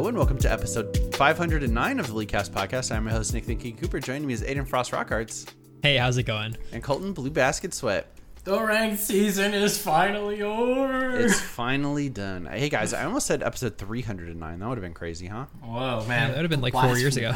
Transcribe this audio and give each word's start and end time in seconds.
Hello 0.00 0.08
and 0.08 0.16
welcome 0.16 0.38
to 0.38 0.50
episode 0.50 1.14
509 1.14 2.00
of 2.00 2.06
the 2.06 2.14
Leaguecast 2.14 2.52
podcast. 2.52 2.90
I'm 2.90 3.04
your 3.04 3.12
host 3.12 3.34
Nick 3.34 3.44
Thinking 3.44 3.76
Cooper. 3.76 4.00
Joining 4.00 4.26
me 4.26 4.32
is 4.32 4.42
Aiden 4.42 4.66
Frost 4.66 4.92
Rockarts 4.92 5.46
Hey, 5.82 5.98
how's 5.98 6.16
it 6.16 6.22
going? 6.22 6.56
and 6.72 6.82
Colton 6.82 7.12
Blue 7.12 7.28
Basket 7.28 7.74
Sweat. 7.74 8.06
The 8.44 8.58
ranked 8.58 9.02
season 9.02 9.52
is 9.52 9.76
finally 9.76 10.40
over. 10.40 11.10
It's 11.18 11.38
finally 11.38 12.08
done. 12.08 12.46
Hey 12.46 12.70
guys, 12.70 12.94
I 12.94 13.04
almost 13.04 13.26
said 13.26 13.42
episode 13.42 13.76
309. 13.76 14.58
That 14.58 14.66
would 14.66 14.78
have 14.78 14.82
been 14.82 14.94
crazy, 14.94 15.26
huh? 15.26 15.44
Whoa, 15.62 16.06
man. 16.08 16.30
that 16.30 16.36
would've 16.36 16.50
been 16.50 16.62
like 16.62 16.72
four 16.72 16.96
years 16.96 17.18
ago. 17.18 17.34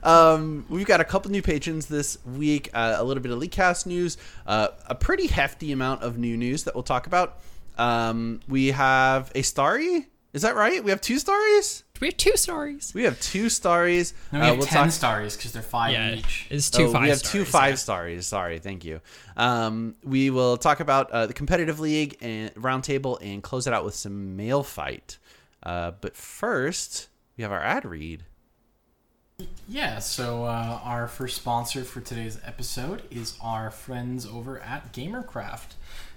um, 0.02 0.64
we've 0.70 0.86
got 0.86 1.02
a 1.02 1.04
couple 1.04 1.30
new 1.30 1.42
patrons 1.42 1.84
this 1.84 2.24
week, 2.24 2.70
uh, 2.72 2.94
a 2.96 3.04
little 3.04 3.22
bit 3.22 3.32
of 3.32 3.38
Leaguecast 3.38 3.84
news, 3.84 4.16
uh, 4.46 4.68
a 4.86 4.94
pretty 4.94 5.26
hefty 5.26 5.72
amount 5.72 6.04
of 6.04 6.16
new 6.16 6.38
news 6.38 6.64
that 6.64 6.74
we'll 6.74 6.82
talk 6.82 7.06
about. 7.06 7.38
Um, 7.76 8.40
we 8.48 8.68
have 8.68 9.30
a 9.34 9.42
starry. 9.42 10.06
Is 10.32 10.42
that 10.42 10.54
right? 10.54 10.82
We 10.82 10.90
have 10.90 11.00
two 11.02 11.18
stories. 11.18 11.84
We 12.00 12.08
have 12.08 12.16
two 12.16 12.36
stories. 12.36 12.92
We 12.94 13.04
have 13.04 13.20
two 13.20 13.48
stories. 13.50 14.14
No, 14.32 14.38
we 14.38 14.42
Uh, 14.44 14.48
have 14.48 14.56
we'll 14.58 14.66
ten 14.66 14.84
talk- 14.84 14.92
stars 14.92 15.36
because 15.36 15.52
they're 15.52 15.62
five 15.62 15.92
Yeah, 15.92 16.14
each. 16.14 16.46
it's 16.50 16.70
two 16.70 16.84
oh, 16.84 16.92
five. 16.92 17.02
we 17.02 17.08
have 17.10 17.22
two 17.22 17.44
five 17.44 17.72
yeah. 17.72 17.76
stars. 17.76 18.26
Sorry, 18.26 18.58
thank 18.58 18.84
you. 18.84 19.00
Um, 19.36 19.94
we 20.02 20.30
will 20.30 20.56
talk 20.56 20.80
about 20.80 21.10
uh, 21.10 21.26
the 21.26 21.34
competitive 21.34 21.80
league 21.80 22.16
and 22.22 22.52
roundtable 22.54 23.18
and 23.20 23.42
close 23.42 23.66
it 23.66 23.72
out 23.74 23.84
with 23.84 23.94
some 23.94 24.34
mail 24.36 24.62
fight. 24.62 25.18
Uh, 25.62 25.92
but 26.00 26.16
first, 26.16 27.08
we 27.36 27.42
have 27.42 27.52
our 27.52 27.62
ad 27.62 27.84
read. 27.84 28.24
Yeah, 29.68 29.98
so 29.98 30.44
uh, 30.44 30.80
our 30.84 31.08
first 31.08 31.36
sponsor 31.36 31.84
for 31.84 32.00
today's 32.00 32.38
episode 32.44 33.02
is 33.10 33.36
our 33.42 33.70
friends 33.70 34.24
over 34.26 34.60
at 34.60 34.92
Gamercraft. 34.92 35.74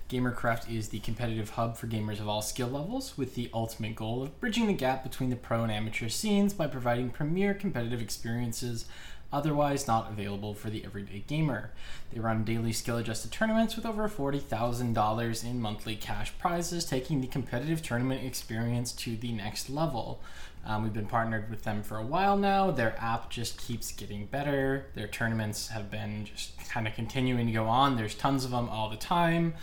Gamercraft 0.09 0.71
is 0.71 0.89
the 0.89 0.99
competitive 0.99 1.51
hub 1.51 1.77
for 1.77 1.87
gamers 1.87 2.19
of 2.19 2.27
all 2.27 2.43
skill 2.43 2.67
levels 2.67 3.17
with 3.17 3.33
the 3.33 3.49
ultimate 3.53 3.95
goal 3.95 4.21
of 4.21 4.39
bridging 4.39 4.67
the 4.67 4.73
gap 4.73 5.03
between 5.03 5.31
the 5.31 5.35
pro 5.35 5.63
and 5.63 5.71
amateur 5.71 6.09
scenes 6.09 6.53
by 6.53 6.67
providing 6.67 7.09
premier 7.09 7.55
competitive 7.55 8.01
experiences 8.01 8.85
otherwise 9.33 9.87
not 9.87 10.11
available 10.11 10.53
for 10.53 10.69
the 10.69 10.85
everyday 10.85 11.23
gamer. 11.27 11.71
They 12.13 12.19
run 12.19 12.43
daily 12.43 12.71
skill 12.71 12.97
adjusted 12.97 13.31
tournaments 13.31 13.75
with 13.75 13.85
over 13.85 14.07
$40,000 14.07 15.43
in 15.43 15.61
monthly 15.61 15.95
cash 15.95 16.31
prizes, 16.37 16.85
taking 16.85 17.19
the 17.19 17.27
competitive 17.27 17.81
tournament 17.81 18.23
experience 18.23 18.91
to 18.93 19.17
the 19.17 19.31
next 19.31 19.69
level. 19.69 20.21
Um, 20.65 20.83
we've 20.83 20.93
been 20.93 21.05
partnered 21.05 21.49
with 21.49 21.63
them 21.63 21.83
for 21.83 21.97
a 21.97 22.05
while 22.05 22.37
now. 22.37 22.71
Their 22.71 22.95
app 22.99 23.29
just 23.29 23.57
keeps 23.59 23.91
getting 23.91 24.25
better. 24.25 24.87
Their 24.95 25.07
tournaments 25.07 25.67
have 25.67 25.91
been 25.91 26.25
just 26.25 26.57
kind 26.69 26.87
of 26.87 26.95
continuing 26.95 27.45
to 27.45 27.53
go 27.53 27.65
on. 27.65 27.97
There's 27.97 28.15
tons 28.15 28.45
of 28.45 28.51
them 28.51 28.69
all 28.69 28.89
the 28.89 28.95
time. 28.95 29.53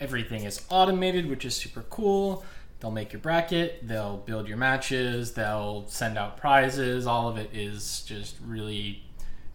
Everything 0.00 0.44
is 0.44 0.64
automated, 0.70 1.28
which 1.28 1.44
is 1.44 1.54
super 1.54 1.82
cool. 1.90 2.44
They'll 2.80 2.90
make 2.90 3.12
your 3.12 3.20
bracket, 3.20 3.86
they'll 3.86 4.16
build 4.16 4.48
your 4.48 4.56
matches, 4.56 5.32
they'll 5.32 5.84
send 5.88 6.16
out 6.16 6.38
prizes. 6.38 7.06
All 7.06 7.28
of 7.28 7.36
it 7.36 7.50
is 7.52 8.02
just 8.06 8.36
really, 8.42 9.02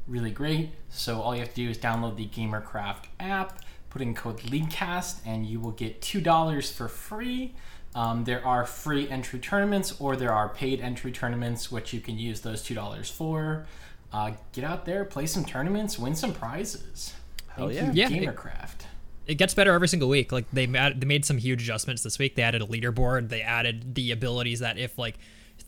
really 0.08 0.30
great. 0.30 0.70
So 0.90 1.22
all 1.22 1.34
you 1.34 1.40
have 1.42 1.50
to 1.50 1.56
do 1.56 1.70
is 1.70 1.80
download 1.80 2.18
the 2.18 2.28
Gamercraft 2.28 3.06
app, 3.20 3.62
put 3.90 4.04
in 4.04 4.14
code 4.14 4.42
LEAGUECAST, 4.42 5.22
and 5.26 5.48
you 5.48 5.60
will 5.60 5.72
get 5.72 6.02
$2 6.02 6.72
for 6.72 6.88
free. 6.88 7.56
Um, 7.96 8.26
there 8.26 8.46
are 8.46 8.64
free 8.66 9.10
entry 9.10 9.40
tournaments 9.40 10.00
or 10.00 10.16
there 10.16 10.32
are 10.34 10.50
paid 10.50 10.80
entry 10.82 11.12
tournaments, 11.12 11.72
which 11.72 11.94
you 11.94 12.02
can 12.02 12.20
use 12.20 12.42
those 12.42 12.62
$2 12.62 13.12
for. 13.12 13.66
Uh, 14.14 14.34
get 14.54 14.64
out 14.64 14.86
there, 14.86 15.04
play 15.04 15.26
some 15.26 15.44
tournaments, 15.46 15.98
win 15.98 16.14
some 16.14 16.32
prizes. 16.34 17.14
Hell 17.56 17.70
Thank 17.70 17.96
yeah. 17.96 18.08
you, 18.10 18.16
Yeah, 18.18 18.30
it- 18.30 18.36
Gamercraft. 18.36 18.86
It 19.28 19.36
gets 19.36 19.54
better 19.54 19.74
every 19.74 19.88
single 19.88 20.10
week. 20.10 20.32
Like 20.32 20.46
they 20.52 20.68
made, 20.68 21.00
they 21.00 21.06
made 21.06 21.26
some 21.26 21.38
huge 21.38 21.64
adjustments 21.64 22.04
this 22.04 22.20
week. 22.20 22.36
They 22.36 22.44
added 22.44 22.62
a 22.62 22.66
leaderboard. 22.66 23.30
They 23.30 23.42
added 23.42 23.96
the 23.96 24.12
abilities 24.12 24.60
that 24.60 24.78
if 24.78 24.98
like 24.98 25.18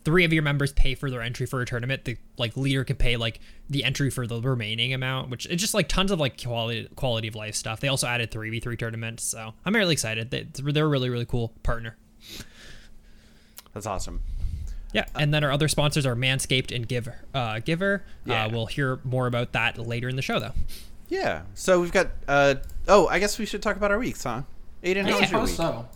three 0.03 0.23
of 0.25 0.33
your 0.33 0.43
members 0.43 0.71
pay 0.73 0.95
for 0.95 1.09
their 1.09 1.21
entry 1.21 1.45
for 1.45 1.61
a 1.61 1.65
tournament, 1.65 2.05
the 2.05 2.17
like 2.37 2.55
leader 2.55 2.83
can 2.83 2.95
pay 2.95 3.17
like 3.17 3.39
the 3.69 3.83
entry 3.83 4.09
for 4.09 4.27
the 4.27 4.39
remaining 4.39 4.93
amount. 4.93 5.29
Which 5.29 5.45
it's 5.47 5.61
just 5.61 5.73
like 5.73 5.87
tons 5.87 6.11
of 6.11 6.19
like 6.19 6.41
quality 6.41 6.87
quality 6.95 7.27
of 7.27 7.35
life 7.35 7.55
stuff. 7.55 7.79
They 7.79 7.87
also 7.87 8.07
added 8.07 8.31
three 8.31 8.49
v 8.49 8.59
three 8.59 8.77
tournaments. 8.77 9.23
So 9.23 9.53
I'm 9.65 9.75
really 9.75 9.93
excited. 9.93 10.29
They, 10.29 10.43
they're 10.43 10.85
a 10.85 10.87
really 10.87 11.09
really 11.09 11.25
cool 11.25 11.53
partner. 11.63 11.97
That's 13.73 13.85
awesome. 13.85 14.21
Yeah, 14.93 15.05
and 15.15 15.33
then 15.33 15.43
our 15.43 15.51
other 15.51 15.67
sponsors 15.67 16.05
are 16.05 16.15
Manscaped 16.15 16.73
and 16.73 16.87
Giver. 16.87 17.19
Uh, 17.33 17.59
Giver. 17.59 18.03
Yeah. 18.25 18.45
Uh, 18.45 18.49
we'll 18.49 18.65
hear 18.67 18.99
more 19.03 19.27
about 19.27 19.51
that 19.51 19.77
later 19.77 20.07
in 20.07 20.15
the 20.15 20.21
show, 20.21 20.39
though. 20.39 20.53
Yeah. 21.09 21.43
So 21.53 21.81
we've 21.81 21.91
got. 21.91 22.07
Uh, 22.27 22.55
oh, 22.87 23.07
I 23.07 23.19
guess 23.19 23.39
we 23.39 23.45
should 23.45 23.61
talk 23.61 23.75
about 23.77 23.91
our 23.91 23.99
weeks, 23.99 24.23
huh? 24.23 24.43
Aiden, 24.83 25.03
how 25.03 25.09
I 25.09 25.11
was 25.11 25.19
your 25.19 25.27
suppose 25.27 25.49
week? 25.49 25.57
so. 25.57 25.89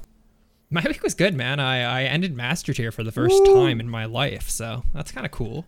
My 0.70 0.84
week 0.88 1.04
was 1.04 1.14
good, 1.14 1.36
man. 1.36 1.60
I, 1.60 1.82
I 1.82 2.04
ended 2.04 2.34
Master 2.34 2.74
Tier 2.74 2.94
for 2.94 3.04
the 3.04 3.12
first 3.12 3.46
time 3.46 3.82
in 3.82 3.90
my 3.90 4.06
life, 4.06 4.50
so 4.50 4.84
that's 4.94 5.12
kind 5.12 5.26
of 5.26 5.32
cool. 5.32 5.66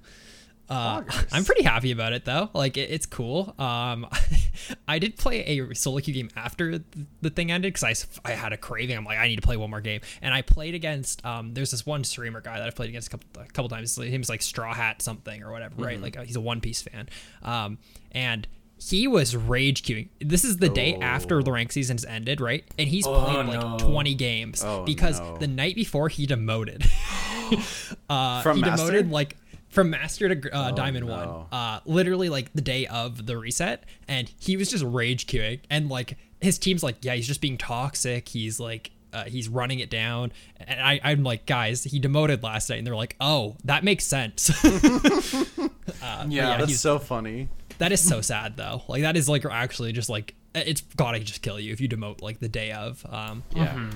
Uh, 0.69 1.03
I'm 1.31 1.43
pretty 1.43 1.63
happy 1.63 1.91
about 1.91 2.13
it 2.13 2.23
though. 2.23 2.49
Like 2.53 2.77
it, 2.77 2.89
it's 2.89 3.05
cool. 3.05 3.53
Um, 3.59 4.07
I 4.87 4.97
did 4.97 5.17
play 5.17 5.59
a 5.59 5.75
solo 5.75 5.99
queue 5.99 6.13
game 6.13 6.29
after 6.37 6.79
th- 6.79 6.83
the 7.21 7.29
thing 7.29 7.51
ended 7.51 7.73
because 7.73 8.17
I, 8.23 8.31
I 8.31 8.33
had 8.33 8.53
a 8.53 8.57
craving. 8.57 8.95
I'm 8.95 9.03
like 9.03 9.17
I 9.17 9.27
need 9.27 9.35
to 9.35 9.41
play 9.41 9.57
one 9.57 9.69
more 9.69 9.81
game, 9.81 9.99
and 10.21 10.33
I 10.33 10.41
played 10.41 10.73
against. 10.73 11.23
Um, 11.25 11.53
there's 11.53 11.71
this 11.71 11.85
one 11.85 12.05
streamer 12.05 12.39
guy 12.39 12.59
that 12.59 12.65
I've 12.65 12.75
played 12.75 12.89
against 12.89 13.09
a 13.09 13.11
couple, 13.11 13.41
a 13.41 13.45
couple 13.47 13.69
times. 13.69 13.95
His 13.95 14.09
name's 14.09 14.29
like 14.29 14.41
Straw 14.41 14.73
Hat 14.73 15.01
something 15.01 15.43
or 15.43 15.51
whatever, 15.51 15.75
right? 15.81 16.01
Like 16.01 16.17
uh, 16.17 16.23
he's 16.23 16.37
a 16.37 16.41
One 16.41 16.61
Piece 16.61 16.81
fan. 16.81 17.09
Um, 17.41 17.77
and 18.13 18.47
he 18.79 19.07
was 19.07 19.35
rage 19.35 19.83
queuing. 19.83 20.09
This 20.19 20.43
is 20.43 20.57
the 20.57 20.69
day 20.69 20.95
after 20.95 21.41
the 21.41 21.51
rank 21.51 21.71
season's 21.71 22.03
ended, 22.05 22.41
right? 22.41 22.63
And 22.77 22.87
he's 22.89 23.07
Oh, 23.07 23.23
played 23.23 23.45
like 23.47 23.59
no. 23.61 23.77
20 23.79 24.13
games 24.15 24.63
Oh, 24.63 24.83
because 24.83 25.19
no. 25.19 25.37
the 25.37 25.47
night 25.47 25.75
before 25.75 26.09
he 26.09 26.25
demoted. 26.25 26.83
uh, 28.09 28.41
From 28.41 28.57
he 28.57 28.61
Master? 28.61 28.85
demoted 28.91 29.11
like 29.11 29.37
from 29.69 29.89
master 29.89 30.35
to 30.35 30.55
uh, 30.55 30.69
diamond 30.69 31.07
no. 31.07 31.11
one 31.11 31.45
uh 31.51 31.79
literally 31.85 32.29
like 32.29 32.53
the 32.53 32.61
day 32.61 32.85
of 32.85 33.25
the 33.25 33.35
reset 33.35 33.83
and 34.07 34.31
he 34.39 34.55
was 34.55 34.69
just 34.69 34.83
rage 34.83 35.25
queuing 35.25 35.59
and 35.71 35.89
like 35.89 36.15
his 36.41 36.59
team's 36.59 36.83
like 36.83 36.95
yeah 37.01 37.15
he's 37.15 37.25
just 37.25 37.41
being 37.41 37.57
toxic 37.57 38.29
he's 38.29 38.59
like 38.59 38.91
uh, 39.13 39.23
he's 39.23 39.49
running 39.49 39.79
it 39.79 39.89
down 39.89 40.31
and 40.59 40.79
I, 40.79 40.99
i'm 41.03 41.23
like 41.23 41.47
guys 41.47 41.83
he 41.83 41.99
demoted 41.99 42.43
last 42.43 42.69
night 42.69 42.77
and 42.77 42.85
they're 42.85 42.95
like 42.95 43.15
oh 43.19 43.55
that 43.63 43.83
makes 43.83 44.05
sense 44.05 44.51
Yeah, 44.63 46.25
yeah, 46.27 46.57
That's 46.57 46.69
he's- 46.69 46.81
so 46.81 46.99
funny. 46.99 47.49
That 47.79 47.91
is 47.91 48.01
so 48.07 48.21
sad 48.21 48.55
though 48.57 48.83
like 48.87 49.01
that 49.01 49.15
is 49.17 49.27
like 49.29 49.45
actually 49.45 49.91
just 49.91 50.09
like 50.09 50.35
it's 50.55 50.81
gotta 50.95 51.19
just 51.19 51.41
kill 51.41 51.59
you 51.59 51.73
if 51.73 51.81
you 51.81 51.89
demote 51.89 52.21
like 52.21 52.39
the 52.39 52.47
day 52.49 52.71
of 52.71 53.05
um 53.09 53.43
Yeah. 53.55 53.89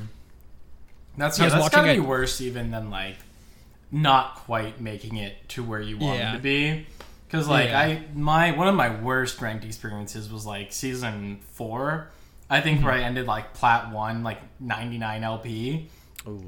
That's 1.18 1.40
I 1.40 1.44
yeah, 1.44 1.46
was 1.48 1.54
that's 1.54 1.64
watching 1.64 1.86
gotta 1.86 1.94
be 2.00 2.06
a- 2.06 2.08
worse 2.08 2.42
even 2.42 2.72
than 2.72 2.90
like 2.90 3.16
not 3.92 4.36
quite 4.36 4.80
making 4.82 5.18
it 5.18 5.36
to 5.50 5.64
where 5.64 5.82
you 5.82 5.98
want 5.98 6.20
Yeah. 6.20 6.34
to 6.34 6.40
be. 6.40 6.86
Because 7.28 7.48
like 7.48 7.70
Yeah. 7.70 7.80
I 7.80 8.04
my 8.14 8.52
one 8.52 8.68
of 8.68 8.76
my 8.76 9.02
worst 9.02 9.42
ranked 9.42 9.66
experiences 9.66 10.32
was 10.32 10.46
like 10.46 10.72
season 10.72 11.40
four. 11.54 12.10
I 12.50 12.62
think 12.62 12.78
Mm-hmm. 12.78 12.86
where 12.86 12.96
I 12.96 13.02
ended 13.02 13.26
like 13.28 13.54
plat 13.54 13.92
one, 13.92 14.24
like 14.24 14.40
ninety 14.60 14.98
nine 14.98 15.24
LP. 15.24 15.90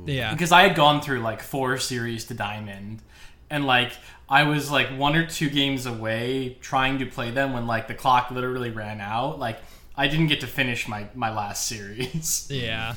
yeah 0.05 0.31
Because 0.33 0.51
I 0.51 0.61
had 0.63 0.75
gone 0.75 1.01
through 1.01 1.19
like 1.21 1.41
four 1.41 1.77
series 1.77 2.25
to 2.25 2.33
diamond, 2.33 3.01
and 3.49 3.65
like 3.65 3.93
I 4.29 4.43
was 4.43 4.69
like 4.69 4.87
one 4.89 5.15
or 5.15 5.25
two 5.25 5.49
games 5.49 5.85
away 5.85 6.57
trying 6.61 6.99
to 6.99 7.05
play 7.05 7.31
them 7.31 7.53
when 7.53 7.67
like 7.67 7.87
the 7.87 7.95
clock 7.95 8.31
literally 8.31 8.69
ran 8.69 9.01
out. 9.01 9.39
Like 9.39 9.59
I 9.95 10.07
didn't 10.07 10.27
get 10.27 10.41
to 10.41 10.47
finish 10.47 10.87
my 10.87 11.07
my 11.15 11.33
last 11.33 11.67
series. 11.67 12.47
Yeah. 12.51 12.95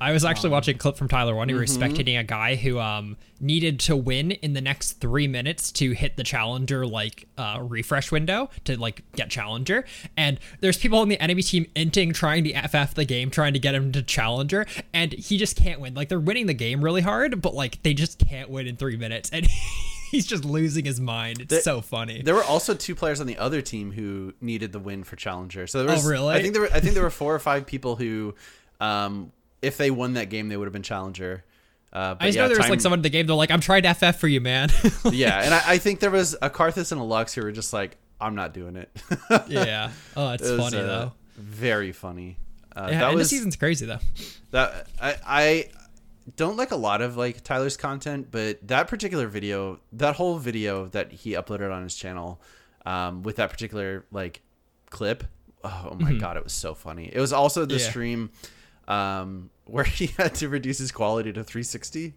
I 0.00 0.12
was 0.12 0.24
actually 0.24 0.50
watching 0.50 0.76
a 0.76 0.78
clip 0.78 0.96
from 0.96 1.08
Tyler 1.08 1.34
One. 1.34 1.48
He 1.48 1.54
was 1.54 1.76
spectating 1.76 2.18
a 2.18 2.24
guy 2.24 2.56
who 2.56 2.78
um, 2.78 3.16
needed 3.38 3.80
to 3.80 3.96
win 3.96 4.30
in 4.30 4.54
the 4.54 4.60
next 4.60 4.92
three 4.94 5.28
minutes 5.28 5.70
to 5.72 5.90
hit 5.92 6.16
the 6.16 6.24
challenger 6.24 6.86
like 6.86 7.28
uh, 7.36 7.58
refresh 7.62 8.10
window 8.10 8.48
to 8.64 8.78
like 8.80 9.02
get 9.12 9.28
challenger. 9.30 9.84
And 10.16 10.40
there's 10.60 10.78
people 10.78 11.00
on 11.00 11.08
the 11.08 11.20
enemy 11.20 11.42
team 11.42 11.66
inting 11.76 12.14
trying 12.14 12.44
to 12.44 12.52
FF 12.68 12.94
the 12.94 13.04
game, 13.04 13.30
trying 13.30 13.52
to 13.52 13.58
get 13.58 13.74
him 13.74 13.92
to 13.92 14.02
challenger, 14.02 14.64
and 14.94 15.12
he 15.12 15.36
just 15.36 15.56
can't 15.56 15.80
win. 15.80 15.94
Like 15.94 16.08
they're 16.08 16.18
winning 16.20 16.46
the 16.46 16.54
game 16.54 16.82
really 16.82 17.02
hard, 17.02 17.42
but 17.42 17.52
like 17.54 17.82
they 17.82 17.92
just 17.92 18.18
can't 18.18 18.48
win 18.48 18.66
in 18.66 18.76
three 18.76 18.96
minutes, 18.96 19.28
and 19.32 19.46
he's 20.10 20.26
just 20.26 20.44
losing 20.46 20.84
his 20.86 20.98
mind. 21.00 21.40
It's 21.42 21.54
The- 21.56 21.60
so 21.60 21.80
funny. 21.82 22.22
There 22.22 22.34
were 22.34 22.44
also 22.44 22.74
two 22.74 22.94
players 22.94 23.20
on 23.20 23.26
the 23.26 23.36
other 23.36 23.60
team 23.60 23.92
who 23.92 24.32
needed 24.40 24.72
the 24.72 24.78
win 24.80 25.04
for 25.04 25.16
challenger. 25.16 25.66
So 25.66 25.80
there 25.80 25.90
Oh, 25.90 25.94
was, 25.94 26.06
really? 26.06 26.34
I 26.34 26.40
think 26.40 26.54
there 26.54 26.62
were 26.62 26.70
I 26.72 26.80
think 26.80 26.94
there 26.94 27.02
were 27.02 27.10
four 27.10 27.34
or 27.34 27.38
five 27.38 27.66
people 27.66 27.96
who, 27.96 28.34
um, 28.80 29.30
if 29.62 29.76
they 29.76 29.90
won 29.90 30.14
that 30.14 30.30
game, 30.30 30.48
they 30.48 30.56
would 30.56 30.66
have 30.66 30.72
been 30.72 30.82
challenger. 30.82 31.44
Uh, 31.92 32.14
but 32.14 32.22
I 32.22 32.26
just 32.28 32.36
yeah, 32.36 32.42
know 32.42 32.48
there 32.48 32.58
was 32.58 32.68
like 32.70 32.80
someone 32.80 33.00
in 33.00 33.02
the 33.02 33.10
game. 33.10 33.26
They're 33.26 33.34
like, 33.36 33.50
"I'm 33.50 33.60
trying 33.60 33.82
to 33.82 33.92
FF 33.94 34.16
for 34.20 34.28
you, 34.28 34.40
man." 34.40 34.68
yeah, 35.10 35.42
and 35.42 35.52
I, 35.52 35.62
I 35.66 35.78
think 35.78 35.98
there 36.00 36.10
was 36.10 36.36
a 36.40 36.48
Karthus 36.48 36.92
and 36.92 37.00
a 37.00 37.04
Lux 37.04 37.34
who 37.34 37.42
were 37.42 37.50
just 37.52 37.72
like, 37.72 37.96
I'm 38.20 38.34
not 38.36 38.54
doing 38.54 38.76
it. 38.76 38.90
yeah. 39.48 39.90
Oh, 40.16 40.30
it's 40.32 40.46
It 40.48 40.52
was, 40.52 40.60
funny 40.70 40.82
uh, 40.82 40.86
though. 40.86 41.12
Very 41.36 41.90
funny. 41.92 42.36
Uh, 42.76 42.88
Yeah, 42.92 43.00
that 43.00 43.14
was 43.14 43.28
the 43.30 43.36
season's 43.36 43.56
crazy 43.56 43.86
though. 43.86 43.98
that 44.52 44.86
I 45.00 45.16
I 45.26 45.68
don't 46.36 46.56
like 46.56 46.70
a 46.70 46.76
lot 46.76 47.02
of 47.02 47.16
like 47.16 47.42
Tyler's 47.42 47.76
content, 47.76 48.28
but 48.30 48.66
that 48.68 48.86
particular 48.86 49.26
video, 49.26 49.80
that 49.94 50.14
whole 50.14 50.38
video 50.38 50.86
that 50.88 51.10
he 51.10 51.32
uploaded 51.32 51.72
on 51.74 51.82
his 51.82 51.96
channel, 51.96 52.40
um, 52.86 53.24
with 53.24 53.36
that 53.36 53.50
particular 53.50 54.04
like 54.12 54.42
clip 54.90 55.24
oh 55.64 55.94
my 55.98 56.14
god, 56.14 56.36
it 56.36 56.44
was 56.44 56.52
so 56.52 56.72
funny. 56.74 57.10
It 57.12 57.20
was 57.20 57.32
also 57.32 57.64
the 57.66 57.74
Mm-hmm. 57.74 57.82
Yeah. 57.84 57.90
stream 57.90 58.30
um, 58.90 59.50
where 59.66 59.84
he 59.98 60.06
had 60.18 60.34
to 60.36 60.48
reduce 60.48 60.78
his 60.78 60.92
quality 60.92 61.32
to 61.32 61.44
360. 61.44 62.14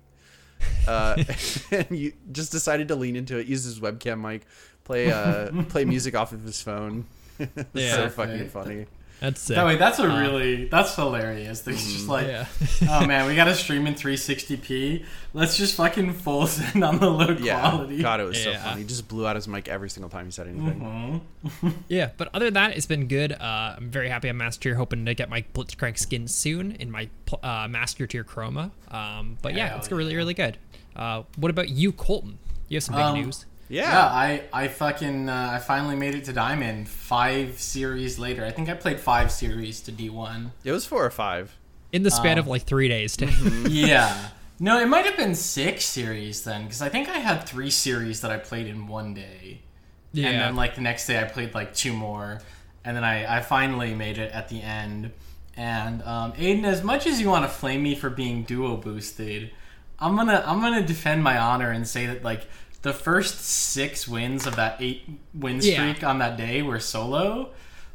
Uh, 0.87 1.21
and 1.71 1.91
you 1.97 2.13
just 2.31 2.51
decided 2.51 2.87
to 2.87 2.95
lean 2.95 3.15
into 3.15 3.37
it, 3.37 3.47
use 3.47 3.63
his 3.63 3.79
webcam 3.79 4.19
mic, 4.21 4.45
play 4.83 5.11
uh, 5.11 5.51
play 5.69 5.85
music 5.85 6.15
off 6.15 6.31
of 6.31 6.41
his 6.43 6.61
phone. 6.61 7.05
it's 7.39 7.69
Yeah. 7.73 7.95
so 7.95 8.09
fucking 8.09 8.35
Okay. 8.35 8.47
funny. 8.47 8.85
That's 9.23 9.39
sick. 9.39 9.55
That 9.55 9.65
way, 9.65 9.77
that's 9.77 9.99
a 9.99 10.07
really 10.07 10.65
that's 10.65 10.95
hilarious. 10.95 11.65
It's 11.65 11.93
just 11.93 12.09
like, 12.09 12.27
yeah. 12.27 12.45
oh 12.89 13.07
man, 13.07 13.25
we 13.25 13.37
got 13.37 13.45
to 13.45 13.55
stream 13.55 13.87
in 13.87 13.95
360p. 13.95 15.05
Let's 15.33 15.55
just 15.55 15.75
fucking 15.75 16.11
full 16.15 16.45
send 16.45 16.83
on 16.83 16.99
the 16.99 17.09
low 17.09 17.29
Yeah, 17.39 17.57
quality. 17.69 18.01
God, 18.01 18.19
it 18.19 18.25
was 18.25 18.43
so 18.43 18.51
Yeah. 18.51 18.61
funny. 18.63 18.81
He 18.81 18.87
just 18.87 19.07
blew 19.07 19.25
out 19.25 19.37
his 19.37 19.47
mic 19.47 19.69
every 19.69 19.89
single 19.89 20.09
time 20.09 20.25
he 20.25 20.31
said 20.31 20.47
anything. 20.47 21.21
Mm-hmm. 21.45 21.69
Yeah, 21.87 22.09
but 22.17 22.29
other 22.33 22.45
than 22.45 22.55
that, 22.55 22.75
it's 22.75 22.85
been 22.85 23.07
good. 23.07 23.31
Uh, 23.31 23.75
I'm 23.77 23.89
very 23.89 24.09
happy 24.09 24.27
I'm 24.27 24.35
Master 24.37 24.61
Tier, 24.63 24.75
hoping 24.75 25.05
to 25.05 25.13
get 25.13 25.29
my 25.29 25.43
Blitzcrank 25.53 25.97
skin 25.97 26.27
soon 26.27 26.73
in 26.73 26.91
my 26.91 27.07
pl- 27.25 27.39
uh, 27.43 27.67
Master 27.69 28.05
Tier 28.05 28.25
Chroma. 28.25 28.71
Um, 28.91 29.37
but 29.41 29.53
yeah, 29.53 29.69
Hell 29.69 29.77
it's 29.77 29.89
really, 29.89 30.17
really 30.17 30.33
good. 30.33 30.57
Uh, 30.97 31.23
what 31.37 31.49
about 31.49 31.69
you, 31.69 31.93
Colton? 31.93 32.39
You 32.67 32.75
have 32.77 32.83
some 32.83 32.95
big 32.95 33.05
Um, 33.05 33.21
news. 33.21 33.45
Yeah, 33.69 33.91
Yeah, 33.91 34.05
I 34.05 34.43
I 34.51 34.67
fucking 34.67 35.29
uh, 35.29 35.51
I 35.53 35.59
finally 35.59 35.95
made 35.95 36.15
it 36.15 36.25
to 36.25 36.33
diamond 36.33 36.87
five 36.87 37.59
series 37.59 38.19
later. 38.19 38.45
I 38.45 38.51
think 38.51 38.69
I 38.69 38.73
played 38.73 38.99
five 38.99 39.31
series 39.31 39.81
to 39.81 39.91
D1. 39.91 40.51
it 40.63 40.71
was 40.71 40.85
four 40.85 41.05
or 41.05 41.11
five. 41.11 41.55
In 41.91 42.01
the 42.01 42.11
span 42.11 42.33
um, 42.33 42.39
of 42.39 42.47
like 42.47 42.63
three 42.63 42.87
days, 42.87 43.15
too. 43.15 43.27
yeah. 43.69 44.29
No, 44.59 44.79
it 44.79 44.87
might 44.87 45.05
have 45.05 45.15
been 45.15 45.35
six 45.35 45.85
series 45.85 46.43
then, 46.43 46.63
because 46.63 46.81
I 46.81 46.89
think 46.89 47.07
I 47.07 47.19
had 47.19 47.43
three 47.43 47.69
series 47.69 48.21
that 48.21 48.31
I 48.31 48.37
played 48.37 48.67
in 48.67 48.87
one 48.87 49.13
day. 49.13 49.61
yeah. 50.11 50.29
And 50.29 50.41
then 50.41 50.55
like 50.55 50.75
the 50.75 50.81
next 50.81 51.05
day 51.05 51.19
I 51.19 51.25
played 51.25 51.53
like 51.53 51.75
two 51.75 51.93
more. 51.93 52.41
And 52.83 52.97
then 52.97 53.03
I, 53.03 53.37
I 53.37 53.41
finally 53.41 53.93
made 53.93 54.17
it 54.17 54.31
at 54.31 54.49
the 54.49 54.61
end. 54.61 55.11
And 55.55 56.01
um, 56.03 56.33
Aiden, 56.33 56.63
as 56.63 56.83
much 56.83 57.05
as 57.05 57.21
you 57.21 57.29
want 57.29 57.45
to 57.45 57.49
flame 57.49 57.83
me 57.83 57.93
for 57.93 58.09
being 58.09 58.43
duo 58.43 58.75
boosted, 58.75 59.51
I'm 59.99 60.15
gonna 60.15 60.43
I'm 60.45 60.59
gonna 60.61 60.85
defend 60.85 61.23
my 61.23 61.37
honor 61.37 61.69
and 61.69 61.87
say 61.87 62.07
that 62.07 62.23
like 62.23 62.47
the 62.83 62.93
first 62.93 63.39
six 63.43 64.07
wins 64.07 64.45
of 64.47 64.55
that 64.57 64.77
eight 64.79 65.03
win 65.33 65.59
Yeah. 65.61 65.73
streak 65.91 66.03
on 66.03 66.19
that 66.19 66.37
day 66.37 66.61
were 66.61 66.79
solo. 66.79 67.49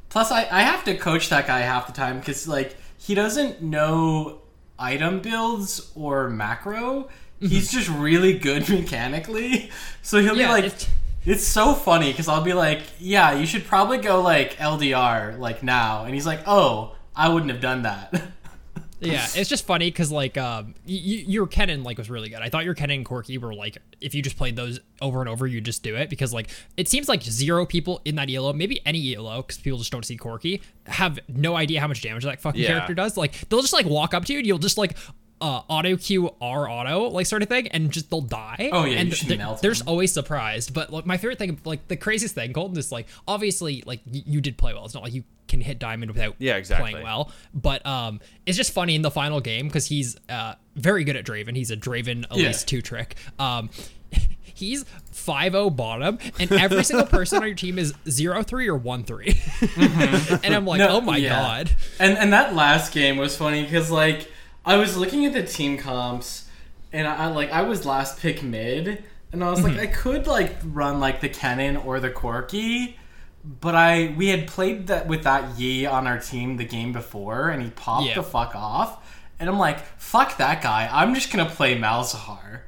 Plus 0.08 0.31
I, 0.32 0.49
I 0.50 0.62
have 0.62 0.85
to 0.85 0.96
coach 0.96 1.29
that 1.29 1.46
guy 1.46 1.61
half 1.61 1.87
the 1.87 1.93
time 1.93 2.19
because 2.19 2.49
like 2.49 2.76
he 2.99 3.14
doesn't 3.14 3.62
know 3.62 4.40
item 4.79 5.20
builds 5.20 5.93
or 5.94 6.29
macro. 6.31 7.08
Mm-hmm. 7.40 7.46
He's 7.49 7.70
just 7.70 7.88
really 7.88 8.38
good 8.38 8.69
mechanically. 8.70 9.70
So 10.02 10.20
he'll 10.20 10.37
Yeah, 10.37 10.46
be 10.49 10.52
like 10.52 10.64
it's- 10.64 10.88
it's 11.26 11.44
so 11.44 11.75
funny 11.75 12.11
because 12.11 12.26
I'll 12.26 12.43
be 12.44 12.55
like, 12.55 12.81
yeah, 12.99 13.32
you 13.32 13.44
should 13.44 13.67
probably 13.67 13.99
go 13.99 14.23
like 14.23 14.55
LDR 14.56 15.38
like 15.38 15.62
now, 15.62 16.05
and 16.05 16.14
he's 16.14 16.25
like, 16.25 16.41
oh, 16.46 16.96
I 17.14 17.29
wouldn't 17.29 17.52
have 17.52 17.61
done 17.61 17.82
that. 17.82 18.14
Yeah, 19.00 19.27
it's 19.35 19.49
just 19.49 19.65
funny 19.65 19.91
because 19.91 20.11
like 20.11 20.37
um, 20.37 20.75
y- 20.87 20.95
y- 21.06 21.25
your 21.27 21.47
Kennen 21.47 21.85
like 21.85 21.99
was 21.99 22.11
really 22.11 22.29
good. 22.29 22.41
I 22.41 22.49
thought 22.49 22.65
your 22.65 22.75
Kennen 22.75 22.97
and 22.97 23.06
Corki 23.06 23.39
were 23.41 23.55
like 23.55 23.79
if 24.00 24.15
you 24.15 24.23
just 24.23 24.37
played 24.37 24.56
those 24.56 24.81
over 25.00 25.21
and 25.21 25.29
over, 25.29 25.47
you 25.47 25.61
just 25.61 25.83
do 25.83 25.95
it 25.97 26.11
because 26.11 26.33
like 26.33 26.49
it 26.77 26.89
seems 26.89 27.09
like 27.09 27.23
zero 27.23 27.65
people 27.65 28.00
in 28.05 28.17
that 28.17 28.29
ELO, 28.31 28.53
maybe 28.53 28.81
any 28.85 29.15
ELO, 29.15 29.43
because 29.43 29.59
people 29.59 29.79
just 29.79 29.93
don't 29.93 30.05
see 30.05 30.17
Corki, 30.17 30.61
have 30.87 31.19
no 31.29 31.55
idea 31.56 31.81
how 31.81 31.87
much 31.87 32.03
damage 32.03 32.25
that 32.25 32.41
fucking 32.41 32.61
Yeah. 32.61 32.69
character 32.69 32.95
does. 32.95 33.17
Like 33.17 33.49
they'll 33.49 33.61
just 33.61 33.73
like 33.73 33.87
walk 33.87 34.15
up 34.15 34.25
to 34.25 34.33
you 34.33 34.39
and 34.41 34.47
you'll 34.47 34.59
just 34.59 34.79
like 34.79 34.97
uh, 35.40 35.62
auto 35.69 35.96
Q 35.96 36.31
R 36.40 36.69
auto 36.69 37.08
like 37.11 37.26
sort 37.26 37.43
of 37.43 37.49
thing, 37.49 37.69
and 37.69 37.90
just 37.90 38.11
they'll 38.11 38.20
die. 38.20 38.70
Oh, 38.73 38.85
yeah, 38.85 38.99
and 38.99 39.12
should 39.14 39.29
they're, 39.29 39.38
melt 39.38 39.61
they're 39.62 39.70
them. 39.70 39.76
just 39.76 39.88
always 39.88 40.12
surprised. 40.12 40.75
But 40.75 40.93
like 40.93 41.06
my 41.06 41.17
favorite 41.17 41.38
thing, 41.38 41.58
like 41.64 41.87
the 41.88 41.96
craziest 41.96 42.35
thing, 42.35 42.52
Golden 42.52 42.76
is 42.79 42.90
like 42.93 43.06
obviously 43.26 43.82
like 43.87 44.00
y- 44.06 44.23
you 44.26 44.40
did 44.40 44.56
play 44.58 44.75
well. 44.75 44.85
It's 44.85 44.94
not 44.94 45.02
like 45.02 45.12
you 45.14 45.25
can 45.46 45.61
hit 45.61 45.79
diamond 45.79 46.11
without 46.11 46.35
Yeah, 46.38 46.56
exactly. 46.56 46.90
playing 46.90 47.05
well. 47.05 47.31
But 47.55 47.85
um, 47.87 48.20
it's 48.46 48.56
just 48.56 48.73
funny 48.73 48.94
in 48.94 49.02
the 49.02 49.11
final 49.11 49.40
game 49.40 49.67
because 49.67 49.87
he's 49.87 50.17
uh 50.29 50.55
very 50.76 51.05
good 51.05 51.17
at 51.17 51.25
Draven. 51.25 51.56
He's 51.56 51.70
a 51.70 51.76
Draven 51.76 52.26
Elise 52.31 52.43
Yeah. 52.62 52.67
two 52.67 52.82
trick. 52.82 53.14
Um, 53.38 53.70
he's 54.55 54.84
5-0 55.12 55.76
bottom, 55.76 56.19
and 56.38 56.50
every 56.52 56.82
single 56.84 57.06
person 57.06 57.38
on 57.43 57.46
your 57.46 57.55
team 57.56 57.79
is 57.79 57.93
0-3 58.06 58.67
or 58.69 58.79
1-3. 58.79 60.41
and 60.44 60.55
I'm 60.55 60.64
like, 60.67 60.79
No, 60.79 60.88
oh 60.88 61.00
my 61.00 61.17
yeah. 61.17 61.29
god. 61.31 61.70
And 61.99 62.17
and 62.19 62.32
that 62.32 62.55
last 62.55 62.93
game 62.93 63.17
was 63.17 63.37
funny 63.37 63.62
because 63.64 63.91
like 63.91 64.31
I 64.64 64.76
was 64.76 64.96
looking 64.96 65.25
at 65.26 65.32
the 65.32 65.43
team 65.43 65.78
comps, 65.78 66.49
and 66.93 67.06
I, 67.06 67.25
I 67.25 67.26
like 67.26 67.50
I 67.50 67.62
was 67.62 67.87
last 67.87 68.19
pick 68.20 68.43
mid, 68.43 69.02
and 69.32 69.43
I 69.43 69.50
was 69.50 69.60
Mm-hmm. 69.60 69.78
like 69.78 69.88
I 69.88 69.93
could 69.93 70.26
like 70.26 70.56
run 70.64 71.00
like 71.00 71.20
the 71.20 71.28
Kennen 71.28 71.84
or 71.84 72.00
the 72.00 72.10
Corki, 72.10 72.94
but 73.44 73.75
I 73.75 74.14
we 74.16 74.28
had 74.28 74.46
played 74.46 74.87
that 74.88 75.06
with 75.06 75.22
that 75.25 75.58
Yi 75.58 75.87
on 75.87 76.06
our 76.06 76.19
team 76.19 76.56
the 76.56 76.64
game 76.64 76.93
before, 76.93 77.49
and 77.49 77.62
he 77.62 77.70
popped 77.70 78.06
Yeah. 78.06 78.14
the 78.14 78.22
fuck 78.22 78.55
off, 78.55 79.05
and 79.40 79.49
I'm 79.49 79.58
like 79.58 79.81
fuck 79.99 80.37
that 80.38 80.62
guy, 80.62 80.88
I'm 80.93 81.14
just 81.14 81.31
gonna 81.32 81.49
play 81.50 81.76
Malzahar. 81.78 82.60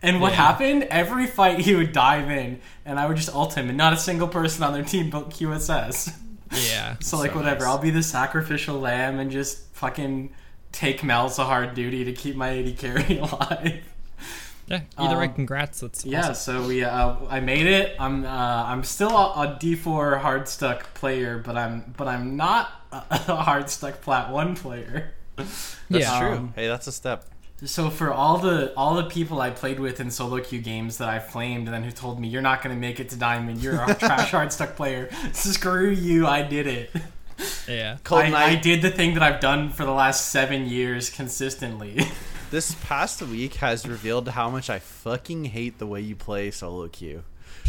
And 0.00 0.20
what 0.20 0.30
Yeah. 0.30 0.36
happened? 0.46 0.84
Every 0.90 1.26
fight 1.26 1.58
he 1.58 1.74
would 1.74 1.92
dive 1.92 2.30
in, 2.30 2.60
and 2.84 3.00
I 3.00 3.06
would 3.06 3.16
just 3.16 3.34
ult 3.34 3.54
him, 3.54 3.68
and 3.68 3.76
not 3.76 3.92
a 3.92 3.96
single 3.96 4.28
person 4.28 4.62
on 4.62 4.72
their 4.72 4.84
team 4.84 5.10
built 5.10 5.30
QSS. 5.30 6.12
Yeah. 6.52 6.94
So 7.00 7.18
like 7.18 7.32
So 7.32 7.36
whatever, 7.38 7.60
nice. 7.64 7.68
I'll 7.68 7.78
be 7.78 7.90
the 7.90 8.02
sacrificial 8.04 8.78
lamb 8.78 9.18
and 9.18 9.28
just 9.30 9.64
fucking 9.74 10.30
take 10.72 11.00
Malzahar 11.00 11.74
duty 11.74 12.04
to 12.04 12.12
keep 12.12 12.36
my 12.36 12.58
AD 12.58 12.78
carry 12.78 13.18
alive. 13.20 13.82
Yeah. 14.66 14.82
Either 14.98 15.16
way, 15.18 15.24
Um, 15.26 15.34
congrats. 15.34 15.80
That's 15.80 16.04
Yeah, 16.04 16.32
so 16.32 16.66
we 16.66 16.84
uh, 16.84 17.14
I 17.30 17.40
made 17.40 17.66
it. 17.66 17.96
I'm 17.98 18.24
uh, 18.26 18.28
I'm 18.28 18.84
still 18.84 19.16
a, 19.16 19.54
a 19.54 19.58
D4 19.58 20.20
hard 20.20 20.46
stuck 20.46 20.92
player, 20.94 21.38
but 21.38 21.56
I'm 21.56 21.94
but 21.96 22.06
I'm 22.06 22.36
not 22.36 22.70
a, 22.92 23.02
a 23.28 23.36
hard 23.36 23.70
stuck 23.70 24.02
plat 24.02 24.30
one 24.30 24.54
player. 24.56 25.14
That's 25.36 25.74
Yeah. 25.88 26.18
true. 26.20 26.32
Um, 26.36 26.52
hey, 26.54 26.66
that's 26.68 26.86
a 26.86 26.92
step. 26.92 27.24
So 27.64 27.90
for 27.90 28.12
all 28.12 28.38
the 28.38 28.72
all 28.76 28.94
the 28.96 29.04
people 29.04 29.40
I 29.40 29.50
played 29.50 29.80
with 29.80 30.00
in 30.00 30.10
solo 30.10 30.38
queue 30.40 30.60
games 30.60 30.98
that 30.98 31.08
I 31.08 31.18
flamed 31.18 31.66
and 31.66 31.74
then 31.74 31.82
who 31.82 31.90
told 31.90 32.20
me 32.20 32.28
you're 32.28 32.42
not 32.42 32.62
gonna 32.62 32.76
make 32.76 33.00
it 33.00 33.08
to 33.10 33.16
diamond, 33.16 33.60
you're 33.62 33.80
a 33.82 33.94
trash 33.94 34.30
hard 34.32 34.52
stuck 34.52 34.76
player. 34.76 35.08
Screw 35.32 35.88
you, 35.90 36.26
I 36.26 36.42
did 36.42 36.66
it. 36.66 36.90
Yeah. 37.68 37.98
Cold 38.02 38.22
I, 38.22 38.30
night. 38.30 38.48
I 38.48 38.54
did 38.56 38.80
the 38.82 38.90
thing 38.90 39.14
that 39.14 39.22
I've 39.22 39.40
done 39.40 39.70
for 39.70 39.84
the 39.84 39.92
last 39.92 40.30
seven 40.30 40.66
years 40.68 41.10
consistently. 41.10 42.00
This 42.50 42.74
past 42.82 43.20
week 43.20 43.56
has 43.56 43.86
revealed 43.86 44.26
how 44.30 44.48
much 44.48 44.70
I 44.70 44.78
fucking 44.78 45.44
hate 45.44 45.78
the 45.78 45.86
way 45.86 46.00
you 46.00 46.16
play 46.16 46.50
solo 46.50 46.88
queue. 46.88 47.22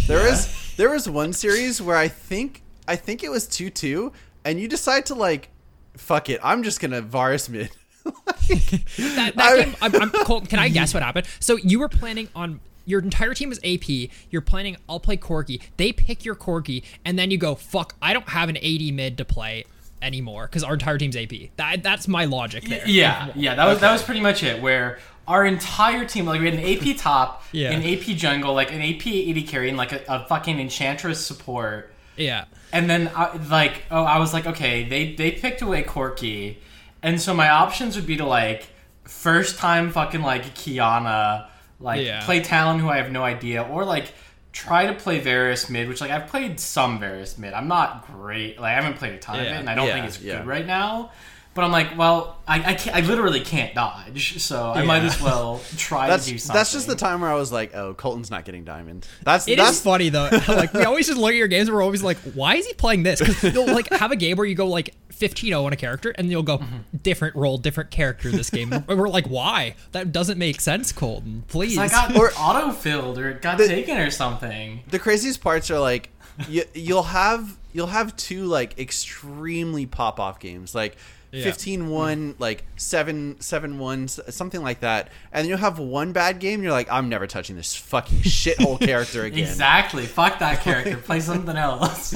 There 0.08 0.24
was 0.24 0.74
there 0.78 0.90
was 0.90 1.10
one 1.10 1.34
series 1.34 1.82
where 1.82 1.98
I 1.98 2.08
think 2.08 2.64
I 2.88 2.96
think 2.96 3.22
it 3.22 3.30
was 3.30 3.46
two 3.46 3.70
two, 3.70 4.14
and 4.46 4.58
you 4.58 4.70
decide 4.70 5.06
to 5.08 5.16
like, 5.16 5.50
fuck 5.98 6.30
it, 6.30 6.40
I'm 6.42 6.64
just 6.64 6.80
gonna 6.80 7.02
Varus 7.02 7.50
mid. 7.50 7.72
That, 8.48 9.34
that 9.36 9.38
I- 9.38 9.64
game, 9.64 9.76
I'm, 9.82 9.96
I'm, 10.02 10.12
Colton, 10.12 10.48
can 10.48 10.60
I 10.60 10.70
guess 10.70 10.94
what 10.94 11.04
happened? 11.04 11.28
So 11.42 11.58
you 11.58 11.80
were 11.80 11.90
planning 11.90 12.30
on 12.34 12.62
your 12.90 13.02
entire 13.02 13.34
team 13.34 13.52
is 13.52 13.60
AP. 13.64 14.10
You're 14.32 14.42
planning, 14.42 14.76
I'll 14.90 15.00
play 15.00 15.18
Corki. 15.18 15.62
They 15.78 15.92
pick 15.94 16.26
your 16.26 16.36
Corki, 16.36 16.84
and 17.06 17.18
then 17.20 17.32
you 17.32 17.38
go, 17.38 17.56
fuck, 17.56 17.96
I 18.02 18.14
don't 18.14 18.28
have 18.30 18.50
an 18.50 18.58
AD 18.58 18.94
mid 18.94 19.18
to 19.20 19.26
play 19.26 19.66
anymore 20.02 20.48
because 20.48 20.64
our 20.64 20.74
entire 20.74 20.98
team's 20.98 21.16
AP. 21.16 21.32
That 21.58 21.84
that's 21.84 22.08
my 22.08 22.26
logic 22.26 22.64
there. 22.66 22.88
yeah, 22.88 23.32
yeah, 23.36 23.56
that 23.56 23.66
was 23.66 23.80
that 23.82 23.92
was 23.92 24.02
pretty 24.04 24.22
much 24.22 24.44
it. 24.44 24.62
Where 24.62 25.00
our 25.28 25.46
entire 25.46 26.06
team, 26.06 26.26
like 26.26 26.40
we 26.42 26.50
had 26.50 26.58
an 26.60 26.66
AP 26.66 26.98
top, 26.98 27.44
Yeah. 27.52 27.72
an 27.72 27.84
AP 27.84 28.16
jungle, 28.18 28.54
like 28.54 28.72
an 28.72 28.82
AP 28.82 29.06
AD 29.06 29.48
carry, 29.48 29.70
and 29.70 29.78
like 29.78 29.92
a, 29.92 30.02
a 30.08 30.26
fucking 30.26 30.60
enchantress 30.60 31.24
support. 31.26 31.94
Yeah. 32.18 32.46
And 32.74 32.90
then 32.90 33.12
I, 33.16 33.36
like 33.50 33.84
oh, 33.92 34.04
I 34.04 34.20
was 34.20 34.34
like, 34.34 34.46
okay, 34.48 34.88
they 34.88 35.14
they 35.16 35.32
picked 35.32 35.62
away 35.62 35.84
Corki, 35.84 36.58
and 37.04 37.20
so 37.22 37.34
my 37.34 37.50
options 37.50 37.96
would 37.96 38.06
be 38.08 38.18
to 38.18 38.26
like 38.26 38.68
first 39.04 39.58
time 39.58 39.92
fucking 39.92 40.22
like 40.22 40.44
Qiyana, 40.56 41.48
like 41.80 42.06
Yeah. 42.06 42.24
play 42.26 42.42
Talon 42.42 42.80
who 42.80 42.90
I 42.90 42.98
have 42.98 43.12
no 43.12 43.24
idea, 43.24 43.64
or 43.64 43.86
like 43.86 44.14
try 44.52 44.88
to 44.88 44.94
play 44.94 45.20
Varus 45.20 45.70
mid, 45.70 45.88
which 45.88 46.02
like 46.02 46.12
I've 46.12 46.28
played 46.28 46.60
some 46.60 47.00
Varus 47.00 47.38
mid. 47.38 47.54
I'm 47.54 47.68
not 47.68 48.08
great, 48.08 48.60
like 48.60 48.72
I 48.72 48.82
haven't 48.82 48.98
played 48.98 49.14
a 49.14 49.18
ton 49.20 49.40
of 49.40 49.46
it, 49.46 49.52
and 49.52 49.70
I 49.70 49.76
don't 49.76 49.88
Yeah, 49.88 49.94
think 49.94 50.06
it's 50.08 50.22
yeah. 50.22 50.38
good 50.40 50.48
right 50.48 50.66
now. 50.66 51.12
But 51.56 51.66
I'm 51.66 51.72
like, 51.72 51.98
well, 51.98 52.38
I 52.48 52.72
I, 52.72 52.74
can't, 52.76 52.96
I 52.96 53.02
literally 53.02 53.42
can't 53.42 53.74
dodge, 53.74 54.40
so 54.40 54.72
I 54.72 54.84
might 54.84 55.04
as 55.04 55.22
well 55.22 55.62
try 55.78 56.08
That's 56.08 56.26
to 56.26 56.32
do 56.32 56.38
something. 56.38 56.58
that's 56.58 56.72
just 56.72 56.88
the 56.88 56.96
time 56.96 57.22
where 57.22 57.30
I 57.30 57.36
was 57.36 57.52
like, 57.52 57.76
oh, 57.76 57.94
Colton's 57.96 58.32
not 58.32 58.46
getting 58.46 58.64
diamond. 58.64 59.08
That's 59.24 59.48
It 59.48 59.60
is 59.60 59.66
that's 59.66 59.82
funny 59.82 60.10
though. 60.10 60.30
like 60.48 60.74
we 60.74 60.84
always 60.84 61.08
just 61.08 61.20
look 61.20 61.32
at 61.32 61.36
your 61.36 61.48
games 61.48 61.68
and 61.68 61.76
we're 61.76 61.84
always 61.84 62.04
like, 62.04 62.18
why 62.34 62.56
is 62.56 62.66
he 62.66 62.74
playing 62.74 63.04
this? 63.04 63.20
Because 63.20 63.54
you'll 63.54 63.66
like 63.66 63.90
have 63.90 64.12
a 64.12 64.16
game 64.16 64.38
where 64.38 64.46
you 64.46 64.56
go 64.56 64.68
like 64.68 64.96
15-0 65.12 65.66
on 65.66 65.74
a 65.74 65.76
character 65.76 66.12
and 66.12 66.30
you'll 66.30 66.44
go 66.44 66.60
mm-hmm. 66.60 66.78
different 67.04 67.36
role, 67.36 67.58
different 67.58 67.92
character 67.92 68.32
this 68.32 68.50
game. 68.50 68.72
and 68.72 68.88
we're 68.88 69.10
like, 69.10 69.28
why? 69.28 69.76
That 69.92 70.12
doesn't 70.12 70.38
make 70.38 70.62
sense, 70.62 70.92
Colton. 70.92 71.44
Please. 71.48 71.78
I 71.78 71.90
got 71.90 72.16
Or- 72.16 72.32
auto 72.38 72.72
filled 72.72 73.18
or 73.18 73.30
it 73.30 73.42
got 73.42 73.58
The- 73.58 73.68
taken 73.68 73.98
or 73.98 74.12
something. 74.12 74.84
the 74.90 75.00
craziest 75.00 75.42
parts 75.42 75.70
are 75.70 75.80
like 75.80 76.10
you, 76.48 76.64
you'll 76.74 77.04
have 77.04 77.58
you'll 77.74 77.88
have 77.88 78.16
two 78.16 78.46
like 78.46 78.80
extremely 78.80 79.86
pop 79.86 80.20
off 80.20 80.40
games 80.40 80.74
like 80.74 80.96
Yeah. 81.32 81.46
15-1 81.46 82.36
like 82.40 82.66
7 82.76 83.36
7-1 83.36 84.04
s- 84.06 84.36
something 84.36 84.64
like 84.64 84.80
that 84.80 85.10
and 85.32 85.44
then 85.44 85.50
you'll 85.50 85.60
have 85.60 85.78
one 85.78 86.12
bad 86.12 86.40
game 86.40 86.64
you're 86.64 86.72
like 86.72 86.88
i'm 86.92 87.08
never 87.08 87.28
touching 87.28 87.56
this 87.56 87.76
fucking 87.76 88.18
shithole 88.24 88.80
character 88.80 89.24
again 89.26 89.40
Exactly. 89.48 90.06
Fuck 90.08 90.40
that 90.40 90.62
character. 90.64 90.98
Play 90.98 91.20
something 91.20 91.56
else. 91.56 92.14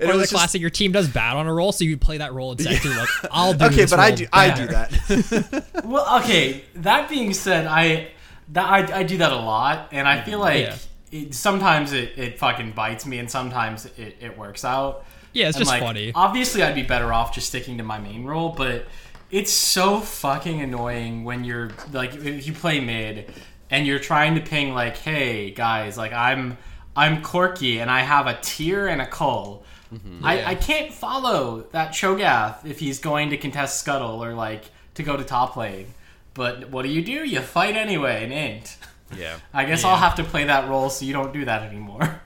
It 0.00 0.04
or 0.08 0.14
the 0.14 0.20
just- 0.22 0.32
classic, 0.32 0.60
your 0.60 0.70
team 0.70 0.90
does 0.92 1.08
bad 1.08 1.36
on 1.36 1.46
a 1.46 1.54
role, 1.54 1.70
so 1.70 1.84
you 1.84 1.96
play 1.96 2.18
that 2.18 2.32
role 2.34 2.52
instead. 2.52 2.82
You're 2.82 2.96
like, 2.96 3.08
I'll 3.30 3.54
do 3.54 3.66
okay 3.66 3.76
this 3.76 3.90
but 3.90 4.00
i 4.00 4.08
role 4.08 4.16
do 4.16 4.26
i 4.32 4.50
do 4.54 4.66
that 4.66 5.84
well, 5.84 6.20
okay. 6.20 6.64
That 6.76 7.08
being 7.08 7.32
said, 7.34 7.66
I 7.66 8.08
that 8.52 8.64
I, 8.68 8.98
I 8.98 9.02
do 9.04 9.18
that 9.18 9.32
a 9.32 9.36
lot, 9.36 9.88
and 9.92 10.06
I 10.08 10.22
feel 10.22 10.40
mm-hmm. 10.40 10.66
like 10.66 10.78
Yeah. 11.12 11.20
it, 11.20 11.34
sometimes 11.34 11.92
it, 11.92 12.18
it 12.18 12.38
fucking 12.38 12.72
bites 12.72 13.06
me, 13.06 13.18
and 13.18 13.30
sometimes 13.30 13.86
it, 13.96 14.16
it 14.20 14.36
works 14.38 14.64
out. 14.64 15.04
Yeah, 15.36 15.48
it's 15.48 15.56
And, 15.56 15.66
just 15.66 15.70
like, 15.70 15.82
funny. 15.82 16.12
Obviously, 16.14 16.62
I'd 16.62 16.74
be 16.74 16.82
better 16.82 17.12
off 17.12 17.34
just 17.34 17.48
sticking 17.48 17.76
to 17.78 17.84
my 17.84 17.98
main 17.98 18.24
role, 18.24 18.48
but 18.50 18.86
it's 19.30 19.52
so 19.52 20.00
fucking 20.00 20.62
annoying 20.62 21.24
when 21.24 21.44
you're 21.44 21.70
like 21.92 22.14
if 22.14 22.46
you 22.46 22.52
play 22.54 22.80
mid 22.80 23.30
and 23.70 23.86
you're 23.86 23.98
trying 23.98 24.34
to 24.36 24.40
ping 24.40 24.72
like, 24.72 24.96
"Hey 24.96 25.50
guys, 25.50 25.98
like 25.98 26.12
I'm 26.12 26.56
I'm 26.96 27.22
Corki 27.22 27.80
and 27.82 27.90
I 27.90 28.00
have 28.00 28.26
a 28.26 28.38
tear 28.40 28.88
and 28.88 29.02
a 29.02 29.06
cull." 29.06 29.64
Mm-hmm. 29.92 30.24
I, 30.24 30.44
I 30.44 30.54
can't 30.56 30.92
follow 30.92 31.66
that 31.72 31.90
Cho'Gath 31.92 32.64
if 32.64 32.80
he's 32.80 32.98
going 32.98 33.30
to 33.30 33.36
contest 33.36 33.78
Scuttle 33.78 34.24
or 34.24 34.32
like 34.32 34.64
to 34.94 35.02
go 35.02 35.16
to 35.16 35.22
top 35.24 35.56
lane. 35.56 35.86
But 36.34 36.70
what 36.70 36.82
do 36.82 36.88
you 36.88 37.02
do? 37.02 37.24
You 37.24 37.40
fight 37.40 37.76
anyway 37.76 38.24
and 38.24 38.32
int. 38.32 38.76
yeah 39.16 39.36
I 39.54 39.64
guess 39.64 39.82
Yeah. 39.82 39.90
I'll 39.90 39.96
have 39.98 40.14
to 40.16 40.24
play 40.24 40.44
that 40.44 40.68
role 40.68 40.88
so 40.90 41.04
you 41.04 41.12
don't 41.12 41.32
do 41.32 41.44
that 41.44 41.62
anymore. 41.62 42.20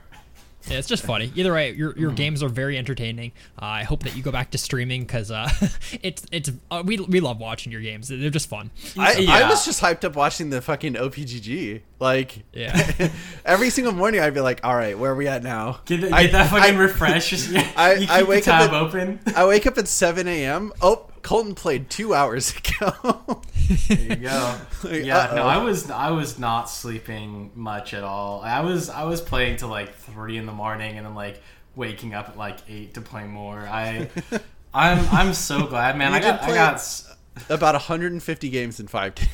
Yeah, 0.67 0.77
it's 0.77 0.87
just 0.87 1.03
funny. 1.03 1.31
Either 1.35 1.53
way, 1.53 1.71
your 1.73 1.93
Mm. 1.93 1.99
your 1.99 2.11
games 2.11 2.43
are 2.43 2.49
very 2.49 2.77
entertaining. 2.77 3.31
Uh, 3.61 3.65
I 3.65 3.83
hope 3.83 4.03
that 4.03 4.15
you 4.15 4.21
go 4.23 4.31
back 4.31 4.51
to 4.51 4.57
streaming 4.57 5.01
because 5.01 5.31
uh, 5.31 5.49
it's 6.03 6.23
it's 6.31 6.51
uh, 6.69 6.83
we 6.85 6.97
we 6.99 7.19
love 7.19 7.39
watching 7.39 7.71
your 7.71 7.81
games. 7.81 8.07
They're 8.09 8.29
just 8.29 8.47
fun. 8.49 8.69
I, 8.97 9.25
I 9.29 9.49
was 9.49 9.65
just 9.65 9.81
hyped 9.81 10.03
up 10.03 10.15
watching 10.15 10.49
the 10.51 10.61
fucking 10.61 10.93
OPGG. 10.93 11.81
Like, 11.99 12.43
Yeah. 12.53 13.09
every 13.45 13.69
single 13.69 13.93
morning 13.93 14.21
I'd 14.21 14.33
be 14.33 14.39
like, 14.41 14.59
all 14.63 14.75
right, 14.75 14.97
where 14.97 15.11
are 15.11 15.15
we 15.15 15.27
at 15.27 15.43
now? 15.43 15.81
Get, 15.85 16.01
that- 16.01 16.13
I- 16.13 16.23
get 16.23 16.31
that 16.33 16.49
fucking 16.49 16.75
I- 16.77 16.79
refresh. 16.79 17.33
I- 17.77 17.93
you 17.93 17.99
keep 18.01 18.09
I 18.09 18.23
wake 18.23 18.45
the 18.45 18.53
up 18.53 18.61
tab 18.61 18.69
at- 18.71 18.81
open. 18.81 19.19
I 19.35 19.45
wake 19.45 19.67
up 19.67 19.77
at 19.77 19.87
7 19.87 20.27
a.m. 20.27 20.73
Oh, 20.81 21.05
Colton 21.21 21.55
played 21.55 21.89
two 21.89 22.13
hours 22.13 22.53
ago. 22.79 23.41
There 23.87 23.99
you 23.99 24.15
go. 24.15 24.55
Like, 24.83 25.05
yeah, 25.05 25.19
uh-oh. 25.19 25.35
no, 25.35 25.43
I 25.43 25.57
was 25.57 25.91
I 25.91 26.09
was 26.09 26.39
not 26.39 26.63
sleeping 26.69 27.51
much 27.53 27.93
at 27.93 28.03
all. 28.03 28.41
I 28.41 28.61
was 28.61 28.89
I 28.89 29.03
was 29.03 29.21
playing 29.21 29.57
till 29.57 29.67
like 29.69 29.93
three 29.95 30.37
in 30.37 30.47
the 30.47 30.51
morning 30.51 30.97
and 30.97 31.05
then 31.05 31.13
like 31.13 31.39
waking 31.75 32.15
up 32.15 32.29
at 32.29 32.37
like 32.37 32.57
eight 32.67 32.95
to 32.95 33.01
play 33.01 33.25
more. 33.25 33.59
I 33.59 34.09
I'm 34.73 35.07
I'm 35.09 35.33
so 35.35 35.67
glad, 35.67 35.97
man. 35.97 36.11
You 36.11 36.17
I 36.17 36.19
got 36.21 36.41
I 36.41 36.55
got 36.55 37.03
About 37.49 37.75
150 37.75 38.49
games 38.49 38.79
in 38.79 38.87
five 38.87 39.13
days. 39.13 39.27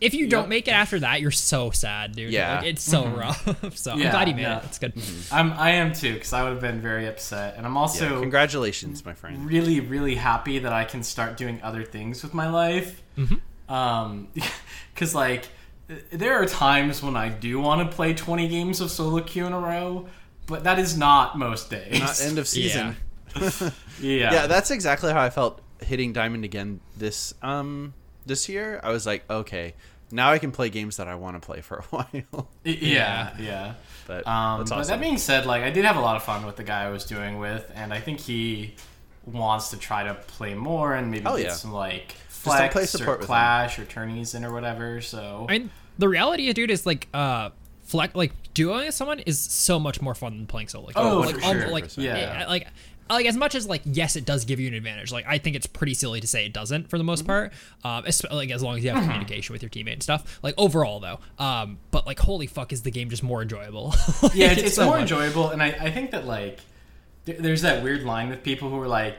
If 0.00 0.14
you 0.14 0.28
don't 0.28 0.48
make 0.48 0.68
it 0.68 0.72
after 0.72 0.98
that, 1.00 1.20
you're 1.20 1.30
so 1.30 1.70
sad, 1.70 2.12
dude. 2.16 2.32
Yeah. 2.32 2.56
Like, 2.58 2.66
it's 2.66 2.82
so 2.82 3.06
rough. 3.06 3.42
so 3.76 3.92
Mm-hmm. 3.92 4.00
Yeah, 4.00 4.06
I'm 4.06 4.10
glad 4.12 4.28
you 4.28 4.34
made 4.34 4.42
no. 4.42 4.56
it. 4.58 4.64
It's 4.64 4.78
good. 4.78 4.92
I'm 5.32 5.52
I 5.52 5.70
am 5.72 5.92
too 5.92 6.14
because 6.14 6.32
I 6.32 6.42
would 6.42 6.52
have 6.52 6.60
been 6.60 6.80
very 6.80 7.06
upset, 7.06 7.54
and 7.56 7.64
I'm 7.66 7.76
also 7.76 8.14
Yeah, 8.14 8.20
congratulations, 8.20 9.04
my 9.04 9.14
friend. 9.14 9.46
really 9.46 9.80
really 9.80 10.14
happy 10.16 10.58
that 10.58 10.72
I 10.72 10.84
can 10.84 11.02
start 11.02 11.36
doing 11.36 11.60
other 11.62 11.84
things 11.84 12.22
with 12.22 12.34
my 12.34 12.48
life. 12.50 13.02
Mm-hmm. 13.16 13.72
Um, 13.72 14.28
because 14.94 15.14
like 15.14 15.48
there 16.10 16.34
are 16.34 16.46
times 16.46 17.02
when 17.02 17.16
I 17.16 17.28
do 17.28 17.60
want 17.60 17.88
to 17.88 17.94
play 17.96 18.12
20 18.12 18.48
games 18.48 18.80
of 18.80 18.90
solo 18.90 19.20
queue 19.22 19.46
in 19.46 19.52
a 19.52 19.60
row, 19.60 20.06
but 20.46 20.64
that 20.64 20.78
is 20.78 20.98
not 20.98 21.38
most 21.38 21.70
days. 21.70 22.00
Not 22.00 22.20
end 22.20 22.38
of 22.38 22.48
season. 22.48 22.96
yeah. 23.36 23.70
Yeah. 24.00 24.46
that's 24.46 24.70
exactly 24.70 25.12
how 25.12 25.20
I 25.20 25.30
felt 25.30 25.60
hitting 25.80 26.12
diamond 26.12 26.44
again 26.44 26.80
this 26.96 27.34
um 27.42 27.92
this 28.26 28.48
year. 28.48 28.80
I 28.82 28.90
was 28.90 29.06
like, 29.06 29.24
okay, 29.30 29.74
now 30.10 30.30
I 30.30 30.38
can 30.38 30.52
play 30.52 30.68
games 30.70 30.96
that 30.98 31.08
I 31.08 31.14
want 31.14 31.40
to 31.40 31.44
play 31.44 31.60
for 31.62 31.76
a 31.78 31.82
while. 31.90 32.48
Yeah, 32.64 33.34
yeah. 33.38 33.74
But 34.06 34.26
Um, 34.26 34.60
that's 34.60 34.70
but 34.70 34.86
that 34.88 35.00
being 35.00 35.18
said, 35.18 35.46
like 35.46 35.62
I 35.62 35.70
did 35.70 35.84
have 35.84 35.96
a 35.96 36.00
lot 36.00 36.16
of 36.16 36.22
fun 36.22 36.44
with 36.46 36.56
the 36.56 36.64
guy 36.64 36.84
I 36.84 36.90
was 36.90 37.04
doing 37.04 37.38
with, 37.38 37.70
and 37.74 37.92
I 37.92 38.00
think 38.00 38.20
he 38.20 38.74
wants 39.24 39.70
to 39.70 39.76
try 39.78 40.04
to 40.04 40.14
play 40.14 40.54
more 40.54 40.94
and 40.94 41.10
maybe 41.10 41.24
Hell 41.24 41.36
get 41.36 41.46
yeah. 41.46 41.52
some 41.54 41.72
like 41.72 42.14
don't 42.44 42.54
play 42.54 42.68
flex 42.68 42.90
support 42.90 43.08
or 43.08 43.12
with 43.12 43.20
him. 43.22 43.26
clash 43.26 43.78
or 43.80 43.84
tourneys 43.84 44.34
in 44.34 44.44
or 44.44 44.52
whatever. 44.52 45.00
So 45.00 45.46
I 45.48 45.58
mean, 45.58 45.70
the 45.98 46.08
reality, 46.08 46.52
dude, 46.52 46.70
is 46.70 46.86
like 46.86 47.08
uh, 47.12 47.50
flex 47.82 48.14
like 48.14 48.32
duoing 48.54 48.86
with 48.86 48.94
someone 48.94 49.18
is 49.20 49.38
so 49.40 49.80
much 49.80 50.00
more 50.00 50.14
fun 50.14 50.36
than 50.36 50.46
playing 50.46 50.68
solo. 50.68 50.86
Like, 50.86 50.96
Oh, 50.96 51.18
like, 51.20 51.34
for 51.40 51.44
um, 51.44 51.60
sure. 51.60 51.68
like 51.70 51.96
Yeah. 51.96 52.42
eh, 52.42 52.46
like. 52.46 52.68
Like 53.08 53.26
as 53.26 53.36
much 53.36 53.54
as 53.54 53.66
like 53.68 53.82
yes, 53.84 54.16
it 54.16 54.24
does 54.24 54.44
give 54.44 54.58
you 54.60 54.68
an 54.68 54.74
advantage. 54.74 55.12
Like 55.12 55.24
I 55.28 55.38
think 55.38 55.56
it's 55.56 55.66
pretty 55.66 55.94
silly 55.94 56.20
to 56.20 56.26
say 56.26 56.46
it 56.46 56.52
doesn't 56.52 56.88
for 56.90 56.98
the 56.98 57.04
most 57.04 57.26
part. 57.26 57.52
Um, 57.84 58.04
esp- 58.04 58.30
like 58.32 58.50
as 58.50 58.62
long 58.62 58.76
as 58.78 58.84
you 58.84 58.90
have 58.90 59.02
communication 59.02 59.52
with 59.52 59.62
your 59.62 59.70
teammate 59.70 59.94
and 59.94 60.02
stuff. 60.02 60.38
Like 60.42 60.54
overall 60.58 61.00
though, 61.00 61.18
um, 61.38 61.78
but 61.90 62.06
like 62.06 62.18
holy 62.18 62.46
fuck, 62.46 62.72
is 62.72 62.82
the 62.82 62.90
game 62.90 63.10
just 63.10 63.22
more 63.22 63.42
enjoyable? 63.42 63.94
Like, 64.22 64.34
yeah, 64.34 64.50
it's, 64.52 64.62
it's 64.62 64.74
so 64.74 64.84
more 64.86 64.94
much- 64.94 65.02
enjoyable, 65.02 65.50
and 65.50 65.62
I, 65.62 65.66
I 65.68 65.90
think 65.90 66.10
that 66.10 66.26
like 66.26 66.60
th- 67.26 67.38
there's 67.38 67.62
that 67.62 67.82
weird 67.84 68.02
line 68.04 68.28
with 68.30 68.42
people 68.42 68.70
who 68.70 68.80
are 68.80 68.88
like, 68.88 69.18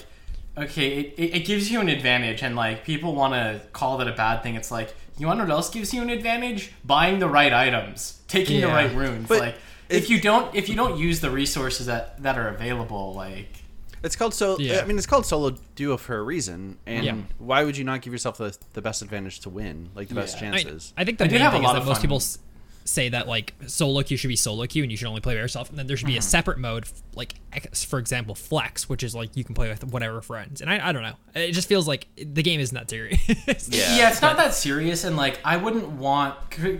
okay, 0.57 0.99
it, 0.99 1.13
it, 1.17 1.35
it 1.35 1.45
gives 1.45 1.71
you 1.71 1.79
an 1.79 1.87
advantage, 1.89 2.41
and 2.43 2.55
like 2.55 2.83
people 2.83 3.13
want 3.15 3.33
to 3.33 3.61
call 3.73 3.97
that 3.99 4.07
a 4.07 4.13
bad 4.13 4.43
thing. 4.43 4.55
It's 4.55 4.71
like 4.71 4.93
you 5.17 5.27
want 5.27 5.37
to 5.39 5.43
know 5.45 5.49
what 5.49 5.55
else 5.57 5.69
gives 5.69 5.93
you 5.93 6.01
an 6.01 6.09
advantage? 6.09 6.71
Buying 6.83 7.19
the 7.19 7.27
right 7.29 7.53
items, 7.53 8.21
taking 8.27 8.61
the 8.61 8.67
right 8.67 8.93
runes. 8.93 9.27
But 9.27 9.39
like 9.39 9.55
if- 9.55 9.63
if 9.89 10.09
you 10.09 10.19
don't 10.19 10.53
if 10.53 10.67
you 10.67 10.75
don't 10.75 10.97
use 10.99 11.21
the 11.21 11.29
resources 11.31 11.85
that 11.85 12.21
that 12.23 12.37
are 12.37 12.49
available, 12.49 13.13
like 13.13 13.56
It's 14.03 14.15
called 14.15 14.33
so. 14.33 14.57
Yeah. 14.59 14.79
I 14.81 14.85
mean, 14.85 14.97
it's 14.97 15.07
called 15.07 15.25
solo 15.25 15.51
duo 15.75 15.97
for 15.97 16.17
a 16.17 16.21
reason. 16.23 16.77
And 16.85 17.05
Yeah. 17.05 17.15
why 17.39 17.63
would 17.63 17.75
you 17.77 17.83
not 17.83 18.01
give 18.01 18.13
yourself 18.13 18.37
the, 18.37 18.57
the 18.73 18.81
best 18.81 19.01
advantage 19.01 19.39
to 19.41 19.49
win, 19.49 19.89
like 19.95 20.07
the 20.09 20.15
best 20.15 20.39
Yeah. 20.41 20.51
I, 20.51 20.57
chances? 20.63 20.93
I 20.97 21.03
think 21.05 21.17
the 21.17 21.25
I 21.25 21.27
did 21.27 21.33
main 21.35 21.41
have 21.41 21.53
a 21.53 21.55
thing 21.57 21.63
is 21.63 21.67
lot 21.67 21.73
that 21.73 21.81
of 21.81 21.87
most 21.87 22.01
people 22.01 22.17
s- 22.17 22.39
say 22.85 23.09
that 23.09 23.27
like 23.27 23.53
solo 23.65 24.01
queue 24.01 24.15
should 24.15 24.29
be 24.29 24.35
solo 24.37 24.65
queue 24.65 24.81
and 24.81 24.89
you 24.89 24.97
should 24.97 25.07
only 25.09 25.19
play 25.19 25.33
by 25.35 25.41
yourself, 25.41 25.69
and 25.69 25.77
then 25.77 25.87
there 25.87 25.97
should 25.97 26.05
be 26.07 26.13
Mm-hmm. 26.13 26.19
a 26.19 26.21
separate 26.21 26.57
mode, 26.57 26.85
like 27.15 27.33
ex- 27.51 27.83
for 27.83 27.99
example, 27.99 28.33
flex, 28.33 28.87
which 28.87 29.03
is 29.03 29.13
like 29.13 29.35
you 29.35 29.43
can 29.43 29.55
play 29.55 29.67
with 29.67 29.83
whatever 29.85 30.21
friends. 30.21 30.61
And 30.61 30.69
I, 30.69 30.87
I 30.87 30.91
don't 30.93 31.01
know, 31.03 31.15
it 31.35 31.51
just 31.51 31.67
feels 31.67 31.85
like 31.87 32.07
the 32.15 32.41
game 32.43 32.59
isn't 32.61 32.73
that 32.75 32.89
serious. 32.89 33.19
Yeah. 33.69 33.97
yeah, 33.97 34.09
it's 34.11 34.21
not 34.21 34.37
that 34.37 34.53
serious, 34.53 35.03
and 35.03 35.17
like 35.17 35.39
I 35.43 35.57
wouldn't 35.57 35.89
want 35.89 36.35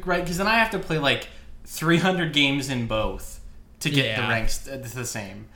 right 0.06 0.22
because 0.22 0.38
then 0.38 0.48
I 0.48 0.60
have 0.60 0.70
to 0.72 0.80
play 0.80 0.98
like 0.98 1.28
300 1.66 2.32
games 2.32 2.70
in 2.70 2.88
both 2.88 3.42
to 3.82 3.90
get 3.90 4.16
the 4.16 4.24
ranks 4.24 4.58
the 4.60 5.06
same 5.06 5.48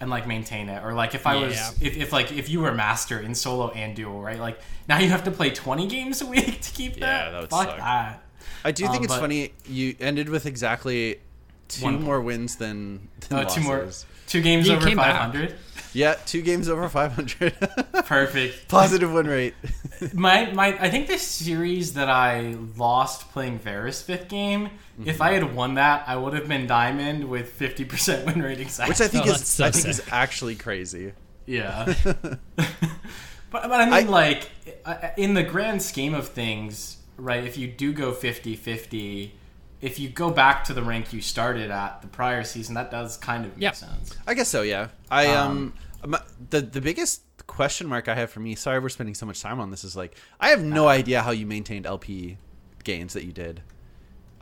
and 0.00 0.08
like 0.10 0.26
maintain 0.26 0.68
it 0.70 0.82
or 0.82 0.94
like 0.94 1.14
if 1.14 1.26
i 1.26 1.36
was 1.36 1.54
Yeah. 1.54 1.70
if, 1.80 1.96
if 1.96 2.12
like 2.12 2.32
if 2.32 2.48
you 2.48 2.60
were 2.60 2.72
master 2.72 3.20
in 3.20 3.34
solo 3.34 3.68
and 3.70 3.94
duo 3.94 4.18
right? 4.20 4.38
Like 4.40 4.58
now 4.88 4.98
you 4.98 5.08
have 5.10 5.24
to 5.24 5.30
play 5.30 5.50
20 5.50 5.86
games 5.86 6.22
a 6.22 6.26
week 6.26 6.60
to 6.66 6.70
keep 6.72 6.94
that 6.94 7.00
Yeah, 7.26 7.30
that? 7.32 7.40
would 7.42 7.50
fuck 7.50 7.68
suck. 7.68 7.76
that. 7.76 8.22
I 8.64 8.72
do 8.72 8.84
think 8.86 8.98
Um, 8.98 9.04
it's 9.04 9.16
funny 9.16 9.52
you 9.68 9.94
ended 10.00 10.28
with 10.30 10.46
exactly 10.46 11.20
two 11.68 11.90
more 11.98 12.20
wins 12.20 12.56
than, 12.56 13.08
than 13.28 13.46
oh, 13.46 13.48
two 13.48 13.60
more. 13.60 13.88
two 14.26 14.40
games 14.42 14.66
You 14.68 14.74
over 14.74 14.86
came 14.86 14.96
back. 14.96 15.32
500 15.92 15.98
Yeah, 15.98 16.14
two 16.26 16.42
games 16.42 16.68
over 16.68 16.88
500. 16.88 17.54
perfect 18.06 18.68
Positive 18.68 19.12
win 19.12 19.26
rate. 19.26 19.54
my 20.14 20.50
my 20.52 20.68
I 20.80 20.90
think 20.90 21.06
this 21.08 21.22
series 21.26 21.94
that 21.94 22.08
I 22.08 22.56
lost 22.76 23.30
playing 23.32 23.58
Varus 23.58 24.02
fifth 24.02 24.28
game. 24.28 24.66
Mm-hmm. 24.66 25.08
If 25.08 25.20
I 25.20 25.32
had 25.32 25.54
won 25.54 25.74
that, 25.74 26.04
I 26.06 26.16
would 26.16 26.34
have 26.34 26.48
been 26.48 26.66
diamond 26.66 27.28
with 27.28 27.50
fifty 27.50 27.84
percent 27.84 28.26
win 28.26 28.42
rate 28.42 28.60
exactly. 28.60 28.92
Which 28.92 29.00
I 29.00 29.08
think 29.08 29.26
Oh, 29.28 29.30
is 29.32 29.46
so 29.46 29.64
I 29.66 29.70
think 29.70 29.88
is 29.88 30.02
actually 30.10 30.56
crazy. 30.56 31.12
Yeah. 31.46 31.94
but, 32.04 32.38
but 33.50 33.72
I 33.72 33.84
mean, 33.84 33.94
I- 33.94 34.00
like, 34.02 34.50
in 35.16 35.34
the 35.34 35.42
grand 35.42 35.82
scheme 35.82 36.14
of 36.14 36.28
things, 36.28 36.98
right, 37.16 37.42
if 37.44 37.56
you 37.58 37.66
do 37.66 37.92
go 37.92 38.12
50 38.12 38.54
50, 38.54 39.34
if 39.80 39.98
you 39.98 40.08
go 40.08 40.30
back 40.30 40.64
to 40.64 40.74
the 40.74 40.82
rank 40.82 41.12
you 41.12 41.20
started 41.20 41.70
at 41.70 42.02
the 42.02 42.08
prior 42.08 42.44
season, 42.44 42.74
that 42.74 42.90
does 42.90 43.16
kind 43.16 43.44
of 43.46 43.52
make 43.52 43.62
Yep. 43.62 43.76
sense. 43.76 44.14
I 44.26 44.34
guess 44.34 44.48
so, 44.48 44.62
yeah. 44.62 44.88
I 45.10 45.26
um, 45.28 45.72
my- 46.06 46.20
the 46.50 46.60
the 46.60 46.80
biggest 46.80 47.22
question 47.46 47.86
mark 47.88 48.08
I 48.08 48.14
have 48.14 48.30
for 48.30 48.40
me, 48.40 48.54
sorry 48.54 48.78
we're 48.78 48.88
spending 48.90 49.14
so 49.14 49.26
much 49.26 49.40
time 49.40 49.58
on 49.60 49.70
this 49.70 49.82
is 49.84 49.96
like 49.96 50.16
I 50.38 50.50
have 50.50 50.62
no 50.62 50.86
idea 50.88 51.22
how 51.22 51.30
you 51.32 51.46
maintained 51.46 51.86
LP 51.86 52.36
gains 52.84 53.12
that 53.14 53.24
you 53.24 53.32
did. 53.32 53.62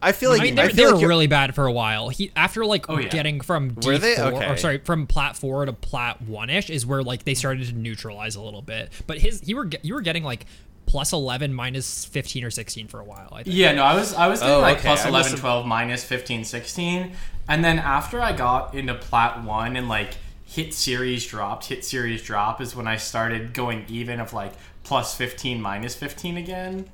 I 0.01 0.13
feel 0.13 0.31
like 0.31 0.41
I 0.41 0.45
mean, 0.45 0.59
I 0.61 0.69
they, 0.69 0.73
feel 0.75 0.77
they 0.77 0.85
like 0.85 0.95
were 0.95 1.01
you're- 1.01 1.09
really 1.09 1.27
bad 1.27 1.57
for 1.57 1.67
a 1.67 1.73
while. 1.73 2.09
He 2.09 2.31
after 2.37 2.65
like 2.65 2.89
Oh, 2.89 2.99
yeah. 2.99 3.09
getting 3.09 3.41
from 3.41 3.71
D 3.75 3.89
Were 3.89 3.99
they? 3.99 4.15
four 4.15 4.25
Okay. 4.27 4.47
or 4.49 4.57
sorry 4.57 4.79
from 4.79 5.09
plat 5.09 5.37
four 5.37 5.65
to 5.65 5.73
plat 5.73 6.23
one 6.23 6.51
ish 6.51 6.71
is 6.71 6.87
where 6.87 7.03
like 7.03 7.25
they 7.25 7.35
started 7.35 7.67
to 7.67 7.73
neutralize 7.73 8.37
a 8.37 8.41
little 8.43 8.63
bit. 8.63 8.93
But 9.09 9.19
his 9.19 9.49
you 9.49 9.57
were 9.57 9.69
you 9.83 9.95
were 9.95 10.01
getting 10.01 10.23
like 10.23 10.47
plus 10.89 11.13
eleven 11.13 11.55
minus 11.55 12.05
fifteen 12.05 12.43
or 12.45 12.51
sixteen 12.51 12.89
for 12.89 12.99
a 12.99 13.05
while. 13.05 13.29
I 13.33 13.43
think. 13.45 13.55
Yeah, 13.57 13.73
no, 13.73 13.85
I 13.85 13.95
was 13.95 14.13
I 14.15 14.27
was 14.27 14.41
doing 14.41 14.53
Oh, 14.53 14.61
like 14.61 14.79
okay. 14.79 14.89
plus 14.89 15.05
11, 15.07 15.31
have- 15.33 15.41
12, 15.41 15.67
minus 15.67 16.03
15, 16.05 16.45
16. 16.45 17.13
And 17.49 17.65
then 17.65 17.79
after 17.79 18.21
I 18.21 18.33
got 18.33 18.75
into 18.75 18.95
plat 18.95 19.43
1 19.45 19.77
and 19.77 19.89
like 19.89 20.15
hit 20.45 20.75
series 20.75 21.27
dropped, 21.27 21.67
hit 21.67 21.85
series 21.85 22.23
drop 22.23 22.61
is 22.61 22.75
when 22.75 22.87
I 22.89 22.97
started 22.97 23.55
going 23.55 23.85
even 23.89 24.19
of 24.21 24.33
like 24.33 24.53
plus 24.83 25.15
15, 25.15 25.61
minus 25.61 25.95
15 25.95 26.37
again. 26.37 26.87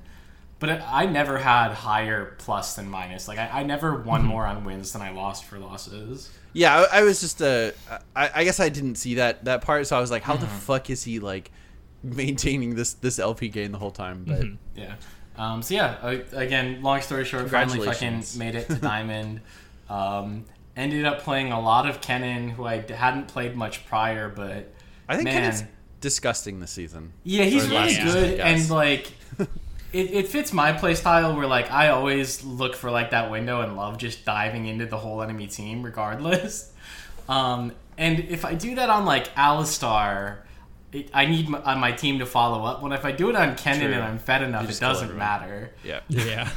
but 0.61 0.69
it, 0.71 0.83
I 0.87 1.07
never 1.07 1.39
had 1.39 1.73
higher 1.73 2.35
plus 2.39 2.75
than 2.77 2.89
minus. 2.89 3.29
Like 3.29 3.39
I, 3.39 3.61
I 3.61 3.63
never 3.65 3.95
won 4.01 4.21
Mm-hmm. 4.21 4.29
more 4.29 4.47
on 4.47 4.65
wins 4.65 4.93
than 4.93 5.03
I 5.03 5.11
lost 5.11 5.45
for 5.45 5.59
losses. 5.59 6.31
Yeah, 6.53 6.87
I, 6.93 7.01
I 7.01 7.03
was 7.03 7.21
just 7.21 7.43
uh, 7.43 7.73
I, 8.15 8.31
I 8.37 8.45
guess 8.45 8.61
I 8.61 8.69
didn't 8.69 8.95
see 8.97 9.15
that 9.17 9.45
that 9.45 9.63
part, 9.63 9.87
so 9.89 9.97
I 9.97 10.01
was 10.01 10.11
like, 10.13 10.23
how 10.23 10.37
the 10.37 10.47
fuck 10.47 10.89
is 10.91 11.03
he 11.03 11.19
like 11.19 11.51
maintaining 12.05 12.75
this 12.75 12.93
this 12.95 13.19
LP 13.19 13.49
gain 13.49 13.73
the 13.73 13.79
whole 13.79 13.91
time? 13.91 14.25
But 14.27 14.47
Yeah. 14.77 14.95
Um, 15.37 15.63
so 15.63 15.75
yeah, 15.75 15.97
uh, 16.03 16.19
again, 16.33 16.83
long 16.83 17.01
story 17.01 17.25
short, 17.25 17.51
finally 17.51 17.85
fucking 17.85 18.23
made 18.37 18.55
it 18.55 18.69
to 18.69 18.75
Diamond. 18.81 19.41
um, 19.89 20.45
ended 20.77 21.05
up 21.05 21.23
playing 21.23 21.53
a 21.53 21.61
lot 21.61 21.89
of 21.89 22.01
Kennen, 22.01 22.51
who 22.51 22.65
I 22.65 22.85
hadn't 22.93 23.29
played 23.29 23.57
much 23.57 23.85
prior, 23.87 24.29
but 24.29 24.73
I 25.09 25.17
think 25.17 25.25
man, 25.25 25.45
it's 25.45 25.65
disgusting 26.01 26.61
this 26.61 26.71
season. 26.71 27.13
yeah, 27.25 27.45
he's 27.45 27.67
or 27.67 27.71
really 27.71 27.89
season, 27.89 28.07
good, 28.07 28.41
and 28.41 28.71
like. 28.71 29.13
It, 29.93 30.11
it 30.11 30.27
fits 30.27 30.53
my 30.53 30.73
play 30.73 30.97
style 30.97 31.37
where 31.37 31.47
like 31.47 31.71
I 31.71 31.91
always 31.91 32.43
look 32.43 32.75
for 32.75 32.91
like 32.91 33.11
that 33.11 33.31
window 33.31 33.61
and 33.61 33.77
love 33.77 33.97
just 33.97 34.25
diving 34.25 34.67
into 34.67 34.87
the 34.87 34.97
whole 34.97 35.23
enemy 35.23 35.47
team 35.47 35.85
regardless. 35.85 36.73
Um, 37.29 37.73
and 37.97 38.19
if 38.19 38.45
I 38.45 38.55
do 38.55 38.75
that 38.75 38.91
on 38.91 39.05
like 39.07 39.35
Alistar, 39.35 40.39
it, 40.95 41.11
I 41.13 41.27
need 41.27 41.49
my, 41.49 41.59
uh, 41.59 41.77
my 41.77 41.93
team 41.93 42.21
to 42.21 42.27
follow 42.27 42.65
up. 42.65 42.83
When 42.83 42.93
if 42.93 43.05
I 43.05 43.13
do 43.13 43.29
it 43.29 43.37
on 43.37 43.57
Kennen 43.57 43.81
True. 43.81 43.93
and 43.93 44.03
I'm 44.03 44.19
fed 44.19 44.43
enough, 44.43 44.69
it 44.69 44.79
doesn't 44.79 45.17
matter. 45.17 45.73
Yeah. 45.83 46.01
Yeah. 46.09 46.49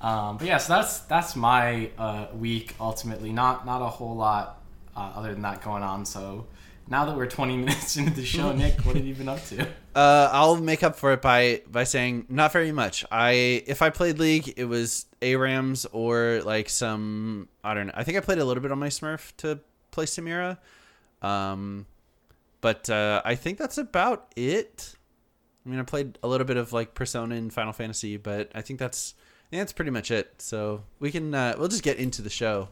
Um, 0.00 0.38
but 0.38 0.46
yeah, 0.46 0.58
so 0.58 0.74
that's 0.74 1.00
that's 1.00 1.34
my 1.36 1.90
uh, 1.98 2.26
week 2.34 2.74
ultimately. 2.80 3.32
Not 3.32 3.66
not 3.66 3.82
a 3.82 3.88
whole 3.88 4.14
lot 4.14 4.62
uh, 4.96 5.12
other 5.16 5.32
than 5.32 5.42
that 5.42 5.62
going 5.62 5.82
on. 5.82 6.04
So 6.06 6.46
now 6.88 7.04
that 7.06 7.16
we're 7.16 7.26
20 7.26 7.56
minutes 7.64 7.96
into 7.96 8.12
the 8.12 8.24
show, 8.24 8.52
Nick, 8.56 8.80
what 8.80 8.96
have 8.96 9.04
you 9.04 9.14
been 9.14 9.28
up 9.28 9.44
to? 9.46 9.66
Uh, 9.94 10.28
I'll 10.32 10.56
make 10.56 10.82
up 10.82 10.96
for 10.96 11.12
it 11.12 11.22
by 11.22 11.62
by 11.70 11.84
saying 11.84 12.26
not 12.28 12.52
very 12.52 12.72
much. 12.72 13.04
I 13.10 13.62
if 13.66 13.82
I 13.82 13.90
played 13.90 14.18
League, 14.18 14.54
it 14.56 14.64
was 14.66 15.06
ARAMs 15.20 15.86
or 15.92 16.42
like 16.44 16.68
some 16.68 17.48
I 17.62 17.74
don't 17.74 17.86
know. 17.88 17.94
I 17.96 18.04
think 18.04 18.16
I 18.18 18.20
played 18.20 18.38
a 18.38 18.44
little 18.44 18.62
bit 18.62 18.72
on 18.72 18.78
my 18.78 18.88
Smurf 18.88 19.32
to 19.38 19.60
play 19.90 20.04
Samira. 20.04 20.58
Um, 21.22 21.86
but 22.64 22.88
uh, 22.88 23.20
I 23.26 23.34
think 23.34 23.58
that's 23.58 23.76
about 23.76 24.32
it. 24.36 24.94
I 25.66 25.68
mean, 25.68 25.78
I 25.78 25.82
played 25.82 26.18
a 26.22 26.28
little 26.28 26.46
bit 26.46 26.56
of 26.56 26.72
like 26.72 26.94
Persona 26.94 27.34
and 27.34 27.52
Final 27.52 27.74
Fantasy, 27.74 28.16
but 28.16 28.50
I 28.54 28.62
think 28.62 28.78
that's 28.80 29.14
I 29.18 29.50
think 29.50 29.60
that's 29.60 29.72
pretty 29.74 29.90
much 29.90 30.10
it. 30.10 30.34
So 30.38 30.82
we 30.98 31.10
can 31.10 31.34
uh, 31.34 31.56
we'll 31.58 31.68
just 31.68 31.82
get 31.82 31.98
into 31.98 32.22
the 32.22 32.30
show. 32.30 32.68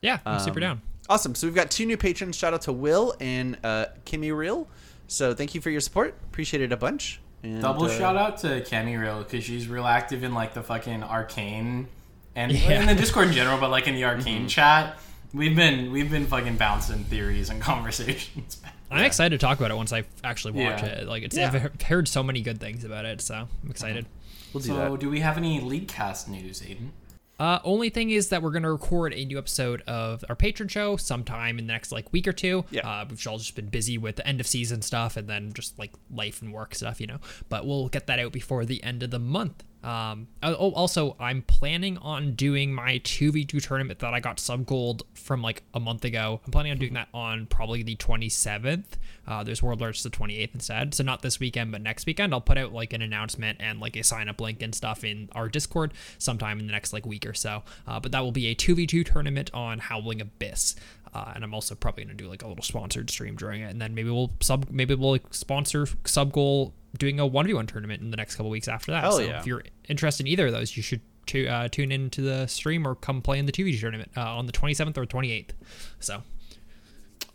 Yeah. 0.00 0.18
I'm 0.24 0.38
super 0.38 0.58
Um, 0.58 0.62
down. 0.62 0.82
Awesome. 1.08 1.34
So 1.34 1.46
we've 1.46 1.54
got 1.56 1.70
two 1.70 1.86
new 1.86 1.96
patrons. 1.96 2.36
Shout 2.36 2.54
out 2.54 2.62
to 2.62 2.72
Will 2.72 3.14
and 3.20 3.58
uh, 3.64 3.86
Kimmy 4.04 4.36
Real. 4.36 4.68
So 5.08 5.34
thank 5.34 5.54
you 5.54 5.60
for 5.60 5.70
your 5.70 5.80
support. 5.80 6.14
Appreciate 6.30 6.62
it 6.62 6.72
a 6.72 6.76
bunch. 6.76 7.20
And, 7.42 7.62
Double 7.62 7.84
uh, 7.86 7.90
shout 7.90 8.16
out 8.16 8.38
to 8.38 8.60
Kimmy 8.62 8.98
Real 9.00 9.18
because 9.24 9.42
she's 9.44 9.66
real 9.68 9.86
active 9.86 10.22
in 10.24 10.34
like 10.34 10.54
the 10.54 10.62
fucking 10.62 11.02
arcane 11.02 11.88
and 12.36 12.52
Yeah. 12.68 12.80
in 12.80 12.86
the 12.86 12.94
Discord 12.94 13.28
in 13.28 13.34
general, 13.34 13.58
but 13.58 13.70
like 13.70 13.86
in 13.88 13.94
the 13.96 14.04
arcane 14.04 14.38
Mm-hmm. 14.42 14.46
chat. 14.48 14.98
We've 15.34 15.54
been 15.56 15.90
we've 15.92 16.10
been 16.10 16.26
fucking 16.26 16.56
bouncing 16.56 17.04
theories 17.04 17.50
and 17.50 17.60
conversations. 17.70 18.58
I'm 18.90 19.04
excited 19.04 19.38
to 19.40 19.44
talk 19.44 19.58
about 19.58 19.70
it 19.70 19.76
once 19.76 19.92
I 19.92 20.04
actually 20.22 20.52
watch 20.52 20.82
Yeah. 20.82 20.86
it. 20.86 21.08
Like, 21.08 21.22
it's 21.24 21.36
Yeah. 21.36 21.50
I've 21.52 21.82
heard 21.82 22.06
so 22.08 22.22
many 22.22 22.40
good 22.40 22.60
things 22.60 22.84
about 22.84 23.04
it, 23.04 23.20
so 23.20 23.34
I'm 23.34 23.70
excited. 23.70 24.06
We'll 24.52 24.62
do 24.62 24.68
so, 24.68 24.92
that. 24.92 25.00
do 25.00 25.10
we 25.10 25.20
have 25.20 25.36
any 25.36 25.60
league 25.60 25.88
cast 25.88 26.28
news, 26.28 26.60
Aiden? 26.60 26.90
Uh, 27.38 27.58
only 27.64 27.90
thing 27.90 28.08
is 28.10 28.30
that 28.30 28.42
we're 28.42 28.50
gonna 28.50 28.72
record 28.72 29.12
a 29.12 29.22
new 29.26 29.36
episode 29.36 29.82
of 29.82 30.24
our 30.30 30.34
patron 30.34 30.68
show 30.70 30.96
sometime 30.96 31.58
in 31.58 31.66
the 31.66 31.72
next 31.72 31.92
like 31.92 32.10
week 32.10 32.26
or 32.26 32.32
two. 32.32 32.64
Yeah. 32.70 32.88
Uh, 32.88 33.04
we've 33.10 33.26
all 33.26 33.36
just 33.36 33.54
been 33.54 33.66
busy 33.66 33.98
with 33.98 34.16
the 34.16 34.26
end 34.26 34.40
of 34.40 34.46
season 34.46 34.80
stuff 34.80 35.18
and 35.18 35.28
then 35.28 35.52
just 35.52 35.78
like 35.78 35.92
life 36.10 36.40
and 36.40 36.50
work 36.52 36.74
stuff, 36.74 36.98
you 36.98 37.06
know. 37.06 37.18
But 37.50 37.66
we'll 37.66 37.88
get 37.88 38.06
that 38.06 38.18
out 38.18 38.32
before 38.32 38.64
the 38.64 38.82
end 38.82 39.02
of 39.02 39.10
the 39.10 39.18
month. 39.18 39.64
Um, 39.86 40.26
oh, 40.42 40.72
also, 40.72 41.14
I'm 41.20 41.42
planning 41.42 41.96
on 41.98 42.32
doing 42.32 42.74
my 42.74 42.98
2v2 42.98 43.64
tournament 43.64 44.00
that 44.00 44.12
I 44.12 44.18
got 44.18 44.40
sub 44.40 44.66
gold 44.66 45.04
from 45.14 45.42
like 45.42 45.62
a 45.74 45.80
month 45.80 46.04
ago. 46.04 46.40
I'm 46.44 46.50
planning 46.50 46.72
on 46.72 46.78
doing 46.78 46.94
that 46.94 47.08
on 47.14 47.46
probably 47.46 47.84
the 47.84 47.94
27th. 47.94 48.84
Uh, 49.28 49.44
there's 49.44 49.62
World 49.62 49.80
Arts 49.80 50.02
the 50.02 50.10
28th 50.10 50.54
instead. 50.54 50.94
So 50.94 51.04
not 51.04 51.22
this 51.22 51.38
weekend, 51.38 51.70
but 51.70 51.82
next 51.82 52.04
weekend. 52.04 52.34
I'll 52.34 52.40
put 52.40 52.58
out 52.58 52.72
like 52.72 52.92
an 52.94 53.00
announcement 53.00 53.58
and 53.60 53.78
like 53.78 53.94
a 53.96 54.02
sign 54.02 54.28
up 54.28 54.40
link 54.40 54.60
and 54.60 54.74
stuff 54.74 55.04
in 55.04 55.28
our 55.32 55.48
Discord 55.48 55.94
sometime 56.18 56.58
in 56.58 56.66
the 56.66 56.72
next 56.72 56.92
like 56.92 57.06
week 57.06 57.24
or 57.24 57.34
so. 57.34 57.62
Uh, 57.86 58.00
but 58.00 58.10
that 58.10 58.20
will 58.20 58.32
be 58.32 58.48
a 58.48 58.56
2v2 58.56 59.06
tournament 59.06 59.52
on 59.54 59.78
Howling 59.78 60.20
Abyss. 60.20 60.74
Uh, 61.14 61.32
and 61.34 61.44
I'm 61.44 61.54
also 61.54 61.76
probably 61.76 62.04
gonna 62.04 62.14
do 62.14 62.28
like 62.28 62.42
a 62.42 62.48
little 62.48 62.64
sponsored 62.64 63.08
stream 63.08 63.36
during 63.36 63.62
it, 63.62 63.70
and 63.70 63.80
then 63.80 63.94
maybe 63.94 64.10
we'll 64.10 64.32
sub, 64.40 64.68
maybe 64.68 64.94
we'll 64.94 65.12
like, 65.12 65.32
sponsor 65.32 65.86
sub 66.04 66.30
goal 66.32 66.74
doing 66.98 67.20
a 67.20 67.26
one 67.26 67.46
v 67.46 67.54
one 67.54 67.66
tournament 67.66 68.02
in 68.02 68.10
the 68.10 68.16
next 68.16 68.36
couple 68.36 68.50
weeks 68.50 68.68
after 68.68 68.92
that. 68.92 69.02
Hell 69.02 69.12
so 69.12 69.22
yeah. 69.22 69.38
if 69.38 69.46
you're 69.46 69.62
interested 69.88 70.26
in 70.26 70.28
either 70.28 70.46
of 70.46 70.52
those, 70.52 70.76
you 70.76 70.82
should 70.82 71.00
uh, 71.48 71.68
tune 71.68 71.90
into 71.90 72.22
the 72.22 72.46
stream 72.46 72.86
or 72.86 72.94
come 72.94 73.20
play 73.20 73.38
in 73.38 73.46
the 73.46 73.52
2v2 73.52 73.80
tournament 73.80 74.10
uh, 74.16 74.36
on 74.36 74.46
the 74.46 74.52
27th 74.52 74.96
or 74.96 75.04
28th. 75.04 75.50
So 75.98 76.22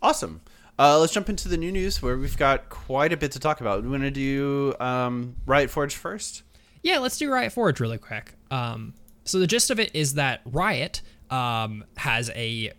Awesome. 0.02 0.40
Uh, 0.78 0.98
let's 0.98 1.12
jump 1.12 1.28
into 1.28 1.48
the 1.48 1.56
new 1.56 1.70
news 1.70 2.02
where 2.02 2.16
we've 2.16 2.36
got 2.36 2.68
quite 2.68 3.12
a 3.12 3.16
bit 3.16 3.30
to 3.32 3.38
talk 3.38 3.60
about. 3.60 3.84
We 3.84 3.88
want 3.88 4.02
to 4.02 4.10
do 4.10 4.74
um, 4.80 5.36
Riot 5.46 5.70
Forge 5.70 5.94
first. 5.94 6.42
Yeah, 6.82 6.98
let's 6.98 7.18
do 7.18 7.30
Riot 7.30 7.52
Forge 7.52 7.78
really 7.78 7.98
quick. 7.98 8.34
Um, 8.50 8.94
so 9.24 9.38
the 9.38 9.46
gist 9.46 9.70
of 9.70 9.78
it 9.78 9.94
is 9.94 10.14
that 10.14 10.40
Riot 10.44 11.02
um, 11.30 11.84
has 11.96 12.30
a 12.30 12.72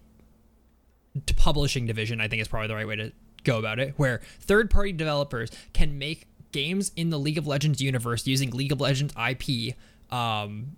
publishing 1.38 1.86
division. 1.86 2.20
I 2.20 2.28
think 2.28 2.42
is 2.42 2.48
probably 2.50 2.68
the 2.68 2.76
right 2.76 2.88
way 2.88 2.98
to 2.98 3.14
go 3.46 3.58
about 3.58 3.80
it, 3.80 3.94
where 3.98 4.22
third-party 4.42 4.94
developers 4.94 5.52
can 5.74 5.98
make 5.98 6.28
games 6.54 6.92
in 6.96 7.10
the 7.10 7.20
League 7.20 7.38
of 7.38 7.46
Legends 7.46 7.82
universe 7.82 8.26
using 8.26 8.52
League 8.52 8.72
of 8.72 8.80
Legends 8.80 9.14
IP. 9.18 9.76
Um, 10.12 10.78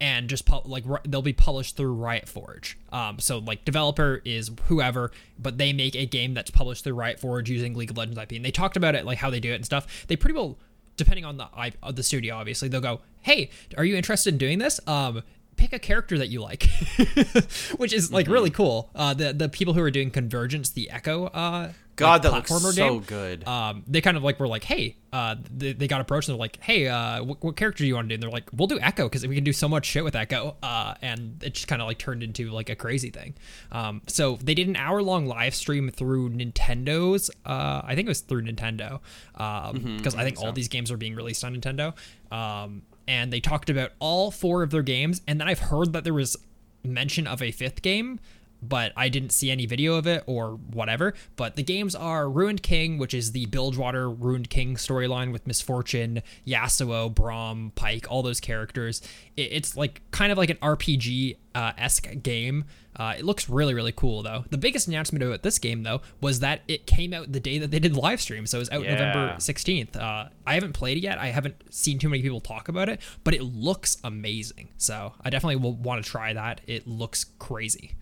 and 0.00 0.28
just 0.28 0.46
pu- 0.46 0.62
like 0.68 0.84
they'll 1.04 1.22
be 1.22 1.32
published 1.32 1.76
through 1.76 1.92
Riot 1.94 2.28
Forge. 2.28 2.76
Um, 2.92 3.20
so 3.20 3.38
like 3.38 3.64
developer 3.64 4.20
is 4.24 4.50
whoever, 4.66 5.12
but 5.38 5.58
they 5.58 5.72
make 5.72 5.94
a 5.94 6.06
game 6.06 6.34
that's 6.34 6.50
published 6.50 6.82
through 6.82 6.94
Riot 6.94 7.20
Forge 7.20 7.48
using 7.48 7.74
League 7.74 7.90
of 7.90 7.96
Legends 7.96 8.18
IP. 8.18 8.32
And 8.32 8.44
they 8.44 8.50
talked 8.50 8.76
about 8.76 8.96
it 8.96 9.04
like 9.04 9.18
how 9.18 9.30
they 9.30 9.38
do 9.38 9.52
it 9.52 9.56
and 9.56 9.64
stuff. 9.64 10.04
They 10.08 10.16
pretty 10.16 10.34
well, 10.34 10.58
depending 10.96 11.24
on 11.24 11.36
the 11.36 11.46
I- 11.56 11.72
of 11.84 11.94
the 11.94 12.02
studio, 12.02 12.34
obviously 12.34 12.68
they'll 12.68 12.80
go, 12.80 13.00
"Hey, 13.20 13.50
are 13.78 13.84
you 13.84 13.94
interested 13.96 14.34
in 14.34 14.38
doing 14.38 14.58
this? 14.58 14.80
Um, 14.88 15.22
pick 15.54 15.72
a 15.72 15.78
character 15.78 16.18
that 16.18 16.30
you 16.30 16.42
like," 16.42 16.64
which 17.76 17.92
is 17.92 18.12
like 18.12 18.26
really 18.26 18.50
cool. 18.50 18.90
Uh, 18.96 19.14
the 19.14 19.32
the 19.32 19.48
people 19.48 19.72
who 19.74 19.82
are 19.82 19.90
doing 19.92 20.10
Convergence, 20.10 20.70
the 20.70 20.90
Ekko, 20.92 21.30
uh, 21.32 21.68
God, 21.96 22.12
like, 22.12 22.22
that 22.22 22.32
looks 22.32 22.74
so 22.74 22.90
game, 22.90 23.00
good. 23.02 23.46
um, 23.46 23.84
they 23.86 24.00
kind 24.00 24.16
of 24.16 24.22
like 24.22 24.40
were 24.40 24.48
like, 24.48 24.64
hey, 24.64 24.96
uh, 25.12 25.36
they, 25.54 25.74
they 25.74 25.86
got 25.86 26.00
approached 26.00 26.28
and 26.28 26.34
they're 26.34 26.40
like, 26.40 26.58
hey, 26.62 26.88
uh, 26.88 27.22
what, 27.22 27.42
what 27.44 27.56
character 27.56 27.84
do 27.84 27.88
you 27.88 27.94
want 27.94 28.06
to 28.06 28.08
do? 28.10 28.14
And 28.14 28.22
they're 28.22 28.30
like, 28.30 28.48
we'll 28.54 28.66
do 28.66 28.78
Ekko 28.78 29.04
because 29.04 29.26
we 29.26 29.34
can 29.34 29.44
do 29.44 29.52
so 29.52 29.68
much 29.68 29.84
shit 29.84 30.02
with 30.02 30.14
Ekko. 30.14 30.56
Uh, 30.62 30.94
and 31.02 31.42
it 31.42 31.54
just 31.54 31.68
kind 31.68 31.82
of 31.82 31.88
like 31.88 31.98
turned 31.98 32.22
into 32.22 32.50
like 32.50 32.70
a 32.70 32.76
crazy 32.76 33.10
thing. 33.10 33.34
Um, 33.70 34.00
so 34.06 34.38
they 34.42 34.54
did 34.54 34.68
an 34.68 34.76
hour 34.76 35.02
long 35.02 35.26
live 35.26 35.54
stream 35.54 35.90
through 35.90 36.30
Nintendo's, 36.30 37.30
uh, 37.44 37.82
I 37.84 37.94
think 37.94 38.06
it 38.06 38.10
was 38.10 38.20
through 38.20 38.44
Nintendo, 38.44 39.00
um, 39.34 39.96
because 39.96 40.14
I 40.14 40.24
think 40.24 40.40
all 40.40 40.52
these 40.52 40.68
games 40.68 40.90
are 40.90 40.96
being 40.96 41.14
released 41.14 41.44
on 41.44 41.54
Nintendo. 41.54 41.94
Um, 42.32 42.82
and 43.06 43.32
they 43.32 43.40
talked 43.40 43.68
about 43.68 43.92
all 43.98 44.30
four 44.30 44.62
of 44.62 44.70
their 44.70 44.82
games. 44.82 45.20
And 45.26 45.38
then 45.40 45.48
I've 45.48 45.58
heard 45.58 45.92
that 45.92 46.04
there 46.04 46.14
was 46.14 46.36
mention 46.84 47.26
of 47.26 47.42
a 47.42 47.50
fifth 47.50 47.82
game 47.82 48.18
but 48.62 48.92
I 48.96 49.08
didn't 49.08 49.30
see 49.32 49.50
any 49.50 49.66
video 49.66 49.94
of 49.96 50.06
it 50.06 50.22
or 50.26 50.52
whatever. 50.72 51.14
But 51.36 51.56
the 51.56 51.62
games 51.62 51.94
are 51.94 52.30
Ruined 52.30 52.62
King, 52.62 52.96
which 52.98 53.12
is 53.12 53.32
the 53.32 53.46
Bilgewater 53.46 54.08
Ruined 54.08 54.48
King 54.50 54.76
storyline 54.76 55.32
with 55.32 55.46
Miss 55.46 55.60
Fortune, 55.60 56.22
Yasuo, 56.46 57.12
Braum, 57.12 57.74
Pyke, 57.74 58.10
all 58.10 58.22
those 58.22 58.40
characters. 58.40 59.02
It's 59.36 59.76
like 59.76 60.02
kind 60.12 60.30
of 60.30 60.38
like 60.38 60.50
an 60.50 60.58
RPG 60.58 61.36
esque 61.54 62.22
game. 62.22 62.64
Uh, 62.94 63.14
it 63.18 63.24
looks 63.24 63.48
really, 63.48 63.72
really 63.72 63.92
cool 63.92 64.22
though. 64.22 64.44
The 64.50 64.58
biggest 64.58 64.86
announcement 64.86 65.24
about 65.24 65.42
this 65.42 65.58
game 65.58 65.82
though 65.82 66.02
was 66.20 66.40
that 66.40 66.60
it 66.68 66.86
came 66.86 67.14
out 67.14 67.32
the 67.32 67.40
day 67.40 67.56
that 67.58 67.70
they 67.70 67.78
did 67.78 67.96
live 67.96 68.20
stream, 68.20 68.46
so 68.46 68.58
it 68.58 68.60
was 68.60 68.70
out 68.70 68.82
Yeah. 68.84 68.90
November 68.94 69.34
16th. 69.38 69.96
Uh, 69.96 70.28
I 70.46 70.54
haven't 70.54 70.74
played 70.74 70.98
it 70.98 71.00
yet. 71.00 71.16
I 71.18 71.28
haven't 71.28 71.56
seen 71.70 71.98
too 71.98 72.10
many 72.10 72.22
people 72.22 72.40
talk 72.40 72.68
about 72.68 72.90
it, 72.90 73.00
but 73.24 73.32
it 73.34 73.42
looks 73.42 73.96
amazing. 74.04 74.68
So 74.76 75.14
I 75.24 75.30
definitely 75.30 75.56
will 75.56 75.74
want 75.74 76.04
to 76.04 76.10
try 76.10 76.34
that. 76.34 76.60
It 76.66 76.86
looks 76.86 77.24
crazy. 77.38 77.94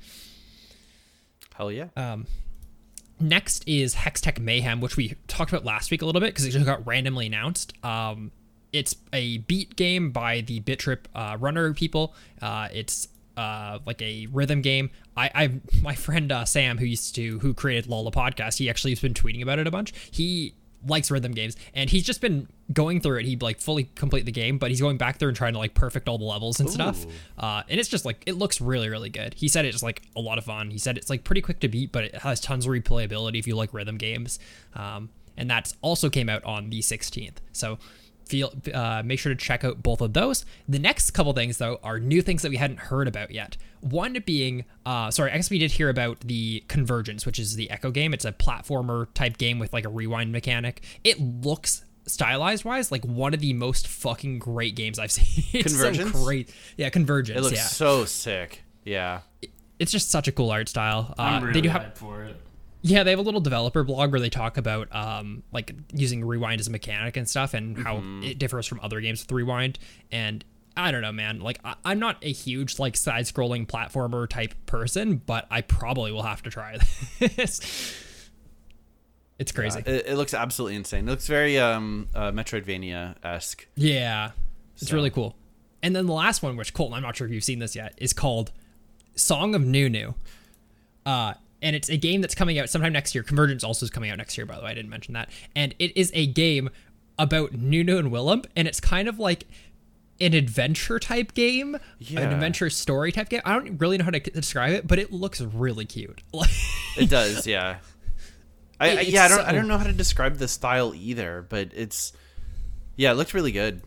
Hell 1.60 1.70
yeah. 1.70 1.88
Um, 1.94 2.26
next 3.20 3.68
is 3.68 3.94
Hextech 3.94 4.38
Mayhem, 4.38 4.80
which 4.80 4.96
we 4.96 5.14
talked 5.28 5.52
about 5.52 5.62
last 5.62 5.90
week 5.90 6.00
a 6.00 6.06
little 6.06 6.22
bit 6.22 6.28
because 6.28 6.46
it 6.46 6.52
just 6.52 6.64
got 6.64 6.86
randomly 6.86 7.26
announced. 7.26 7.74
Um, 7.84 8.32
it's 8.72 8.96
a 9.12 9.38
beat 9.38 9.76
game 9.76 10.10
by 10.10 10.40
the 10.40 10.60
Bit.Trip 10.60 11.06
uh, 11.14 11.36
runner 11.38 11.74
people. 11.74 12.14
Uh, 12.40 12.68
it's 12.72 13.08
uh, 13.36 13.78
like 13.84 14.00
a 14.00 14.26
rhythm 14.32 14.62
game. 14.62 14.88
I, 15.18 15.30
I 15.34 15.60
my 15.82 15.94
friend 15.94 16.32
uh, 16.32 16.46
Sam, 16.46 16.78
who 16.78 16.86
used 16.86 17.14
to 17.16 17.38
who 17.40 17.52
created 17.52 17.90
Lola 17.90 18.10
podcast, 18.10 18.56
he 18.56 18.70
actually 18.70 18.92
has 18.92 19.00
been 19.00 19.12
tweeting 19.12 19.42
about 19.42 19.58
it 19.58 19.66
a 19.66 19.70
bunch. 19.70 19.92
He 20.10 20.54
likes 20.86 21.10
rhythm 21.10 21.32
games, 21.32 21.56
and 21.74 21.90
he's 21.90 22.04
just 22.04 22.20
been 22.20 22.48
going 22.72 23.00
through 23.00 23.18
it. 23.18 23.26
He 23.26 23.36
like 23.36 23.60
fully 23.60 23.84
complete 23.94 24.26
the 24.26 24.32
game, 24.32 24.58
but 24.58 24.70
he's 24.70 24.80
going 24.80 24.96
back 24.96 25.18
there 25.18 25.28
and 25.28 25.36
trying 25.36 25.52
to 25.54 25.58
like 25.58 25.74
perfect 25.74 26.08
all 26.08 26.18
the 26.18 26.24
levels 26.24 26.60
and 26.60 26.70
stuff. 26.70 27.04
Uh, 27.38 27.62
and 27.68 27.80
it's 27.80 27.88
just 27.88 28.04
like 28.04 28.22
it 28.26 28.36
looks 28.36 28.60
really 28.60 28.88
really 28.88 29.10
good. 29.10 29.34
He 29.34 29.48
said 29.48 29.64
it's 29.64 29.82
like 29.82 30.02
a 30.16 30.20
lot 30.20 30.38
of 30.38 30.44
fun. 30.44 30.70
He 30.70 30.78
said 30.78 30.96
it's 30.98 31.10
like 31.10 31.24
pretty 31.24 31.40
quick 31.40 31.60
to 31.60 31.68
beat, 31.68 31.92
but 31.92 32.04
it 32.04 32.14
has 32.16 32.40
tons 32.40 32.66
of 32.66 32.72
replayability 32.72 33.38
if 33.38 33.46
you 33.46 33.56
like 33.56 33.72
rhythm 33.72 33.96
games. 33.96 34.38
Um, 34.74 35.10
and 35.36 35.50
that's 35.50 35.74
also 35.80 36.10
came 36.10 36.28
out 36.28 36.44
on 36.44 36.68
the 36.70 36.80
16th. 36.80 37.36
So 37.52 37.78
feel 38.30 38.52
uh, 38.72 39.02
make 39.04 39.18
sure 39.18 39.34
to 39.34 39.36
check 39.38 39.64
out 39.64 39.82
both 39.82 40.00
of 40.00 40.12
those. 40.12 40.44
The 40.68 40.78
next 40.78 41.10
couple 41.10 41.32
things 41.32 41.58
though 41.58 41.80
are 41.82 41.98
new 41.98 42.22
things 42.22 42.42
that 42.42 42.50
we 42.50 42.56
hadn't 42.56 42.78
heard 42.78 43.08
about 43.08 43.30
yet. 43.32 43.56
One 43.80 44.16
being, 44.24 44.64
uh, 44.86 45.10
sorry, 45.10 45.32
I 45.32 45.36
guess 45.36 45.50
we 45.50 45.58
did 45.58 45.72
hear 45.72 45.88
about 45.88 46.20
the 46.20 46.62
Convergence, 46.68 47.26
which 47.26 47.38
is 47.38 47.56
the 47.56 47.68
Ekko 47.68 47.92
game. 47.92 48.14
It's 48.14 48.24
a 48.24 48.32
platformer 48.32 49.06
type 49.14 49.38
game 49.38 49.58
with 49.58 49.72
like 49.72 49.84
a 49.84 49.88
rewind 49.88 50.32
mechanic. 50.32 50.82
It 51.02 51.20
looks 51.20 51.84
stylized 52.06 52.64
wise 52.64 52.90
like 52.90 53.04
one 53.04 53.34
of 53.34 53.40
the 53.40 53.52
most 53.52 53.86
fucking 53.86 54.38
great 54.38 54.74
games 54.74 54.98
I've 54.98 55.12
seen. 55.18 55.44
it's 55.52 55.72
Convergence? 55.72 56.12
so 56.12 56.24
great. 56.24 56.54
Yeah, 56.76 56.88
Convergence. 56.90 57.38
It 57.38 57.42
looks 57.42 57.56
yeah, 57.56 57.64
so 57.64 58.04
sick. 58.04 58.62
Yeah. 58.84 59.20
it's 59.78 59.92
just 59.92 60.10
such 60.10 60.28
a 60.28 60.32
cool 60.32 60.50
art 60.50 60.68
style. 60.68 61.14
Uh, 61.18 61.22
I'm 61.22 61.42
really 61.42 61.54
they 61.54 61.60
do 61.62 61.68
have 61.70 61.94
for 61.94 62.24
it. 62.24 62.36
Yeah, 62.82 63.02
they 63.02 63.10
have 63.10 63.18
a 63.18 63.22
little 63.22 63.40
developer 63.40 63.84
blog 63.84 64.10
where 64.12 64.20
they 64.20 64.30
talk 64.30 64.56
about 64.56 64.94
um, 64.94 65.42
like 65.52 65.74
using 65.94 66.24
rewind 66.24 66.60
as 66.60 66.68
a 66.68 66.70
mechanic 66.70 67.16
and 67.16 67.28
stuff, 67.28 67.54
and 67.54 67.78
how 67.78 67.96
Mm-hmm. 67.96 68.22
it 68.24 68.38
differs 68.38 68.66
from 68.66 68.80
other 68.82 69.00
games 69.00 69.22
with 69.22 69.32
rewind. 69.32 69.78
And 70.10 70.44
I 70.76 70.90
don't 70.90 71.02
know, 71.02 71.12
man. 71.12 71.40
Like 71.40 71.58
I- 71.64 71.74
I'm 71.84 71.98
not 71.98 72.16
a 72.22 72.32
huge 72.32 72.78
like 72.78 72.96
side-scrolling 72.96 73.66
platformer 73.66 74.28
type 74.28 74.54
person, 74.66 75.16
but 75.16 75.46
I 75.50 75.60
probably 75.62 76.12
will 76.12 76.22
have 76.22 76.42
to 76.44 76.50
try 76.50 76.78
this. 77.18 77.94
it's 79.38 79.52
crazy. 79.52 79.80
It, 79.86 80.06
it 80.06 80.16
looks 80.16 80.34
absolutely 80.34 80.76
insane. 80.76 81.06
It 81.08 81.10
looks 81.10 81.26
very 81.26 81.58
um 81.58 82.08
uh, 82.14 82.30
Metroidvania 82.30 83.16
esque. 83.24 83.66
Yeah, 83.76 84.30
it's 84.74 84.88
So- 84.88 84.94
really 84.94 85.10
cool. 85.10 85.36
And 85.82 85.96
then 85.96 86.04
the 86.06 86.12
last 86.12 86.42
one, 86.42 86.56
which 86.56 86.74
Colton, 86.74 86.94
I'm 86.94 87.02
not 87.02 87.16
sure 87.16 87.26
if 87.26 87.32
you've 87.32 87.42
seen 87.44 87.58
this 87.58 87.74
yet, 87.74 87.94
is 87.96 88.12
called 88.12 88.52
Song 89.14 89.54
of 89.54 89.64
Nunu. 89.64 90.12
Uh, 91.06 91.32
and 91.62 91.74
it's 91.76 91.88
a 91.88 91.96
game 91.96 92.20
that's 92.20 92.34
coming 92.34 92.58
out 92.58 92.68
sometime 92.70 92.92
next 92.92 93.14
year. 93.14 93.22
Convergence 93.24 93.62
also 93.64 93.84
is 93.84 93.90
coming 93.90 94.10
out 94.10 94.18
next 94.18 94.36
year, 94.38 94.46
by 94.46 94.56
the 94.56 94.62
way. 94.62 94.70
I 94.70 94.74
didn't 94.74 94.90
mention 94.90 95.14
that. 95.14 95.30
And 95.54 95.74
it 95.78 95.96
is 95.96 96.10
a 96.14 96.26
game 96.26 96.70
about 97.18 97.52
Nunu 97.52 97.98
and 97.98 98.10
Willem, 98.10 98.42
and 98.56 98.66
it's 98.66 98.80
kind 98.80 99.08
of 99.08 99.18
like 99.18 99.46
an 100.20 100.34
adventure 100.34 100.98
type 100.98 101.32
game, 101.34 101.78
Yeah. 101.98 102.20
an 102.20 102.32
adventure 102.32 102.68
story 102.70 103.10
type 103.12 103.28
game. 103.30 103.40
I 103.44 103.54
don't 103.54 103.78
really 103.78 103.96
know 103.98 104.04
how 104.04 104.10
to 104.10 104.20
describe 104.20 104.72
it, 104.72 104.86
but 104.86 104.98
it 104.98 105.12
looks 105.12 105.40
really 105.40 105.84
cute. 105.86 106.22
It 106.96 107.08
does, 107.08 107.46
yeah. 107.46 107.76
I, 108.80 108.96
I 108.96 109.00
yeah, 109.02 109.24
I 109.26 109.28
don't 109.28 109.40
I 109.46 109.52
don't 109.52 109.68
know 109.68 109.78
how 109.78 109.84
to 109.86 109.92
describe 109.92 110.36
the 110.38 110.48
style 110.48 110.92
either, 110.94 111.46
but 111.48 111.70
it's 111.74 112.12
yeah, 112.96 113.12
it 113.12 113.14
looked 113.14 113.32
really 113.32 113.52
good. 113.52 113.82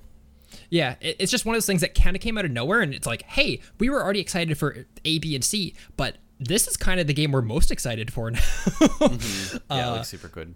Yeah, 0.69 0.95
it- 1.01 1.17
it's 1.19 1.31
just 1.31 1.45
one 1.45 1.53
of 1.53 1.57
those 1.57 1.65
things 1.65 1.81
that 1.81 1.95
kind 1.95 2.15
of 2.15 2.21
came 2.21 2.38
out 2.38 2.45
of 2.45 2.51
nowhere, 2.51 2.81
and 2.81 2.93
it's 2.93 3.05
like, 3.05 3.23
hey, 3.23 3.59
we 3.77 3.89
were 3.89 4.01
already 4.01 4.19
excited 4.21 4.57
for 4.57 4.86
A, 5.03 5.19
B, 5.19 5.36
and 5.36 5.43
C, 5.43 5.75
but 5.97 6.15
this 6.45 6.67
is 6.67 6.77
kind 6.77 6.99
of 6.99 7.08
the 7.08 7.13
game 7.13 7.32
we're 7.32 7.41
most 7.41 7.71
excited 7.71 8.12
for 8.12 8.32
now. 8.32 8.39
Mm-hmm. 8.39 9.58
Yeah, 9.71 9.89
uh, 9.89 9.91
it 9.91 9.95
looks 9.97 10.08
super 10.10 10.27
good. 10.27 10.56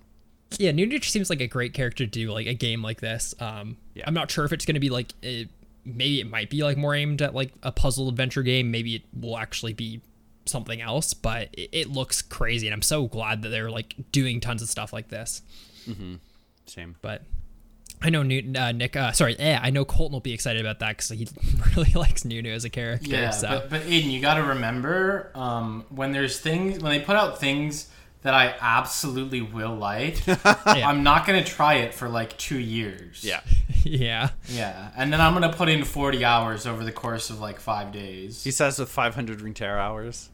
yeah, 0.57 0.71
just 0.71 1.11
seems 1.11 1.29
like 1.29 1.41
a 1.41 1.47
great 1.47 1.73
character 1.73 2.05
to 2.05 2.09
do 2.11 2.31
like 2.31 2.47
a 2.47 2.53
game 2.53 2.81
like 2.81 3.01
this. 3.01 3.33
Um, 3.39 3.77
Yeah. 3.93 4.03
I'm 4.07 4.13
not 4.13 4.29
sure 4.31 4.45
if 4.45 4.53
it's 4.53 4.65
going 4.65 4.75
to 4.75 4.79
be 4.79 4.89
like, 4.89 5.13
a, 5.23 5.47
maybe 5.85 6.19
it 6.19 6.29
might 6.29 6.49
be 6.49 6.63
like 6.63 6.77
more 6.77 6.93
aimed 6.95 7.21
at 7.21 7.33
like 7.33 7.53
a 7.63 7.71
puzzle 7.71 8.09
adventure 8.09 8.43
game. 8.43 8.71
Maybe 8.71 8.95
it 8.95 9.03
will 9.13 9.37
actually 9.37 9.73
be 9.73 10.01
something 10.45 10.81
else, 10.81 11.13
but 11.13 11.49
it, 11.53 11.69
it 11.71 11.89
looks 11.89 12.21
crazy, 12.21 12.67
and 12.67 12.73
I'm 12.73 12.81
so 12.81 13.07
glad 13.07 13.41
that 13.41 13.49
they're 13.49 13.71
like 13.71 13.95
doing 14.11 14.39
tons 14.39 14.61
of 14.61 14.69
stuff 14.69 14.93
like 14.93 15.09
this. 15.09 15.41
Mm-hmm. 15.87 16.15
Same. 16.65 16.95
But 17.01 17.23
I 18.01 18.09
know 18.09 18.21
Newton, 18.21 18.55
uh, 18.55 18.71
Nick. 18.71 18.95
Uh, 18.95 19.11
sorry, 19.11 19.35
yeah, 19.39 19.59
I 19.61 19.71
know 19.71 19.83
Colton 19.83 20.13
will 20.13 20.19
be 20.19 20.33
excited 20.33 20.61
about 20.61 20.79
that 20.79 20.97
because 20.97 21.09
he 21.09 21.27
really 21.75 21.93
likes 21.93 22.25
Nunu 22.25 22.51
as 22.51 22.63
a 22.63 22.69
character. 22.69 23.09
Yeah, 23.09 23.31
so. 23.31 23.49
but, 23.49 23.69
but 23.69 23.81
Aiden, 23.83 24.11
you 24.11 24.21
got 24.21 24.35
to 24.35 24.43
remember 24.43 25.31
um, 25.33 25.85
when 25.89 26.11
there's 26.11 26.39
things 26.39 26.79
when 26.79 26.91
they 26.91 26.99
put 27.03 27.15
out 27.15 27.39
things 27.39 27.89
that 28.21 28.33
I 28.33 28.55
absolutely 28.59 29.41
will 29.41 29.75
like, 29.75 30.17
I'm 30.65 31.01
not 31.03 31.25
gonna 31.25 31.43
try 31.43 31.75
it 31.75 31.93
for 31.93 32.09
like 32.09 32.37
two 32.37 32.59
years. 32.59 33.23
Yeah. 33.23 33.41
yeah, 33.83 34.29
yeah, 34.49 34.91
and 34.97 35.11
then 35.13 35.21
I'm 35.21 35.33
gonna 35.33 35.53
put 35.53 35.69
in 35.69 35.83
40 35.83 36.25
hours 36.25 36.67
over 36.67 36.83
the 36.83 36.91
course 36.91 37.29
of 37.29 37.39
like 37.39 37.59
five 37.59 37.91
days. 37.91 38.43
He 38.43 38.51
says 38.51 38.79
with 38.79 38.89
500 38.89 39.39
Runeterra 39.39 39.77
hours. 39.79 40.29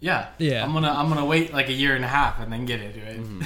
yeah, 0.00 0.28
Yeah. 0.38 0.64
I'm 0.64 0.72
gonna 0.72 0.90
I'm 0.90 1.08
gonna 1.08 1.24
wait 1.24 1.52
like 1.52 1.68
a 1.68 1.72
year 1.72 1.94
and 1.94 2.04
a 2.04 2.08
half 2.08 2.40
and 2.40 2.52
then 2.52 2.64
get 2.66 2.80
into 2.80 2.98
it. 3.00 3.20
Mm-hmm. 3.20 3.42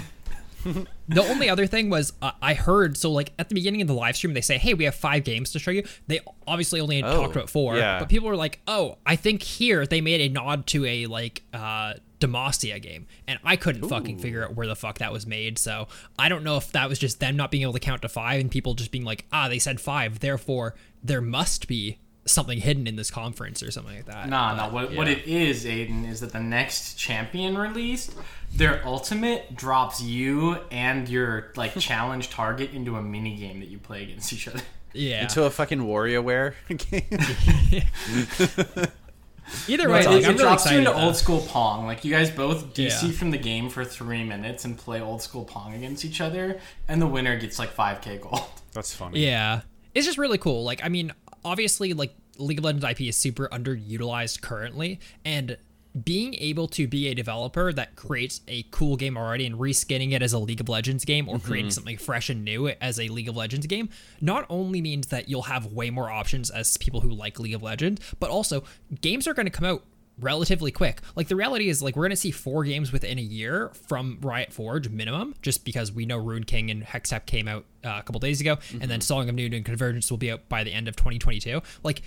The 0.65 1.23
only 1.23 1.49
other 1.49 1.67
thing 1.67 1.91
was 1.91 2.13
uh, 2.23 2.33
I 2.41 2.55
heard 2.55 2.97
so 2.97 3.11
like 3.11 3.33
at 3.39 3.49
the 3.49 3.55
beginning 3.55 3.83
of 3.83 3.89
the 3.89 3.95
live 3.95 4.17
stream 4.17 4.35
they 4.35 4.41
say 4.41 4.59
hey 4.59 4.75
we 4.75 4.85
have 4.85 4.95
five 4.95 5.25
games 5.25 5.53
to 5.53 5.59
show 5.59 5.71
you 5.71 5.85
they 6.07 6.21
obviously 6.47 6.81
only 6.81 6.97
had 6.97 7.05
Oh, 7.05 7.17
talked 7.23 7.37
about 7.37 7.51
four 7.51 7.77
yeah. 7.77 7.99
but 7.99 8.09
people 8.09 8.29
were 8.29 8.37
like 8.37 8.61
oh 8.67 8.97
I 9.05 9.17
think 9.17 9.43
here 9.43 9.87
they 9.87 10.01
made 10.01 10.21
a 10.21 10.29
nod 10.33 10.67
to 10.69 10.85
a 10.87 11.07
like 11.07 11.43
uh 11.53 11.95
Demacia 12.21 12.81
game 12.81 13.07
and 13.29 13.39
I 13.45 13.57
couldn't 13.57 13.87
fucking 13.89 14.19
figure 14.19 14.43
out 14.45 14.55
where 14.55 14.67
the 14.67 14.77
fuck 14.77 14.99
that 14.99 15.13
was 15.13 15.27
made 15.27 15.59
so 15.59 15.89
I 16.19 16.29
don't 16.31 16.43
know 16.43 16.57
if 16.57 16.73
that 16.73 16.89
was 16.89 16.99
just 16.99 17.21
them 17.21 17.37
not 17.37 17.51
being 17.51 17.65
able 17.65 17.75
to 17.75 17.81
count 17.81 18.01
to 18.03 18.09
five 18.09 18.41
and 18.41 18.51
people 18.51 18.73
just 18.75 18.91
being 18.91 19.05
like 19.05 19.27
ah 19.33 19.49
they 19.49 19.59
said 19.59 19.81
five 19.81 20.21
therefore 20.21 20.75
there 21.03 21.21
must 21.21 21.69
be 21.69 21.99
something 22.27 22.59
hidden 22.59 22.87
in 22.87 22.97
this 22.97 23.11
conference 23.11 23.63
or 23.63 23.71
something 23.71 23.97
like 23.97 24.07
that 24.07 24.29
Nah, 24.29 24.55
nah. 24.55 24.71
What, 24.71 24.95
what 24.95 25.07
yeah. 25.07 25.15
it 25.15 25.27
is, 25.27 25.65
Aiden, 25.67 26.09
is 26.11 26.21
that 26.21 26.33
the 26.33 26.41
next 26.41 26.95
champion 26.95 27.57
released, 27.59 28.15
their 28.53 28.81
ultimate 28.87 29.55
drops 29.55 30.01
you 30.01 30.57
and 30.71 31.09
your 31.09 31.53
like 31.57 31.75
challenge 31.79 32.31
target 32.31 32.73
into 32.73 32.97
a 32.97 33.03
mini 33.03 33.37
game 33.37 33.61
that 33.61 33.69
you 33.69 33.79
play 33.79 34.03
against 34.05 34.33
each 34.33 34.49
other. 34.49 34.61
yeah 34.95 35.23
Into 35.23 35.45
a 35.45 35.51
fucking 35.51 35.81
WarioWare 35.81 36.55
game. 36.69 37.83
either 39.69 39.91
way 39.91 40.01
It, 40.01 40.07
like, 40.07 40.23
it 40.23 40.25
I'm 40.27 40.33
really 40.33 40.35
drops 40.37 40.65
you 40.65 40.79
excited 40.79 40.79
into 40.79 40.91
about 40.93 41.03
old 41.05 41.17
school 41.17 41.41
Pong. 41.43 41.87
Like 41.87 42.05
you 42.05 42.11
guys 42.11 42.31
both 42.31 42.73
DC 42.75 43.03
Yeah. 43.03 43.11
from 43.13 43.31
the 43.31 43.39
game 43.39 43.69
for 43.69 43.85
three 43.85 44.25
minutes 44.25 44.65
and 44.65 44.79
play 44.79 45.01
old 45.01 45.21
school 45.23 45.45
Pong 45.45 45.75
against 45.75 46.05
each 46.05 46.21
other, 46.21 46.59
and 46.89 47.03
the 47.03 47.07
winner 47.07 47.37
gets 47.39 47.59
like 47.59 47.75
5k 47.75 48.21
gold. 48.23 48.45
That's 48.73 48.95
funny. 48.95 49.25
Yeah. 49.27 49.61
It's 49.95 50.07
just 50.07 50.19
really 50.19 50.39
cool. 50.39 50.65
Like, 50.65 50.83
I 50.85 50.89
mean, 50.89 51.13
obviously, 51.45 51.93
like, 51.93 52.15
League 52.39 52.59
of 52.59 52.65
Legends 52.65 52.85
IP 52.85 53.03
is 53.03 53.17
super 53.17 53.49
underutilized 53.49 54.41
currently, 54.41 55.01
and 55.25 55.57
being 56.03 56.35
able 56.35 56.67
to 56.67 56.89
be 56.89 57.07
a 57.07 57.15
developer 57.15 57.73
that 57.73 57.95
creates 57.95 58.41
a 58.49 58.65
cool 58.73 58.97
game 58.97 59.17
already 59.17 59.47
and 59.47 59.57
reskinning 59.57 60.13
it 60.13 60.23
as 60.23 60.33
a 60.33 60.39
League 60.39 60.61
of 60.61 60.69
Legends 60.69 61.05
game 61.05 61.29
or 61.29 61.39
creating 61.39 61.67
mm-hmm. 61.67 61.71
something 61.71 61.97
fresh 61.97 62.29
and 62.29 62.45
new 62.45 62.69
as 62.69 62.99
a 62.99 63.07
League 63.09 63.29
of 63.29 63.37
Legends 63.37 63.67
game 63.69 63.89
not 64.21 64.45
only 64.51 64.83
means 64.83 65.07
that 65.09 65.29
you'll 65.29 65.43
have 65.43 65.67
way 65.67 65.91
more 65.91 66.11
options 66.11 66.51
as 66.51 66.77
people 66.79 67.01
who 67.01 67.11
like 67.11 67.39
League 67.39 67.55
of 67.55 67.63
Legends, 67.63 68.01
but 68.19 68.29
also 68.29 68.65
games 69.01 69.29
are 69.29 69.35
going 69.35 69.47
to 69.47 69.53
come 69.53 69.67
out 69.67 69.85
relatively 70.19 70.71
quick. 70.71 71.01
Like 71.17 71.29
the 71.29 71.37
reality 71.37 71.69
is 71.69 71.83
like 71.83 71.97
we're 71.97 72.05
going 72.05 72.11
to 72.11 72.17
see 72.17 72.31
four 72.31 72.65
games 72.65 72.93
within 72.93 73.19
a 73.19 73.23
year 73.23 73.73
from 73.89 74.19
Riot 74.21 74.53
Forge 74.53 74.89
minimum 74.89 75.35
just 75.43 75.65
because 75.65 75.93
we 75.93 76.07
know 76.07 76.17
Ruined 76.17 76.47
King 76.47 76.71
and 76.71 76.85
Hextech 76.85 77.27
came 77.27 77.49
out 77.49 77.65
uh, 77.85 77.99
a 78.01 78.03
couple 78.03 78.21
days 78.21 78.41
ago 78.41 78.59
and 78.81 78.91
then 78.91 79.01
Song 79.01 79.29
of 79.29 79.35
Nunu 79.35 79.57
and 79.57 79.65
Convergence 79.65 80.11
will 80.11 80.19
be 80.19 80.31
out 80.31 80.49
by 80.49 80.65
the 80.65 80.73
end 80.73 80.89
of 80.89 80.97
2022. 80.97 81.61
Like 81.83 82.03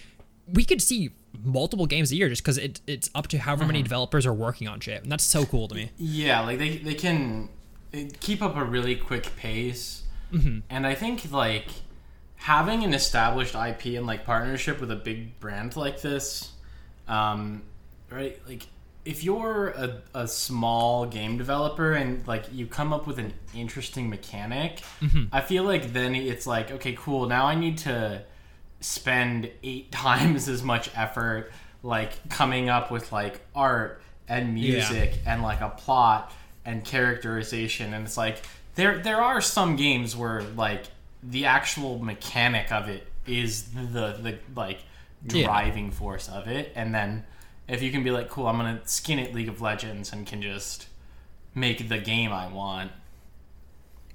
we 0.52 0.64
could 0.64 0.82
see 0.82 1.12
multiple 1.44 1.86
games 1.86 2.12
a 2.12 2.16
year 2.16 2.30
just 2.30 2.42
because 2.42 2.58
it, 2.58 2.82
it's 2.88 3.10
up 3.14 3.28
to 3.28 3.38
however 3.38 3.66
many 3.66 3.84
developers 3.84 4.26
are 4.26 4.34
working 4.34 4.68
on 4.68 4.80
shit 4.80 5.04
and 5.04 5.12
that's 5.12 5.24
so 5.24 5.46
cool 5.46 5.68
to 5.68 5.76
me. 5.76 5.92
Yeah, 5.98 6.42
like 6.42 6.60
they 6.60 6.78
they 6.78 6.96
can 6.96 7.50
keep 8.20 8.42
up 8.42 8.56
a 8.56 8.64
really 8.64 8.96
quick 8.96 9.36
pace, 9.36 10.04
and 10.70 10.86
I 10.88 10.94
think 10.96 11.32
like 11.32 11.68
having 12.36 12.84
an 12.84 12.94
established 12.94 13.56
IP 13.56 13.98
and 13.98 14.06
like 14.06 14.24
partnership 14.24 14.80
with 14.80 14.92
a 14.92 14.96
big 14.96 15.40
brand 15.40 15.76
like 15.76 16.02
this, 16.02 16.52
um, 17.08 17.64
right? 18.10 18.40
Like 18.48 18.68
if 19.06 19.24
you're 19.24 19.70
a, 19.70 20.02
a 20.14 20.28
small 20.28 21.06
game 21.06 21.38
developer 21.38 21.94
and 21.94 22.28
like 22.28 22.46
you 22.52 22.68
come 22.68 22.92
up 22.92 23.08
with 23.08 23.20
an 23.20 23.34
interesting 23.56 24.10
mechanic, 24.10 24.82
mm-hmm. 25.02 25.26
I 25.32 25.42
feel 25.42 25.64
like 25.64 25.94
then 25.94 26.14
it's 26.16 26.46
like 26.48 26.72
okay, 26.72 26.94
cool. 26.98 27.28
Now 27.28 27.46
I 27.46 27.56
need 27.56 27.78
to 27.80 28.24
spend 28.80 29.50
eight 29.64 29.92
times 30.08 30.48
as 30.48 30.64
much 30.64 30.90
effort 30.96 31.52
like 31.84 32.30
coming 32.30 32.70
up 32.70 32.92
with 32.92 33.12
like 33.12 33.42
art 33.56 34.02
and 34.28 34.54
music 34.54 35.14
and 35.26 35.42
like 35.42 35.62
a 35.62 35.70
plot 35.70 36.34
and 36.66 36.84
characterization 36.84 37.94
and 37.94 38.06
it's 38.06 38.18
like 38.18 38.42
there 38.76 38.98
there 39.00 39.22
are 39.22 39.40
some 39.40 39.76
games 39.78 40.16
where 40.18 40.42
like 40.58 40.84
the 41.24 41.46
actual 41.46 41.98
mechanic 42.00 42.72
of 42.72 42.90
it 42.90 43.08
is 43.26 43.64
the 43.72 44.18
the 44.22 44.38
like 44.56 44.80
Yeah. 45.24 45.46
driving 45.46 45.92
force 45.92 46.28
of 46.28 46.48
it 46.48 46.74
and 46.76 46.94
then 46.94 47.24
if 47.68 47.82
you 47.82 47.92
can 47.92 48.04
be 48.04 48.12
like 48.12 48.30
cool 48.30 48.48
I'm 48.48 48.58
going 48.58 48.78
to 48.80 48.88
skin 48.88 49.20
it 49.20 49.34
League 49.34 49.50
of 49.50 49.62
Legends 49.62 50.12
and 50.14 50.26
can 50.26 50.42
just 50.42 50.88
make 51.56 51.90
the 51.90 51.98
game 51.98 52.32
I 52.32 52.48
want 52.48 52.92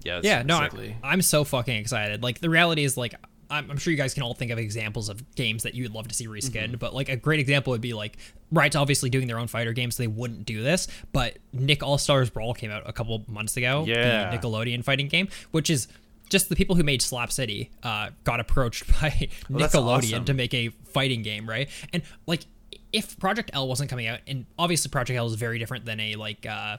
Yeah. 0.05 0.21
yeah 0.23 0.43
no 0.43 0.57
I, 0.57 0.65
Exactly. 0.67 0.97
i'm 1.03 1.23
so 1.23 1.45
fucking 1.45 1.77
excited 1.77 2.23
like 2.23 2.41
the 2.41 2.51
reality 2.51 2.85
is 2.85 2.97
like 2.97 3.15
I'm, 3.51 3.71
I'm 3.71 3.77
sure 3.77 3.91
you 3.91 3.97
guys 3.99 4.15
can 4.15 4.23
all 4.23 4.33
think 4.35 4.51
of 4.51 4.59
examples 4.59 5.09
of 5.11 5.35
games 5.35 5.65
that 5.65 5.75
you 5.75 5.83
would 5.83 5.93
love 5.93 6.09
to 6.09 6.15
see 6.15 6.27
reskinned 6.27 6.79
but 6.79 6.95
like 6.95 7.09
a 7.09 7.17
great 7.17 7.39
example 7.41 7.73
would 7.73 7.81
be 7.81 7.93
like 7.93 8.17
riot's 8.51 8.77
obviously 8.77 9.11
doing 9.11 9.27
their 9.27 9.39
own 9.39 9.47
fighter 9.47 9.73
games 9.73 9.97
so 9.97 10.03
they 10.03 10.07
wouldn't 10.07 10.45
do 10.47 10.63
this 10.63 10.89
but 11.13 11.37
nick 11.53 11.83
all-stars 11.83 12.31
brawl 12.31 12.55
came 12.55 12.71
out 12.71 12.83
a 12.87 12.93
couple 12.93 13.23
months 13.29 13.57
ago 13.57 13.85
Yeah. 13.87 14.31
the 14.31 14.39
nickelodeon 14.39 14.83
fighting 14.85 15.09
game 15.09 15.29
which 15.51 15.69
is 15.71 15.89
just 16.31 16.49
the 16.49 16.57
people 16.57 16.77
who 16.77 16.83
made 16.83 17.03
Slap 17.03 17.31
City 17.31 17.71
uh, 17.83 18.09
got 18.25 18.41
approached 18.41 18.89
by 19.03 19.29
that's 19.51 19.75
Nickelodeon 19.75 20.13
awesome. 20.15 20.25
to 20.25 20.33
make 20.33 20.55
a 20.55 20.71
fighting 20.87 21.23
game, 21.23 21.47
right? 21.47 21.69
And 21.93 22.03
like, 22.27 22.47
if 22.93 23.19
Project 23.19 23.51
L 23.55 23.69
wasn't 23.69 23.91
coming 23.91 24.07
out, 24.07 24.21
and 24.27 24.47
obviously 24.59 24.91
Project 24.91 25.17
L 25.17 25.27
is 25.27 25.35
very 25.35 25.59
different 25.59 25.85
than 25.85 25.99
a 26.01 26.17
like 26.17 26.45
uh, 26.47 26.77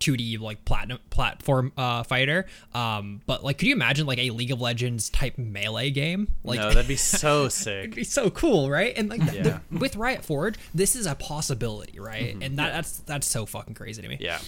2D 0.00 0.38
like 0.38 0.64
platinum 0.64 0.98
platform 1.10 1.72
uh, 1.76 2.02
fighter. 2.04 2.46
Um, 2.74 3.20
but 3.26 3.42
like, 3.42 3.58
could 3.58 3.66
you 3.68 3.74
imagine 3.74 4.06
like 4.06 4.18
a 4.18 4.30
League 4.30 4.52
of 4.52 4.60
Legends 4.60 5.10
type 5.10 5.36
melee 5.38 5.90
game? 5.90 6.32
Like, 6.44 6.60
no, 6.60 6.68
that'd 6.68 6.86
be 6.86 6.96
so 6.96 7.48
sick. 7.48 7.84
it'd 7.84 7.94
be 7.96 8.04
so 8.04 8.30
cool, 8.30 8.70
right? 8.70 8.92
And 8.96 9.08
like, 9.08 9.20
Yeah. 9.32 9.42
the- 9.70 9.78
with 9.78 9.96
Riot 9.96 10.24
Forge, 10.24 10.54
this 10.74 10.94
is 10.94 11.06
a 11.06 11.14
possibility, 11.16 11.98
right? 11.98 12.36
And 12.40 12.58
that, 12.58 12.72
that's 12.72 12.98
that's 13.00 13.26
so 13.26 13.44
fucking 13.46 13.74
crazy 13.74 14.00
to 14.02 14.08
me. 14.08 14.18
Yeah, 14.20 14.38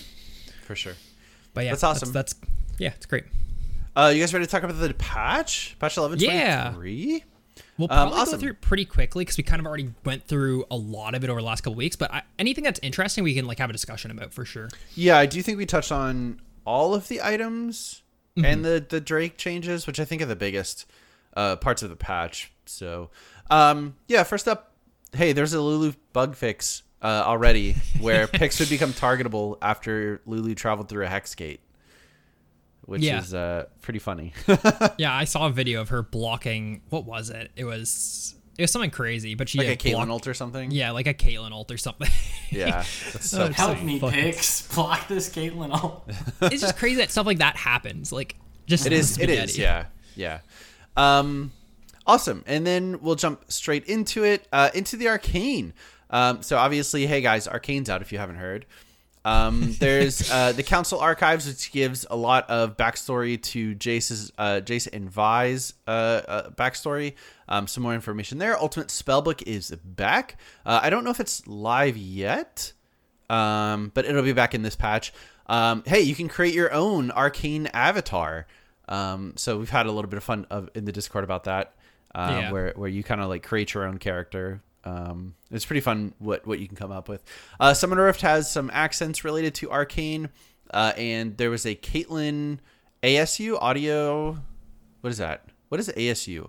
for 0.65 0.77
sure. 0.77 0.95
But 1.53 1.65
yeah, 1.65 1.71
That's 1.73 1.83
awesome. 1.83 2.13
That's, 2.13 2.35
yeah, 2.79 2.93
it's 2.95 3.07
great. 3.07 3.25
Uh, 3.97 4.13
you 4.15 4.21
guys 4.21 4.33
ready 4.33 4.47
to 4.47 4.51
talk 4.51 4.63
about 4.63 4.79
the 4.79 4.95
patch? 4.95 5.75
Patch 5.81 5.97
eleven 5.97 6.21
Yeah. 6.21 6.71
twenty 6.71 6.77
three. 6.77 7.25
We'll 7.81 7.91
Um, 7.91 7.97
probably 8.09 8.19
awesome. 8.21 8.33
go 8.39 8.41
through 8.41 8.55
pretty 8.55 8.85
quickly 8.85 9.23
because 9.25 9.37
we 9.37 9.43
kind 9.45 9.59
of 9.61 9.67
already 9.67 9.93
went 10.05 10.27
through 10.27 10.65
a 10.71 10.77
lot 10.77 11.15
of 11.15 11.25
it 11.25 11.31
over 11.31 11.41
the 11.41 11.47
last 11.47 11.63
couple 11.63 11.75
weeks. 11.77 11.97
But 11.97 12.13
I, 12.13 12.23
anything 12.39 12.63
that's 12.65 12.79
interesting, 12.83 13.25
we 13.25 13.35
can 13.35 13.47
like 13.47 13.59
have 13.59 13.71
a 13.71 13.73
discussion 13.73 14.11
about 14.11 14.33
for 14.33 14.45
sure. 14.45 14.69
Yeah, 14.95 15.17
I 15.19 15.27
do 15.27 15.43
think 15.43 15.59
we 15.59 15.67
touched 15.67 15.91
on 15.93 16.41
all 16.65 16.95
of 16.95 17.09
the 17.09 17.21
items 17.23 18.03
Mm-hmm. 18.37 18.45
and 18.45 18.65
the 18.65 18.87
the 18.89 19.01
Drake 19.01 19.37
changes, 19.39 19.89
which 19.89 19.99
I 19.99 20.05
think 20.05 20.23
are 20.23 20.27
the 20.27 20.37
biggest 20.37 20.87
uh, 21.37 21.57
parts 21.57 21.83
of 21.83 21.91
the 21.91 21.97
patch. 21.97 22.53
So, 22.65 23.11
um, 23.51 23.97
yeah. 24.07 24.23
First 24.23 24.47
up, 24.47 24.73
hey, 25.13 25.33
there's 25.33 25.53
a 25.53 25.61
Lulu 25.61 25.95
bug 26.13 26.37
fix 26.37 26.85
uh, 27.03 27.25
already 27.27 27.75
where 28.01 28.29
Pix 28.29 28.61
would 28.61 28.69
become 28.69 28.93
targetable 28.93 29.59
after 29.61 30.21
Lulu 30.27 30.55
traveled 30.55 30.89
through 30.89 31.07
a 31.07 31.09
hex 31.09 31.35
gate, 31.35 31.59
which 32.91 33.03
Yeah. 33.03 33.21
is 33.21 33.33
uh, 33.33 33.67
pretty 33.83 34.01
funny. 34.01 34.33
Yeah, 34.99 35.15
I 35.15 35.25
saw 35.25 35.47
a 35.47 35.51
video 35.51 35.81
of 35.81 35.89
her 35.91 36.03
blocking. 36.03 36.83
What 36.91 37.05
was 37.05 37.31
it? 37.31 37.51
It 37.57 37.65
was 37.65 38.35
it 38.59 38.63
was 38.63 38.71
something 38.73 38.91
crazy, 38.91 39.35
but 39.37 39.49
she 39.49 39.59
like 39.59 39.69
a 39.69 39.77
Caitlyn 39.77 39.93
blocked- 39.93 40.11
ult 40.11 40.27
or 40.27 40.35
something. 40.35 40.71
Yeah, 40.71 40.91
like 40.91 41.07
a 41.07 41.15
Caitlyn 41.15 41.53
ult 41.53 41.71
or 41.71 41.79
something. 41.79 42.09
yeah. 42.51 42.85
That's 43.13 43.31
so 43.31 43.45
Oh, 43.45 43.53
Help 43.53 43.81
me, 43.83 43.99
fucking- 43.99 44.21
Pix. 44.21 44.63
Block 44.75 45.09
this 45.09 45.31
Caitlyn 45.31 45.73
ult. 45.73 46.11
it's 46.43 46.61
just 46.61 46.77
crazy 46.77 46.97
that 46.97 47.11
stuff 47.11 47.25
like 47.27 47.39
that 47.39 47.57
happens. 47.57 48.13
Like 48.13 48.37
just 48.67 48.85
It 48.87 48.93
is. 48.93 49.13
It 49.13 49.15
spaghetti. 49.15 49.43
is. 49.53 49.59
Yeah. 49.59 49.87
Yeah. 50.17 50.41
Um, 50.97 51.53
awesome. 52.07 52.43
And 52.47 52.67
then 52.67 53.01
we'll 53.01 53.15
jump 53.15 53.45
straight 53.51 53.85
into 53.87 54.25
it. 54.25 54.47
Uh, 54.53 54.71
into 54.75 54.97
the 54.97 55.09
arcane. 55.09 55.73
Um, 56.11 56.43
so 56.43 56.59
obviously, 56.59 57.07
hey 57.07 57.21
guys, 57.21 57.47
arcane's 57.47 57.89
out 57.89 58.03
if 58.03 58.11
you 58.13 58.19
haven't 58.19 58.37
heard. 58.37 58.67
Um, 59.25 59.75
there's 59.79 60.31
uh, 60.31 60.53
the 60.53 60.63
council 60.63 60.99
archives, 60.99 61.47
which 61.47 61.73
gives 61.73 62.07
a 62.11 62.17
lot 62.17 62.49
of 62.49 62.77
backstory 62.77 63.41
to 63.43 63.75
Jace's, 63.75 64.33
uh, 64.39 64.61
Jace 64.65 64.89
and 64.93 65.11
Vi's 65.11 65.75
uh, 65.87 65.91
uh, 65.91 66.51
backstory. 66.51 67.15
Um, 67.49 67.67
some 67.67 67.83
more 67.83 67.95
information 67.95 68.39
there. 68.39 68.59
Ultimate 68.59 68.89
Spellbook 68.89 69.43
is 69.47 69.71
back. 69.85 70.37
Uh, 70.65 70.81
I 70.83 70.89
don't 70.91 71.05
know 71.05 71.11
if 71.11 71.21
it's 71.21 71.47
live 71.47 71.97
yet 71.97 72.73
um, 73.29 73.93
but 73.95 74.05
it'll 74.05 74.25
be 74.25 74.33
back 74.33 74.55
in 74.57 74.63
this 74.63 74.75
patch. 74.75 75.13
Um, 75.47 75.85
hey, 75.87 76.01
you 76.01 76.17
can 76.17 76.29
create 76.29 76.53
your 76.53 76.73
own 76.73 77.13
arcane 77.13 77.69
avatar. 77.69 78.47
Um, 78.89 79.35
so 79.37 79.57
we've 79.57 79.71
had 79.71 79.87
a 79.87 79.93
little 79.93 80.11
bit 80.11 80.17
of 80.17 80.25
fun 80.25 80.47
of, 80.51 80.69
in 80.75 80.85
the 80.85 80.91
Discord 80.91 81.23
about 81.23 81.45
that, 81.45 81.75
um, 82.13 82.31
Yeah. 82.37 82.51
where 82.53 82.73
where 82.75 82.89
you 82.89 83.05
kind 83.05 83.21
of 83.21 83.29
like 83.29 83.45
create 83.45 83.73
your 83.73 83.85
own 83.85 83.99
character. 83.99 84.63
Um, 84.85 85.35
it's 85.51 85.65
pretty 85.67 85.81
fun 85.81 86.15
what 86.19 86.47
what 86.47 86.59
you 86.59 86.67
can 86.67 86.77
come 86.77 86.91
up 86.93 87.09
with. 87.09 87.23
Uh, 87.59 87.75
Summoner 87.75 88.05
Rift 88.05 88.23
has 88.23 88.51
some 88.51 88.71
accents 88.73 89.25
related 89.25 89.55
to 89.57 89.71
arcane, 89.71 90.31
uh, 90.73 90.93
and 90.97 91.37
there 91.37 91.51
was 91.51 91.67
a 91.67 91.75
Caitlyn 91.75 92.59
ASU 93.03 93.59
audio. 93.61 94.39
What 95.01 95.11
is 95.11 95.19
that? 95.19 95.45
What 95.69 95.81
is 95.81 95.89
ASU? 95.89 96.49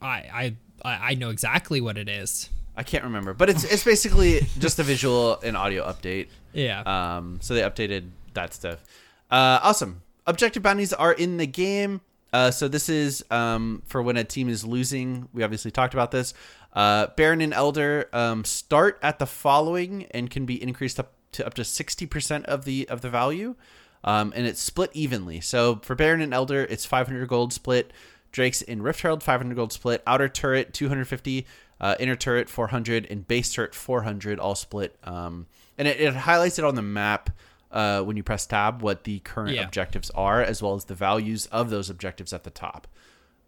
I, 0.00 0.06
I 0.08 0.56
I 0.84 1.10
I 1.10 1.14
know 1.14 1.30
exactly 1.30 1.80
what 1.80 1.98
it 1.98 2.08
is. 2.08 2.50
I 2.76 2.82
can't 2.82 3.04
remember, 3.04 3.34
but 3.34 3.50
it's 3.50 3.64
it's 3.64 3.84
basically 3.84 4.40
just 4.58 4.78
a 4.78 4.82
visual 4.82 5.38
and 5.42 5.56
audio 5.56 5.84
update. 5.84 6.28
Yeah. 6.52 6.80
Um, 6.82 7.38
so 7.40 7.54
they 7.54 7.60
updated 7.62 8.08
that 8.34 8.54
stuff. 8.54 8.82
Uh, 9.30 9.60
awesome. 9.62 10.02
Objective 10.26 10.62
bounties 10.62 10.92
are 10.92 11.12
in 11.12 11.36
the 11.36 11.46
game. 11.46 12.00
Uh, 12.34 12.50
so 12.50 12.66
this 12.66 12.88
is 12.88 13.24
um, 13.30 13.80
for 13.86 14.02
when 14.02 14.16
a 14.16 14.24
team 14.24 14.48
is 14.48 14.64
losing. 14.64 15.28
We 15.32 15.44
obviously 15.44 15.70
talked 15.70 15.94
about 15.94 16.10
this. 16.10 16.34
Uh, 16.72 17.06
Baron 17.16 17.40
and 17.40 17.54
Elder 17.54 18.08
um, 18.12 18.44
start 18.44 18.98
at 19.02 19.20
the 19.20 19.26
following 19.26 20.06
and 20.10 20.28
can 20.28 20.44
be 20.44 20.60
increased 20.60 20.98
up 20.98 21.12
to 21.30 21.46
up 21.46 21.54
to 21.54 21.62
sixty 21.62 22.06
percent 22.06 22.44
of 22.46 22.64
the 22.64 22.88
of 22.88 23.02
the 23.02 23.08
value, 23.08 23.54
um, 24.02 24.32
and 24.34 24.48
it's 24.48 24.60
split 24.60 24.90
evenly. 24.94 25.40
So 25.40 25.76
for 25.84 25.94
Baron 25.94 26.20
and 26.20 26.34
Elder, 26.34 26.64
it's 26.64 26.84
five 26.84 27.06
hundred 27.06 27.28
gold 27.28 27.52
split. 27.52 27.92
Drake's 28.32 28.62
in 28.62 28.82
Rift 28.82 29.02
Herald, 29.02 29.22
500 29.22 29.54
gold 29.54 29.72
split. 29.72 30.02
Outer 30.08 30.28
turret, 30.28 30.74
250. 30.74 31.46
Uh, 31.80 31.94
inner 32.00 32.16
turret, 32.16 32.48
400. 32.48 33.06
And 33.08 33.28
base 33.28 33.52
turret, 33.52 33.76
400, 33.76 34.40
all 34.40 34.56
split. 34.56 34.98
Um, 35.04 35.46
and 35.78 35.86
it, 35.86 36.00
it 36.00 36.14
highlights 36.16 36.58
it 36.58 36.64
on 36.64 36.74
the 36.74 36.82
map 36.82 37.30
uh, 37.74 38.00
when 38.02 38.16
you 38.16 38.22
press 38.22 38.46
tab 38.46 38.80
what 38.80 39.04
the 39.04 39.18
current 39.18 39.54
Yeah. 39.54 39.64
objectives 39.64 40.08
are, 40.10 40.40
as 40.40 40.62
well 40.62 40.74
as 40.74 40.86
the 40.86 40.94
values 40.94 41.44
of 41.46 41.68
those 41.68 41.90
objectives 41.90 42.32
at 42.32 42.44
the 42.44 42.50
top. 42.50 42.86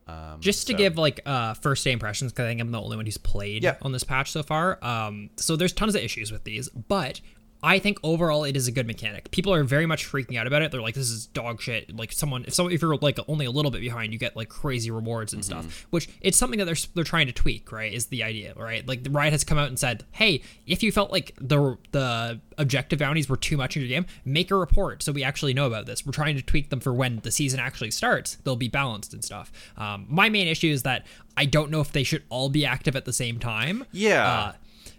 Um, 0.09 0.39
just 0.41 0.67
to 0.69 0.73
so- 0.75 0.77
give 0.79 0.99
like 0.99 1.21
uh 1.27 1.55
first 1.55 1.83
day 1.83 1.91
impressions 1.91 2.31
because 2.31 2.45
i 2.45 2.49
think 2.49 2.61
i'm 2.61 2.71
the 2.71 2.81
only 2.81 2.97
one 2.97 3.07
who's 3.07 3.19
played 3.19 3.65
Yeah. 3.65 3.75
on 3.83 3.91
this 3.91 4.05
patch 4.05 4.31
so 4.31 4.45
far 4.45 4.79
um 4.85 5.31
so 5.35 5.57
there's 5.57 5.73
tons 5.73 5.97
of 5.97 6.01
issues 6.01 6.31
with 6.31 6.45
these 6.45 6.69
but 6.69 7.21
I 7.67 7.81
think 7.81 7.99
overall 8.05 8.45
it 8.45 8.57
is 8.57 8.69
a 8.69 8.73
good 8.73 8.87
mechanic. 8.87 9.31
People 9.33 9.53
are 9.53 9.65
very 9.65 9.87
much 9.87 10.07
freaking 10.11 10.39
out 10.39 10.47
about 10.47 10.63
it. 10.63 10.71
They're 10.71 10.81
like, 10.81 10.95
"This 10.95 11.11
is 11.11 11.27
dog 11.27 11.61
shit." 11.61 11.95
Like 11.97 12.13
someone, 12.13 12.45
if 12.47 12.55
someone, 12.55 12.73
if 12.73 12.81
you're 12.81 12.97
like 12.97 13.19
only 13.27 13.45
a 13.45 13.51
little 13.51 13.73
bit 13.73 13.81
behind, 13.81 14.13
you 14.13 14.19
get 14.21 14.37
like 14.37 14.49
crazy 14.49 14.91
rewards 14.91 15.33
and 15.33 15.43
Mm-hmm. 15.43 15.61
stuff. 15.63 15.87
Which 15.91 16.09
it's 16.21 16.39
something 16.39 16.59
that 16.61 16.65
they're 16.67 16.77
they're 16.95 17.03
trying 17.05 17.27
to 17.27 17.33
tweak, 17.33 17.73
right? 17.73 17.93
Is 17.93 18.07
the 18.07 18.23
idea, 18.23 18.55
right? 18.57 18.87
Like 18.87 19.03
the 19.03 19.11
Riot 19.11 19.33
has 19.33 19.43
come 19.43 19.59
out 19.59 19.67
and 19.69 19.79
said, 19.79 20.05
"Hey, 20.13 20.43
if 20.67 20.83
you 20.85 20.93
felt 20.93 21.11
like 21.11 21.35
the 21.41 21.77
the 21.91 22.41
objective 22.57 23.01
bounties 23.01 23.29
were 23.29 23.37
too 23.37 23.57
much 23.57 23.77
in 23.77 23.83
your 23.83 23.89
game, 23.89 24.07
make 24.25 24.51
a 24.53 24.57
report 24.57 25.03
so 25.03 25.11
we 25.13 25.25
actually 25.25 25.53
know 25.53 25.67
about 25.67 25.87
this. 25.87 26.07
We're 26.07 26.13
trying 26.13 26.37
to 26.37 26.43
tweak 26.43 26.71
them 26.71 26.79
for 26.81 26.95
when 26.95 27.19
the 27.25 27.33
season 27.33 27.59
actually 27.59 27.91
starts. 27.91 28.37
They'll 28.45 28.57
be 28.57 28.69
balanced 28.69 29.13
and 29.13 29.25
stuff." 29.25 29.51
Um, 29.77 30.07
my 30.09 30.29
main 30.29 30.47
issue 30.47 30.69
is 30.71 30.85
that 30.85 31.05
I 31.37 31.47
don't 31.47 31.71
know 31.73 31.81
if 31.81 31.91
they 31.91 32.05
should 32.05 32.23
all 32.29 32.49
be 32.49 32.65
active 32.65 32.95
at 32.95 33.07
the 33.07 33.13
same 33.13 33.39
time. 33.39 33.85
Yeah. 33.93 34.27
Uh, 34.27 34.53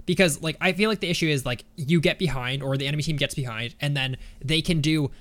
because 0.08 0.41
like 0.41 0.58
I 0.60 0.74
feel 0.74 0.89
like 0.89 1.02
the 1.02 1.10
issue 1.10 1.28
is 1.28 1.46
like 1.46 1.63
you 1.76 2.02
get 2.02 2.17
behind 2.17 2.63
or 2.63 2.76
the 2.78 2.88
enemy 2.88 3.04
team 3.04 3.17
gets 3.17 3.36
behind 3.36 3.76
and 3.80 3.96
then 3.96 4.17
they 4.43 4.63
can 4.63 4.82
do 4.82 5.12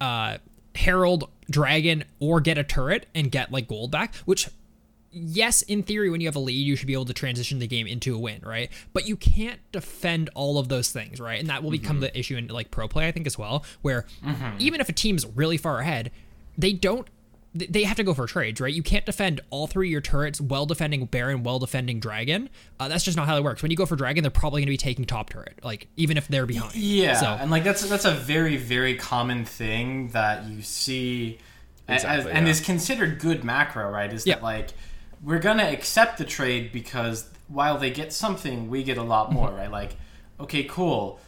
uh 0.00 0.38
herald 0.76 1.28
dragon 1.50 2.04
or 2.20 2.40
get 2.40 2.56
a 2.56 2.62
turret 2.62 3.06
and 3.12 3.32
get 3.32 3.50
like 3.50 3.66
gold 3.66 3.90
back 3.90 4.14
which 4.26 4.48
yes 5.10 5.62
in 5.62 5.82
theory 5.82 6.08
when 6.10 6.20
you 6.20 6.28
have 6.28 6.36
a 6.36 6.38
lead 6.38 6.52
you 6.64 6.76
should 6.76 6.86
be 6.86 6.92
able 6.92 7.06
to 7.06 7.14
transition 7.14 7.58
the 7.58 7.66
game 7.66 7.88
into 7.88 8.14
a 8.14 8.18
win 8.18 8.40
right? 8.44 8.70
But 8.92 9.08
you 9.08 9.16
can't 9.16 9.58
defend 9.72 10.30
all 10.34 10.58
of 10.58 10.68
those 10.68 10.90
things 10.92 11.18
right? 11.18 11.40
And 11.40 11.48
that 11.48 11.64
will 11.64 11.72
become 11.72 11.98
the 11.98 12.16
issue 12.16 12.36
in 12.36 12.46
like 12.48 12.70
pro 12.70 12.86
play 12.86 13.08
i 13.08 13.10
think 13.10 13.26
as 13.26 13.36
well 13.36 13.64
where 13.82 14.04
even 14.60 14.80
if 14.80 14.88
a 14.88 14.92
team's 14.92 15.26
really 15.26 15.56
far 15.56 15.80
ahead 15.80 16.12
they 16.56 16.72
don't 16.72 17.08
they 17.54 17.84
have 17.84 17.96
to 17.96 18.04
go 18.04 18.12
for 18.14 18.26
trades, 18.26 18.60
right? 18.60 18.72
You 18.72 18.82
can't 18.82 19.06
defend 19.06 19.40
all 19.50 19.66
three 19.66 19.88
of 19.88 19.92
your 19.92 20.00
turrets 20.00 20.40
well 20.40 20.66
defending 20.66 21.06
Baron, 21.06 21.42
well 21.42 21.58
defending 21.58 21.98
Dragon. 21.98 22.50
Uh, 22.78 22.88
that's 22.88 23.04
just 23.04 23.16
not 23.16 23.26
how 23.26 23.36
it 23.36 23.42
works. 23.42 23.62
When 23.62 23.70
you 23.70 23.76
go 23.76 23.86
for 23.86 23.96
Dragon, 23.96 24.22
they're 24.22 24.30
probably 24.30 24.60
going 24.60 24.66
to 24.66 24.72
be 24.72 24.76
taking 24.76 25.04
top 25.06 25.30
turret, 25.30 25.58
like 25.64 25.88
even 25.96 26.16
if 26.18 26.28
they're 26.28 26.46
behind. 26.46 26.74
Yeah, 26.74 27.14
So 27.14 27.26
and 27.26 27.50
like 27.50 27.64
that's 27.64 27.88
that's 27.88 28.04
a 28.04 28.12
very 28.12 28.56
very 28.58 28.94
common 28.96 29.44
thing 29.44 30.08
that 30.08 30.44
you 30.46 30.62
see, 30.62 31.38
a- 31.88 31.92
as, 31.92 32.02
Exactly, 32.04 32.32
and 32.32 32.48
is 32.48 32.60
considered 32.60 33.18
good 33.18 33.44
macro, 33.44 33.90
right? 33.90 34.12
Is 34.12 34.26
Yeah. 34.26 34.34
that 34.36 34.42
like 34.42 34.68
we're 35.24 35.38
gonna 35.40 35.64
accept 35.64 36.18
the 36.18 36.24
trade 36.24 36.70
because 36.70 37.28
while 37.48 37.78
they 37.78 37.90
get 37.90 38.12
something, 38.12 38.68
we 38.68 38.82
get 38.82 38.98
a 38.98 39.02
lot 39.02 39.32
more, 39.32 39.48
Mm-hmm. 39.48 39.56
right? 39.58 39.70
Like, 39.70 39.96
okay, 40.38 40.64
cool. 40.64 41.18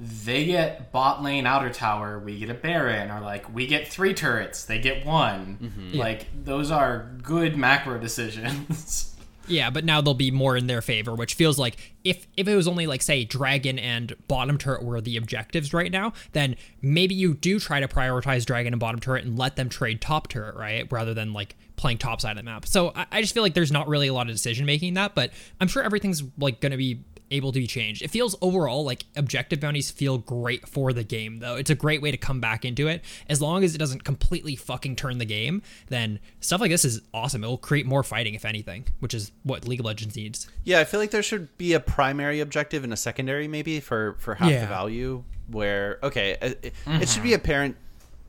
They 0.00 0.44
get 0.44 0.92
bot 0.92 1.22
lane 1.22 1.46
outer 1.46 1.70
tower, 1.70 2.20
we 2.20 2.38
get 2.38 2.50
a 2.50 2.54
Baron, 2.54 3.10
or 3.10 3.20
like 3.20 3.52
we 3.52 3.66
get 3.66 3.88
three 3.88 4.14
turrets, 4.14 4.64
they 4.64 4.78
get 4.78 5.04
one. 5.04 5.58
Mm-hmm. 5.60 5.98
Like 5.98 6.26
those 6.44 6.70
are 6.70 7.10
good 7.22 7.56
macro 7.56 7.98
decisions. 7.98 9.16
yeah, 9.48 9.70
but 9.70 9.84
now 9.84 10.00
they'll 10.00 10.14
be 10.14 10.30
more 10.30 10.56
in 10.56 10.66
their 10.66 10.82
favor, 10.82 11.14
which 11.14 11.34
feels 11.34 11.58
like 11.58 11.94
if 12.04 12.26
if 12.36 12.46
it 12.46 12.54
was 12.54 12.68
only 12.68 12.86
like 12.86 13.02
say 13.02 13.24
Dragon 13.24 13.78
and 13.78 14.14
bottom 14.28 14.58
turret 14.58 14.84
were 14.84 15.00
the 15.00 15.16
objectives 15.16 15.72
right 15.72 15.90
now, 15.90 16.12
then 16.32 16.56
maybe 16.80 17.14
you 17.14 17.34
do 17.34 17.58
try 17.58 17.80
to 17.80 17.88
prioritize 17.88 18.44
Dragon 18.44 18.72
and 18.72 18.80
bottom 18.80 19.00
turret 19.00 19.24
and 19.24 19.38
let 19.38 19.56
them 19.56 19.68
trade 19.68 20.00
top 20.00 20.28
turret, 20.28 20.54
right? 20.54 20.90
Rather 20.92 21.14
than 21.14 21.32
like 21.32 21.56
playing 21.76 21.98
top 21.98 22.20
side 22.20 22.32
of 22.32 22.36
the 22.36 22.42
map. 22.42 22.66
So 22.66 22.92
I, 22.94 23.06
I 23.12 23.20
just 23.22 23.32
feel 23.32 23.42
like 23.42 23.54
there's 23.54 23.72
not 23.72 23.88
really 23.88 24.08
a 24.08 24.12
lot 24.12 24.28
of 24.28 24.34
decision 24.34 24.66
making 24.66 24.88
in 24.88 24.94
that, 24.94 25.14
but 25.14 25.30
I'm 25.60 25.68
sure 25.68 25.82
everything's 25.82 26.22
like 26.36 26.60
going 26.60 26.72
to 26.72 26.76
be 26.76 27.04
able 27.30 27.52
to 27.52 27.58
be 27.58 27.66
changed. 27.66 28.02
It 28.02 28.08
feels 28.10 28.36
overall 28.40 28.84
like 28.84 29.04
objective 29.16 29.60
bounties 29.60 29.90
feel 29.90 30.18
great 30.18 30.68
for 30.68 30.92
the 30.92 31.04
game 31.04 31.38
though. 31.38 31.56
It's 31.56 31.70
a 31.70 31.74
great 31.74 32.02
way 32.02 32.10
to 32.10 32.16
come 32.16 32.40
back 32.40 32.64
into 32.64 32.88
it. 32.88 33.04
As 33.28 33.40
long 33.40 33.64
as 33.64 33.74
it 33.74 33.78
doesn't 33.78 34.04
completely 34.04 34.56
fucking 34.56 34.96
turn 34.96 35.18
the 35.18 35.24
game, 35.24 35.62
then 35.88 36.20
stuff 36.40 36.60
like 36.60 36.70
this 36.70 36.84
is 36.84 37.02
awesome. 37.12 37.44
It 37.44 37.46
will 37.46 37.58
create 37.58 37.86
more 37.86 38.02
fighting 38.02 38.34
if 38.34 38.44
anything, 38.44 38.86
which 39.00 39.14
is 39.14 39.32
what 39.42 39.66
League 39.66 39.80
of 39.80 39.86
Legends 39.86 40.16
needs. 40.16 40.48
Yeah, 40.64 40.80
I 40.80 40.84
feel 40.84 41.00
like 41.00 41.10
there 41.10 41.22
should 41.22 41.56
be 41.58 41.72
a 41.72 41.80
primary 41.80 42.40
objective 42.40 42.84
and 42.84 42.92
a 42.92 42.96
secondary 42.96 43.48
maybe 43.48 43.80
for 43.80 44.16
for 44.18 44.34
half 44.34 44.50
Yeah. 44.50 44.62
the 44.62 44.66
value. 44.66 45.24
Where 45.50 45.98
okay, 46.02 46.36
uh, 46.42 46.54
it, 46.62 46.74
it 46.86 47.08
should 47.08 47.22
be 47.22 47.30
mm-hmm. 47.30 47.36
apparent 47.36 47.76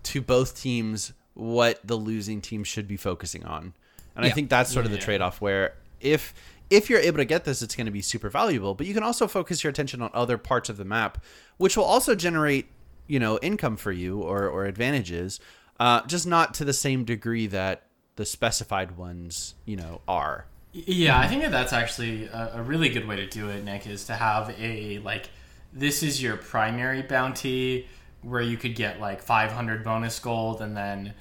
to 0.03 0.21
both 0.21 0.59
teams 0.59 1.13
what 1.33 1.79
the 1.85 1.95
losing 1.95 2.41
team 2.41 2.63
should 2.63 2.87
be 2.87 2.97
focusing 2.97 3.45
on, 3.45 3.73
and 4.15 4.25
I 4.25 4.29
think 4.29 4.49
that's 4.49 4.71
sort 4.71 4.85
of 4.85 4.91
the 4.91 4.97
Yeah. 4.97 5.03
trade 5.03 5.21
off. 5.21 5.41
Where 5.41 5.73
if 5.99 6.33
if 6.69 6.89
you're 6.89 6.99
able 6.99 7.17
to 7.17 7.25
get 7.25 7.45
this, 7.45 7.61
it's 7.61 7.75
going 7.75 7.85
to 7.85 7.91
be 7.91 8.01
super 8.01 8.29
valuable. 8.29 8.75
But 8.75 8.87
you 8.87 8.93
can 8.93 9.03
also 9.03 9.27
focus 9.27 9.63
your 9.63 9.69
attention 9.69 10.01
on 10.01 10.11
other 10.13 10.37
parts 10.37 10.69
of 10.69 10.77
the 10.77 10.85
map, 10.85 11.23
which 11.57 11.75
will 11.75 11.83
also 11.83 12.15
generate, 12.15 12.67
you 13.07 13.19
know, 13.19 13.39
income 13.41 13.77
for 13.77 13.91
you 13.91 14.21
or, 14.21 14.47
or 14.47 14.65
advantages, 14.65 15.39
uh, 15.79 16.05
just 16.05 16.27
not 16.27 16.53
to 16.55 16.65
the 16.65 16.73
same 16.73 17.05
degree 17.05 17.47
that 17.47 17.83
the 18.15 18.25
specified 18.25 18.97
ones, 18.97 19.55
you 19.65 19.75
know, 19.75 20.01
are. 20.07 20.45
Yeah, 20.71 21.17
I 21.17 21.27
think 21.27 21.41
that 21.41 21.51
that's 21.51 21.73
actually 21.73 22.25
a, 22.25 22.51
a 22.55 22.61
really 22.61 22.89
good 22.89 23.07
way 23.07 23.15
to 23.15 23.25
do 23.25 23.49
it, 23.49 23.63
Nick, 23.63 23.87
is 23.87 24.05
to 24.05 24.13
have 24.13 24.53
a, 24.59 24.99
like, 24.99 25.29
this 25.73 26.03
is 26.03 26.21
your 26.21 26.37
primary 26.37 27.01
bounty 27.01 27.87
where 28.21 28.41
you 28.41 28.57
could 28.57 28.75
get, 28.75 28.99
like, 28.99 29.21
500 29.21 29.83
bonus 29.83 30.19
gold, 30.19 30.61
and 30.61 30.77
then 30.77 31.13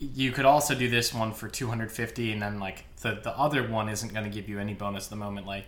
you 0.00 0.32
could 0.32 0.46
also 0.46 0.74
do 0.74 0.88
this 0.88 1.12
one 1.12 1.32
for 1.32 1.48
250, 1.48 2.32
and 2.32 2.40
then, 2.40 2.58
like, 2.58 2.84
the, 3.02 3.20
the 3.22 3.36
other 3.38 3.68
one 3.68 3.88
isn't 3.88 4.12
going 4.12 4.24
to 4.24 4.30
give 4.30 4.48
you 4.48 4.58
any 4.58 4.72
bonus 4.72 5.06
at 5.06 5.10
the 5.10 5.16
moment. 5.16 5.46
Like, 5.46 5.66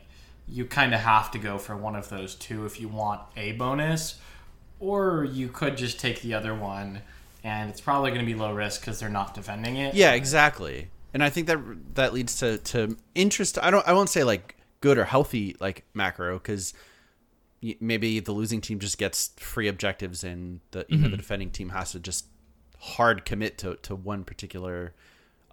you 0.49 0.65
kind 0.65 0.95
of 0.95 1.01
have 1.01 1.31
to 1.33 1.39
go 1.39 1.59
for 1.59 1.77
one 1.77 1.95
of 1.95 2.09
those 2.09 2.35
two 2.35 2.65
if 2.65 2.81
you 2.81 2.89
want 2.89 3.21
a 3.37 3.53
bonus, 3.53 4.19
or 4.81 5.25
you 5.25 5.49
could 5.49 5.77
just 5.77 6.01
take 6.01 6.23
the 6.23 6.33
other 6.35 6.55
one, 6.55 7.03
and 7.45 7.71
it's 7.71 7.81
probably 7.81 8.11
going 8.11 8.25
to 8.25 8.27
be 8.27 8.35
low 8.35 8.53
risk 8.53 8.81
because 8.81 8.99
they're 8.99 9.11
not 9.11 9.35
defending 9.35 9.77
it. 9.77 9.95
Yeah, 9.95 10.13
exactly. 10.13 10.89
And 11.13 11.23
I 11.23 11.29
think 11.29 11.47
that 11.49 11.59
that 11.95 12.15
leads 12.15 12.39
to 12.39 12.57
to 12.59 12.97
interest. 13.15 13.59
I 13.63 13.71
don't. 13.71 13.87
I 13.87 13.93
won't 13.93 14.09
say 14.09 14.25
like 14.25 14.57
good 14.81 14.97
or 14.97 15.05
healthy 15.05 15.57
like 15.61 15.85
macro 15.93 16.39
because 16.39 16.73
maybe 17.81 18.19
the 18.19 18.33
losing 18.33 18.61
team 18.61 18.79
just 18.79 18.99
gets 18.99 19.29
free 19.37 19.69
objectives 19.69 20.25
and 20.25 20.61
the 20.73 20.85
you 20.89 20.97
know 20.97 21.03
the 21.03 21.09
mm-hmm. 21.09 21.17
defending 21.17 21.51
team 21.51 21.69
has 21.69 21.93
to 21.93 22.01
just 22.01 22.27
hard 22.83 23.25
commit 23.25 23.59
to 23.59 23.77
to 23.77 23.95
one 23.95 24.25
particular 24.25 24.93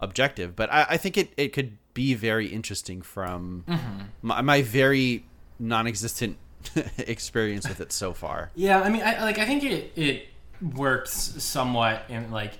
objective. 0.00 0.56
But 0.56 0.72
I, 0.72 0.86
I 0.90 0.96
think 0.96 1.16
it 1.16 1.32
it 1.36 1.52
could 1.52 1.78
be 1.94 2.14
very 2.14 2.46
interesting 2.46 3.02
from 3.02 3.64
mm-hmm. 3.68 4.00
my, 4.22 4.40
my 4.40 4.62
very 4.62 5.24
non-existent 5.58 6.38
experience 6.98 7.68
with 7.68 7.80
it 7.80 7.92
so 7.92 8.12
far. 8.12 8.50
Yeah, 8.54 8.80
I 8.80 8.88
mean, 8.90 9.02
I 9.02 9.22
like. 9.22 9.38
I 9.38 9.46
think 9.46 9.64
it 9.64 9.92
it 9.96 10.28
works 10.74 11.12
somewhat 11.12 12.04
in 12.08 12.30
like 12.30 12.54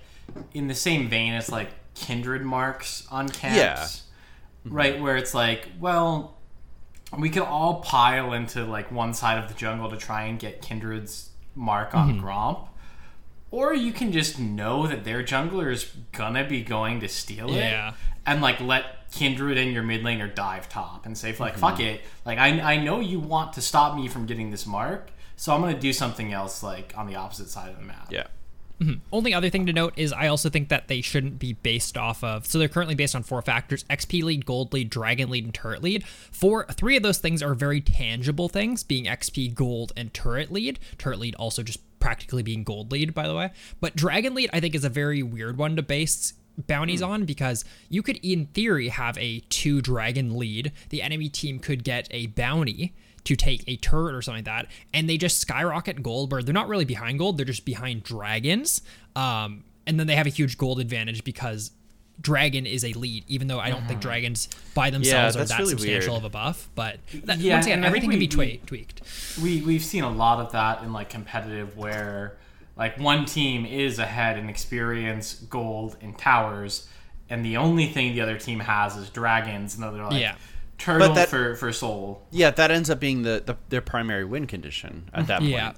in 0.55 0.69
the 0.69 0.75
same 0.75 1.09
vein 1.09 1.35
as 1.35 1.51
like 1.51 1.69
kindred 1.95 2.43
marks 2.43 3.07
on 3.11 3.29
camps, 3.29 3.57
Yeah. 3.57 3.75
Mm-hmm. 3.75 4.77
right? 4.77 5.01
Where 5.01 5.17
it's 5.17 5.35
like, 5.35 5.69
well, 5.81 6.37
we 7.19 7.29
can 7.31 7.43
all 7.43 7.81
pile 7.81 8.33
into 8.33 8.65
like 8.65 8.93
one 8.93 9.15
side 9.15 9.43
of 9.43 9.49
the 9.49 9.55
jungle 9.55 9.91
to 9.91 9.97
try 9.97 10.25
and 10.25 10.39
get 10.39 10.63
kindred's 10.63 11.31
mark 11.55 11.95
on 11.95 12.15
mm-hmm. 12.15 12.27
Gromp. 12.27 12.69
Or 13.51 13.75
you 13.75 13.93
can 13.93 14.13
just 14.13 14.39
know 14.39 14.87
that 14.87 15.05
their 15.05 15.23
jungler 15.23 15.73
is 15.73 15.91
gonna 16.13 16.45
be 16.45 16.63
going 16.63 17.01
to 17.01 17.09
steal 17.09 17.51
it, 17.51 17.57
Yeah. 17.57 17.95
and 18.27 18.41
like 18.41 18.61
let 18.61 19.11
Kindred 19.11 19.59
and 19.59 19.73
your 19.73 19.83
mid 19.83 20.03
laner 20.03 20.33
dive 20.33 20.69
top 20.69 21.05
and 21.05 21.19
say 21.19 21.35
like 21.39 21.59
fuck 21.59 21.75
mm-hmm. 21.75 21.83
it, 21.83 22.01
like 22.25 22.39
I 22.39 22.75
I 22.75 22.77
know 22.77 23.01
you 23.01 23.19
want 23.19 23.55
to 23.55 23.61
stop 23.61 23.97
me 23.97 24.07
from 24.07 24.27
getting 24.27 24.51
this 24.51 24.67
mark, 24.67 25.11
so 25.37 25.53
I'm 25.53 25.61
gonna 25.61 25.79
do 25.79 25.93
something 25.93 26.33
else 26.33 26.63
like 26.63 26.95
on 26.97 27.07
the 27.09 27.17
opposite 27.17 27.49
side 27.49 27.71
of 27.71 27.77
the 27.77 27.85
map. 27.85 28.09
Yeah. 28.11 28.27
Mm-hmm. 28.81 28.95
Only 29.13 29.35
other 29.35 29.51
thing 29.51 29.67
to 29.67 29.73
note 29.73 29.93
is 29.97 30.13
I 30.13 30.29
also 30.29 30.49
think 30.49 30.71
that 30.71 30.89
they 30.89 31.03
shouldn't 31.03 31.39
be 31.39 31.53
based 31.53 31.99
off 31.99 32.25
of. 32.25 32.47
So 32.47 32.59
they're 32.59 32.69
currently 32.69 32.95
based 32.95 33.15
on 33.15 33.23
four 33.23 33.43
factors: 33.43 33.85
XP 33.91 34.23
lead, 34.23 34.47
gold 34.47 34.73
lead, 34.73 34.89
dragon 34.91 35.29
lead, 35.31 35.45
and 35.45 35.55
turret 35.55 35.83
lead. 35.83 36.05
Four, 36.07 36.67
three 36.67 36.97
of 36.97 37.03
those 37.03 37.19
things 37.19 37.43
are 37.43 37.55
very 37.55 37.81
tangible 37.81 38.49
things, 38.49 38.83
being 38.83 39.05
XP, 39.05 39.55
gold, 39.55 39.93
and 39.97 40.13
turret 40.15 40.51
lead. 40.51 40.79
Turret 40.97 41.19
lead 41.19 41.35
also 41.35 41.63
just 41.63 41.81
practically 42.01 42.43
being 42.43 42.65
gold 42.65 42.91
lead, 42.91 43.13
by 43.13 43.29
the 43.29 43.35
way. 43.35 43.51
But 43.81 43.95
dragon 43.95 44.35
lead, 44.35 44.51
I 44.53 44.61
think, 44.61 44.75
is 44.75 44.85
a 44.85 44.89
very 44.89 45.23
weird 45.23 45.59
one 45.59 45.77
to 45.77 45.83
base 45.83 46.33
bounties 46.67 47.01
hmm. 47.01 47.11
on 47.11 47.25
because 47.25 47.65
you 47.89 48.03
could, 48.03 48.17
in 48.23 48.47
theory, 48.47 48.89
have 48.89 49.17
a 49.19 49.41
two 49.51 49.81
dragon 49.83 50.39
lead. 50.39 50.73
The 50.89 51.03
enemy 51.03 51.29
team 51.29 51.59
could 51.59 51.85
get 51.85 52.09
a 52.11 52.27
bounty 52.27 52.95
to 53.25 53.37
take 53.37 53.63
a 53.67 53.77
turret 53.77 54.15
or 54.15 54.23
something 54.23 54.45
like 54.45 54.65
that, 54.65 54.67
and 54.95 55.09
they 55.09 55.17
just 55.17 55.39
skyrocket 55.41 56.03
gold 56.03 56.33
where 56.33 56.43
they're 56.43 56.55
not 56.55 56.69
really 56.69 56.85
behind 56.85 57.19
gold, 57.19 57.37
they're 57.37 57.45
just 57.47 57.65
behind 57.65 58.03
dragons. 58.03 58.83
Um, 59.17 59.65
and 59.87 59.99
then 59.99 60.07
they 60.07 60.17
have 60.17 60.27
a 60.27 60.31
huge 60.31 60.57
gold 60.57 60.81
advantage 60.81 61.25
because 61.25 61.71
dragon 62.21 62.67
is 62.67 62.85
a 62.85 62.93
lead, 62.93 63.25
even 63.29 63.49
though 63.49 63.59
I 63.59 63.71
don't 63.71 63.87
think 63.87 64.01
dragons 64.01 64.49
by 64.75 64.91
themselves 64.91 65.37
are 65.37 65.45
that 65.45 65.59
really 65.59 65.71
substantial 65.71 66.15
weird. 66.15 66.21
of 66.21 66.25
a 66.27 66.31
buff. 66.31 66.69
But 66.75 66.99
that, 67.25 67.39
Yeah, 67.39 67.55
once 67.55 67.67
again, 67.67 67.79
and 67.79 67.87
I 67.87 67.89
think 67.91 68.05
everything 68.05 68.11
can 68.11 68.19
be 68.19 68.37
we- 68.37 68.61
tweaked. 68.67 69.01
We 69.43 69.63
we've 69.63 69.83
seen 69.85 70.05
a 70.05 70.11
lot 70.11 70.39
of 70.39 70.53
that 70.53 70.83
in 70.83 70.93
like 70.93 71.09
competitive 71.11 71.77
where 71.77 72.37
like 72.77 72.99
one 72.99 73.25
team 73.25 73.65
is 73.67 73.99
ahead 73.99 74.39
in 74.39 74.49
experience, 74.49 75.35
gold, 75.35 75.97
and 76.03 76.17
towers, 76.17 76.89
and 77.29 77.45
the 77.45 77.57
only 77.57 77.87
thing 77.87 78.13
the 78.15 78.21
other 78.21 78.39
team 78.39 78.61
has 78.61 78.97
is 78.97 79.09
dragons, 79.11 79.75
and 79.75 79.83
they're 79.83 80.05
like 80.05 80.21
Yeah. 80.21 80.35
Turtle 80.81 81.09
But 81.09 81.15
that- 81.15 81.29
for 81.29 81.55
for 81.55 81.73
soul. 81.73 82.23
Yeah, 82.31 82.51
that 82.51 82.71
ends 82.71 82.91
up 82.91 82.99
being 82.99 83.23
the, 83.23 83.43
the 83.45 83.57
their 83.69 83.81
primary 83.81 84.25
win 84.25 84.47
condition 84.47 85.09
at 85.15 85.27
that 85.29 85.41
point. 85.41 85.53
Yeah. 85.53 85.73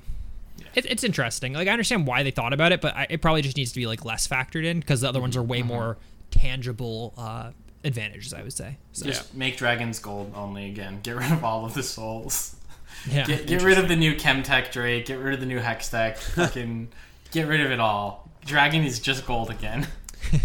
It, 0.74 0.86
it's 0.86 1.04
interesting. 1.04 1.52
Like 1.52 1.68
I 1.68 1.72
understand 1.72 2.06
why 2.06 2.22
they 2.22 2.30
thought 2.30 2.52
about 2.52 2.72
it, 2.72 2.80
but 2.80 2.96
I, 2.96 3.06
it 3.10 3.20
probably 3.20 3.42
just 3.42 3.56
needs 3.56 3.72
to 3.72 3.78
be 3.80 3.86
like 3.86 4.04
less 4.04 4.26
factored 4.26 4.64
in 4.64 4.80
because 4.80 5.02
the 5.02 5.08
other 5.08 5.20
ones 5.20 5.36
are 5.36 5.42
way 5.42 5.62
more 5.62 5.98
tangible 6.30 7.12
uh, 7.18 7.50
advantages. 7.84 8.32
I 8.32 8.42
would 8.42 8.52
say. 8.52 8.78
So, 8.92 9.06
Just 9.06 9.34
make 9.34 9.56
dragons 9.56 9.98
gold 9.98 10.32
only 10.34 10.66
again. 10.70 11.00
Get 11.02 11.16
rid 11.16 11.30
of 11.32 11.44
all 11.44 11.64
of 11.66 11.74
the 11.74 11.82
souls. 11.82 12.56
yeah. 13.10 13.24
Get, 13.26 13.46
get 13.46 13.62
rid 13.62 13.78
of 13.78 13.88
the 13.88 13.96
new 13.96 14.14
Chemtech 14.14 14.72
Drake. 14.72 15.06
Get 15.06 15.18
rid 15.18 15.34
of 15.34 15.40
the 15.40 15.46
new 15.46 15.60
Hextech. 15.60 16.16
Fucking 16.36 16.88
get 17.32 17.48
rid 17.48 17.60
of 17.60 17.70
it 17.70 17.80
all. 17.80 18.30
Dragon 18.44 18.84
is 18.84 18.98
just 18.98 19.26
gold 19.26 19.50
again. 19.50 19.86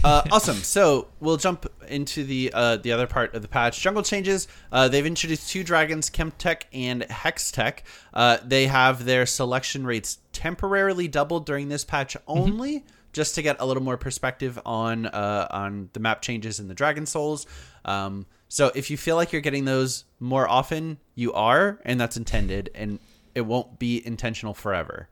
Uh, 0.03 0.23
awesome. 0.31 0.57
So 0.57 1.07
we'll 1.19 1.37
jump 1.37 1.65
into 1.87 2.23
the 2.23 2.51
uh, 2.53 2.77
the 2.77 2.91
other 2.91 3.07
part 3.07 3.33
of 3.33 3.41
the 3.41 3.47
patch. 3.47 3.79
Jungle 3.79 4.03
changes. 4.03 4.47
Uh, 4.71 4.87
they've 4.87 5.05
introduced 5.05 5.49
two 5.49 5.63
dragons, 5.63 6.09
Chemtech 6.09 6.63
and 6.73 7.03
Hextech. 7.03 7.79
Uh, 8.13 8.37
they 8.43 8.67
have 8.67 9.05
their 9.05 9.25
selection 9.25 9.85
rates 9.85 10.19
temporarily 10.33 11.07
doubled 11.07 11.45
during 11.45 11.69
this 11.69 11.83
patch 11.83 12.17
only, 12.27 12.85
just 13.13 13.35
to 13.35 13.41
get 13.41 13.57
a 13.59 13.65
little 13.65 13.83
more 13.83 13.97
perspective 13.97 14.59
on 14.65 15.05
uh, 15.07 15.47
on 15.49 15.89
the 15.93 15.99
map 15.99 16.21
changes 16.21 16.59
in 16.59 16.67
the 16.67 16.73
Dragon 16.73 17.05
Souls. 17.05 17.45
Um, 17.85 18.25
so 18.49 18.71
if 18.75 18.89
you 18.89 18.97
feel 18.97 19.15
like 19.15 19.31
you're 19.31 19.41
getting 19.41 19.65
those 19.65 20.05
more 20.19 20.47
often, 20.47 20.97
you 21.15 21.33
are, 21.33 21.79
and 21.83 21.99
that's 21.99 22.17
intended, 22.17 22.69
and 22.75 22.99
it 23.35 23.41
won't 23.41 23.77
be 23.79 24.05
intentional 24.05 24.53
forever. 24.53 25.09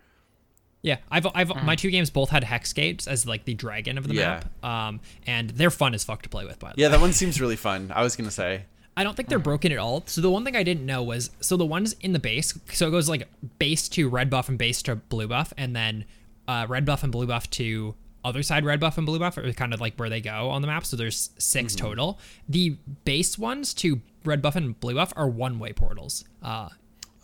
Yeah, 0.85 0.97
I've, 1.09 1.25
I've 1.33 1.63
my 1.63 1.75
two 1.75 1.89
games 1.89 2.09
both 2.09 2.29
had 2.29 2.43
hex 2.43 2.71
gates 2.73 3.07
as 3.07 3.25
like 3.25 3.45
the 3.45 3.55
dragon 3.55 3.97
of 3.97 4.07
the 4.07 4.13
Yeah. 4.15 4.43
map, 4.61 4.63
um, 4.63 4.99
and 5.25 5.49
they're 5.49 5.71
fun 5.71 5.93
as 5.95 6.03
fuck 6.03 6.21
to 6.21 6.29
play 6.29 6.45
with. 6.45 6.59
By 6.59 6.69
the 6.69 6.71
way. 6.71 6.75
Yeah, 6.77 6.87
way, 6.87 6.91
that 6.91 7.01
one 7.01 7.11
seems 7.13 7.41
really 7.41 7.55
fun. 7.55 7.91
I 7.93 8.03
was 8.03 8.15
gonna 8.15 8.31
say. 8.31 8.63
I 8.95 9.03
don't 9.03 9.17
think 9.17 9.27
they're 9.27 9.39
broken 9.39 9.71
at 9.71 9.77
all. 9.77 10.03
So 10.05 10.21
the 10.21 10.29
one 10.31 10.45
thing 10.45 10.55
I 10.55 10.63
didn't 10.63 10.85
know 10.85 11.03
was 11.03 11.29
so 11.41 11.57
the 11.57 11.65
ones 11.65 11.95
in 12.01 12.13
the 12.13 12.19
base, 12.19 12.57
so 12.71 12.87
it 12.87 12.91
goes 12.91 13.09
like 13.09 13.27
base 13.59 13.89
to 13.89 14.07
red 14.07 14.29
buff 14.29 14.47
and 14.47 14.57
base 14.57 14.81
to 14.83 14.95
blue 14.95 15.27
buff, 15.27 15.51
and 15.57 15.75
then 15.75 16.05
uh, 16.47 16.65
red 16.69 16.85
buff 16.85 17.03
and 17.03 17.11
blue 17.11 17.25
buff 17.27 17.49
to 17.51 17.95
other 18.23 18.41
side 18.43 18.63
red 18.65 18.79
buff 18.79 18.97
and 18.97 19.05
blue 19.05 19.19
buff 19.19 19.37
are 19.37 19.51
kind 19.53 19.73
of 19.73 19.81
like 19.81 19.95
where 19.95 20.09
they 20.09 20.21
go 20.21 20.49
on 20.49 20.61
the 20.61 20.67
map. 20.67 20.85
So 20.85 20.95
there's 20.97 21.29
6 21.37 21.75
total. 21.75 22.19
The 22.49 22.77
base 23.03 23.37
ones 23.37 23.73
to 23.75 24.01
red 24.23 24.41
buff 24.41 24.55
and 24.55 24.79
blue 24.79 24.95
buff 24.95 25.13
are 25.15 25.27
one 25.27 25.59
way 25.59 25.73
portals. 25.73 26.25
Uh, 26.41 26.69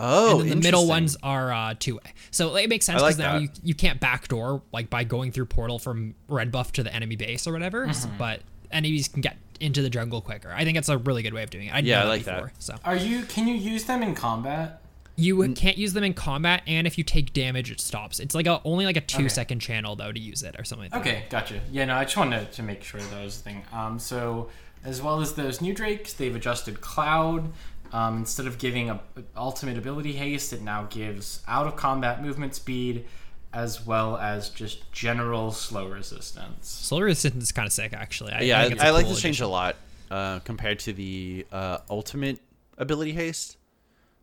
Oh, 0.02 0.42
and 0.42 0.52
the 0.52 0.56
middle 0.56 0.88
ones 0.88 1.16
are 1.22 1.52
uh, 1.52 1.76
two 1.78 1.96
way. 1.96 2.14
So 2.32 2.56
it 2.56 2.70
makes 2.70 2.86
sense 2.86 3.02
because 3.02 3.18
like 3.18 3.24
now 3.24 3.34
that. 3.34 3.42
you, 3.42 3.50
you 3.64 3.74
can't 3.76 4.00
backdoor 4.00 4.62
like 4.72 4.90
by 4.90 5.04
going 5.04 5.32
through 5.32 5.46
portal 5.46 5.80
from 5.80 6.16
red 6.28 6.52
buff 6.52 6.72
to 6.74 6.84
the 6.84 6.94
enemy 6.94 7.16
base 7.16 7.48
or 7.48 7.54
whatever. 7.54 7.88
Mm-hmm. 7.88 8.18
But 8.18 8.42
enemies 8.72 9.08
can 9.08 9.22
get 9.22 9.38
into 9.60 9.82
the 9.82 9.90
jungle 9.90 10.22
quicker. 10.22 10.52
I 10.52 10.64
think 10.66 10.78
it's 10.78 10.90
a 10.90 10.98
really 10.98 11.22
good 11.22 11.34
way 11.34 11.44
of 11.44 11.50
doing 11.52 11.68
it. 11.68 11.74
I 11.74 11.78
didn't 11.78 11.88
Yeah, 11.88 12.00
I 12.00 12.04
that 12.04 12.10
like 12.10 12.24
that. 12.24 12.52
So 12.60 12.76
Are 12.84 12.96
you? 12.96 13.24
Can 13.24 13.48
you 13.48 13.56
use 13.56 13.86
them 13.86 14.02
in 14.02 14.16
combat? 14.16 14.82
you 15.22 15.54
can't 15.54 15.78
use 15.78 15.94
them 15.94 16.04
in 16.04 16.14
combat, 16.14 16.64
and 16.66 16.88
if 16.88 16.98
you 16.98 17.04
take 17.04 17.34
damage, 17.34 17.72
it 17.72 17.80
stops. 17.80 18.20
It's 18.20 18.34
like 18.34 18.48
a 18.48 18.62
only 18.64 18.86
like 18.86 18.98
a 18.98 19.02
two 19.02 19.30
second 19.30 19.60
channel 19.60 19.96
though 19.96 20.12
to 20.12 20.20
use 20.20 20.44
it 20.44 20.60
or 20.60 20.64
something 20.64 20.90
like 20.92 21.04
that. 21.04 21.10
Okay, 21.10 21.24
gotcha. 21.30 21.62
Yeah, 21.72 21.86
no, 21.86 21.96
I 21.96 22.06
just 22.06 22.18
wanted 22.18 22.52
to 22.54 22.64
make 22.64 22.84
sure 22.84 23.00
that 23.00 23.24
was 23.24 23.38
the 23.38 23.44
thing. 23.44 23.64
Um, 23.72 24.00
so 24.00 24.50
as 24.84 25.02
well 25.02 25.22
as 25.22 25.34
those 25.34 25.62
new 25.62 25.74
drakes, 25.74 26.14
they've 26.14 26.36
adjusted 26.36 26.82
cloud. 26.82 27.52
Um, 27.93 28.17
instead 28.17 28.47
of 28.47 28.58
giving 28.58 28.89
a, 28.89 28.95
a 29.15 29.23
ultimate 29.36 29.77
ability 29.77 30.13
haste, 30.13 30.54
it 30.54 30.62
now 30.62 30.88
gives 30.89 31.41
out 31.47 31.67
of 31.67 31.75
combat 31.75 32.21
movement 32.23 32.56
speed, 32.56 33.06
as 33.54 33.86
well 33.86 34.17
as 34.17 34.49
just 34.49 34.91
general 34.93 35.51
slow 35.51 35.88
resistance. 35.88 36.69
Slow 36.69 37.01
resistance 37.01 37.43
is 37.43 37.51
kind 37.51 37.65
of 37.65 37.73
sick 37.73 37.93
actually. 37.93 38.32
I, 38.32 38.41
yeah, 38.41 38.58
I, 38.58 38.62
I, 38.62 38.63
think 38.63 38.75
it's 38.82 38.84
like 38.91 39.06
cool 39.06 39.13
this 39.13 39.21
change 39.21 39.41
a 39.41 39.47
lot 39.47 39.75
uh, 40.10 40.39
compared 40.39 40.80
to 40.80 40.93
the 40.93 41.45
uh, 41.51 41.80
ultimate 41.89 42.39
ability 42.77 43.12
haste. 43.13 43.58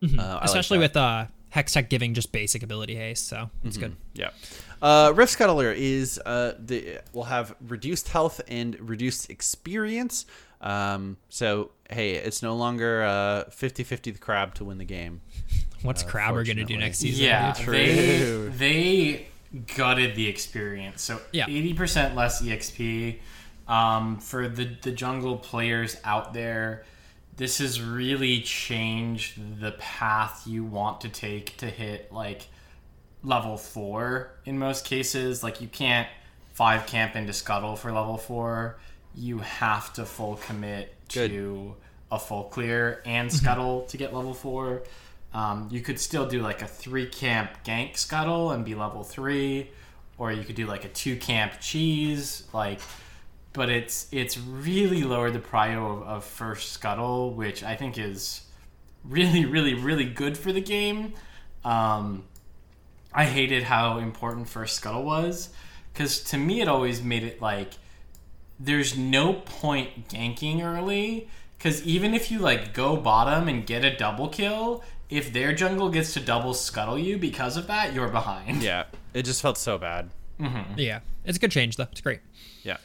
Uh, 0.01 0.05
I 0.05 0.07
like 0.07 0.19
Mm-hmm. 0.19 0.45
especially 0.45 0.77
that. 0.77 0.83
with 0.83 0.97
uh, 0.97 1.25
Hextech 1.53 1.89
giving 1.89 2.13
just 2.13 2.31
basic 2.31 2.63
ability 2.63 2.95
haste. 2.95 3.27
So 3.27 3.49
it's 3.63 3.77
good. 3.77 3.95
yeah. 4.13 4.29
Uh, 4.81 5.11
Rift 5.13 5.37
Scuttler 5.37 5.75
is 5.75 6.19
uh, 6.25 6.53
the 6.57 6.99
will 7.11 7.25
have 7.25 7.53
reduced 7.67 8.07
health 8.07 8.39
and 8.47 8.79
reduced 8.79 9.29
experience. 9.29 10.25
Um, 10.61 11.17
so 11.29 11.71
hey, 11.89 12.13
it's 12.13 12.41
no 12.43 12.55
longer 12.55 13.03
uh, 13.03 13.43
50-50 13.49 14.01
the 14.03 14.11
crab 14.19 14.53
to 14.55 14.63
win 14.65 14.77
the 14.77 14.85
game. 14.85 15.21
What's 15.81 16.03
Crabber 16.03 16.43
gonna 16.43 16.65
do 16.65 16.75
next 16.77 16.97
season? 16.99 17.23
Yeah, 17.25 17.53
they 17.53 18.49
they 18.49 19.27
gutted 19.77 20.15
the 20.15 20.27
experience. 20.27 21.01
So 21.01 21.21
Yeah. 21.31 21.45
eighty 21.47 21.73
percent 21.73 22.15
less 22.15 22.41
exp 22.41 23.19
um, 23.67 24.17
for 24.19 24.49
the 24.49 24.75
the 24.81 24.91
jungle 24.91 25.37
players 25.37 25.95
out 26.03 26.33
there. 26.33 26.83
this 27.37 27.59
has 27.59 27.81
really 27.81 28.41
changed 28.41 29.61
the 29.61 29.71
path 29.79 30.45
you 30.45 30.65
want 30.65 30.99
to 31.01 31.07
take 31.07 31.55
to 31.57 31.67
hit 31.67 32.11
like 32.11 32.47
level 33.23 33.55
four 33.55 34.31
in 34.43 34.59
most 34.59 34.83
cases. 34.83 35.41
Like 35.43 35.61
you 35.61 35.69
can't 35.69 36.09
five 36.51 36.85
camp 36.87 37.15
into 37.15 37.31
scuttle 37.31 37.77
for 37.77 37.93
level 37.93 38.17
four. 38.17 38.77
You 39.15 39.37
have 39.39 39.93
to 39.93 40.03
full 40.03 40.35
commit 40.35 40.93
Good. 41.13 41.31
to 41.31 41.75
a 42.11 42.19
full 42.19 42.45
clear 42.45 43.01
and 43.05 43.31
scuttle 43.31 43.81
to 43.83 43.97
get 43.97 44.13
level 44.13 44.33
four. 44.33 44.83
Um, 45.33 45.67
you 45.71 45.81
could 45.81 45.99
still 45.99 46.27
do 46.27 46.41
like 46.41 46.61
a 46.61 46.67
three 46.67 47.05
camp 47.05 47.51
gank 47.63 47.97
scuttle 47.97 48.51
and 48.51 48.65
be 48.65 48.73
level 48.73 49.03
three, 49.03 49.69
or 50.17 50.31
you 50.31 50.43
could 50.43 50.55
do 50.55 50.65
like 50.65 50.85
a 50.85 50.89
two 50.89 51.17
camp 51.17 51.53
cheese, 51.59 52.47
like. 52.53 52.79
But 53.51 53.69
it's 53.69 54.07
it's 54.11 54.37
really 54.37 55.03
lowered 55.03 55.33
the 55.33 55.39
prio 55.39 56.01
of, 56.01 56.03
of 56.03 56.23
first 56.23 56.71
scuttle, 56.71 57.33
which 57.33 57.63
I 57.63 57.75
think 57.75 57.97
is 57.97 58.41
really, 59.03 59.45
really, 59.45 59.73
really 59.73 60.05
good 60.05 60.37
for 60.37 60.51
the 60.51 60.61
game. 60.61 61.13
Um, 61.63 62.25
I 63.13 63.25
hated 63.25 63.63
how 63.63 63.97
important 63.97 64.47
first 64.47 64.75
scuttle 64.75 65.03
was 65.03 65.49
because 65.93 66.23
to 66.25 66.37
me 66.37 66.61
it 66.61 66.67
always 66.67 67.01
made 67.01 67.23
it 67.23 67.41
like 67.41 67.73
there's 68.59 68.97
no 68.97 69.33
point 69.33 70.09
ganking 70.09 70.63
early 70.63 71.29
because 71.57 71.81
even 71.83 72.13
if 72.13 72.29
you 72.31 72.39
like 72.39 72.73
go 72.73 72.97
bottom 72.97 73.47
and 73.47 73.65
get 73.65 73.85
a 73.85 73.95
double 73.95 74.27
kill, 74.27 74.83
if 75.09 75.31
their 75.33 75.53
jungle 75.53 75.89
gets 75.89 76.13
to 76.13 76.19
double 76.19 76.53
scuttle 76.53 76.97
you 76.97 77.17
because 77.17 77.57
of 77.57 77.67
that, 77.67 77.93
you're 77.93 78.09
behind. 78.09 78.61
Yeah, 78.69 78.85
it 79.13 79.23
just 79.23 79.41
felt 79.41 79.57
so 79.57 79.77
bad. 79.77 80.09
Yeah, 80.77 80.99
it's 81.25 81.37
a 81.37 81.41
good 81.41 81.51
change 81.51 81.75
though. 81.75 81.87
It's 81.91 82.01
great. 82.01 82.19
Yeah. 82.63 82.77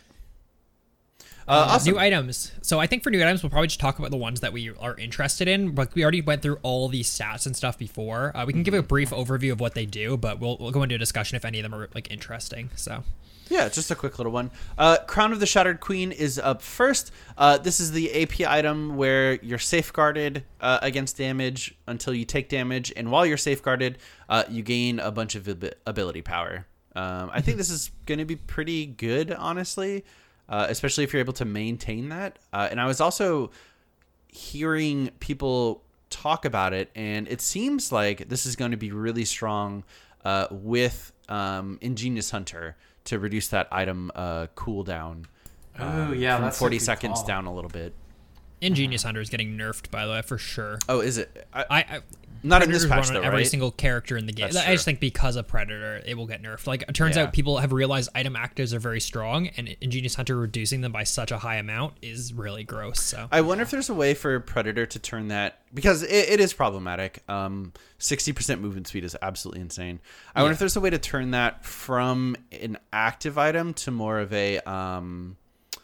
Uh, 1.46 1.68
awesome. 1.70 1.92
New 1.92 1.98
items. 2.00 2.52
So 2.62 2.80
I 2.80 2.86
think 2.86 3.02
for 3.02 3.10
new 3.10 3.22
items, 3.22 3.42
we'll 3.42 3.50
probably 3.50 3.68
just 3.68 3.78
talk 3.80 3.98
about 3.98 4.10
the 4.10 4.16
ones 4.16 4.40
that 4.40 4.52
we 4.52 4.70
are 4.80 4.96
interested 4.96 5.46
in. 5.46 5.74
Like 5.74 5.94
we 5.94 6.02
already 6.02 6.22
went 6.22 6.42
through 6.42 6.58
all 6.62 6.88
these 6.88 7.08
stats 7.08 7.46
and 7.46 7.54
stuff 7.54 7.78
before. 7.78 8.34
Uh, 8.34 8.46
we 8.46 8.52
can 8.52 8.62
give 8.62 8.74
a 8.74 8.82
brief 8.82 9.10
overview 9.10 9.52
of 9.52 9.60
what 9.60 9.74
they 9.74 9.84
do, 9.86 10.16
but 10.16 10.40
we'll, 10.40 10.56
we'll 10.58 10.70
go 10.70 10.82
into 10.82 10.94
a 10.94 10.98
discussion 10.98 11.36
if 11.36 11.44
any 11.44 11.58
of 11.58 11.62
them 11.64 11.74
are 11.74 11.88
like 11.94 12.10
interesting. 12.10 12.70
So 12.76 13.04
Yeah, 13.48 13.68
just 13.68 13.90
a 13.90 13.94
quick 13.94 14.18
little 14.18 14.32
one. 14.32 14.50
Uh, 14.78 14.98
Crown 15.06 15.32
of 15.32 15.40
the 15.40 15.46
Shattered 15.46 15.80
Queen 15.80 16.12
is 16.12 16.38
up 16.38 16.62
first. 16.62 17.12
Uh, 17.36 17.58
this 17.58 17.78
is 17.78 17.92
the 17.92 18.22
AP 18.22 18.40
item 18.40 18.96
where 18.96 19.34
you're 19.42 19.58
safeguarded 19.58 20.44
uh, 20.60 20.78
against 20.80 21.18
damage 21.18 21.74
until 21.86 22.14
you 22.14 22.24
take 22.24 22.48
damage, 22.48 22.92
and 22.96 23.10
while 23.10 23.26
you're 23.26 23.36
safeguarded, 23.36 23.98
uh, 24.28 24.44
you 24.48 24.62
gain 24.62 24.98
a 24.98 25.10
bunch 25.10 25.34
of 25.34 25.48
abi- 25.48 25.72
ability 25.86 26.22
power. 26.22 26.66
Um, 26.96 27.30
I 27.32 27.40
think 27.40 27.58
this 27.58 27.70
is 27.70 27.90
going 28.06 28.18
to 28.18 28.24
be 28.24 28.36
pretty 28.36 28.86
good, 28.86 29.32
honestly, 29.32 30.04
uh, 30.48 30.66
especially 30.68 31.04
if 31.04 31.12
you're 31.12 31.20
able 31.20 31.32
to 31.34 31.44
maintain 31.44 32.08
that. 32.10 32.38
Uh, 32.52 32.68
and 32.70 32.80
I 32.80 32.86
was 32.86 33.00
also 33.00 33.50
hearing 34.28 35.10
people 35.20 35.82
talk 36.08 36.44
about 36.44 36.72
it, 36.72 36.90
and 36.94 37.28
it 37.28 37.40
seems 37.40 37.92
like 37.92 38.28
this 38.28 38.46
is 38.46 38.56
going 38.56 38.70
to 38.70 38.76
be 38.76 38.90
really 38.90 39.24
strong 39.24 39.84
uh, 40.24 40.46
with 40.50 41.12
um, 41.28 41.78
Ingenious 41.82 42.30
Hunter 42.30 42.76
to 43.04 43.18
reduce 43.18 43.48
that 43.48 43.68
item 43.70 44.10
uh, 44.14 44.46
cooldown. 44.56 45.24
Oh 45.78 46.12
yeah, 46.12 46.36
from 46.36 46.44
that's 46.44 46.58
40 46.58 46.78
seconds 46.78 47.18
call. 47.20 47.26
down 47.26 47.46
a 47.46 47.54
little 47.54 47.70
bit. 47.70 47.94
Ingenious 48.60 49.02
Hunter 49.02 49.20
is 49.20 49.28
getting 49.28 49.58
nerfed 49.58 49.90
by 49.90 50.06
the 50.06 50.12
way 50.12 50.22
for 50.22 50.38
sure. 50.38 50.78
Oh, 50.88 51.00
is 51.00 51.18
it? 51.18 51.46
I, 51.52 51.64
I, 51.68 51.78
I 51.78 52.00
Not 52.46 52.62
in 52.62 52.70
this 52.70 52.84
patch, 52.86 53.08
though, 53.08 53.22
every 53.22 53.38
right? 53.38 53.46
single 53.46 53.70
character 53.70 54.16
in 54.18 54.26
the 54.26 54.32
game. 54.32 54.50
That's 54.52 54.56
I 54.68 54.72
just 54.72 54.84
true. 54.84 54.90
think 54.92 55.00
because 55.00 55.36
of 55.36 55.48
Predator, 55.48 56.02
it 56.06 56.14
will 56.16 56.26
get 56.26 56.42
nerfed. 56.42 56.66
Like 56.66 56.82
it 56.82 56.92
turns 56.94 57.16
Yeah. 57.16 57.22
out 57.24 57.32
people 57.32 57.58
have 57.58 57.72
realized 57.72 58.10
item 58.14 58.34
actives 58.34 58.72
are 58.74 58.78
very 58.78 59.00
strong, 59.00 59.48
and 59.56 59.74
Ingenious 59.80 60.14
Hunter 60.14 60.36
reducing 60.36 60.82
them 60.82 60.92
by 60.92 61.04
such 61.04 61.32
a 61.32 61.38
high 61.38 61.56
amount 61.56 61.94
is 62.02 62.32
really 62.34 62.62
gross. 62.62 63.00
So 63.02 63.28
I 63.32 63.40
wonder 63.40 63.62
if 63.62 63.70
there's 63.70 63.88
a 63.88 63.94
way 63.94 64.12
for 64.14 64.38
Predator 64.40 64.84
to 64.84 64.98
turn 64.98 65.28
that 65.28 65.60
because 65.72 66.02
it, 66.02 66.28
it 66.28 66.40
is 66.40 66.52
problematic. 66.52 67.22
Um, 67.30 67.72
60% 67.98 68.60
movement 68.60 68.86
speed 68.88 69.04
is 69.04 69.16
absolutely 69.22 69.62
insane. 69.62 70.00
I 70.36 70.42
wonder 70.42 70.52
if 70.52 70.58
there's 70.58 70.76
a 70.76 70.80
way 70.80 70.90
to 70.90 70.98
turn 70.98 71.30
that 71.30 71.64
from 71.64 72.36
an 72.52 72.76
active 72.92 73.38
item 73.38 73.72
to 73.74 73.90
more 73.90 74.18
of 74.20 74.32
a 74.34 74.58
um, 74.60 75.36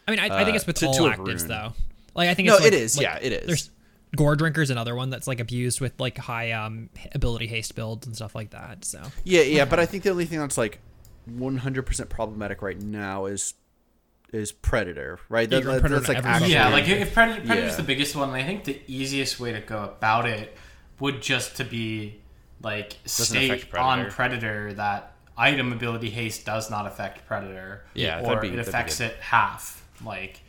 I 0.06 0.11
mean, 0.11 0.20
I, 0.20 0.40
I 0.40 0.44
think 0.44 0.56
it's 0.56 0.64
uh, 0.64 0.68
with 0.68 0.76
to- 0.76 0.86
all 0.88 0.94
to 0.94 1.04
a 1.06 1.16
actives 1.16 1.38
rune. 1.40 1.48
though. 1.48 1.72
Like 2.14 2.28
I 2.28 2.34
think 2.34 2.48
No, 2.48 2.54
it's 2.56 2.64
like, 2.64 2.72
it 2.72 2.76
is. 2.76 2.96
like, 2.98 3.04
Yeah, 3.04 3.18
it 3.22 3.32
is. 3.32 3.46
There's 3.46 3.70
Goredrinker's 4.16 4.70
another 4.70 4.94
one 4.96 5.11
that's 5.11 5.26
like 5.28 5.38
abused 5.40 5.80
with 5.80 5.98
like 6.00 6.18
high 6.18 6.52
um 6.52 6.90
ability 7.12 7.46
haste 7.46 7.74
builds 7.74 8.06
and 8.06 8.16
stuff 8.16 8.34
like 8.34 8.50
that. 8.50 8.84
So 8.84 9.02
Yeah, 9.24 9.42
yeah, 9.42 9.64
but 9.64 9.78
I 9.78 9.86
think 9.86 10.02
the 10.02 10.11
only 10.11 10.24
thing 10.26 10.38
that's 10.40 10.58
like 10.58 10.80
100% 11.30 12.08
problematic 12.08 12.62
right 12.62 12.80
now 12.80 13.26
is 13.26 13.54
is 14.32 14.52
Predator, 14.52 15.18
right? 15.28 15.50
Yeah, 15.50 15.58
That, 15.61 15.64
that- 15.66 15.80
Predator 15.80 16.00
that's 16.00 16.08
like 16.08 16.24
actually, 16.24 16.52
Yeah, 16.52 16.68
like 16.68 16.88
if 16.88 17.12
Predator, 17.14 17.40
Predator's 17.46 17.70
Yeah. 17.72 17.76
the 17.76 17.82
biggest 17.82 18.14
one, 18.16 18.30
I 18.30 18.44
think 18.44 18.64
the 18.64 18.80
easiest 18.86 19.40
way 19.40 19.52
to 19.52 19.61
go 19.61 19.82
about 19.82 20.26
it 20.26 20.56
would 21.00 21.20
just 21.22 21.56
to 21.56 21.64
be 21.64 22.20
like 22.62 22.96
state 23.06 23.50
affect 23.50 23.74
on 23.74 23.98
Predator. 24.11 24.14
Predator 24.14 24.72
that 24.74 25.12
item 25.36 25.72
ability 25.72 26.11
haste 26.11 26.44
does 26.46 26.70
not 26.70 26.86
affect 26.86 27.26
Predator. 27.26 27.84
Yeah, 27.94 28.20
or 28.24 28.40
be- 28.40 28.48
it 28.48 28.58
affects 28.58 29.00
it 29.00 29.14
half. 29.20 29.84
Like 30.04 30.40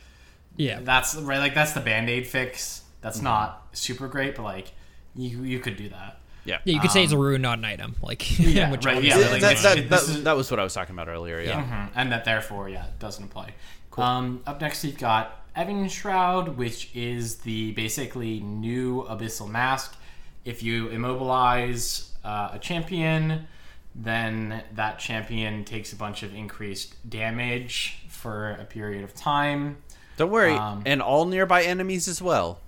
yeah, 0.56 0.80
that's 0.82 1.14
right. 1.16 1.38
Like 1.38 1.54
that's 1.54 1.72
the 1.72 1.80
band 1.80 2.08
aid 2.10 2.26
fix. 2.26 2.81
That's 3.02 3.18
Mm-hmm. 3.18 3.24
not 3.26 3.68
super 3.72 4.08
great, 4.08 4.36
but 4.36 4.44
like 4.44 4.72
you 5.14 5.42
you 5.42 5.58
could 5.60 5.76
do 5.76 5.90
that. 5.90 6.18
yeah. 6.44 6.58
yeah, 6.64 6.74
you 6.74 6.80
could 6.80 6.90
say 6.90 7.04
it's 7.04 7.12
a 7.12 7.18
rune, 7.18 7.42
not 7.42 7.58
an 7.58 7.64
item. 7.66 7.96
Like 8.02 8.38
Yeah, 8.38 8.70
which 8.70 8.84
right, 8.86 9.02
yeah, 9.02 9.18
that, 9.18 9.30
like, 9.32 9.40
that, 9.42 9.56
that, 9.62 9.78
it- 9.78 9.90
that, 9.90 10.24
that 10.24 10.36
was 10.36 10.50
what 10.50 10.58
I 10.58 10.64
was 10.64 10.72
talking 10.72 10.94
about 10.94 11.08
earlier. 11.08 11.40
Yeah. 11.40 11.62
Mhm, 11.62 11.90
and 11.94 12.10
that 12.12 12.24
therefore, 12.24 12.68
yeah, 12.70 12.86
it 12.86 12.98
doesn't 12.98 13.24
apply. 13.24 13.52
Um, 13.98 14.42
up 14.46 14.60
next, 14.62 14.82
you've 14.84 14.96
got 14.98 15.44
Evenshroud, 15.54 16.56
which 16.56 16.88
is 16.94 17.36
the 17.38 17.72
basically 17.72 18.40
new 18.40 19.02
Abyssal 19.04 19.50
Mask. 19.50 19.94
If 20.46 20.62
you 20.62 20.88
immobilize 20.88 22.10
uh, 22.24 22.50
a 22.52 22.58
champion, 22.58 23.46
then 23.94 24.62
that 24.74 24.98
champion 24.98 25.64
takes 25.64 25.92
a 25.92 25.96
bunch 25.96 26.22
of 26.22 26.34
increased 26.34 26.94
damage 27.08 27.98
for 28.08 28.52
a 28.52 28.64
period 28.64 29.04
of 29.04 29.14
time. 29.14 29.76
Don't 30.16 30.30
worry, 30.30 30.54
Um, 30.54 30.82
and 30.86 31.02
all 31.02 31.26
nearby 31.26 31.62
enemies 31.64 32.08
as 32.08 32.20
well. 32.22 32.60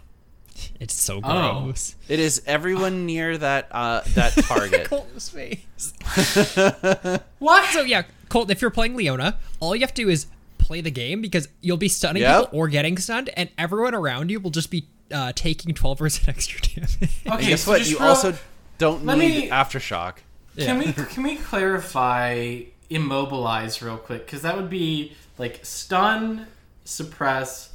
It's 0.80 0.94
so 0.94 1.20
Oh. 1.22 1.62
gross. 1.64 1.94
It 2.08 2.20
is 2.20 2.42
everyone 2.46 3.06
near 3.06 3.36
that 3.38 3.68
uh, 3.70 4.02
that 4.14 4.32
target. 4.46 4.88
Colton's 4.88 5.28
face. 5.28 5.92
What? 7.38 7.64
So 7.72 7.82
yeah, 7.82 8.02
Colt, 8.28 8.50
if 8.50 8.60
you're 8.62 8.70
playing 8.70 8.96
Leona, 8.96 9.38
all 9.60 9.74
you 9.74 9.80
have 9.82 9.94
to 9.94 10.02
do 10.02 10.08
is 10.08 10.26
play 10.58 10.80
the 10.80 10.90
game 10.90 11.20
because 11.20 11.48
you'll 11.60 11.76
be 11.76 11.88
stunning 11.88 12.22
Yep. 12.22 12.44
people 12.46 12.58
or 12.58 12.68
getting 12.68 12.96
stunned, 12.96 13.30
and 13.36 13.50
everyone 13.58 13.94
around 13.94 14.30
you 14.30 14.40
will 14.40 14.50
just 14.50 14.70
be 14.70 14.86
uh, 15.12 15.32
taking 15.34 15.74
12% 15.74 16.28
extra 16.28 16.60
damage. 16.62 16.96
And 17.26 17.34
Okay, 17.34 17.48
guess 17.48 17.62
so 17.64 17.72
what? 17.72 17.86
You 17.88 17.98
real- 17.98 18.08
also 18.08 18.34
don't 18.78 19.04
let 19.04 19.18
need 19.18 19.44
me- 19.44 19.50
aftershock. 19.50 20.16
Can 20.56 20.78
we 20.78 20.92
can 20.92 21.22
we 21.24 21.36
clarify 21.36 22.60
immobilize 22.88 23.82
real 23.82 23.96
quick? 23.98 24.24
Because 24.24 24.42
that 24.42 24.56
would 24.56 24.70
be 24.70 25.12
like 25.36 25.60
stun, 25.64 26.46
suppress, 26.84 27.72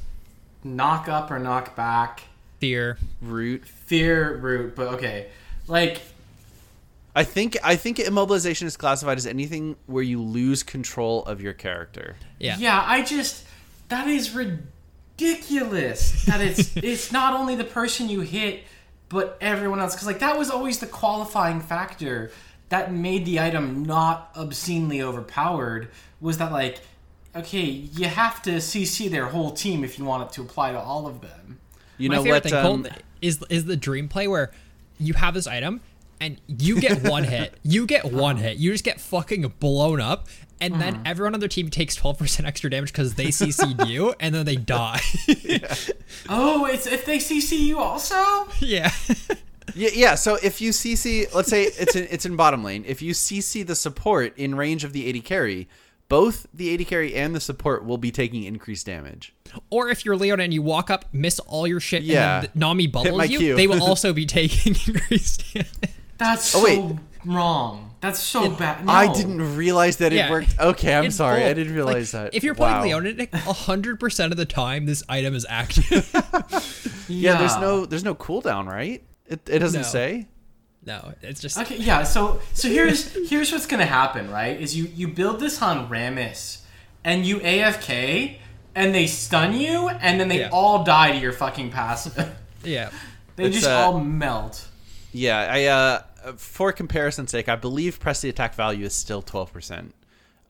knock 0.64 1.06
up 1.08 1.30
or 1.30 1.38
knock 1.38 1.76
back, 1.76 2.22
Fear. 2.60 2.98
Root. 3.22 3.64
fear, 3.64 4.36
root. 4.36 4.76
But 4.76 4.88
okay, 4.94 5.28
like 5.66 6.02
I 7.14 7.24
think 7.24 7.56
I 7.64 7.76
think 7.76 7.96
immobilization 7.96 8.64
is 8.64 8.76
classified 8.76 9.18
as 9.18 9.26
anything 9.26 9.76
where 9.86 10.02
you 10.02 10.22
lose 10.22 10.62
control 10.62 11.24
of 11.24 11.40
your 11.40 11.54
character. 11.54 12.16
Yeah. 12.38 12.56
yeah, 12.58 12.84
I 12.86 13.02
just 13.02 13.46
that 13.88 14.06
is 14.08 14.34
ridiculous. 14.34 16.24
That 16.26 16.40
it's 16.40 16.76
it's 16.76 17.10
not 17.10 17.34
only 17.34 17.56
the 17.56 17.64
person 17.64 18.08
you 18.08 18.20
hit, 18.20 18.62
but 19.08 19.38
everyone 19.40 19.80
else. 19.80 19.94
Because 19.94 20.06
like 20.06 20.20
that 20.20 20.38
was 20.38 20.50
always 20.50 20.78
the 20.78 20.86
qualifying 20.86 21.60
factor 21.60 22.30
that 22.68 22.92
made 22.92 23.24
the 23.24 23.40
item 23.40 23.84
not 23.84 24.30
obscenely 24.36 25.02
overpowered. 25.02 25.88
Was 26.20 26.38
that 26.38 26.52
like 26.52 26.80
okay, 27.34 27.62
you 27.62 28.06
have 28.06 28.42
to 28.42 28.50
CC 28.56 29.10
their 29.10 29.26
whole 29.26 29.52
team 29.52 29.82
if 29.82 29.98
you 29.98 30.04
want 30.04 30.28
it 30.28 30.34
to 30.34 30.42
apply 30.42 30.72
to 30.72 30.78
all 30.78 31.06
of 31.06 31.20
them. 31.20 31.59
You 32.00 32.08
My 32.08 32.16
know 32.16 32.22
favorite 32.24 32.44
what? 32.44 32.50
thing, 32.50 32.54
Um, 32.54 32.82
Colt, 32.84 32.88
is 33.22 33.44
is 33.50 33.64
the 33.66 33.76
dream 33.76 34.08
play 34.08 34.26
where 34.28 34.50
you 34.98 35.14
have 35.14 35.34
this 35.34 35.46
item 35.46 35.80
and 36.20 36.38
you 36.46 36.80
get 36.80 37.02
one 37.08 37.24
hit. 37.24 37.54
You 37.62 37.86
get 37.86 38.10
one 38.12 38.36
hit. 38.36 38.56
You 38.58 38.72
just 38.72 38.84
get 38.84 39.00
fucking 39.00 39.42
blown 39.60 40.00
up, 40.00 40.28
and 40.60 40.74
Mm-hmm. 40.74 40.80
then 40.82 41.02
everyone 41.06 41.32
on 41.34 41.40
their 41.40 41.48
team 41.48 41.70
takes 41.70 41.96
12% 41.96 42.44
extra 42.44 42.68
damage 42.68 42.92
because 42.92 43.14
they 43.14 43.26
CC'd 43.28 43.88
you, 43.88 44.14
and 44.20 44.34
then 44.34 44.44
they 44.44 44.56
die. 44.56 45.00
Oh, 46.28 46.66
it's 46.66 46.86
if 46.86 47.06
they 47.06 47.18
CC 47.18 47.58
you 47.58 47.78
also. 47.78 48.48
yeah. 48.60 48.92
yeah, 49.74 49.90
yeah. 49.94 50.14
So 50.14 50.36
if 50.42 50.60
you 50.60 50.70
CC, 50.70 51.32
let's 51.34 51.48
say 51.48 51.64
it's 51.64 51.96
in, 51.96 52.06
it's 52.10 52.26
in 52.26 52.36
bottom 52.36 52.62
lane. 52.62 52.84
If 52.86 53.00
you 53.02 53.12
CC 53.14 53.66
the 53.66 53.74
support 53.74 54.36
in 54.36 54.54
range 54.54 54.84
of 54.84 54.92
the 54.92 55.08
AD 55.08 55.24
carry, 55.24 55.68
both 56.10 56.46
the 56.52 56.74
AD 56.74 56.86
carry 56.86 57.14
and 57.14 57.34
the 57.34 57.40
support 57.40 57.86
will 57.86 57.96
be 57.96 58.10
taking 58.10 58.42
increased 58.44 58.84
damage. 58.84 59.32
Or 59.70 59.88
if 59.88 60.04
you're 60.04 60.16
Leona 60.16 60.42
and 60.42 60.52
you 60.52 60.60
walk 60.60 60.90
up, 60.90 61.06
miss 61.12 61.38
all 61.40 61.66
your 61.66 61.80
shit, 61.80 62.02
Yeah. 62.02 62.40
and 62.40 62.44
then 62.48 62.50
Nami 62.54 62.86
bubbles 62.86 63.28
you, 63.30 63.38
Q. 63.38 63.56
they 63.56 63.66
will 63.66 63.82
also 63.90 64.12
be 64.12 64.26
taking 64.26 64.74
increased 64.86 65.54
damage. 65.54 65.68
That's 66.18 66.54
Oh, 66.54 66.58
so 66.58 66.64
wait. 66.64 66.98
wrong. 67.24 67.86
That's 68.02 68.18
so 68.20 68.48
bad. 68.50 68.84
No. 68.86 68.92
I 68.92 69.12
didn't 69.12 69.56
realize 69.56 69.98
that 69.98 70.10
Yeah. 70.12 70.28
it 70.28 70.30
worked. 70.30 70.58
Okay, 70.58 70.94
I'm 70.94 71.04
It's 71.06 71.16
sorry. 71.16 71.44
I 71.44 71.52
didn't 71.52 71.68
Like, 71.68 71.86
realize 71.86 72.12
that. 72.12 72.34
If 72.34 72.44
you're 72.44 72.54
playing 72.54 72.76
Wow. 72.78 72.82
Leona, 72.84 73.12
Nick, 73.12 73.30
100% 73.32 74.30
of 74.30 74.36
the 74.38 74.46
time 74.46 74.86
this 74.86 75.02
item 75.08 75.34
is 75.34 75.46
active. 75.48 76.10
Yeah, 77.08 77.38
there's 77.38 77.56
no 77.56 77.86
there's 77.86 78.04
no 78.04 78.14
cooldown, 78.14 78.66
right? 78.66 79.02
It, 79.26 79.40
it 79.48 79.58
doesn't 79.58 79.82
No. 79.82 79.86
say. 79.86 80.28
No, 80.86 81.12
it's 81.22 81.40
just 81.40 81.58
Okay, 81.58 81.76
yeah. 81.76 82.02
So 82.04 82.40
so 82.54 82.68
here's 82.68 83.12
here's 83.28 83.52
what's 83.52 83.66
gonna 83.66 83.84
happen, 83.86 84.30
right? 84.30 84.58
Is 84.60 84.76
you 84.76 84.84
you 84.94 85.08
build 85.08 85.38
this 85.40 85.60
on 85.60 85.88
Rammus, 85.88 86.62
and 87.04 87.26
you 87.26 87.38
AFK, 87.40 88.38
and 88.74 88.94
they 88.94 89.06
stun 89.06 89.54
you, 89.60 89.88
and 89.90 90.18
then 90.18 90.28
they 90.28 90.40
Yeah. 90.40 90.48
all 90.52 90.82
die 90.84 91.12
to 91.12 91.18
your 91.18 91.32
fucking 91.32 91.70
passive. 91.70 92.34
yeah. 92.64 92.90
they 93.36 93.44
It's, 93.44 93.56
just 93.56 93.68
uh, 93.68 93.74
all 93.74 94.00
melt. 94.00 94.66
Yeah, 95.12 95.38
I 95.52 95.64
uh 95.66 96.02
for 96.36 96.72
comparison's 96.72 97.30
sake, 97.30 97.48
I 97.48 97.56
believe 97.56 98.00
press 98.00 98.20
the 98.22 98.28
attack 98.28 98.54
value 98.54 98.84
is 98.86 98.94
still 98.94 99.22
twelve 99.22 99.52
percent. 99.52 99.94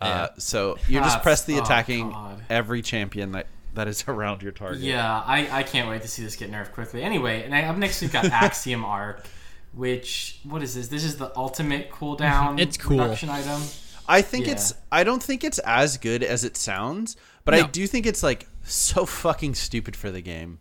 Uh, 0.01 0.07
Yeah. 0.07 0.39
so 0.39 0.79
you 0.89 1.01
just 1.01 1.23
press 1.23 1.45
the 1.45 1.59
oh, 1.59 1.63
attacking 1.63 2.11
God. 2.11 2.43
every 2.49 2.83
champion 2.83 3.33
that 3.33 3.47
that 3.75 3.89
is 3.89 4.05
around 4.09 4.43
your 4.43 4.53
target. 4.53 4.81
Yeah, 4.81 5.23
I, 5.27 5.49
I 5.59 5.63
can't 5.65 5.89
wait 5.89 6.03
to 6.03 6.09
see 6.09 6.23
this 6.23 6.37
get 6.37 6.51
nerfed 6.51 6.73
quickly. 6.73 7.03
Anyway, 7.03 7.43
and 7.43 7.55
I, 7.55 7.63
up 7.65 7.77
next 7.77 8.01
we've 8.01 8.13
got 8.13 8.25
Axiom 8.33 8.85
Arc, 8.85 9.25
which 9.73 10.41
what 10.45 10.63
is 10.63 10.75
this? 10.75 10.89
This 10.89 11.05
is 11.05 11.17
the 11.17 11.37
ultimate 11.37 11.91
cooldown. 11.91 12.59
It's 12.65 12.77
cool. 12.77 12.99
reduction 12.99 13.29
item. 13.29 13.63
I 14.09 14.23
think 14.23 14.47
Yeah. 14.47 14.53
it's 14.53 14.75
I 14.91 15.05
don't 15.05 15.23
think 15.23 15.45
it's 15.45 15.59
as 15.61 15.97
good 15.97 16.23
as 16.23 16.45
it 16.45 16.57
sounds, 16.57 17.17
but 17.45 17.55
I 17.55 17.63
do 17.67 17.87
think 17.87 18.07
it's 18.07 18.23
like 18.23 18.49
so 18.65 19.07
fucking 19.25 19.55
stupid 19.55 19.97
for 19.97 20.11
the 20.11 20.21
game. 20.21 20.59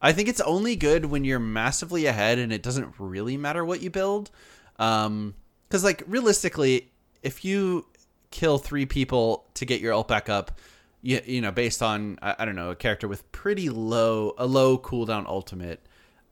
I 0.00 0.12
think 0.12 0.28
it's 0.28 0.40
only 0.40 0.74
good 0.74 1.04
when 1.06 1.22
you're 1.24 1.38
massively 1.38 2.06
ahead 2.06 2.38
and 2.38 2.52
it 2.52 2.62
doesn't 2.62 2.94
really 2.98 3.36
matter 3.36 3.64
what 3.64 3.82
you 3.82 3.90
build. 3.90 4.30
Um 4.78 5.34
cuz 5.68 5.84
like 5.84 6.02
realistically, 6.06 6.90
if 7.22 7.44
you 7.44 7.86
kill 8.30 8.56
3 8.58 8.86
people 8.86 9.44
to 9.54 9.66
get 9.66 9.80
your 9.82 9.92
ult 9.92 10.08
back 10.08 10.28
up, 10.30 10.58
you, 11.02 11.20
you 11.26 11.40
know, 11.42 11.52
based 11.52 11.82
on 11.82 12.18
I, 12.22 12.36
I 12.38 12.44
don't 12.46 12.56
know, 12.56 12.70
a 12.70 12.76
character 12.76 13.06
with 13.06 13.30
pretty 13.32 13.68
low 13.68 14.32
a 14.38 14.46
low 14.46 14.78
cooldown 14.78 15.26
ultimate, 15.26 15.84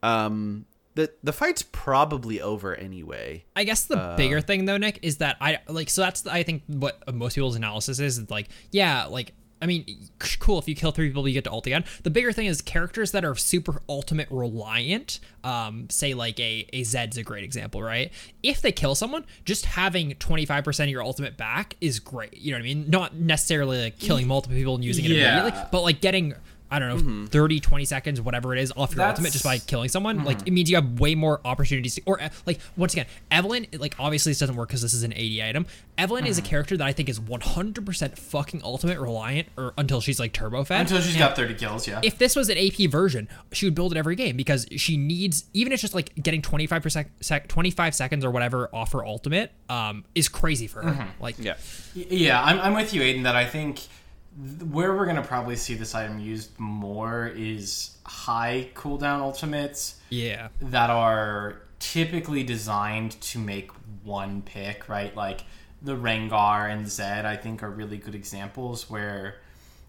um 0.03 0.65
the 1.01 1.13
the 1.23 1.33
fight's 1.33 1.63
probably 1.63 2.41
over 2.41 2.75
anyway. 2.75 3.45
I 3.57 3.65
guess 3.65 3.85
the 3.85 4.15
bigger 4.17 4.41
thing 4.41 4.65
though, 4.65 4.77
Nick, 4.77 4.99
is 5.03 5.19
that 5.19 5.37
I 5.41 5.59
like 5.69 5.91
so 5.91 6.03
that's 6.03 6.27
I 6.27 6.43
think 6.43 6.63
what 6.67 7.15
most 7.15 7.35
people's 7.35 7.57
analysis 7.57 7.99
is 8.01 8.31
like, 8.31 8.49
yeah, 8.71 9.07
like 9.07 9.33
I 9.63 9.67
mean, 9.67 9.85
cool 10.39 10.59
if 10.59 10.67
you 10.69 10.75
kill 10.75 10.91
three 10.91 11.09
people 11.09 11.29
you 11.29 11.35
get 11.35 11.45
to 11.45 11.51
ult 11.51 11.67
again. 11.67 11.85
The 12.03 12.09
bigger 12.09 12.33
thing 12.33 12.47
is 12.47 12.63
characters 12.63 13.13
that 13.13 13.27
are 13.27 13.35
super 13.35 13.83
ultimate 13.91 14.27
reliant. 14.31 15.21
Um, 15.45 15.91
say 15.91 16.15
like 16.15 16.41
a 16.41 16.67
a 16.73 16.83
Zed's 16.83 17.19
a 17.19 17.23
great 17.23 17.45
example, 17.45 17.83
right? 17.83 18.11
If 18.43 18.63
they 18.63 18.73
kill 18.73 18.95
someone, 18.95 19.27
just 19.45 19.67
having 19.67 20.15
twenty 20.15 20.47
five 20.47 20.65
percent 20.65 20.89
of 20.89 20.93
your 20.93 21.03
ultimate 21.03 21.37
back 21.37 21.77
is 21.83 22.01
great. 22.01 22.39
You 22.39 22.53
know 22.53 22.57
what 22.59 22.63
I 22.63 22.65
mean? 22.65 22.89
Not 22.89 23.15
necessarily 23.17 23.83
like 23.83 23.99
killing 23.99 24.27
multiple 24.27 24.57
people 24.57 24.77
and 24.77 24.85
using 24.85 25.05
it 25.05 25.11
Yeah. 25.11 25.41
immediately, 25.41 25.69
but 25.71 25.83
like 25.83 26.01
getting 26.01 26.35
I 26.71 26.79
don't 26.79 27.23
know, 27.23 27.27
30, 27.27 27.61
20 27.61 27.85
seconds, 27.85 28.21
whatever 28.21 28.55
it 28.55 28.61
is, 28.61 28.73
off 28.77 28.91
your 28.91 28.99
That's- 28.99 29.13
ultimate 29.19 29.33
just 29.33 29.45
by 29.45 29.59
killing 29.59 29.89
someone. 29.89 30.25
Like, 30.25 30.47
it 30.47 30.53
means 30.53 30.71
you 30.71 30.77
have 30.77 31.01
way 31.01 31.15
more 31.15 31.41
opportunities 31.45 31.97
to, 31.97 32.03
or 32.07 32.23
uh, 32.23 32.29
like, 32.47 32.61
once 32.77 32.93
again, 32.93 33.07
Evelynn, 33.31 33.81
like, 33.81 33.95
obviously 33.99 34.31
this 34.31 34.39
doesn't 34.39 34.57
work 34.57 34.69
because 34.69 34.83
this 34.83 34.95
is 34.95 35.03
an 35.03 35.13
AD 35.13 35.41
item. 35.49 35.67
Evelynn 35.99 36.27
is 36.27 36.39
a 36.39 36.43
character 36.43 36.77
that 36.77 36.87
I 36.87 36.93
think 36.93 37.09
is 37.09 37.19
100% 37.21 38.17
fucking 38.19 38.63
ultimate 38.65 38.99
reliant 38.99 39.49
or 39.57 39.75
until 39.77 40.01
she's 40.01 40.19
like 40.21 40.33
turbo 40.33 40.65
fed. 40.65 40.83
Until 40.83 41.01
she's 41.01 41.11
And 41.15 41.19
got 41.19 41.37
30 41.37 41.55
kills, 41.55 41.87
yeah. 41.89 42.01
if 42.03 42.19
this 42.19 42.37
was 42.37 42.49
an 42.49 42.57
AP 42.59 42.91
version, 42.91 43.29
she 43.53 43.67
would 43.67 43.75
build 43.75 43.93
it 43.93 43.99
every 43.99 44.17
game 44.17 44.37
because 44.37 44.67
she 44.77 44.97
needs 44.97 45.45
even 45.53 45.73
if 45.73 45.75
it's 45.75 45.83
just 45.83 45.95
like 45.95 46.15
getting 46.15 46.41
25 46.43 46.83
percent 46.83 47.09
sec, 47.21 47.49
25 47.49 47.95
seconds 47.95 48.25
or 48.25 48.31
whatever 48.31 48.69
off 48.73 48.93
her 48.93 49.05
ultimate 49.05 49.53
um 49.69 50.05
is 50.15 50.29
crazy 50.29 50.67
for 50.67 50.83
her. 50.83 51.09
Like 51.21 51.37
Yeah. 51.39 51.57
Yeah, 51.95 52.43
I'm, 52.43 52.59
I'm 52.61 52.75
with 52.75 52.95
you, 52.95 53.01
Aiden, 53.03 53.25
that 53.25 53.37
I 53.37 53.45
think 53.45 53.77
th- 53.77 53.89
where 54.71 54.95
we're 54.95 55.05
going 55.05 55.17
to 55.17 55.23
probably 55.23 55.57
see 55.57 55.75
this 55.75 55.95
item 55.95 56.19
used 56.19 56.59
more 56.59 57.27
is 57.27 57.97
high 58.07 58.71
cooldown 58.75 59.21
ultimates 59.21 59.97
yeah. 60.09 60.49
that 60.61 60.91
are 60.91 61.63
typically 61.79 62.43
designed 62.43 63.21
to 63.21 63.39
make 63.39 63.71
one 64.03 64.43
pick, 64.43 64.89
right? 64.89 65.15
Like 65.15 65.43
the 65.83 65.97
Rengar 65.97 66.71
and 66.71 66.89
Zed, 66.89 67.27
I 67.27 67.37
think, 67.37 67.63
are 67.63 67.71
really 67.71 67.99
good 67.99 68.15
examples 68.15 68.89
where, 68.89 69.37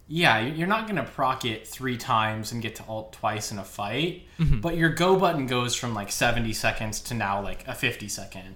yeah, 0.08 0.40
you- 0.40 0.54
you're 0.54 0.68
not 0.68 0.86
going 0.86 0.98
to 0.98 1.10
proc 1.10 1.46
it 1.46 1.68
three 1.68 1.98
times 1.98 2.52
and 2.52 2.62
get 2.62 2.76
to 2.76 2.84
alt 2.86 3.14
twice 3.14 3.52
in 3.52 3.60
a 3.60 3.64
fight, 3.64 4.24
mm-hmm. 4.40 4.60
but 4.60 4.76
your 4.76 4.90
go 4.90 5.18
button 5.18 5.48
goes 5.48 5.76
from 5.76 5.94
like 5.94 6.12
70 6.12 6.52
seconds 6.54 7.00
to 7.02 7.14
now 7.14 7.42
like 7.42 7.66
a 7.68 7.74
50 7.74 8.08
second. 8.10 8.56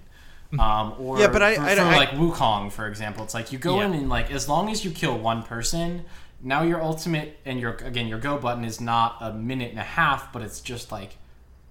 Um, 0.60 0.94
or 1.00 1.20
Yeah, 1.20 1.28
but 1.28 1.42
I- 1.42 1.56
for, 1.56 1.62
I- 1.62 1.76
for 1.76 1.82
I- 1.82 1.96
like 1.98 2.10
Wukong, 2.12 2.72
for 2.72 2.88
example, 2.88 3.24
it's 3.24 3.34
like 3.34 3.52
you 3.52 3.58
go 3.60 3.80
Yeah. 3.80 3.88
in 3.88 3.94
and 3.94 4.10
like 4.10 4.32
as 4.32 4.48
long 4.48 4.70
as 4.70 4.86
you 4.86 4.92
kill 4.92 5.18
one 5.18 5.44
person, 5.44 6.06
now 6.42 6.62
your 6.62 6.82
ultimate 6.82 7.38
and 7.46 7.60
your 7.60 7.74
again 7.76 8.08
your 8.08 8.20
go 8.20 8.38
button 8.38 8.64
is 8.64 8.80
not 8.80 9.18
a 9.22 9.34
minute 9.34 9.72
and 9.72 9.80
a 9.80 9.84
half, 9.84 10.32
but 10.32 10.42
it's 10.42 10.60
just 10.62 10.92
like 10.92 11.18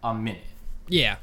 a 0.02 0.12
minute. 0.14 0.42
Yeah. 0.88 1.16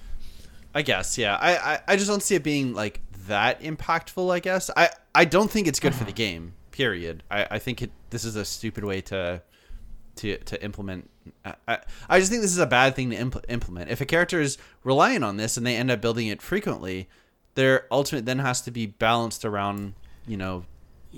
I 0.74 0.82
guess, 0.84 1.18
yeah. 1.18 1.36
I, 1.36 1.74
I, 1.74 1.80
I 1.90 1.96
just 1.98 2.08
don't 2.08 2.24
see 2.24 2.36
it 2.36 2.44
being 2.44 2.74
like 2.74 3.02
that 3.28 3.62
impactful. 3.62 4.32
I 4.34 4.40
guess 4.40 4.70
I, 4.76 4.90
I 5.14 5.26
don't 5.26 5.52
think 5.52 5.68
it's 5.68 5.80
good 5.82 5.94
for 5.94 6.06
the 6.06 6.14
game. 6.14 6.54
Period. 6.72 7.24
I, 7.30 7.46
I 7.52 7.60
think 7.60 7.82
it. 7.82 7.92
This 8.10 8.24
is 8.24 8.36
a 8.38 8.46
stupid 8.46 8.86
way 8.86 9.02
to, 9.02 9.42
to, 10.16 10.38
to 10.38 10.64
implement. 10.64 11.10
I, 11.46 11.54
I, 11.68 11.78
I 12.10 12.20
just 12.20 12.32
think 12.32 12.42
this 12.42 12.52
is 12.54 12.58
a 12.58 12.66
bad 12.66 12.96
thing 12.96 13.10
to 13.10 13.18
impl- 13.18 13.44
implement. 13.50 13.92
If 13.92 14.00
a 14.02 14.06
character 14.06 14.40
is 14.40 14.58
relying 14.86 15.24
on 15.24 15.36
this 15.38 15.58
and 15.58 15.66
they 15.68 15.76
end 15.76 15.92
up 15.92 16.00
building 16.02 16.28
it 16.28 16.42
frequently, 16.42 17.10
their 17.56 17.86
ultimate 17.92 18.26
then 18.26 18.40
has 18.40 18.62
to 18.62 18.72
be 18.72 18.86
balanced 18.86 19.46
around, 19.46 19.94
you 20.28 20.38
know, 20.38 20.66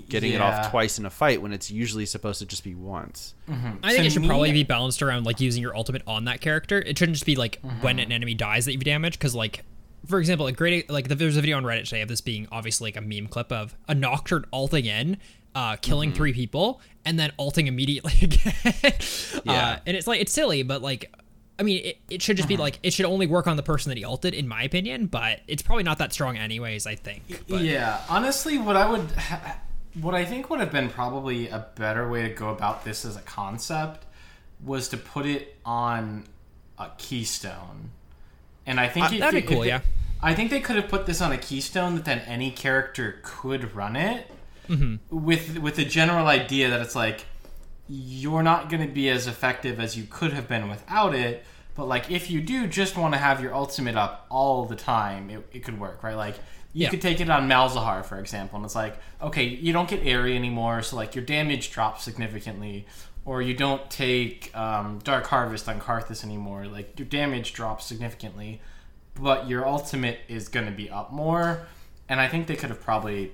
getting 0.08 0.32
it 0.32 0.40
off 0.40 0.70
twice 0.70 0.98
in 0.98 1.06
a 1.06 1.10
fight 1.10 1.40
when 1.40 1.52
it's 1.52 1.70
usually 1.70 2.04
supposed 2.04 2.40
to 2.40 2.46
just 2.46 2.64
be 2.64 2.74
once. 2.74 3.34
I 3.48 3.52
think 3.52 3.82
To 3.82 4.04
it 4.06 4.10
should 4.10 4.22
me- 4.22 4.28
probably 4.28 4.50
be 4.52 4.64
balanced 4.64 5.02
around 5.02 5.24
like 5.24 5.40
using 5.40 5.62
your 5.62 5.76
ultimate 5.76 6.02
on 6.06 6.24
that 6.24 6.40
character. 6.40 6.78
It 6.80 6.98
shouldn't 6.98 7.14
just 7.14 7.26
be 7.26 7.36
like 7.36 7.60
when 7.80 7.96
Mm-hmm. 7.96 7.98
an 8.06 8.12
enemy 8.12 8.34
dies 8.34 8.64
that 8.64 8.72
you 8.72 8.78
damage. 8.78 9.12
Because 9.12 9.34
like, 9.36 9.64
for 10.06 10.18
example, 10.18 10.46
a 10.48 10.52
great 10.52 10.90
like 10.90 11.06
there's 11.08 11.36
a 11.36 11.40
video 11.40 11.56
on 11.56 11.62
Reddit 11.62 11.84
today 11.84 12.00
of 12.00 12.08
this 12.08 12.20
being 12.20 12.48
obviously 12.50 12.88
like 12.88 12.96
a 12.96 13.00
meme 13.00 13.28
clip 13.28 13.52
of 13.52 13.76
a 13.86 13.94
Nocturne 13.94 14.44
ulting 14.52 14.86
in, 14.86 15.18
uh, 15.54 15.76
killing 15.76 16.08
Mm-hmm. 16.10 16.16
three 16.16 16.32
people 16.32 16.80
and 17.04 17.16
then 17.18 17.30
alting 17.36 17.68
immediately 17.68 18.14
again. 18.22 18.54
Yeah. 19.44 19.52
uh, 19.52 19.78
and 19.86 19.96
it's 19.96 20.06
like 20.08 20.20
it's 20.20 20.32
silly, 20.32 20.64
but 20.64 20.82
like. 20.82 21.14
I 21.58 21.62
mean, 21.62 21.84
it, 21.84 21.98
it 22.10 22.22
should 22.22 22.36
just 22.36 22.48
Mm-hmm. 22.48 22.56
be 22.56 22.62
like 22.62 22.78
it 22.82 22.92
should 22.92 23.06
only 23.06 23.26
work 23.26 23.46
on 23.46 23.56
the 23.56 23.62
person 23.62 23.90
that 23.90 23.98
he 23.98 24.04
ulted, 24.04 24.34
in 24.34 24.48
my 24.48 24.62
opinion. 24.64 25.06
But 25.06 25.40
it's 25.46 25.62
probably 25.62 25.84
not 25.84 25.98
that 25.98 26.12
strong, 26.12 26.36
anyways. 26.36 26.86
I 26.86 26.94
think. 26.96 27.44
But, 27.48 27.62
yeah, 27.62 28.00
honestly, 28.08 28.58
what 28.58 28.76
I 28.76 28.90
would, 28.90 29.10
ha- 29.12 29.58
what 30.00 30.14
I 30.14 30.24
think 30.24 30.50
would 30.50 30.60
have 30.60 30.72
been 30.72 30.88
probably 30.90 31.48
a 31.48 31.66
better 31.76 32.08
way 32.08 32.22
to 32.22 32.30
go 32.30 32.48
about 32.50 32.84
this 32.84 33.04
as 33.04 33.16
a 33.16 33.20
concept 33.22 34.04
was 34.64 34.88
to 34.88 34.96
put 34.96 35.26
it 35.26 35.56
on 35.64 36.24
a 36.78 36.88
keystone, 36.98 37.90
and 38.66 38.80
I 38.80 38.88
think 38.88 39.12
if 39.12 39.20
that'd 39.20 39.34
be 39.34 39.46
they- 39.46 39.54
cool, 39.54 39.62
they- 39.62 39.68
yeah. 39.68 39.80
I 40.22 40.34
think 40.34 40.50
they 40.50 40.60
could 40.60 40.76
have 40.76 40.88
put 40.88 41.04
this 41.06 41.20
on 41.20 41.32
a 41.32 41.36
keystone 41.38 41.96
that 41.96 42.06
then 42.06 42.20
any 42.20 42.50
character 42.50 43.20
could 43.22 43.74
run 43.74 43.94
it 43.96 44.30
Mm-hmm. 44.68 44.96
with 45.24 45.58
with 45.58 45.76
the 45.76 45.84
general 45.84 46.26
idea 46.26 46.70
that 46.70 46.80
it's 46.80 46.96
like 46.96 47.26
you're 47.88 48.42
not 48.42 48.70
going 48.70 48.86
to 48.86 48.92
be 48.92 49.08
as 49.10 49.26
effective 49.26 49.78
as 49.78 49.96
you 49.96 50.04
could 50.08 50.32
have 50.32 50.48
been 50.48 50.68
without 50.68 51.14
it. 51.14 51.44
But 51.74 51.86
like, 51.86 52.10
if 52.10 52.30
you 52.30 52.40
do 52.40 52.66
just 52.66 52.96
want 52.96 53.14
to 53.14 53.18
have 53.18 53.42
your 53.42 53.54
ultimate 53.54 53.96
up 53.96 54.26
all 54.30 54.64
the 54.64 54.76
time, 54.76 55.28
it, 55.30 55.46
it 55.52 55.64
could 55.64 55.78
work, 55.78 56.02
right? 56.02 56.16
Like, 56.16 56.36
you 56.72 56.84
Yeah. 56.84 56.90
could 56.90 57.02
take 57.02 57.20
it 57.20 57.28
on 57.30 57.48
Malzahar, 57.48 58.04
for 58.04 58.18
example, 58.18 58.56
and 58.56 58.64
it's 58.64 58.74
like, 58.74 58.96
okay, 59.22 59.44
you 59.44 59.72
don't 59.72 59.88
get 59.88 60.02
Aery 60.04 60.34
anymore, 60.34 60.82
so 60.82 60.96
like 60.96 61.14
your 61.14 61.24
damage 61.24 61.70
drops 61.70 62.02
significantly, 62.04 62.86
or 63.24 63.40
you 63.42 63.54
don't 63.54 63.88
take 63.90 64.54
um, 64.56 64.98
Dark 65.04 65.26
Harvest 65.26 65.68
on 65.68 65.80
Karthus 65.80 66.24
anymore, 66.24 66.66
like 66.66 66.98
your 66.98 67.06
damage 67.06 67.52
drops 67.52 67.86
significantly, 67.86 68.60
but 69.14 69.48
your 69.48 69.66
ultimate 69.66 70.18
is 70.28 70.48
going 70.48 70.66
to 70.66 70.72
be 70.72 70.90
up 70.90 71.12
more. 71.12 71.66
And 72.08 72.20
I 72.20 72.26
think 72.28 72.48
they 72.48 72.56
could 72.56 72.70
have 72.70 72.80
probably 72.82 73.32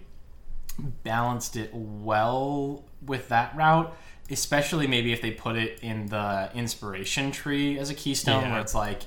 balanced 0.79 1.57
it 1.57 1.71
well 1.75 2.85
with 3.05 3.29
that 3.29 3.55
route, 3.57 3.95
especially 4.31 4.87
maybe 4.87 5.13
if 5.13 5.21
they 5.21 5.31
put 5.31 5.57
it 5.57 5.79
in 5.83 6.07
the 6.07 6.51
inspiration 6.55 7.31
tree 7.33 7.79
as 7.79 7.91
a 7.91 7.95
keystone 7.95 8.43
Yeah. 8.43 8.53
where 8.53 8.61
it's 8.61 8.75
like 8.75 9.03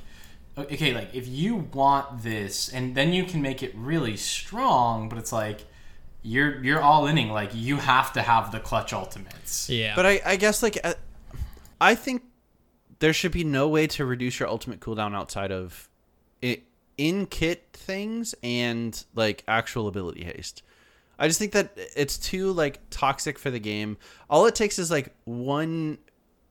okay, 0.56 0.94
like 0.94 1.14
if 1.16 1.28
you 1.28 1.56
want 1.74 2.22
this 2.22 2.70
and 2.70 2.94
then 2.96 3.12
you 3.12 3.24
can 3.24 3.42
make 3.42 3.64
it 3.64 3.74
really 3.76 4.16
strong, 4.16 5.10
but 5.10 5.18
it's 5.18 5.32
like 5.32 5.62
you're 6.22 6.64
you're 6.64 6.82
all 6.82 7.06
inning 7.08 7.30
like 7.32 7.50
you 7.54 7.78
have 7.78 8.14
to 8.14 8.22
have 8.22 8.52
the 8.52 8.60
clutch 8.60 8.94
ultimates. 8.94 9.70
yeah. 9.70 9.96
But 9.96 10.06
I, 10.06 10.22
I 10.26 10.36
guess 10.36 10.62
like 10.62 10.78
uh, 10.84 10.94
I 11.82 11.96
think 11.96 12.22
there 13.00 13.14
should 13.14 13.32
be 13.32 13.44
no 13.44 13.68
way 13.68 13.88
to 13.88 14.06
reduce 14.06 14.40
your 14.40 14.48
ultimate 14.48 14.80
cooldown 14.80 15.16
outside 15.16 15.52
of 15.52 15.90
it 16.42 16.64
in 16.98 17.26
kit 17.26 17.68
things 17.74 18.36
and 18.44 19.04
like 19.16 19.44
actual 19.48 19.88
ability 19.88 20.24
haste. 20.24 20.62
I 21.24 21.28
just 21.28 21.40
think 21.40 21.54
that 21.54 21.72
it's 21.96 22.18
too 22.18 22.52
like 22.52 22.82
toxic 22.90 23.40
for 23.40 23.50
the 23.50 23.58
game. 23.58 23.96
All 24.30 24.46
it 24.46 24.56
takes 24.56 24.78
is 24.78 24.92
like 24.92 25.16
one 25.24 25.98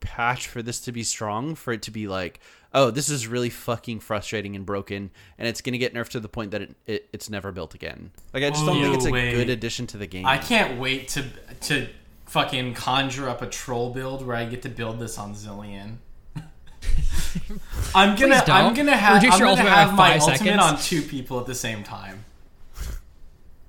patch 0.00 0.48
for 0.48 0.62
this 0.62 0.80
to 0.80 0.92
be 0.92 1.02
strong 1.02 1.54
for 1.56 1.74
it 1.74 1.82
to 1.82 1.90
be 1.90 2.08
like, 2.08 2.40
oh, 2.72 2.90
this 2.90 3.10
is 3.10 3.26
really 3.26 3.50
fucking 3.50 4.00
frustrating 4.00 4.56
and 4.56 4.64
broken, 4.64 5.10
and 5.36 5.46
it's 5.46 5.60
gonna 5.60 5.76
get 5.76 5.92
nerfed 5.92 6.08
to 6.12 6.20
the 6.20 6.28
point 6.28 6.52
that 6.52 6.62
it, 6.62 6.74
it 6.86 7.08
it's 7.12 7.28
never 7.28 7.52
built 7.52 7.74
again. 7.74 8.12
Like 8.32 8.44
I 8.44 8.48
just 8.48 8.64
don't 8.64 8.78
oh, 8.78 8.80
think 8.80 8.94
Oh, 8.94 8.96
it's 8.96 9.04
a 9.04 9.10
wait. 9.10 9.34
good 9.34 9.50
addition 9.50 9.86
to 9.88 9.98
the 9.98 10.06
game. 10.06 10.24
I 10.24 10.38
can't 10.38 10.80
wait 10.80 11.08
to 11.08 11.26
to 11.60 11.88
fucking 12.24 12.72
conjure 12.72 13.28
up 13.28 13.42
a 13.42 13.46
troll 13.48 13.90
build 13.90 14.26
where 14.26 14.36
I 14.36 14.46
get 14.46 14.62
to 14.62 14.70
build 14.70 14.98
this 15.00 15.18
on 15.18 15.34
Zilean. 15.34 15.96
I'm 17.94 18.16
gonna 18.16 18.42
I'm 18.46 18.72
gonna 18.72 18.96
have 18.96 19.22
I'm 19.22 19.38
gonna 19.38 19.68
have 19.68 19.94
my 19.94 20.16
ultimate 20.16 20.38
seconds. 20.38 20.62
on 20.62 20.78
two 20.78 21.02
people 21.02 21.38
at 21.40 21.44
the 21.44 21.54
same 21.54 21.84
time. 21.84 22.24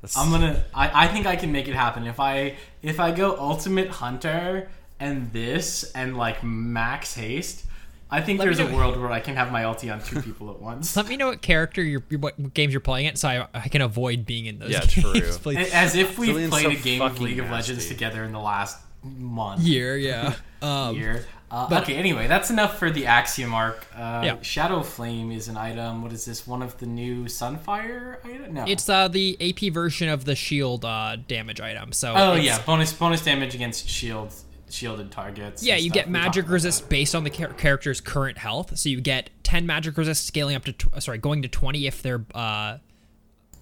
That's- 0.04 0.18
I'm 0.18 0.30
gonna 0.32 0.64
I, 0.74 1.06
I 1.06 1.08
think 1.08 1.26
I 1.26 1.36
can 1.38 1.52
make 1.52 1.68
it 1.68 1.76
happen 1.76 2.06
if 2.06 2.20
I 2.20 2.56
if 2.82 3.00
I 3.00 3.12
go 3.12 3.38
ultimate 3.40 3.88
hunter 3.90 4.70
and 5.00 5.32
this 5.34 5.92
and 5.94 6.18
like 6.18 6.44
max 6.44 7.16
haste. 7.16 7.66
I 8.12 8.22
think 8.22 8.38
Let 8.38 8.46
there's 8.46 8.60
a 8.60 8.68
world 8.68 9.00
where 9.02 9.12
I 9.12 9.20
can 9.20 9.36
have 9.38 9.52
my 9.52 9.64
ulti 9.64 9.92
on 9.92 10.00
two 10.00 10.22
people 10.22 10.52
at 10.52 10.60
once. 10.62 10.96
Let 10.98 11.08
me 11.08 11.18
know 11.18 11.30
what 11.30 11.42
character 11.42 11.82
you're, 11.82 12.04
what 12.20 12.54
games 12.54 12.72
you're 12.72 12.80
playing 12.80 13.08
it, 13.08 13.18
so 13.18 13.28
I, 13.28 13.48
I 13.56 13.68
can 13.70 13.82
avoid 13.82 14.24
being 14.28 14.46
in 14.46 14.60
those 14.60 14.70
Yeah, 14.70 14.82
games. 14.86 15.40
true. 15.40 15.56
As 15.74 15.96
if 15.96 16.20
we've 16.20 16.48
played 16.52 16.64
so 16.64 16.70
a 16.70 16.76
game 16.76 17.02
of 17.02 17.14
fucking 17.14 17.26
League 17.26 17.40
of 17.40 17.50
Legends 17.50 17.88
together 17.88 18.24
in 18.24 18.32
the 18.32 18.40
last 18.40 18.78
month. 19.04 19.62
Year, 19.62 19.98
yeah. 19.98 20.36
Um, 20.62 20.96
year. 20.96 21.26
Uh, 21.54 21.70
but- 21.70 21.84
okay, 21.84 21.96
anyway, 21.96 22.26
that's 22.28 22.50
enough 22.50 22.80
for 22.80 22.90
the 22.90 23.06
Axiom 23.06 23.54
arc. 23.54 23.86
Uh, 23.96 24.22
Yeah. 24.26 24.42
Shadow 24.42 24.82
Flame 24.82 25.32
is 25.32 25.48
an 25.48 25.56
item. 25.56 26.02
What 26.02 26.12
is 26.12 26.26
this? 26.26 26.48
One 26.48 26.64
of 26.64 26.78
the 26.80 26.88
new 26.88 27.26
Sunfire 27.26 28.18
item? 28.26 28.54
No. 28.56 28.66
It's 28.68 28.90
uh, 28.90 29.08
the 29.08 29.38
AP 29.40 29.72
version 29.72 30.10
of 30.10 30.26
the 30.26 30.36
shield 30.36 30.84
uh, 30.84 31.18
damage 31.28 31.62
item. 31.62 31.92
So 31.92 32.14
oh 32.16 32.34
yeah, 32.34 32.60
bonus 32.66 32.92
bonus 32.92 33.24
damage 33.24 33.54
against 33.54 33.88
shields, 33.88 34.46
shielded 34.70 35.12
targets. 35.12 35.62
Yeah, 35.62 35.76
you 35.76 35.90
stuff. 35.90 35.94
get 35.94 36.10
magic 36.10 36.50
resist 36.50 36.82
that. 36.82 36.90
based 36.90 37.14
on 37.14 37.24
the 37.24 37.30
char- 37.30 37.54
character's 37.54 38.02
current 38.02 38.40
health. 38.40 38.76
So 38.78 38.90
you 38.90 39.00
get 39.00 39.30
10 39.44 39.68
magic 39.68 39.96
resist 39.96 40.26
scaling 40.26 40.56
up 40.56 40.66
to 40.66 40.74
tw- 40.74 41.04
sorry, 41.04 41.20
going 41.20 41.44
to 41.44 41.48
20 41.48 41.86
if 41.86 42.02
they're 42.02 42.26
uh 42.34 42.78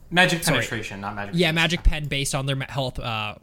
Magic 0.10 0.44
sorry. 0.44 0.58
penetration, 0.60 1.02
not 1.02 1.16
magic. 1.16 1.36
yeah, 1.36 1.48
resist. 1.48 1.56
magic 1.56 1.84
pen 1.84 2.06
based 2.06 2.36
on 2.36 2.46
their 2.46 2.56
health 2.70 3.00
uh 3.00 3.36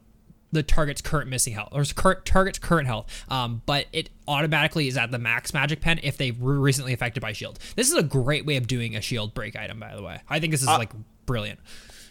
the 0.52 0.62
target's 0.62 1.00
current 1.02 1.28
missing 1.28 1.52
health 1.52 1.68
or 1.72 1.84
current 1.84 2.24
target's 2.24 2.58
current 2.58 2.86
health. 2.86 3.06
Um 3.30 3.62
but 3.66 3.86
it 3.92 4.10
automatically 4.26 4.88
is 4.88 4.96
at 4.96 5.10
the 5.10 5.18
max 5.18 5.52
magic 5.54 5.80
pen 5.80 6.00
if 6.02 6.16
they 6.16 6.30
were 6.30 6.58
recently 6.58 6.92
affected 6.92 7.20
by 7.20 7.32
shield. 7.32 7.58
This 7.76 7.88
is 7.90 7.94
a 7.96 8.02
great 8.02 8.46
way 8.46 8.56
of 8.56 8.66
doing 8.66 8.96
a 8.96 9.00
shield 9.00 9.34
break 9.34 9.56
item 9.56 9.78
by 9.80 9.94
the 9.94 10.02
way. 10.02 10.20
I 10.28 10.40
think 10.40 10.52
this 10.52 10.62
is 10.62 10.66
like 10.68 10.92
brilliant. 11.26 11.60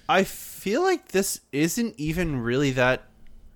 I 0.09 0.23
feel 0.23 0.83
like 0.83 1.09
this 1.09 1.41
isn't 1.51 1.95
even 1.97 2.39
really 2.41 2.71
that 2.71 3.03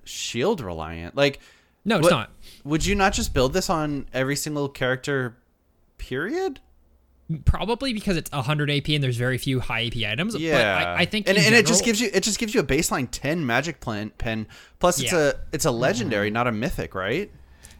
shield 0.03 0.59
reliant. 0.61 1.15
Like, 1.15 1.39
No, 1.85 1.97
it's 1.97 2.03
what- 2.05 2.11
not. 2.11 2.31
Would 2.65 2.85
you 2.85 2.93
not 2.95 3.13
just 3.13 3.33
build 3.33 3.53
this 3.53 3.69
on 3.69 4.07
every 4.13 4.35
single 4.35 4.67
character? 4.67 5.37
Period. 5.97 6.59
Probably 7.45 7.93
because 7.93 8.17
it's 8.17 8.31
100 8.31 8.69
AP 8.71 8.89
and 8.89 9.03
there's 9.03 9.17
very 9.17 9.37
few 9.37 9.59
high 9.59 9.85
AP 9.87 9.97
items. 10.07 10.35
Yeah, 10.35 10.53
But 10.53 10.87
I, 10.87 10.95
I 11.01 11.05
think 11.05 11.27
and, 11.29 11.37
in 11.37 11.43
and 11.45 11.55
it 11.55 11.65
just 11.65 11.83
gives 11.85 11.99
you 12.01 12.09
it 12.13 12.23
just 12.23 12.39
gives 12.39 12.53
you 12.53 12.59
a 12.61 12.63
baseline 12.63 13.07
ten 13.11 13.45
magic 13.45 13.79
plan, 13.79 14.11
pen. 14.17 14.47
Plus, 14.79 14.99
it's 14.99 15.11
Yeah. 15.11 15.29
a 15.29 15.33
it's 15.51 15.65
a 15.65 15.71
legendary, 15.71 16.29
not 16.29 16.47
a 16.47 16.51
mythic, 16.51 16.95
right? 16.95 17.31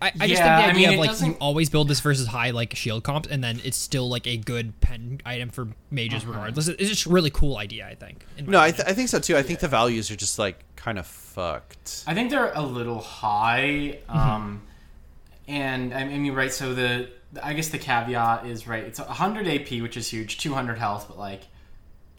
I, 0.04 0.08
I 0.20 0.28
just 0.28 0.41
Yeah, 0.41 0.58
I 0.58 0.62
think 0.64 0.74
the 0.74 0.80
idea 0.80 0.89
mean, 0.89 0.99
of 1.12 1.20
like 1.20 1.28
you 1.28 1.38
always 1.39 1.70
build 1.70 1.88
this 1.88 1.99
versus 1.99 2.26
high 2.26 2.49
like 2.49 2.76
shield 2.76 3.04
comps, 3.04 3.28
and 3.30 3.43
then 3.43 3.62
it's 3.64 3.78
still 3.78 4.10
like 4.10 4.26
a 4.26 4.36
good 4.36 4.80
pen 4.82 5.22
item 5.26 5.49
for 5.49 5.68
mages 5.91 6.24
Uh-huh. 6.24 6.32
regardless. 6.32 6.68
It's 6.70 6.89
just 6.89 7.06
a 7.06 7.10
really 7.10 7.30
cool 7.30 7.58
idea, 7.58 7.88
I 7.88 7.93
think. 7.93 8.26
No, 8.43 8.60
I, 8.60 8.72
th- 8.72 8.88
I 8.88 8.93
think 8.93 9.10
so 9.10 9.20
too. 9.20 9.38
I 9.38 9.43
think 9.43 9.60
the 9.60 9.68
values 9.68 10.10
are 10.10 10.16
just 10.16 10.39
like 10.39 10.64
kind 10.76 10.97
of 10.97 11.06
fucked. 11.06 12.04
I 12.08 12.16
think 12.16 12.32
they're 12.32 12.52
a 12.52 12.64
little 12.64 12.99
high. 12.99 13.99
Mm-hmm. 14.10 14.18
Um, 14.18 14.62
and 15.47 15.93
I 15.93 16.04
mean, 16.06 16.34
right. 16.34 16.52
So 16.52 16.74
the 16.74 17.10
I 17.41 17.53
guess 17.53 17.69
the 17.69 17.77
caveat 17.77 18.45
is 18.45 18.67
right. 18.67 18.84
It's 18.84 18.99
100 18.99 19.47
AP, 19.47 19.82
which 19.82 19.97
is 19.97 20.09
huge. 20.09 20.38
200 20.38 20.77
health, 20.77 21.05
but 21.07 21.17
like 21.17 21.43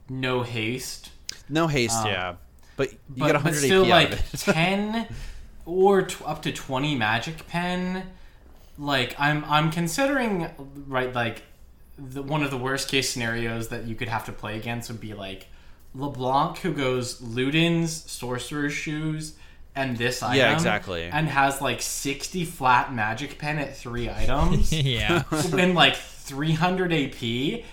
no 0.08 0.42
haste. 0.42 1.10
No 1.48 1.66
haste, 1.66 1.98
um, 1.98 2.06
yeah, 2.06 2.34
but 2.76 2.92
you 2.92 2.98
but, 3.16 3.26
get 3.26 3.32
but 3.34 3.44
100 3.44 3.56
still 3.58 3.84
AP 3.84 3.90
like 3.90 4.06
out 4.06 4.12
of 4.12 4.34
it. 4.34 4.38
10 4.40 5.08
or 5.64 6.02
t- 6.02 6.24
up 6.24 6.42
to 6.42 6.52
20 6.52 6.94
magic 6.96 7.46
pen 7.46 8.04
like 8.78 9.14
i'm 9.18 9.44
i'm 9.44 9.70
considering 9.70 10.48
right 10.86 11.14
like 11.14 11.42
the 11.98 12.22
one 12.22 12.42
of 12.42 12.50
the 12.50 12.56
worst 12.56 12.88
case 12.88 13.10
scenarios 13.10 13.68
that 13.68 13.84
you 13.84 13.94
could 13.94 14.08
have 14.08 14.24
to 14.24 14.32
play 14.32 14.56
against 14.56 14.90
would 14.90 15.00
be 15.00 15.14
like 15.14 15.46
leblanc 15.94 16.58
who 16.58 16.72
goes 16.72 17.20
ludens 17.20 18.08
sorcerer's 18.08 18.72
shoes 18.72 19.34
and 19.74 19.96
this 19.96 20.22
item 20.22 20.36
Yeah, 20.38 20.52
exactly. 20.54 21.04
and 21.04 21.28
has 21.28 21.60
like 21.60 21.80
60 21.80 22.44
flat 22.44 22.92
magic 22.92 23.38
pen 23.38 23.58
at 23.58 23.76
three 23.76 24.10
items 24.10 24.72
yeah, 24.72 25.22
and 25.56 25.74
like 25.74 25.96
300 25.96 26.92
AP, 26.92 27.64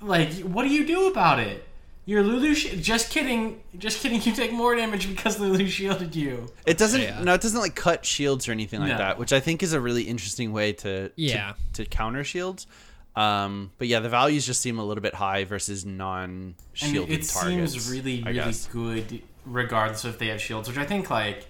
like 0.00 0.32
what 0.40 0.62
do 0.64 0.68
you 0.70 0.86
do 0.86 1.08
about 1.08 1.38
it? 1.40 1.66
Your 2.04 2.24
Lulu, 2.24 2.52
sh- 2.54 2.74
just 2.80 3.10
kidding, 3.12 3.62
just 3.78 4.00
kidding. 4.02 4.20
You 4.20 4.32
take 4.34 4.52
more 4.52 4.74
damage 4.74 5.06
because 5.08 5.38
Lulu 5.38 5.68
shielded 5.68 6.16
you. 6.16 6.50
It 6.66 6.76
doesn't. 6.76 7.00
Yeah. 7.00 7.22
No, 7.22 7.32
it 7.34 7.40
doesn't 7.40 7.60
like 7.60 7.76
cut 7.76 8.04
shields 8.04 8.48
or 8.48 8.52
anything 8.52 8.80
like 8.80 8.88
No. 8.88 8.98
that, 8.98 9.18
which 9.20 9.32
I 9.32 9.38
think 9.38 9.62
is 9.62 9.72
a 9.72 9.80
really 9.80 10.02
interesting 10.02 10.52
way 10.52 10.72
to 10.74 11.12
Yeah. 11.14 11.52
to, 11.74 11.84
to 11.84 11.88
counter 11.88 12.24
shields. 12.24 12.66
Um, 13.14 13.70
but 13.78 13.86
yeah, 13.86 14.00
the 14.00 14.08
values 14.08 14.44
just 14.44 14.60
seem 14.62 14.80
a 14.80 14.84
little 14.84 15.02
bit 15.02 15.14
high 15.14 15.44
versus 15.44 15.84
non-shielded 15.86 17.08
targets. 17.08 17.30
it 17.30 17.38
targets. 17.40 17.72
seems 17.72 17.90
really, 17.90 18.22
really 18.24 18.52
good, 18.72 19.22
regardless 19.44 20.04
if 20.04 20.18
they 20.18 20.28
have 20.28 20.40
shields. 20.40 20.68
Which 20.68 20.78
I 20.78 20.84
think 20.84 21.10
like 21.10 21.46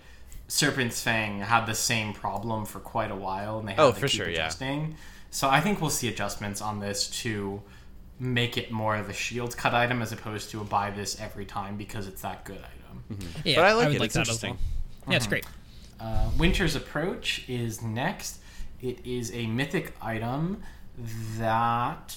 Serpent's 0.49 1.03
Fang 1.03 1.41
had 1.41 1.67
the 1.67 1.75
same 1.75 2.13
problem 2.13 2.65
for 2.67 2.81
quite 2.81 3.11
a 3.11 3.17
while, 3.17 3.59
and 3.59 3.69
they 3.69 3.73
had 3.73 3.81
Oh, 3.81 3.93
to 3.93 4.01
for 4.01 4.09
keep 4.09 4.17
sure, 4.19 4.29
yeah. 4.29 4.41
adjusting. 4.47 4.97
So 5.31 5.49
I 5.49 5.61
think 5.61 5.81
we'll 5.81 5.91
see 5.91 6.09
adjustments 6.09 6.61
on 6.61 6.81
this 6.81 7.09
to 7.23 7.63
make 8.21 8.57
it 8.59 8.71
more 8.71 8.95
of 8.97 9.09
a 9.09 9.13
shield 9.13 9.57
cut 9.57 9.75
item 9.75 10.03
as 10.03 10.13
opposed 10.13 10.51
to 10.51 10.61
a 10.61 10.65
buy 10.65 10.91
this 10.91 11.19
every 11.21 11.45
time 11.47 11.77
because 11.77 12.07
it's 12.07 12.23
that 12.23 12.45
good 12.45 12.59
item. 12.59 13.19
yeah. 13.45 13.57
But 13.57 13.65
I 13.65 13.73
like 13.73 13.87
would 13.89 13.97
it. 13.97 14.01
like 14.01 14.07
It's 14.07 14.15
that 14.15 14.21
as 14.29 14.29
interesting. 14.43 14.59
well. 15.07 15.13
Yeah, 15.13 15.17
it's 15.17 15.27
great. 15.27 15.47
Uh, 15.99 16.29
Winter's 16.39 16.77
Approach 16.77 17.45
is 17.49 17.81
next. 17.83 18.39
It 18.81 19.05
is 19.07 19.33
a 19.33 19.47
mythic 19.47 19.95
item 20.03 20.63
that 21.39 22.17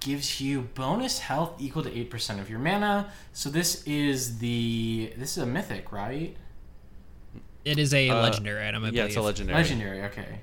gives 0.00 0.40
you 0.40 0.62
bonus 0.74 1.18
health 1.20 1.54
equal 1.58 1.82
to 1.82 1.90
8% 1.90 2.40
of 2.40 2.48
your 2.48 2.58
mana. 2.58 3.10
So 3.32 3.50
this 3.50 3.82
is 3.86 4.38
the 4.38 5.12
this 5.16 5.36
is 5.36 5.42
a 5.42 5.46
mythic, 5.46 5.92
right? 5.92 6.36
It 7.64 7.78
is 7.78 7.92
a 7.92 8.08
Uh, 8.10 8.22
legendary 8.22 8.66
item. 8.66 8.84
I 8.84 8.90
Yeah, 8.90 9.04
it's 9.04 9.16
a 9.16 9.20
legendary. 9.22 9.58
Legendary, 9.58 10.02
okay. 10.04 10.40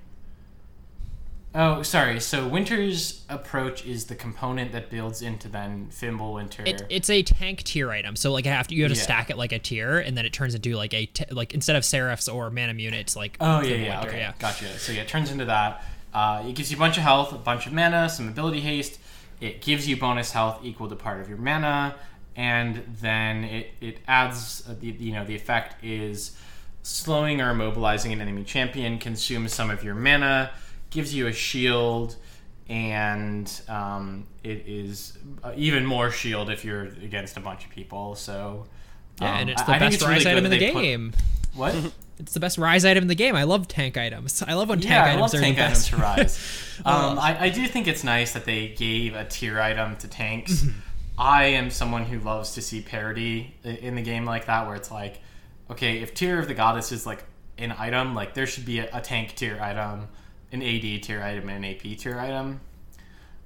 Oh, 1.57 1.83
sorry. 1.83 2.19
So 2.19 2.45
Winter's 2.45 3.21
Approach 3.29 3.85
is 3.85 4.05
the 4.07 4.15
component 4.15 4.73
that 4.73 4.89
builds 4.89 5.21
into 5.21 5.47
then 5.47 5.87
Fimbulwinter. 5.89 6.67
It, 6.67 6.83
it's 6.89 7.09
a 7.09 7.23
tank 7.23 7.63
tear 7.63 7.91
item, 7.91 8.17
so 8.17 8.33
like 8.33 8.45
I 8.45 8.49
have 8.49 8.67
to 8.67 8.75
you 8.75 8.83
have 8.83 8.91
to 8.91 8.97
Yeah. 8.97 9.03
stack 9.03 9.29
it 9.29 9.37
like 9.37 9.53
a 9.53 9.59
tear, 9.59 9.99
and 9.99 10.17
then 10.17 10.25
it 10.25 10.33
turns 10.33 10.53
into 10.53 10.75
like 10.75 10.93
a 10.93 11.05
t- 11.05 11.23
like 11.31 11.53
instead 11.53 11.77
of 11.77 11.85
Seraphs 11.85 12.27
or 12.27 12.51
Manamune, 12.51 12.91
it's 12.93 13.15
like 13.15 13.37
Oh 13.39 13.61
yeah, 13.61 13.77
Fimbulwinter, 13.77 13.85
yeah, 13.85 14.01
okay, 14.03 14.29
gotcha. 14.37 14.77
So 14.79 14.91
yeah, 14.91 15.01
it 15.03 15.07
turns 15.07 15.31
into 15.31 15.45
that. 15.45 15.85
Uh, 16.13 16.43
it 16.45 16.55
gives 16.55 16.71
you 16.71 16.77
a 16.77 16.79
bunch 16.79 16.97
of 16.97 17.03
health, 17.03 17.31
a 17.33 17.37
bunch 17.37 17.67
of 17.67 17.73
mana, 17.73 18.09
some 18.09 18.27
ability 18.27 18.59
haste. 18.59 18.99
It 19.45 19.61
gives 19.61 19.87
you 19.87 19.95
bonus 19.97 20.31
health 20.31 20.59
equal 20.63 20.87
to 20.89 20.95
part 20.95 21.21
of 21.21 21.29
your 21.29 21.37
mana, 21.37 21.95
and 22.35 22.83
then 23.01 23.43
it 23.43 23.67
it 23.81 23.97
adds 24.07 24.63
uh, 24.67 24.73
the 24.79 24.87
you 24.87 25.13
know 25.13 25.25
the 25.25 25.35
effect 25.35 25.83
is 25.83 26.35
slowing 26.83 27.41
or 27.41 27.53
immobilizing 27.53 28.11
an 28.13 28.21
enemy 28.21 28.43
champion, 28.43 28.97
consumes 28.99 29.53
some 29.53 29.69
of 29.69 29.83
your 29.83 29.95
mana, 29.95 30.51
gives 30.89 31.13
you 31.13 31.27
a 31.27 31.33
shield, 31.33 32.15
and 32.69 33.61
um, 33.67 34.25
it 34.43 34.63
is 34.67 35.17
uh, 35.43 35.51
even 35.55 35.85
more 35.85 36.11
shield 36.11 36.49
if 36.49 36.65
you're 36.65 36.83
against 37.03 37.37
a 37.37 37.39
bunch 37.39 37.65
of 37.65 37.71
people. 37.71 38.15
So 38.15 38.65
Yeah, 39.21 39.31
um, 39.31 39.37
and 39.41 39.49
it's 39.51 39.61
I- 39.61 39.65
the 39.65 39.71
I 39.73 39.79
think 39.79 39.91
best 39.91 40.01
it's 40.01 40.09
really 40.09 40.25
item 40.31 40.45
in 40.45 40.51
the 40.51 40.57
they 40.59 40.71
put- 40.71 40.81
game. 40.81 41.13
what? 41.53 41.75
It's 42.17 42.33
the 42.33 42.39
best 42.39 42.57
Ryze 42.57 42.89
item 42.89 43.03
in 43.03 43.07
the 43.07 43.15
game. 43.15 43.35
I 43.35 43.43
love 43.43 43.67
tank 43.67 43.97
items. 43.97 44.41
I 44.41 44.53
love 44.53 44.69
when 44.69 44.79
tank 44.79 44.91
yeah, 44.91 45.03
I 45.03 45.09
items 45.09 45.33
love 45.33 45.33
are 45.33 45.43
tank 45.43 45.57
the 45.57 45.63
items 45.63 45.89
best. 45.89 45.89
to 45.89 45.95
Ryze. 45.97 46.85
um, 46.85 47.19
I, 47.19 47.45
I 47.45 47.49
do 47.49 47.67
think 47.67 47.87
it's 47.87 48.03
nice 48.03 48.33
that 48.33 48.45
they 48.45 48.69
gave 48.69 49.15
a 49.15 49.25
tear 49.25 49.61
item 49.61 49.97
to 49.97 50.07
tanks. 50.07 50.53
Mm-hmm. 50.53 50.79
I 51.17 51.45
am 51.45 51.69
someone 51.69 52.05
who 52.05 52.19
loves 52.19 52.53
to 52.53 52.61
see 52.61 52.81
parity 52.81 53.55
in 53.63 53.95
the 53.95 54.01
game 54.01 54.25
like 54.25 54.45
that, 54.45 54.67
where 54.67 54.75
it's 54.75 54.91
like, 54.91 55.19
okay, 55.69 55.99
if 55.99 56.13
tear 56.13 56.39
of 56.39 56.47
the 56.47 56.53
goddess 56.53 56.91
is 56.91 57.05
like 57.05 57.23
an 57.57 57.73
item, 57.77 58.15
like 58.15 58.33
there 58.33 58.47
should 58.47 58.65
be 58.65 58.79
a, 58.79 58.89
a 58.93 59.01
tank 59.01 59.35
tear 59.35 59.61
item, 59.61 60.07
an 60.51 60.61
AD 60.61 61.03
tear 61.03 61.23
item, 61.23 61.49
and 61.49 61.63
an 61.63 61.71
AP 61.75 61.97
tear 61.97 62.19
item. 62.19 62.59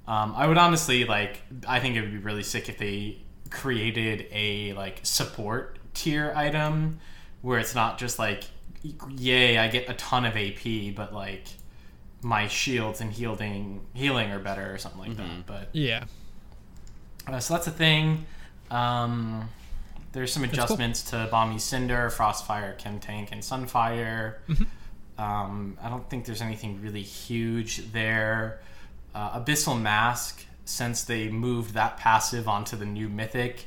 Um, 0.06 0.34
I 0.36 0.46
would 0.46 0.58
honestly 0.58 1.04
like. 1.04 1.42
I 1.66 1.80
think 1.80 1.96
it 1.96 2.02
would 2.02 2.12
be 2.12 2.18
really 2.18 2.42
sick 2.42 2.68
if 2.68 2.78
they 2.78 3.18
created 3.50 4.26
a 4.32 4.72
like 4.74 5.00
support 5.02 5.78
tear 5.94 6.36
item, 6.36 6.98
where 7.42 7.58
it's 7.58 7.74
not 7.74 7.98
just 7.98 8.18
like, 8.18 8.44
yay, 8.82 9.58
I 9.58 9.68
get 9.68 9.88
a 9.88 9.94
ton 9.94 10.24
of 10.24 10.36
AP, 10.36 10.94
but 10.94 11.12
like 11.14 11.46
my 12.22 12.48
shields 12.48 13.00
and 13.00 13.12
healing 13.12 13.80
healing 13.94 14.30
are 14.30 14.38
better 14.38 14.72
or 14.72 14.78
something 14.78 15.00
like 15.00 15.16
that. 15.16 15.46
But 15.46 15.68
Yeah. 15.72 16.04
uh, 17.26 17.40
so 17.40 17.54
that's 17.54 17.66
a 17.66 17.70
thing. 17.70 18.26
Um, 18.70 19.48
there's 20.12 20.32
some 20.32 20.42
cool. 20.44 20.52
adjustments 20.52 21.02
to 21.10 21.28
Bami's 21.30 21.62
Cinder, 21.64 22.10
Frostfire, 22.10 22.78
Chemtank, 22.78 23.28
and 23.32 23.42
Sunfire. 23.42 24.34
Mm-hmm. 24.48 25.20
Um, 25.20 25.76
I 25.82 25.88
don't 25.88 26.08
think 26.08 26.24
there's 26.24 26.42
anything 26.42 26.80
really 26.82 27.02
huge 27.02 27.92
there. 27.92 28.60
Uh, 29.14 29.40
Abyssal 29.40 29.80
Mask, 29.80 30.44
since 30.64 31.04
they 31.04 31.28
moved 31.28 31.74
that 31.74 31.96
passive 31.98 32.48
onto 32.48 32.76
the 32.76 32.86
new 32.86 33.08
Mythic, 33.08 33.66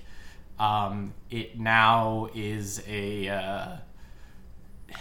um, 0.59 1.13
it 1.29 1.59
now 1.59 2.29
is 2.33 2.81
a. 2.87 3.29
Uh, 3.29 3.75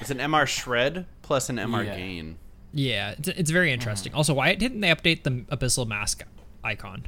It's 0.01 0.11
an 0.11 0.19
MR 0.19 0.47
shred 0.47 1.07
plus 1.23 1.49
an 1.49 1.57
MR 1.57 1.85
Yeah. 1.85 1.97
gain. 1.97 2.39
Yeah, 2.75 3.11
it's, 3.19 3.29
it's 3.29 3.51
very 3.51 3.71
interesting. 3.73 4.13
Hmm. 4.13 4.19
Also, 4.19 4.35
why 4.35 4.55
didn't 4.55 4.81
they 4.81 4.89
update 4.89 5.23
the 5.25 5.31
abyssal 5.55 5.87
mask 5.87 6.23
icon? 6.65 7.07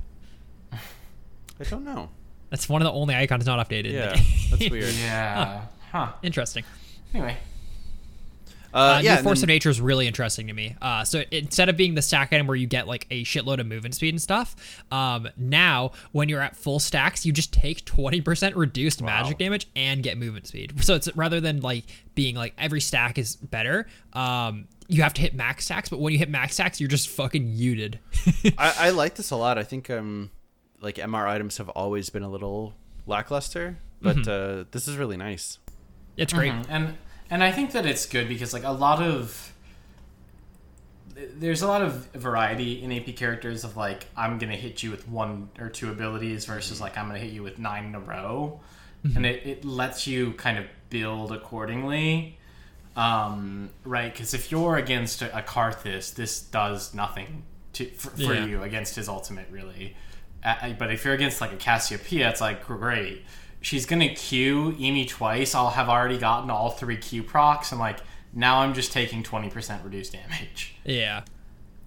I 0.73 1.65
don't 1.69 1.85
know. 1.85 2.11
That's 2.51 2.69
one 2.69 2.83
of 2.83 2.87
the 2.87 2.93
only 2.93 3.15
icons 3.15 3.47
not 3.47 3.67
updated. 3.67 3.93
Yeah, 3.93 4.15
that's 4.51 4.71
weird. 4.71 4.93
Yeah. 4.95 5.63
Huh. 5.91 6.13
Interesting. 6.23 6.65
Anyway. 7.15 7.37
Uh, 8.75 8.79
Uh, 8.97 9.01
yeah, 9.05 9.17
new 9.17 9.23
Force 9.23 9.39
then- 9.41 9.45
of 9.45 9.49
Nature 9.49 9.71
is 9.71 9.81
really 9.81 10.07
interesting 10.09 10.49
to 10.49 10.53
me. 10.53 10.75
Uh, 10.83 11.05
so 11.05 11.23
instead 11.31 11.69
of 11.69 11.77
being 11.77 11.95
the 11.95 12.03
stack 12.03 12.33
item 12.33 12.47
where 12.49 12.57
you 12.57 12.67
get 12.67 12.89
like 12.89 13.07
a 13.11 13.23
shitload 13.25 13.61
of 13.61 13.67
movement 13.67 13.95
speed 13.95 14.13
and 14.13 14.21
stuff, 14.21 14.57
um, 14.91 15.29
now 15.37 15.93
when 16.13 16.29
you're 16.29 16.41
at 16.41 16.57
full 16.57 16.81
stacks, 16.81 17.25
you 17.25 17.33
just 17.33 17.53
take 17.53 17.85
20% 17.85 18.57
reduced 18.57 19.01
magic 19.01 19.39
damage 19.39 19.69
and 19.77 20.03
get 20.03 20.19
movement 20.19 20.47
speed. 20.49 20.83
So 20.85 20.95
it's 20.97 21.09
rather 21.17 21.41
than 21.41 21.61
like 21.61 21.85
being 22.17 22.35
like 22.35 22.53
every 22.59 22.81
stack 22.81 23.17
is 23.17 23.37
better, 23.37 23.87
um, 24.13 24.67
you 24.89 25.03
have 25.03 25.15
to 25.15 25.21
hit 25.23 25.35
max 25.35 25.65
stacks, 25.65 25.89
but 25.89 26.01
when 26.01 26.13
you 26.13 26.19
hit 26.19 26.29
max 26.29 26.55
stacks, 26.55 26.81
you're 26.81 26.89
just 26.91 27.09
fucking 27.09 27.57
muted. 27.57 28.01
I, 28.59 28.75
I 28.79 28.91
like 28.91 29.15
this 29.15 29.31
a 29.31 29.37
lot. 29.37 29.57
I 29.57 29.63
think 29.63 29.89
um, 29.89 30.31
like 30.81 30.97
MR 30.97 31.27
items 31.29 31.57
have 31.59 31.69
always 31.71 32.11
been 32.11 32.23
a 32.25 32.29
little 32.29 32.75
lackluster, 33.07 33.79
but 34.03 34.17
Mm-hmm. 34.17 34.61
uh, 34.61 34.65
this 34.73 34.89
is 34.89 34.97
really 34.97 35.17
nice. 35.17 35.59
it's 36.17 36.33
great. 36.33 36.53
Mhm. 36.53 36.67
And 36.69 36.95
and 37.35 37.43
I 37.43 37.51
think 37.51 37.73
that 37.73 37.85
it's 37.85 38.07
good 38.07 38.29
because 38.29 38.53
like 38.53 38.63
a 38.65 38.71
lot 38.71 39.03
of 39.03 39.53
there's 41.37 41.63
a 41.63 41.67
lot 41.69 41.81
of 41.83 42.07
variety 42.13 42.83
in 42.83 42.91
AP 42.93 43.15
characters 43.17 43.63
of 43.65 43.77
like 43.77 44.07
I'm 44.17 44.39
gonna 44.39 44.57
hit 44.57 44.83
you 44.83 44.91
with 44.91 45.09
one 45.09 45.49
or 45.61 45.69
two 45.69 45.91
abilities 45.91 46.45
versus 46.45 46.81
like 46.81 46.99
I'm 46.99 47.07
gonna 47.07 47.19
hit 47.21 47.33
you 47.33 47.43
with 47.43 47.59
nine 47.59 47.85
in 47.87 47.95
a 47.95 48.01
row, 48.01 48.61
and 49.17 49.25
it, 49.27 49.47
it 49.47 49.65
lets 49.65 50.07
you 50.07 50.33
kind 50.33 50.59
of 50.59 50.65
build 50.91 51.31
accordingly, 51.33 52.39
um, 52.97 53.71
right? 53.85 54.13
Because 54.13 54.35
if 54.35 54.51
you're 54.51 54.77
against 54.77 55.23
a, 55.23 55.39
a 55.39 55.43
Karthus, 55.43 56.15
this 56.15 56.41
does 56.41 56.95
nothing 56.95 57.43
to 57.75 57.87
for, 57.91 58.11
for 58.11 58.35
Yeah. 58.35 58.47
you 58.47 58.63
against 58.63 58.97
his 58.97 59.09
ultimate 59.09 59.47
really. 59.51 59.97
Uh, 60.45 60.73
but 60.79 60.91
if 60.93 61.05
you're 61.05 61.15
against 61.15 61.41
like 61.41 61.53
a 61.53 61.57
Cassiopeia, 61.57 62.29
it's 62.31 62.41
like 62.41 62.65
great. 62.67 63.25
She's 63.65 63.87
gonna 63.87 64.15
Q 64.15 64.73
Emi 64.79 65.09
twice. 65.09 65.55
I'll 65.55 65.71
have 65.71 65.89
already 65.89 66.19
gotten 66.19 66.51
all 66.51 66.71
three 66.71 66.97
Q 66.99 67.23
procs, 67.23 67.73
and 67.73 67.81
like 67.81 67.99
now 68.35 68.59
I'm 68.61 68.75
just 68.75 68.93
taking 68.93 69.23
twenty 69.23 69.49
percent 69.49 69.83
reduced 69.85 70.13
damage. 70.13 70.75
Yeah. 70.85 71.23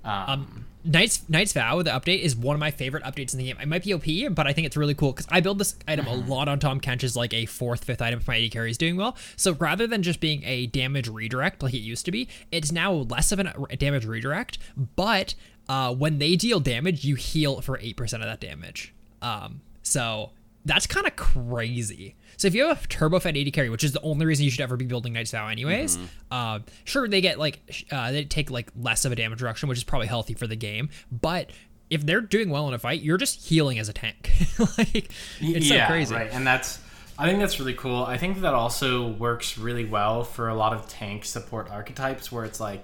Um, 0.04 0.24
Um, 0.28 0.66
Knight's 0.84 1.28
Knight's 1.30 1.52
Vow, 1.54 1.82
the 1.82 1.92
update 1.92 2.22
is 2.22 2.36
one 2.36 2.56
of 2.56 2.60
my 2.62 2.72
favorite 2.72 3.04
updates 3.04 3.34
in 3.34 3.40
the 3.40 3.46
game. 3.46 3.58
It 3.62 3.68
might 3.68 3.84
be 3.84 3.94
OP, 3.94 4.34
but 4.34 4.48
I 4.48 4.54
think 4.54 4.66
it's 4.66 4.78
really 4.78 4.96
cool 4.96 5.12
because 5.12 5.28
I 5.30 5.42
build 5.42 5.60
this 5.60 5.76
item 5.88 6.08
a 6.08 6.16
lot 6.16 6.48
on 6.48 6.60
Tahm 6.60 6.80
Kench 6.80 7.04
as 7.04 7.16
like 7.18 7.34
a 7.34 7.46
fourth, 7.46 7.84
fifth 7.84 8.02
item 8.02 8.20
if 8.20 8.28
my 8.28 8.38
AD 8.42 8.52
carry 8.52 8.72
is 8.72 8.78
doing 8.78 8.96
well. 8.96 9.18
So 9.36 9.52
rather 9.54 9.86
than 9.86 10.02
just 10.02 10.20
being 10.22 10.44
a 10.46 10.66
damage 10.68 11.10
redirect 11.10 11.62
like 11.62 11.74
it 11.74 11.80
used 11.80 12.06
to 12.06 12.12
be, 12.12 12.30
it's 12.54 12.72
now 12.72 12.92
less 12.94 13.32
of 13.34 13.40
an, 13.40 13.52
a 13.70 13.76
damage 13.76 14.06
redirect. 14.06 14.58
But 14.96 15.36
uh, 15.68 15.94
when 15.94 16.20
they 16.20 16.38
deal 16.38 16.60
damage, 16.62 17.04
you 17.04 17.16
heal 17.16 17.60
for 17.62 17.78
eight 17.80 17.98
percent 17.98 18.24
of 18.24 18.30
that 18.30 18.40
damage. 18.40 18.94
Um, 19.22 19.60
so 19.84 20.32
that's 20.68 20.86
kind 20.86 21.08
of 21.08 21.16
crazy. 21.16 22.16
So 22.38 22.48
if 22.48 22.54
you 22.54 22.68
have 22.68 22.84
a 22.84 22.88
turbo 22.88 23.20
fed 23.20 23.38
AD 23.38 23.52
carry, 23.54 23.70
which 23.70 23.84
is 23.84 23.94
the 23.94 24.02
only 24.02 24.26
reason 24.26 24.46
you 24.46 24.52
should 24.52 24.62
ever 24.62 24.78
be 24.78 24.86
building 24.86 25.14
Knight's 25.14 25.32
Vow 25.32 25.48
anyways, 25.48 25.98
uh, 26.30 26.60
sure 26.84 27.08
they 27.08 27.22
get 27.22 27.40
like 27.40 27.88
uh, 27.92 28.12
they 28.12 28.26
take 28.26 28.52
like 28.52 28.72
less 28.76 29.06
of 29.06 29.12
a 29.12 29.16
damage 29.16 29.42
reduction, 29.42 29.70
which 29.70 29.78
is 29.78 29.84
probably 29.84 30.08
healthy 30.08 30.34
for 30.34 30.46
the 30.46 30.56
game. 30.56 30.90
But 31.12 31.52
if 31.90 32.06
they're 32.06 32.22
doing 32.22 32.50
well 32.50 32.68
in 32.68 32.74
a 32.74 32.80
fight, 32.80 33.02
you're 33.02 33.18
just 33.18 33.48
healing 33.48 33.80
as 33.80 33.90
a 33.90 33.94
tank. 33.94 34.32
like 34.78 35.10
it's 35.40 35.70
yeah, 35.70 35.88
so 35.88 35.92
crazy. 35.92 36.14
right. 36.14 36.30
And 36.32 36.46
that's 36.46 36.80
I 37.18 37.28
think 37.28 37.40
that's 37.40 37.60
really 37.60 37.74
cool. 37.74 38.04
I 38.04 38.18
think 38.18 38.42
that 38.42 38.54
also 38.54 39.08
works 39.08 39.58
really 39.58 39.86
well 39.86 40.24
for 40.24 40.50
a 40.50 40.56
lot 40.56 40.74
of 40.74 40.88
tank 40.88 41.26
support 41.26 41.70
archetypes 41.72 42.32
where 42.32 42.46
it's 42.46 42.60
like 42.60 42.84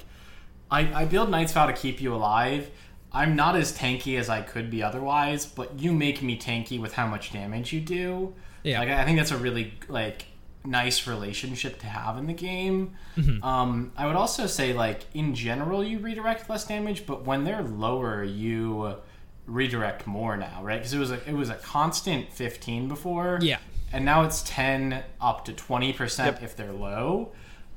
I, 0.71 1.03
I 1.03 1.05
build 1.05 1.29
Knight's 1.29 1.53
Vow 1.53 1.67
to 1.67 1.73
keep 1.73 2.01
you 2.01 2.15
alive. 2.15 2.71
I'm 3.13 3.35
not 3.35 3.55
as 3.55 3.77
tanky 3.77 4.17
as 4.17 4.27
I 4.29 4.41
could 4.41 4.69
be 4.71 4.81
otherwise, 4.81 5.45
but 5.45 5.79
you 5.79 5.93
make 5.93 6.21
me 6.23 6.37
tanky 6.37 6.79
with 6.79 6.93
how 6.93 7.05
much 7.07 7.31
damage 7.31 7.71
you 7.71 7.79
do. 7.81 8.33
Yeah. 8.63 8.79
Like 8.79 8.89
I 8.89 9.05
think 9.05 9.17
that's 9.17 9.31
a 9.31 9.37
really 9.37 9.73
like 9.87 10.25
nice 10.65 11.07
relationship 11.07 11.77
to 11.79 11.85
have 11.87 12.17
in 12.17 12.25
the 12.25 12.33
game. 12.33 12.95
Um, 13.43 13.91
I 13.97 14.07
would 14.07 14.15
also 14.15 14.47
say 14.47 14.73
like 14.73 15.01
in 15.13 15.35
general 15.35 15.83
you 15.83 15.99
redirect 15.99 16.49
less 16.49 16.65
damage, 16.65 17.05
but 17.05 17.25
when 17.25 17.43
they're 17.43 17.61
lower 17.61 18.23
you 18.23 18.95
redirect 19.45 20.07
more 20.07 20.37
now, 20.37 20.63
right? 20.63 20.77
Because 20.79 20.93
it 20.93 20.99
was 20.99 21.11
a 21.11 21.19
it 21.29 21.33
was 21.33 21.49
a 21.49 21.55
constant 21.55 22.31
15 22.31 22.87
before. 22.87 23.39
Yeah. 23.41 23.59
And 23.91 24.05
now 24.05 24.23
it's 24.23 24.41
10 24.47 25.03
up 25.21 25.45
to 25.45 25.53
20% 25.53 26.17
Yep. 26.25 26.41
if 26.43 26.55
they're 26.55 26.71
low. 26.73 27.31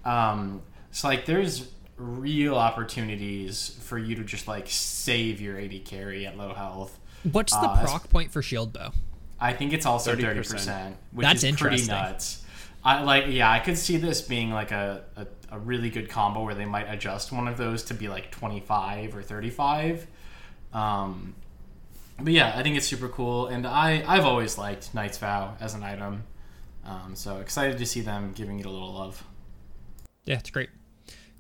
Um, 0.05 0.63
so 0.93 1.09
like 1.09 1.27
there's 1.27 1.69
real 1.97 2.55
opportunities 2.57 3.77
for 3.83 3.99
you 3.99 4.15
to 4.17 4.25
just 4.25 4.47
like 4.49 4.69
save 4.69 5.41
your 5.41 5.59
AD 5.59 5.85
carry 5.85 6.27
at 6.27 6.37
low 6.37 6.55
health. 6.55 6.99
What's 7.23 7.53
the 7.53 7.69
Uh, 7.69 7.85
proc 7.85 8.11
point 8.11 8.31
for 8.33 8.43
shield 8.43 8.73
bow? 8.73 8.93
I 9.41 9.53
think 9.53 9.73
it's 9.73 9.87
also 9.87 10.15
30%, 10.15 10.17
30%, 10.17 10.97
which 11.13 11.25
That's 11.25 11.45
is 11.45 11.57
pretty 11.57 11.85
nuts. 11.87 12.45
I 12.85 13.03
like 13.03 13.27
yeah, 13.29 13.51
I 13.51 13.59
could 13.59 13.77
see 13.77 13.97
this 13.97 14.23
being 14.23 14.51
like 14.51 14.71
a, 14.71 15.05
a, 15.17 15.27
a 15.51 15.59
really 15.59 15.91
good 15.91 16.09
combo 16.09 16.45
where 16.45 16.55
they 16.55 16.65
might 16.65 16.85
adjust 16.85 17.33
one 17.33 17.49
of 17.49 17.57
those 17.57 17.83
to 17.85 17.95
be 17.95 18.09
like 18.09 18.31
25 18.31 19.17
or 19.17 19.23
35. 19.23 20.07
Um, 20.73 21.35
but 22.19 22.33
yeah, 22.33 22.53
I 22.57 22.63
think 22.63 22.77
it's 22.77 22.87
super 22.87 23.09
cool, 23.09 23.47
and 23.49 23.67
I 23.67 24.03
I've 24.07 24.25
always 24.25 24.57
liked 24.57 24.95
Knight's 24.95 25.19
Vow 25.19 25.57
as 25.61 25.75
an 25.75 25.83
item. 25.83 26.25
Um, 26.85 27.15
so 27.17 27.39
excited 27.39 27.79
to 27.79 27.87
see 27.87 28.01
them 28.01 28.33
giving 28.35 28.61
it 28.61 28.67
a 28.67 28.71
little 28.71 28.93
love. 28.93 29.25
Yeah, 30.25 30.39
it's 30.39 30.51
great. 30.51 30.71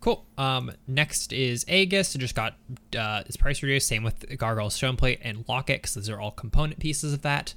Cool. 0.06 0.24
Um, 0.38 0.70
next 0.86 1.32
is 1.32 1.68
Aegis. 1.68 2.14
It 2.14 2.18
just 2.18 2.36
got 2.36 2.54
uh, 2.96 3.24
its 3.26 3.36
price 3.36 3.60
reduced. 3.60 3.88
Same 3.88 4.04
with 4.04 4.38
Gargoyle's 4.38 4.76
Stone 4.76 4.94
Plate 4.94 5.18
and 5.22 5.44
Locket, 5.48 5.82
because 5.82 5.94
those 5.94 6.08
are 6.08 6.20
all 6.20 6.30
component 6.30 6.78
pieces 6.78 7.12
of 7.12 7.22
that. 7.22 7.54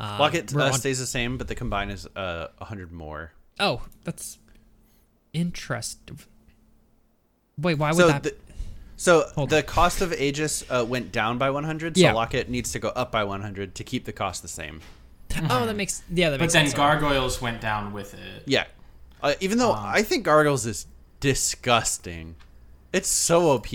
Um, 0.00 0.18
Locket 0.18 0.52
uh, 0.52 0.62
on- 0.64 0.72
stays 0.72 0.98
the 0.98 1.06
same, 1.06 1.38
but 1.38 1.46
the 1.46 1.54
combine 1.54 1.90
is 1.90 2.08
uh, 2.16 2.48
100 2.58 2.90
more. 2.90 3.30
Oh, 3.60 3.82
that's 4.02 4.38
interesting. 5.32 6.18
Wait, 7.56 7.78
why 7.78 7.90
would 7.92 7.96
So 7.98 8.08
that? 8.08 8.24
the, 8.24 8.34
so 8.96 9.28
Hold 9.36 9.50
the 9.50 9.62
cost 9.62 10.00
of 10.00 10.12
Aegis 10.12 10.64
uh, 10.68 10.84
went 10.88 11.12
down 11.12 11.38
by 11.38 11.50
100, 11.50 11.96
so 11.96 12.02
Yeah. 12.02 12.14
Locket 12.14 12.48
needs 12.48 12.72
to 12.72 12.80
go 12.80 12.88
up 12.88 13.12
by 13.12 13.22
100 13.22 13.76
to 13.76 13.84
keep 13.84 14.06
the 14.06 14.12
cost 14.12 14.42
the 14.42 14.48
same. 14.48 14.80
oh, 15.48 15.66
that 15.66 15.76
makes 15.76 16.02
yeah, 16.12 16.30
that 16.30 16.38
But 16.38 16.44
makes 16.46 16.52
then 16.54 16.66
sense. 16.66 16.74
Gargoyles 16.74 17.40
went 17.40 17.60
down 17.60 17.92
with 17.92 18.14
it. 18.14 18.42
Yeah. 18.46 18.64
Uh, 19.22 19.34
even 19.38 19.58
though 19.58 19.72
Um, 19.72 19.84
I 19.86 20.02
think 20.02 20.24
Gargoyles 20.24 20.66
is 20.66 20.86
disgusting. 21.22 22.34
It's 22.92 23.08
so 23.08 23.52
OP. 23.52 23.68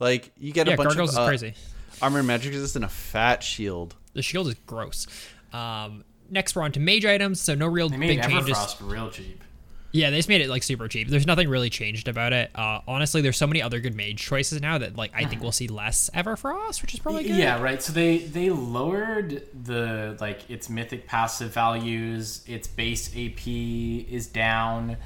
Like, 0.00 0.32
you 0.36 0.52
get 0.52 0.66
yeah, 0.66 0.74
a 0.74 0.76
bunch 0.76 0.88
Gargoyles 0.88 1.16
of 1.16 1.20
uh, 1.20 1.30
is 1.30 1.40
crazy. 1.40 1.54
armor 2.02 2.18
and 2.18 2.26
magic 2.26 2.52
resist 2.52 2.74
and 2.74 2.84
a 2.84 2.88
fat 2.88 3.42
shield. 3.44 3.94
The 4.14 4.22
shield 4.22 4.48
is 4.48 4.54
gross. 4.66 5.06
Um, 5.52 6.04
next, 6.28 6.56
we're 6.56 6.62
on 6.62 6.72
to 6.72 6.80
mage 6.80 7.04
items. 7.04 7.40
So 7.40 7.54
no 7.54 7.66
real 7.68 7.88
They 7.88 7.96
made 7.96 8.08
big 8.08 8.22
changes. 8.22 8.56
Everfrost 8.56 8.90
real 8.90 9.10
cheap. 9.10 9.44
Yeah, 9.92 10.10
they 10.10 10.16
just 10.16 10.28
made 10.28 10.42
it 10.42 10.48
like 10.50 10.62
super 10.62 10.88
cheap. 10.88 11.08
There's 11.08 11.26
nothing 11.26 11.48
really 11.48 11.70
changed 11.70 12.08
about 12.08 12.32
it. 12.32 12.50
Uh, 12.54 12.80
honestly, 12.86 13.22
there's 13.22 13.36
so 13.36 13.46
many 13.46 13.62
other 13.62 13.80
good 13.80 13.94
mage 13.94 14.18
choices 14.18 14.60
now 14.60 14.76
that 14.78 14.96
like 14.96 15.12
I 15.14 15.24
think 15.24 15.40
we'll 15.40 15.52
see 15.52 15.68
less 15.68 16.10
Everfrost, 16.14 16.82
which 16.82 16.92
is 16.92 17.00
probably 17.00 17.22
good. 17.22 17.36
Yeah, 17.36 17.62
right. 17.62 17.82
So 17.82 17.92
they 17.92 18.18
they 18.18 18.50
lowered 18.50 19.42
the 19.64 20.16
like 20.20 20.50
its 20.50 20.68
mythic 20.68 21.06
passive 21.06 21.52
values. 21.52 22.42
Its 22.46 22.68
base 22.68 23.08
AP 23.16 23.46
is 23.46 24.26
down. 24.26 24.98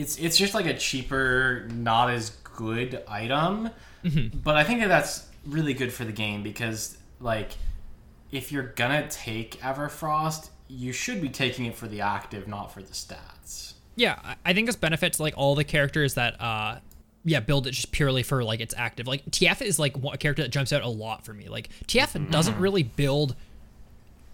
It's 0.00 0.18
it's 0.18 0.36
just 0.36 0.54
like 0.54 0.66
a 0.66 0.76
cheaper, 0.76 1.66
not 1.72 2.10
as 2.10 2.30
good 2.56 3.02
item. 3.08 3.70
But 4.42 4.56
I 4.56 4.64
think 4.64 4.80
that 4.80 4.88
that's 4.88 5.26
really 5.46 5.74
good 5.74 5.92
for 5.92 6.04
the 6.04 6.12
game 6.12 6.42
because 6.42 6.96
like 7.20 7.50
if 8.32 8.50
you're 8.52 8.72
gonna 8.74 9.08
take 9.08 9.60
Everfrost, 9.60 10.50
you 10.68 10.92
should 10.92 11.20
be 11.20 11.28
taking 11.28 11.66
it 11.66 11.74
for 11.74 11.86
the 11.88 12.00
active, 12.00 12.48
not 12.48 12.72
for 12.72 12.80
the 12.82 12.92
stats. 12.92 13.74
Yeah, 13.96 14.34
I- 14.44 14.52
think 14.54 14.66
this 14.66 14.76
benefits 14.76 15.20
like 15.20 15.34
all 15.36 15.54
the 15.54 15.64
characters 15.64 16.14
that 16.14 16.40
uh 16.40 16.78
yeah, 17.24 17.40
build 17.40 17.66
it 17.66 17.72
just 17.72 17.92
purely 17.92 18.22
for 18.22 18.42
like 18.42 18.60
its 18.60 18.72
active. 18.76 19.06
Like 19.06 19.24
TF 19.26 19.60
is 19.60 19.78
like 19.78 19.94
a 19.96 20.16
character 20.16 20.42
that 20.42 20.48
jumps 20.48 20.72
out 20.72 20.82
a 20.82 20.88
lot 20.88 21.26
for 21.26 21.34
me. 21.34 21.48
Like 21.48 21.68
TF 21.86 22.30
doesn't 22.30 22.58
really 22.58 22.82
build 22.82 23.36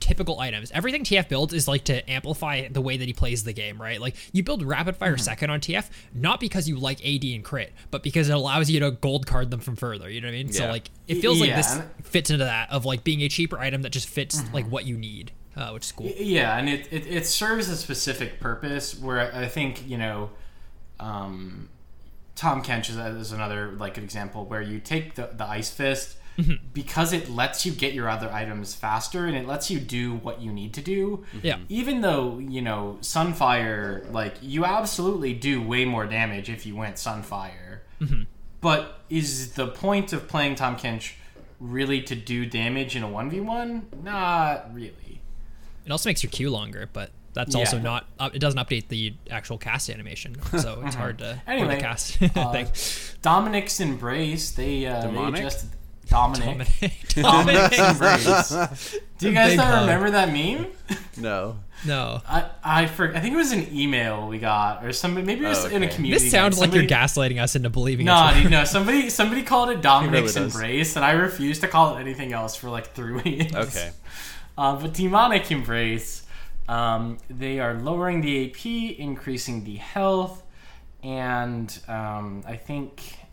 typical 0.00 0.40
items. 0.40 0.70
Everything 0.72 1.04
TF 1.04 1.28
builds 1.28 1.52
is 1.52 1.66
like 1.66 1.84
to 1.84 2.08
amplify 2.10 2.68
the 2.68 2.80
way 2.80 2.96
that 2.96 3.06
he 3.06 3.12
plays 3.12 3.44
the 3.44 3.52
game, 3.52 3.80
right? 3.80 4.00
Like 4.00 4.16
you 4.32 4.42
build 4.42 4.62
rapid 4.62 4.96
fire 4.96 5.16
second 5.16 5.50
on 5.50 5.60
TF 5.60 5.88
not 6.14 6.40
because 6.40 6.68
you 6.68 6.78
like 6.78 7.04
AD 7.04 7.24
and 7.24 7.44
crit, 7.44 7.72
but 7.90 8.02
because 8.02 8.28
it 8.28 8.32
allows 8.32 8.70
you 8.70 8.80
to 8.80 8.90
gold 8.92 9.26
card 9.26 9.50
them 9.50 9.60
from 9.60 9.76
further. 9.76 10.08
You 10.10 10.20
know 10.20 10.28
what 10.28 10.34
I 10.34 10.38
mean? 10.38 10.52
So 10.52 10.68
like 10.68 10.90
it 11.06 11.16
feels 11.16 11.40
like 11.40 11.54
this 11.54 11.80
fits 12.02 12.30
into 12.30 12.44
that 12.44 12.70
of 12.70 12.84
like 12.84 13.04
being 13.04 13.22
a 13.22 13.28
cheaper 13.28 13.58
item 13.58 13.82
that 13.82 13.90
just 13.90 14.08
fits 14.08 14.42
like 14.52 14.66
what 14.70 14.84
you 14.84 14.96
need, 14.96 15.32
uh, 15.56 15.70
which 15.70 15.86
is 15.86 15.92
cool. 15.92 16.06
Yeah, 16.06 16.56
and 16.56 16.68
it, 16.68 16.92
it, 16.92 17.06
it 17.06 17.26
serves 17.26 17.68
a 17.68 17.76
specific 17.76 18.40
purpose 18.40 18.98
where 18.98 19.34
I 19.34 19.46
think, 19.46 19.86
you 19.86 19.98
know, 19.98 20.30
um, 21.00 21.68
Tahm 22.34 22.62
Kench 22.62 22.90
is, 22.90 22.96
is 22.96 23.32
another 23.32 23.72
like 23.72 23.96
an 23.96 24.04
example 24.04 24.44
where 24.44 24.62
you 24.62 24.78
take 24.78 25.14
the, 25.14 25.30
the 25.32 25.44
Ice 25.44 25.70
Fist 25.70 26.16
because 26.72 27.12
it 27.12 27.28
lets 27.30 27.64
you 27.64 27.72
get 27.72 27.94
your 27.94 28.08
other 28.08 28.30
items 28.32 28.74
faster 28.74 29.24
and 29.26 29.36
it 29.36 29.46
lets 29.46 29.70
you 29.70 29.78
do 29.80 30.14
what 30.16 30.40
you 30.40 30.52
need 30.52 30.74
to 30.74 30.82
do. 30.82 31.24
Yeah. 31.42 31.58
Even 31.68 32.00
though, 32.02 32.38
you 32.38 32.60
know, 32.62 32.98
Sunfire, 33.00 34.10
like, 34.12 34.34
you 34.42 34.64
absolutely 34.64 35.32
do 35.32 35.62
way 35.62 35.84
more 35.84 36.06
damage 36.06 36.50
if 36.50 36.66
you 36.66 36.76
went 36.76 36.96
Sunfire. 36.96 37.78
but 38.60 39.00
is 39.08 39.52
the 39.54 39.66
point 39.68 40.12
of 40.12 40.28
playing 40.28 40.54
Tahm 40.56 40.76
Kench 40.76 41.12
really 41.60 42.02
to 42.02 42.14
do 42.14 42.44
damage 42.46 42.96
in 42.96 43.02
a 43.02 43.08
one 43.08 43.30
v 43.30 43.40
one? 43.40 43.86
Not 44.02 44.72
really. 44.74 45.20
It 45.84 45.92
also 45.92 46.08
makes 46.10 46.22
your 46.22 46.30
queue 46.30 46.50
longer, 46.50 46.88
but 46.92 47.10
that's 47.32 47.54
Yeah. 47.54 47.60
also 47.60 47.78
not. 47.78 48.06
Uh, 48.18 48.30
it 48.32 48.38
doesn't 48.40 48.58
update 48.58 48.88
the 48.88 49.14
actual 49.30 49.56
cast 49.56 49.88
animation, 49.88 50.36
so 50.58 50.82
it's 50.84 50.94
hard 51.02 51.18
to 51.18 51.24
hard 51.24 51.46
to 51.46 51.50
Anyway, 51.50 51.80
cast 51.80 52.18
uh. 52.36 52.64
Dominic's 53.22 53.78
Embrace. 53.80 54.50
They 54.52 54.86
uh, 54.86 55.06
they 55.06 55.38
adjusted 55.40 55.70
Dominic. 56.08 56.66
Dominic. 57.08 57.08
Dominic's 57.14 57.78
Embrace. 58.70 58.98
Do 59.18 59.28
you 59.28 59.34
guys 59.34 59.56
not 59.56 59.66
hug. 59.66 59.80
remember 59.82 60.10
that 60.12 60.32
meme? 60.32 60.66
No. 61.16 61.58
no. 61.86 62.20
I 62.28 62.44
I, 62.62 62.86
for, 62.86 63.14
I 63.14 63.20
think 63.20 63.34
it 63.34 63.36
was 63.36 63.52
an 63.52 63.66
email 63.74 64.28
we 64.28 64.38
got 64.38 64.84
or 64.84 64.92
somebody 64.92 65.26
maybe 65.26 65.44
it 65.44 65.48
was 65.48 65.64
Oh, 65.64 65.68
in 65.68 65.82
a 65.82 65.88
community. 65.88 66.22
This 66.22 66.30
sounds 66.30 66.60
night. 66.60 66.70
like 66.70 66.74
you're 66.74 66.84
gaslighting 66.88 67.42
us 67.42 67.56
into 67.56 67.70
believing 67.70 68.06
No, 68.06 68.28
it's 68.28 68.42
dude, 68.42 68.50
no. 68.50 68.64
Somebody 68.64 69.10
somebody 69.10 69.42
called 69.42 69.70
it 69.70 69.80
Dominic's 69.82 70.34
does. 70.34 70.54
Embrace, 70.54 70.96
and 70.96 71.04
I 71.04 71.12
refused 71.12 71.60
to 71.62 71.68
call 71.68 71.96
it 71.96 72.00
anything 72.00 72.32
else 72.32 72.54
for 72.56 72.68
like 72.70 72.92
three 72.94 73.12
weeks. 73.22 73.54
Okay. 73.54 73.90
Uh, 74.58 74.74
but 74.80 74.94
Demonic 74.94 75.50
Embrace, 75.52 76.22
um, 76.66 77.18
they 77.28 77.60
are 77.60 77.74
lowering 77.74 78.22
the 78.22 78.46
AP, 78.48 78.64
increasing 78.98 79.64
the 79.64 79.74
health, 79.76 80.42
and 81.02 81.78
um, 81.88 82.42
I 82.46 82.56
think 82.56 83.02
they, 83.02 83.25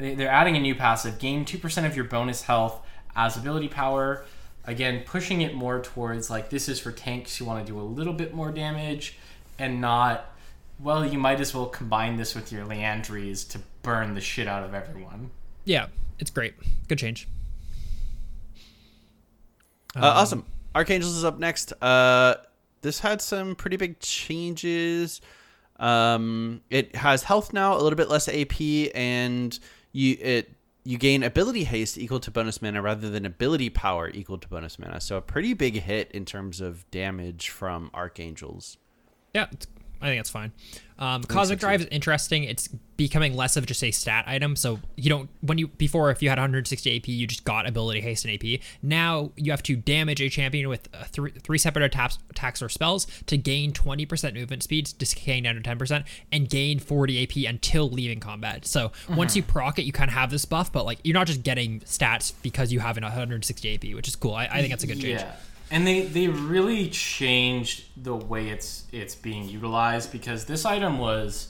they're 0.00 0.30
adding 0.30 0.56
a 0.56 0.60
new 0.60 0.74
passive. 0.74 1.18
Gain 1.18 1.44
2% 1.44 1.86
of 1.86 1.94
your 1.94 2.04
bonus 2.04 2.42
health 2.42 2.80
as 3.14 3.36
ability 3.36 3.68
power. 3.68 4.24
Again, 4.64 5.02
pushing 5.04 5.42
it 5.42 5.54
more 5.54 5.80
towards 5.80 6.30
like 6.30 6.50
this 6.50 6.68
is 6.68 6.80
for 6.80 6.92
tanks 6.92 7.36
who 7.36 7.44
want 7.44 7.64
to 7.64 7.72
do 7.72 7.78
a 7.78 7.82
little 7.82 8.12
bit 8.12 8.34
more 8.34 8.50
damage 8.50 9.18
and 9.58 9.80
not, 9.80 10.32
well, 10.78 11.04
you 11.04 11.18
might 11.18 11.40
as 11.40 11.54
well 11.54 11.66
combine 11.66 12.16
this 12.16 12.34
with 12.34 12.50
your 12.50 12.64
Liandry's 12.64 13.44
to 13.44 13.60
burn 13.82 14.14
the 14.14 14.20
shit 14.20 14.48
out 14.48 14.64
of 14.64 14.74
everyone. 14.74 15.30
Yeah, 15.64 15.86
it's 16.18 16.30
great. 16.30 16.54
Good 16.88 16.98
change. 16.98 17.28
Uh, 19.96 20.00
awesome. 20.06 20.44
Archangels 20.74 21.16
is 21.16 21.24
up 21.24 21.38
next. 21.38 21.72
Uh, 21.82 22.36
this 22.82 23.00
had 23.00 23.20
some 23.20 23.54
pretty 23.54 23.76
big 23.76 23.98
changes. 24.00 25.20
Um, 25.78 26.60
it 26.70 26.94
has 26.94 27.22
health 27.22 27.52
now, 27.52 27.74
a 27.74 27.80
little 27.80 27.96
bit 27.96 28.08
less 28.08 28.28
AP, 28.28 28.94
and 28.94 29.58
you 29.92 30.16
it 30.20 30.52
you 30.84 30.96
gain 30.98 31.22
ability 31.22 31.64
haste 31.64 31.98
equal 31.98 32.20
to 32.20 32.30
bonus 32.30 32.62
mana 32.62 32.80
rather 32.80 33.10
than 33.10 33.26
ability 33.26 33.70
power 33.70 34.10
equal 34.12 34.38
to 34.38 34.48
bonus 34.48 34.78
mana. 34.78 35.00
So 35.00 35.16
a 35.16 35.20
pretty 35.20 35.52
big 35.54 35.74
hit 35.74 36.10
in 36.12 36.24
terms 36.24 36.60
of 36.60 36.90
damage 36.90 37.50
from 37.50 37.90
archangels. 37.92 38.78
Yeah, 39.34 39.46
I 40.00 40.06
think 40.06 40.18
that's 40.18 40.30
fine. 40.30 40.52
Um, 41.00 41.24
Cosmic 41.24 41.58
Drive 41.58 41.80
is 41.80 41.86
interesting. 41.90 42.44
It's 42.44 42.68
becoming 42.98 43.34
less 43.34 43.56
of 43.56 43.64
just 43.64 43.82
a 43.82 43.90
stat 43.90 44.24
item. 44.26 44.54
So 44.54 44.78
you 44.94 45.08
don't 45.08 45.30
when 45.40 45.56
you 45.56 45.68
before 45.68 46.10
if 46.10 46.22
you 46.22 46.28
had 46.28 46.38
160 46.38 46.96
AP, 46.96 47.08
you 47.08 47.26
just 47.26 47.44
got 47.44 47.66
ability 47.66 48.02
haste 48.02 48.26
and 48.26 48.34
AP. 48.34 48.60
Now 48.82 49.32
you 49.36 49.50
have 49.52 49.62
to 49.64 49.76
damage 49.76 50.20
a 50.20 50.28
champion 50.28 50.68
with 50.68 50.88
uh, 50.92 51.04
three 51.04 51.30
three 51.30 51.56
separate 51.56 51.84
attacks, 51.84 52.18
attacks 52.28 52.60
or 52.60 52.68
spells 52.68 53.06
to 53.26 53.38
gain 53.38 53.72
20% 53.72 54.34
movement 54.34 54.62
speed, 54.62 54.92
decaying 54.98 55.44
down 55.44 55.54
to 55.54 55.62
10%, 55.62 56.04
and 56.30 56.50
gain 56.50 56.78
40 56.78 57.22
AP 57.22 57.48
until 57.48 57.88
leaving 57.88 58.20
combat. 58.20 58.66
So 58.66 58.92
once 59.08 59.34
you 59.34 59.42
proc 59.42 59.78
it, 59.78 59.84
you 59.84 59.92
kind 59.92 60.10
of 60.10 60.14
have 60.14 60.30
this 60.30 60.44
buff, 60.44 60.70
but 60.70 60.84
like 60.84 60.98
you're 61.02 61.14
not 61.14 61.26
just 61.26 61.42
getting 61.42 61.80
stats 61.80 62.34
because 62.42 62.70
you 62.70 62.80
have 62.80 62.98
an 62.98 63.04
160 63.04 63.74
AP, 63.74 63.94
which 63.94 64.08
is 64.08 64.16
cool. 64.16 64.34
I, 64.34 64.44
I 64.44 64.58
think 64.58 64.70
that's 64.70 64.84
a 64.84 64.86
good 64.86 65.00
change. 65.00 65.20
Yeah. 65.20 65.32
And 65.70 65.86
they, 65.86 66.02
they 66.02 66.26
really 66.28 66.88
changed 66.88 67.84
the 67.96 68.16
way 68.16 68.48
it's 68.48 68.84
it's 68.92 69.14
being 69.14 69.48
utilized 69.48 70.10
because 70.10 70.46
this 70.46 70.64
item 70.64 70.98
was 70.98 71.48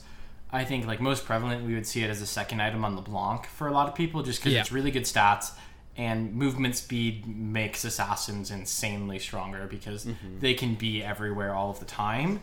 I 0.51 0.63
think 0.63 0.85
like 0.85 1.01
most 1.01 1.25
prevalent 1.25 1.65
we 1.65 1.73
would 1.73 1.87
see 1.87 2.03
it 2.03 2.09
as 2.09 2.21
a 2.21 2.27
second 2.27 2.61
item 2.61 2.85
on 2.85 2.95
LeBlanc 2.95 3.47
for 3.47 3.67
a 3.67 3.71
lot 3.71 3.87
of 3.87 3.95
people 3.95 4.21
just 4.21 4.39
because 4.39 4.53
Yeah. 4.53 4.61
it's 4.61 4.71
really 4.71 4.91
good 4.91 5.03
stats 5.03 5.51
and 5.97 6.33
movement 6.33 6.75
speed 6.75 7.27
makes 7.27 7.83
assassins 7.83 8.51
insanely 8.51 9.19
stronger 9.19 9.67
because 9.67 10.05
mm-hmm. 10.05 10.39
they 10.39 10.53
can 10.53 10.75
be 10.75 11.03
everywhere 11.03 11.53
all 11.53 11.69
of 11.69 11.79
the 11.79 11.85
time. 11.85 12.41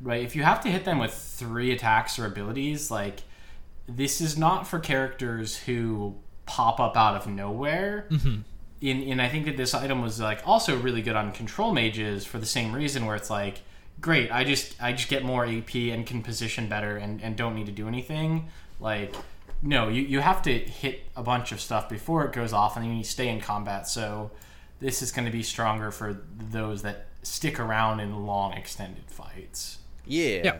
Right? 0.00 0.22
If 0.24 0.34
you 0.34 0.42
have 0.42 0.62
to 0.62 0.68
hit 0.68 0.84
them 0.84 0.98
with 0.98 1.14
three 1.14 1.72
attacks 1.72 2.18
or 2.18 2.26
abilities, 2.26 2.90
like 2.90 3.22
this 3.88 4.20
is 4.20 4.36
not 4.36 4.66
for 4.66 4.78
characters 4.78 5.56
who 5.56 6.16
pop 6.46 6.80
up 6.80 6.96
out 6.96 7.14
of 7.14 7.26
nowhere. 7.26 8.06
Mm-hmm. 8.10 8.40
In, 8.82 9.02
and 9.04 9.22
I 9.22 9.28
think 9.28 9.46
that 9.46 9.56
this 9.56 9.74
item 9.74 10.02
was 10.02 10.20
like 10.20 10.42
also 10.44 10.76
really 10.76 11.00
good 11.00 11.16
on 11.16 11.32
control 11.32 11.72
mages 11.72 12.26
for 12.26 12.38
the 12.38 12.46
same 12.46 12.74
reason, 12.74 13.06
where 13.06 13.16
it's 13.16 13.30
like, 13.30 13.60
great, 14.00 14.30
I 14.32 14.44
just 14.44 14.74
I 14.82 14.92
just 14.92 15.08
get 15.08 15.24
more 15.24 15.46
AP 15.46 15.74
and 15.74 16.04
can 16.04 16.22
position 16.22 16.68
better 16.68 16.96
and, 16.96 17.22
and 17.22 17.36
don't 17.36 17.54
need 17.54 17.66
to 17.66 17.72
do 17.72 17.88
anything. 17.88 18.48
Like, 18.80 19.14
no, 19.62 19.88
you, 19.88 20.02
you 20.02 20.20
have 20.20 20.42
to 20.42 20.58
hit 20.58 21.04
a 21.16 21.22
bunch 21.22 21.52
of 21.52 21.60
stuff 21.60 21.88
before 21.88 22.24
it 22.24 22.32
goes 22.32 22.52
off, 22.52 22.76
and 22.76 22.84
then 22.84 22.96
you 22.96 23.04
stay 23.04 23.28
in 23.28 23.40
combat. 23.40 23.88
So 23.88 24.32
this 24.80 25.00
is 25.00 25.12
going 25.12 25.26
to 25.26 25.30
be 25.30 25.44
stronger 25.44 25.92
for 25.92 26.20
those 26.36 26.82
that 26.82 27.06
stick 27.22 27.60
around 27.60 28.00
in 28.00 28.26
long 28.26 28.52
extended 28.52 29.04
fights. 29.06 29.78
Yeah. 30.04 30.40
Yeah. 30.42 30.56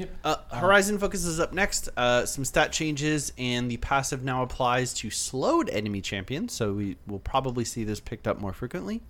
Yep. 0.00 0.10
Uh, 0.24 0.36
Horizon 0.56 0.98
Focus 0.98 1.24
is 1.24 1.38
up 1.40 1.52
next. 1.52 1.88
Uh, 1.96 2.24
some 2.26 2.44
stat 2.44 2.72
changes, 2.72 3.32
and 3.38 3.70
the 3.70 3.76
passive 3.78 4.24
now 4.24 4.42
applies 4.42 4.92
to 4.94 5.10
slowed 5.10 5.68
enemy 5.70 6.00
champions, 6.00 6.52
so 6.52 6.72
we 6.72 6.96
will 7.06 7.18
probably 7.18 7.64
see 7.64 7.84
this 7.84 8.00
picked 8.00 8.26
up 8.26 8.40
more 8.40 8.52
frequently. 8.52 9.00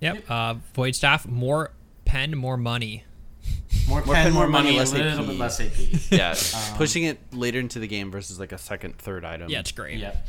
Yep. 0.00 0.24
Uh, 0.28 0.54
Void 0.74 0.94
Staff, 0.96 1.26
more 1.26 1.70
pen, 2.04 2.36
more 2.36 2.56
money. 2.56 3.04
More, 3.88 4.02
More 4.06 4.14
pen, 4.14 4.24
pen, 4.24 4.32
more 4.32 4.42
more 4.44 4.48
money, 4.50 4.68
money, 4.68 4.78
less 4.78 4.92
a 4.92 4.96
little 4.96 5.20
AP. 5.20 5.26
bit 5.26 5.38
less 5.38 5.60
AP. 5.60 5.72
Yeah, 6.10 6.34
pushing 6.78 7.04
it 7.04 7.18
later 7.34 7.58
into 7.60 7.78
the 7.78 7.86
game 7.86 8.10
versus 8.10 8.40
like 8.40 8.52
a 8.52 8.56
second, 8.56 8.96
third 8.96 9.26
item. 9.26 9.50
Yeah, 9.50 9.60
it's 9.60 9.72
great. 9.72 9.98
yep. 9.98 10.26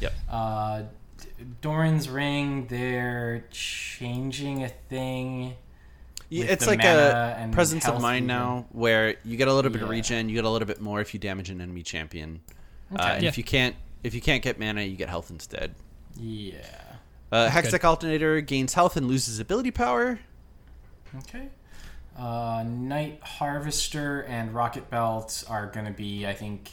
Yep. 0.00 0.12
Uh, 0.30 0.82
D- 1.18 1.26
Doran's 1.60 2.08
ring, 2.08 2.66
they're 2.68 3.44
changing 3.50 4.64
a 4.64 4.70
thing. 4.70 5.56
Yeah, 6.30 6.44
it's 6.46 6.66
like 6.66 6.82
a 6.84 7.48
presence 7.52 7.86
of 7.88 8.00
mind 8.00 8.24
even. 8.24 8.26
now, 8.28 8.66
where 8.70 9.16
you 9.24 9.36
get 9.36 9.48
a 9.48 9.52
little 9.52 9.70
bit 9.70 9.82
of 9.82 9.88
regen, 9.88 10.28
you 10.28 10.36
get 10.36 10.44
a 10.44 10.48
little 10.50 10.66
bit 10.66 10.80
more 10.80 11.00
if 11.00 11.12
you 11.12 11.20
damage 11.20 11.50
an 11.50 11.60
enemy 11.60 11.82
champion. 11.82 12.40
Uh, 12.96 13.02
and 13.02 13.22
Yeah. 13.24 13.28
if 13.28 13.36
you 13.36 13.44
can't, 13.44 13.74
if 14.04 14.14
you 14.14 14.20
can't 14.20 14.42
get 14.42 14.58
mana, 14.58 14.82
you 14.82 14.96
get 14.96 15.08
health 15.08 15.30
instead. 15.30 15.74
Yeah. 16.16 16.54
Uh, 17.32 17.48
That's 17.50 17.68
Hextech. 17.68 17.84
Alternator 17.84 18.40
gains 18.40 18.74
health 18.74 18.96
and 18.96 19.06
loses 19.08 19.38
ability 19.40 19.70
power. 19.72 20.20
Okay. 21.18 21.48
Uh, 22.16 22.64
Night 22.66 23.20
Harvester 23.22 24.22
and 24.28 24.52
Rocket 24.54 24.88
Belt 24.90 25.44
are 25.48 25.66
going 25.66 25.86
to 25.86 25.92
be, 25.92 26.26
I 26.26 26.34
think, 26.34 26.70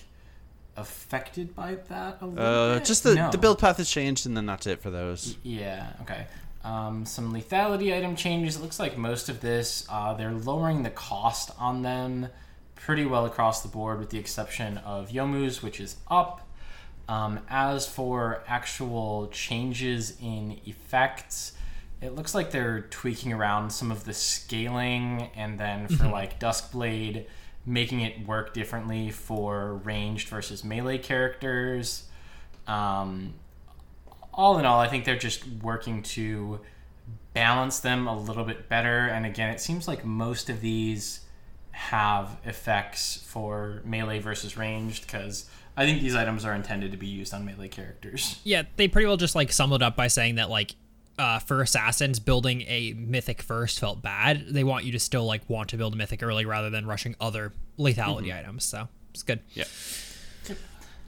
affected 0.75 1.55
by 1.55 1.75
that 1.89 2.17
a 2.21 2.25
little 2.25 2.43
Uh, 2.43 2.75
bit. 2.75 2.85
just 2.85 3.03
the, 3.03 3.15
No. 3.15 3.31
the 3.31 3.37
build 3.37 3.59
path 3.59 3.77
has 3.77 3.89
changed, 3.89 4.25
and 4.25 4.35
then 4.37 4.45
that's 4.45 4.67
it 4.67 4.81
for 4.81 4.89
those. 4.91 5.37
Yeah. 5.43 5.87
Okay. 6.01 6.27
Um, 6.63 7.05
some 7.05 7.33
lethality 7.33 7.95
item 7.95 8.15
changes. 8.15 8.57
It 8.57 8.61
looks 8.61 8.79
like 8.79 8.97
most 8.97 9.29
of 9.29 9.41
this, 9.41 9.85
uh, 9.89 10.13
they're 10.13 10.33
lowering 10.33 10.83
the 10.83 10.89
cost 10.89 11.51
on 11.57 11.81
them 11.81 12.27
pretty 12.75 13.05
well 13.05 13.25
across 13.25 13.61
the 13.61 13.67
board, 13.67 13.99
with 13.99 14.09
the 14.09 14.19
exception 14.19 14.77
of 14.79 15.09
Youmuu's, 15.09 15.63
which 15.63 15.79
is 15.79 15.97
up. 16.09 16.47
Um, 17.09 17.39
as 17.49 17.87
for 17.87 18.43
actual 18.47 19.27
changes 19.31 20.17
in 20.21 20.59
effects, 20.65 21.53
it 22.01 22.15
looks 22.15 22.35
like 22.35 22.51
they're 22.51 22.81
tweaking 22.81 23.31
around 23.31 23.71
some 23.71 23.91
of 23.91 24.03
the 24.03 24.13
scaling, 24.13 25.29
and 25.35 25.57
then 25.57 25.87
for 25.87 26.07
like 26.09 26.39
Duskblade, 26.39 27.25
making 27.65 28.01
it 28.01 28.25
work 28.25 28.53
differently 28.53 29.09
for 29.09 29.75
ranged 29.75 30.27
versus 30.27 30.63
melee 30.63 30.97
characters. 30.97 32.03
Um, 32.67 33.33
all 34.37 34.59
in 34.59 34.65
all, 34.65 34.79
I 34.79 34.87
think 34.87 35.03
they're 35.03 35.17
just 35.17 35.45
working 35.63 36.03
to 36.03 36.61
balance 37.33 37.79
them 37.79 38.07
a 38.07 38.17
little 38.17 38.43
bit 38.43 38.69
better. 38.69 39.07
And 39.07 39.25
again, 39.25 39.49
it 39.49 39.59
seems 39.59 39.87
like 39.87 40.05
most 40.05 40.49
of 40.49 40.61
these 40.61 41.21
have 41.71 42.37
effects 42.45 43.23
for 43.25 43.81
melee 43.83 44.19
versus 44.19 44.55
ranged 44.57 45.05
because 45.05 45.49
I 45.75 45.85
think 45.85 46.01
these 46.01 46.15
items 46.15 46.45
are 46.45 46.53
intended 46.53 46.91
to 46.91 46.97
be 46.97 47.07
used 47.07 47.33
on 47.33 47.45
melee 47.45 47.67
characters. 47.67 48.39
Yeah, 48.43 48.63
they 48.77 48.87
pretty 48.87 49.07
well 49.07 49.17
just 49.17 49.35
like 49.35 49.51
summed 49.51 49.73
it 49.73 49.81
up 49.81 49.95
by 49.95 50.07
saying 50.07 50.35
that 50.35 50.49
like 50.49 50.75
uh, 51.19 51.39
for 51.39 51.61
assassins, 51.61 52.19
building 52.19 52.61
a 52.61 52.93
mythic 52.93 53.41
first 53.41 53.79
felt 53.79 54.01
bad. 54.01 54.47
They 54.49 54.63
want 54.63 54.85
you 54.85 54.91
to 54.93 54.99
still 54.99 55.25
like 55.25 55.47
want 55.49 55.69
to 55.69 55.77
build 55.77 55.93
a 55.93 55.95
mythic 55.95 56.21
early 56.21 56.45
rather 56.45 56.69
than 56.69 56.85
rushing 56.85 57.15
other 57.19 57.53
lethality 57.77 58.35
items. 58.37 58.65
So 58.65 58.87
it's 59.11 59.23
good. 59.23 59.39
Yeah. 59.53 59.65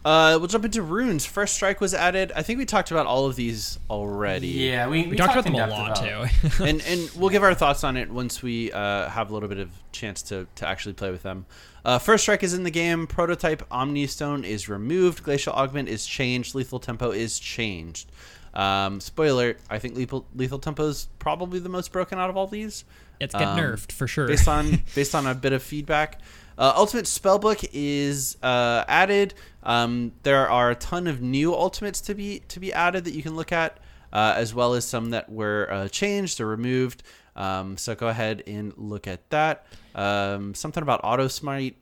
Uh, 0.05 0.37
we'll 0.39 0.47
jump 0.47 0.63
into 0.63 0.81
runes. 0.81 1.25
First 1.25 1.55
strike 1.55 1.81
was 1.81 1.93
added. 1.93 2.31
I 2.33 2.41
think 2.41 2.57
we 2.57 2.65
talked 2.65 2.89
about 2.89 3.05
all 3.05 3.25
of 3.25 3.35
these 3.35 3.77
already. 3.89 4.47
Yeah, 4.47 4.87
we, 4.87 5.05
We, 5.07 5.17
talked 5.17 5.33
about 5.33 5.43
them 5.43 5.55
a 5.55 5.67
lot 5.67 5.99
about- 5.99 6.29
too. 6.29 6.63
and 6.63 6.81
and 6.81 7.09
we'll 7.17 7.29
give 7.29 7.43
our 7.43 7.53
thoughts 7.53 7.83
on 7.83 7.97
it 7.97 8.09
once 8.09 8.41
we 8.41 8.71
uh, 8.71 9.09
have 9.09 9.29
a 9.29 9.33
little 9.33 9.49
bit 9.49 9.57
of 9.59 9.69
chance 9.91 10.21
to, 10.23 10.47
to 10.55 10.67
actually 10.67 10.93
play 10.93 11.11
with 11.11 11.23
them. 11.23 11.45
Uh, 11.83 11.99
first 11.99 12.23
strike 12.23 12.43
is 12.43 12.53
in 12.53 12.63
the 12.63 12.71
game. 12.71 13.07
Prototype 13.07 13.67
Omnistone 13.69 14.45
is 14.45 14.69
removed. 14.69 15.23
Glacial 15.23 15.53
Augment 15.53 15.89
is 15.89 16.05
changed. 16.05 16.55
Lethal 16.55 16.79
Tempo 16.79 17.11
is 17.11 17.37
changed. 17.39 18.09
Um, 18.53 18.99
spoiler: 19.01 19.57
I 19.69 19.79
think 19.79 19.95
lethal, 19.95 20.25
lethal 20.33 20.59
Tempo 20.59 20.87
is 20.87 21.07
probably 21.19 21.59
the 21.59 21.69
most 21.69 21.91
broken 21.91 22.17
out 22.19 22.29
of 22.29 22.37
all 22.37 22.47
these. 22.47 22.83
it's 23.19 23.33
getting 23.33 23.47
Um, 23.49 23.59
nerfed 23.59 23.91
for 23.91 24.07
sure. 24.07 24.27
based 24.27 24.47
on 24.47 24.81
based 24.95 25.13
on 25.13 25.27
a 25.27 25.35
bit 25.35 25.51
of 25.53 25.61
feedback. 25.61 26.19
Uh, 26.59 26.73
Ultimate 26.75 27.05
Spellbook 27.05 27.67
is 27.71 28.35
uh, 28.43 28.83
added. 28.89 29.33
Um, 29.63 30.11
there 30.23 30.49
are 30.49 30.71
a 30.71 30.75
ton 30.75 31.07
of 31.07 31.21
new 31.21 31.55
ultimates 31.55 32.01
to 32.01 32.13
be 32.13 32.39
to 32.49 32.59
be 32.59 32.73
added 32.73 33.05
that 33.05 33.13
you 33.13 33.23
can 33.23 33.37
look 33.37 33.53
at, 33.53 33.77
uh, 34.11 34.33
as 34.35 34.53
well 34.53 34.73
as 34.73 34.85
some 34.85 35.11
that 35.11 35.31
were 35.31 35.69
uh, 35.71 35.87
changed 35.87 36.41
or 36.41 36.47
removed. 36.47 37.01
Um, 37.37 37.77
so 37.77 37.95
go 37.95 38.09
ahead 38.09 38.43
and 38.45 38.73
look 38.75 39.07
at 39.07 39.29
that. 39.29 39.67
Um, 39.95 40.53
something 40.53 40.83
about 40.83 40.99
Auto 41.05 41.29
Smite. 41.29 41.77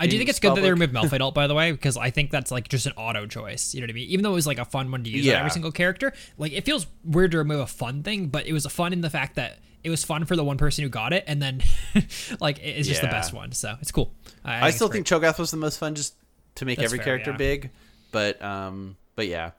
I 0.00 0.06
do 0.06 0.16
think 0.16 0.30
it's 0.30 0.40
good 0.40 0.54
that 0.54 0.62
they 0.62 0.70
removed 0.70 0.94
Malphite 0.96 1.20
ult, 1.20 1.34
by 1.34 1.46
the 1.46 1.54
way, 1.54 1.70
because 1.70 1.98
I 1.98 2.08
think 2.08 2.30
that's 2.30 2.50
like 2.50 2.68
just 2.68 2.86
an 2.86 2.92
auto 2.96 3.26
choice. 3.26 3.74
You 3.74 3.82
know 3.82 3.84
what 3.84 3.90
I 3.90 3.92
mean? 3.92 4.08
Even 4.08 4.22
though 4.22 4.30
it 4.30 4.36
was 4.36 4.46
like 4.46 4.58
a 4.58 4.64
fun 4.64 4.90
one 4.90 5.04
to 5.04 5.10
use 5.10 5.28
on 5.28 5.34
every 5.34 5.50
single 5.50 5.72
character, 5.72 6.14
like 6.38 6.52
it 6.52 6.64
feels 6.64 6.86
weird 7.04 7.32
to 7.32 7.38
remove 7.38 7.60
a 7.60 7.66
fun 7.66 8.02
thing, 8.02 8.28
but 8.28 8.46
it 8.46 8.54
was 8.54 8.64
fun 8.64 8.94
in 8.94 9.02
the 9.02 9.10
fact 9.10 9.36
that 9.36 9.58
it 9.82 9.90
was 9.90 10.04
fun 10.04 10.24
for 10.24 10.36
the 10.36 10.44
one 10.44 10.58
person 10.58 10.84
who 10.84 10.90
got 10.90 11.12
it, 11.12 11.24
and 11.26 11.40
then 11.40 11.62
like 12.40 12.58
it's 12.62 12.88
just 12.88 13.00
the 13.00 13.08
best 13.08 13.32
one. 13.32 13.52
So 13.52 13.76
it's 13.80 13.92
cool. 13.92 14.12
I, 14.44 14.68
it's 14.68 14.76
still 14.76 14.88
think 14.88 15.06
Cho'Gath 15.06 15.38
was 15.38 15.50
the 15.50 15.56
most 15.56 15.78
fun, 15.78 15.94
just 15.94 16.14
to 16.56 16.64
make 16.64 16.78
That's 16.78 16.86
every 16.86 16.98
fair, 16.98 17.04
character 17.04 17.30
yeah. 17.32 17.36
big. 17.36 17.70
But 18.12 18.42
um, 18.42 18.96
but 19.16 19.26
yeah. 19.26 19.52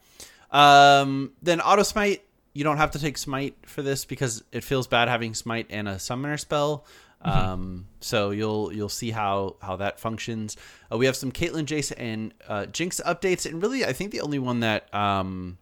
Um, 0.51 1.31
then 1.41 1.61
Auto 1.61 1.83
Smite. 1.83 2.23
You 2.53 2.65
don't 2.65 2.77
have 2.77 2.91
to 2.91 2.99
take 2.99 3.17
Smite 3.17 3.55
for 3.65 3.81
this 3.81 4.03
because 4.03 4.43
it 4.51 4.65
feels 4.65 4.85
bad 4.85 5.07
having 5.07 5.33
Smite 5.33 5.67
and 5.69 5.87
a 5.87 5.97
Summoner 5.97 6.35
spell. 6.35 6.85
Mm-hmm. 7.25 7.39
Um, 7.39 7.87
so 8.01 8.31
you'll 8.31 8.73
you'll 8.73 8.89
see 8.89 9.11
how 9.11 9.55
how 9.61 9.77
that 9.77 9.99
functions. 9.99 10.57
Uh, 10.91 10.97
we 10.97 11.05
have 11.05 11.15
some 11.15 11.31
Caitlyn, 11.31 11.65
Jace, 11.65 11.93
and 11.95 12.33
uh, 12.47 12.65
Jinx 12.65 12.99
updates, 13.05 13.45
and 13.45 13.61
really, 13.61 13.85
I 13.85 13.93
think 13.93 14.11
the 14.11 14.21
only 14.21 14.39
one 14.39 14.61
that 14.61 14.93
um, 14.93 15.57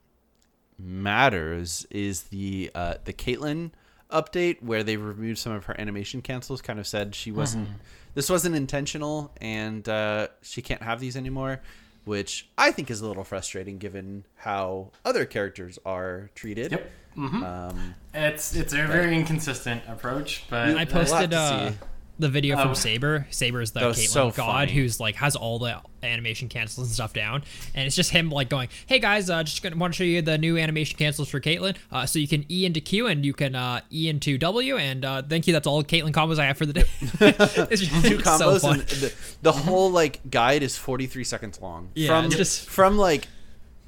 matters 0.79 1.85
is 1.91 2.23
the 2.23 2.71
uh, 2.73 2.95
the 3.03 3.13
Caitlyn 3.13 3.71
update 4.11 4.61
where 4.61 4.83
they 4.83 4.97
removed 4.97 5.39
some 5.39 5.51
of 5.51 5.65
her 5.65 5.79
animation 5.79 6.21
cancels. 6.21 6.61
Kind 6.61 6.79
of 6.79 6.87
said 6.87 7.15
she 7.15 7.31
wasn't 7.31 7.69
this 8.15 8.29
wasn't 8.29 8.55
intentional 8.55 9.31
and 9.39 9.87
uh, 9.87 10.27
she 10.41 10.61
can't 10.61 10.81
have 10.81 10.99
these 10.99 11.15
anymore, 11.15 11.61
which 12.05 12.49
I 12.57 12.71
think 12.71 12.89
is 12.89 13.01
a 13.01 13.07
little 13.07 13.23
frustrating 13.23 13.77
given 13.77 14.25
how 14.35 14.91
other 15.05 15.25
characters 15.25 15.77
are 15.85 16.29
treated. 16.35 16.71
Yep. 16.71 16.91
hmm 17.15 17.43
Um, 17.43 17.95
It's 18.13 18.55
it's 18.55 18.73
a 18.73 18.87
very 18.87 19.15
inconsistent 19.15 19.83
approach, 19.87 20.45
but 20.49 20.69
I 20.69 20.73
lot 20.73 20.89
posted 20.89 21.31
to 21.31 21.37
uh, 21.37 21.69
see. 21.71 21.77
The 22.19 22.29
video 22.29 22.55
from 22.57 22.69
Oh. 22.71 22.73
Saber. 22.73 23.25
Saber's 23.31 23.71
the 23.71 23.79
Caitlyn 23.79 24.07
so 24.07 24.29
god 24.31 24.67
funny. 24.69 24.73
who's 24.73 24.99
like 24.99 25.15
has 25.15 25.35
all 25.35 25.57
the 25.57 25.81
animation 26.03 26.47
cancels 26.49 26.87
and 26.87 26.93
stuff 26.93 27.13
down, 27.13 27.43
and 27.73 27.87
it's 27.87 27.95
just 27.95 28.11
him 28.11 28.29
like 28.29 28.49
going, 28.49 28.69
"Hey 28.85 28.99
guys, 28.99 29.29
uh, 29.29 29.41
just 29.43 29.63
gonna 29.63 29.75
want 29.77 29.93
to 29.93 29.97
show 29.97 30.03
you 30.03 30.21
the 30.21 30.37
new 30.37 30.57
animation 30.57 30.97
cancels 30.97 31.29
for 31.29 31.39
Caitlyn. 31.39 31.75
Uh, 31.91 32.05
so 32.05 32.19
you 32.19 32.27
can 32.27 32.45
E 32.51 32.65
into 32.65 32.81
Q 32.81 33.07
and 33.07 33.25
you 33.25 33.33
can 33.33 33.55
uh, 33.55 33.81
E 33.91 34.09
into 34.09 34.37
W, 34.37 34.77
and 34.77 35.03
uh, 35.05 35.21
thank 35.23 35.47
you. 35.47 35.53
That's 35.53 35.65
all 35.67 35.81
Caitlyn 35.83 36.11
combos 36.11 36.37
I 36.39 36.45
have 36.45 36.57
for 36.57 36.65
the 36.65 36.73
day. 36.73 36.83
it's 37.21 37.81
just 37.81 38.05
two 38.05 38.17
combos 38.19 38.69
and 38.69 38.81
the, 38.81 39.13
the 39.41 39.51
whole 39.51 39.89
like 39.91 40.19
guide 40.29 40.61
is 40.63 40.77
43 40.77 41.23
seconds 41.23 41.59
long 41.61 41.89
Yeah, 41.95 42.21
from 42.21 42.31
just- 42.31 42.69
from 42.69 42.97
like 42.97 43.27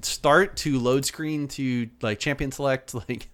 start 0.02 0.58
to 0.58 0.80
load 0.80 1.06
screen 1.06 1.48
to 1.48 1.90
like 2.02 2.20
champion 2.20 2.52
select 2.52 2.94
like 3.10 3.30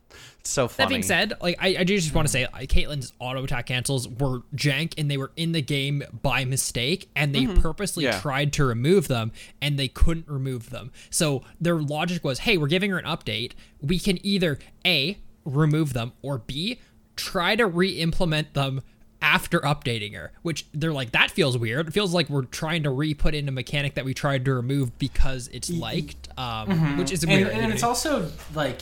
so 0.47 0.67
funny 0.67 0.85
That 0.85 0.89
being 0.89 1.03
said, 1.03 1.33
like 1.41 1.57
I, 1.59 1.77
I 1.79 1.83
do 1.83 1.97
just 1.97 2.13
want 2.13 2.27
to 2.27 2.31
say, 2.31 2.45
uh, 2.45 2.49
Caitlyn's 2.61 3.13
auto 3.19 3.43
attack 3.43 3.65
cancels 3.67 4.07
were 4.07 4.41
jank, 4.55 4.93
and 4.97 5.09
they 5.11 5.17
were 5.17 5.31
in 5.35 5.51
the 5.51 5.61
game 5.61 6.03
by 6.21 6.45
mistake, 6.45 7.09
and 7.15 7.33
they 7.33 7.47
purposely 7.47 8.05
Mm-hmm. 8.05 8.13
Yeah. 8.13 8.19
tried 8.21 8.53
to 8.53 8.65
remove 8.65 9.07
them, 9.07 9.31
and 9.61 9.77
they 9.77 9.87
couldn't 9.87 10.27
remove 10.27 10.69
them. 10.69 10.91
So 11.09 11.43
their 11.59 11.79
logic 11.79 12.23
was, 12.23 12.39
hey, 12.39 12.57
we're 12.57 12.67
giving 12.67 12.91
her 12.91 12.97
an 12.97 13.05
update. 13.05 13.53
We 13.81 13.99
can 13.99 14.23
either 14.25 14.59
a 14.85 15.17
remove 15.45 15.93
them, 15.93 16.13
or 16.21 16.37
b 16.37 16.79
try 17.15 17.55
to 17.55 17.65
re-implement 17.65 18.53
them 18.53 18.81
after 19.21 19.59
updating 19.61 20.13
her. 20.13 20.31
Which 20.43 20.67
they're 20.73 20.93
like, 20.93 21.11
that 21.13 21.31
feels 21.31 21.57
weird. 21.57 21.87
It 21.87 21.91
feels 21.91 22.13
like 22.13 22.29
we're 22.29 22.43
trying 22.43 22.83
to 22.83 22.91
re-put 22.91 23.33
in 23.33 23.47
a 23.49 23.51
mechanic 23.51 23.95
that 23.95 24.05
we 24.05 24.13
tried 24.13 24.45
to 24.45 24.53
remove 24.53 24.97
because 24.99 25.47
it's 25.47 25.69
liked, 25.71 26.29
um, 26.37 26.97
which 26.97 27.11
is 27.11 27.23
and, 27.23 27.31
weird. 27.31 27.47
and 27.49 27.73
it's 27.73 27.81
also 27.83 28.29
like 28.53 28.81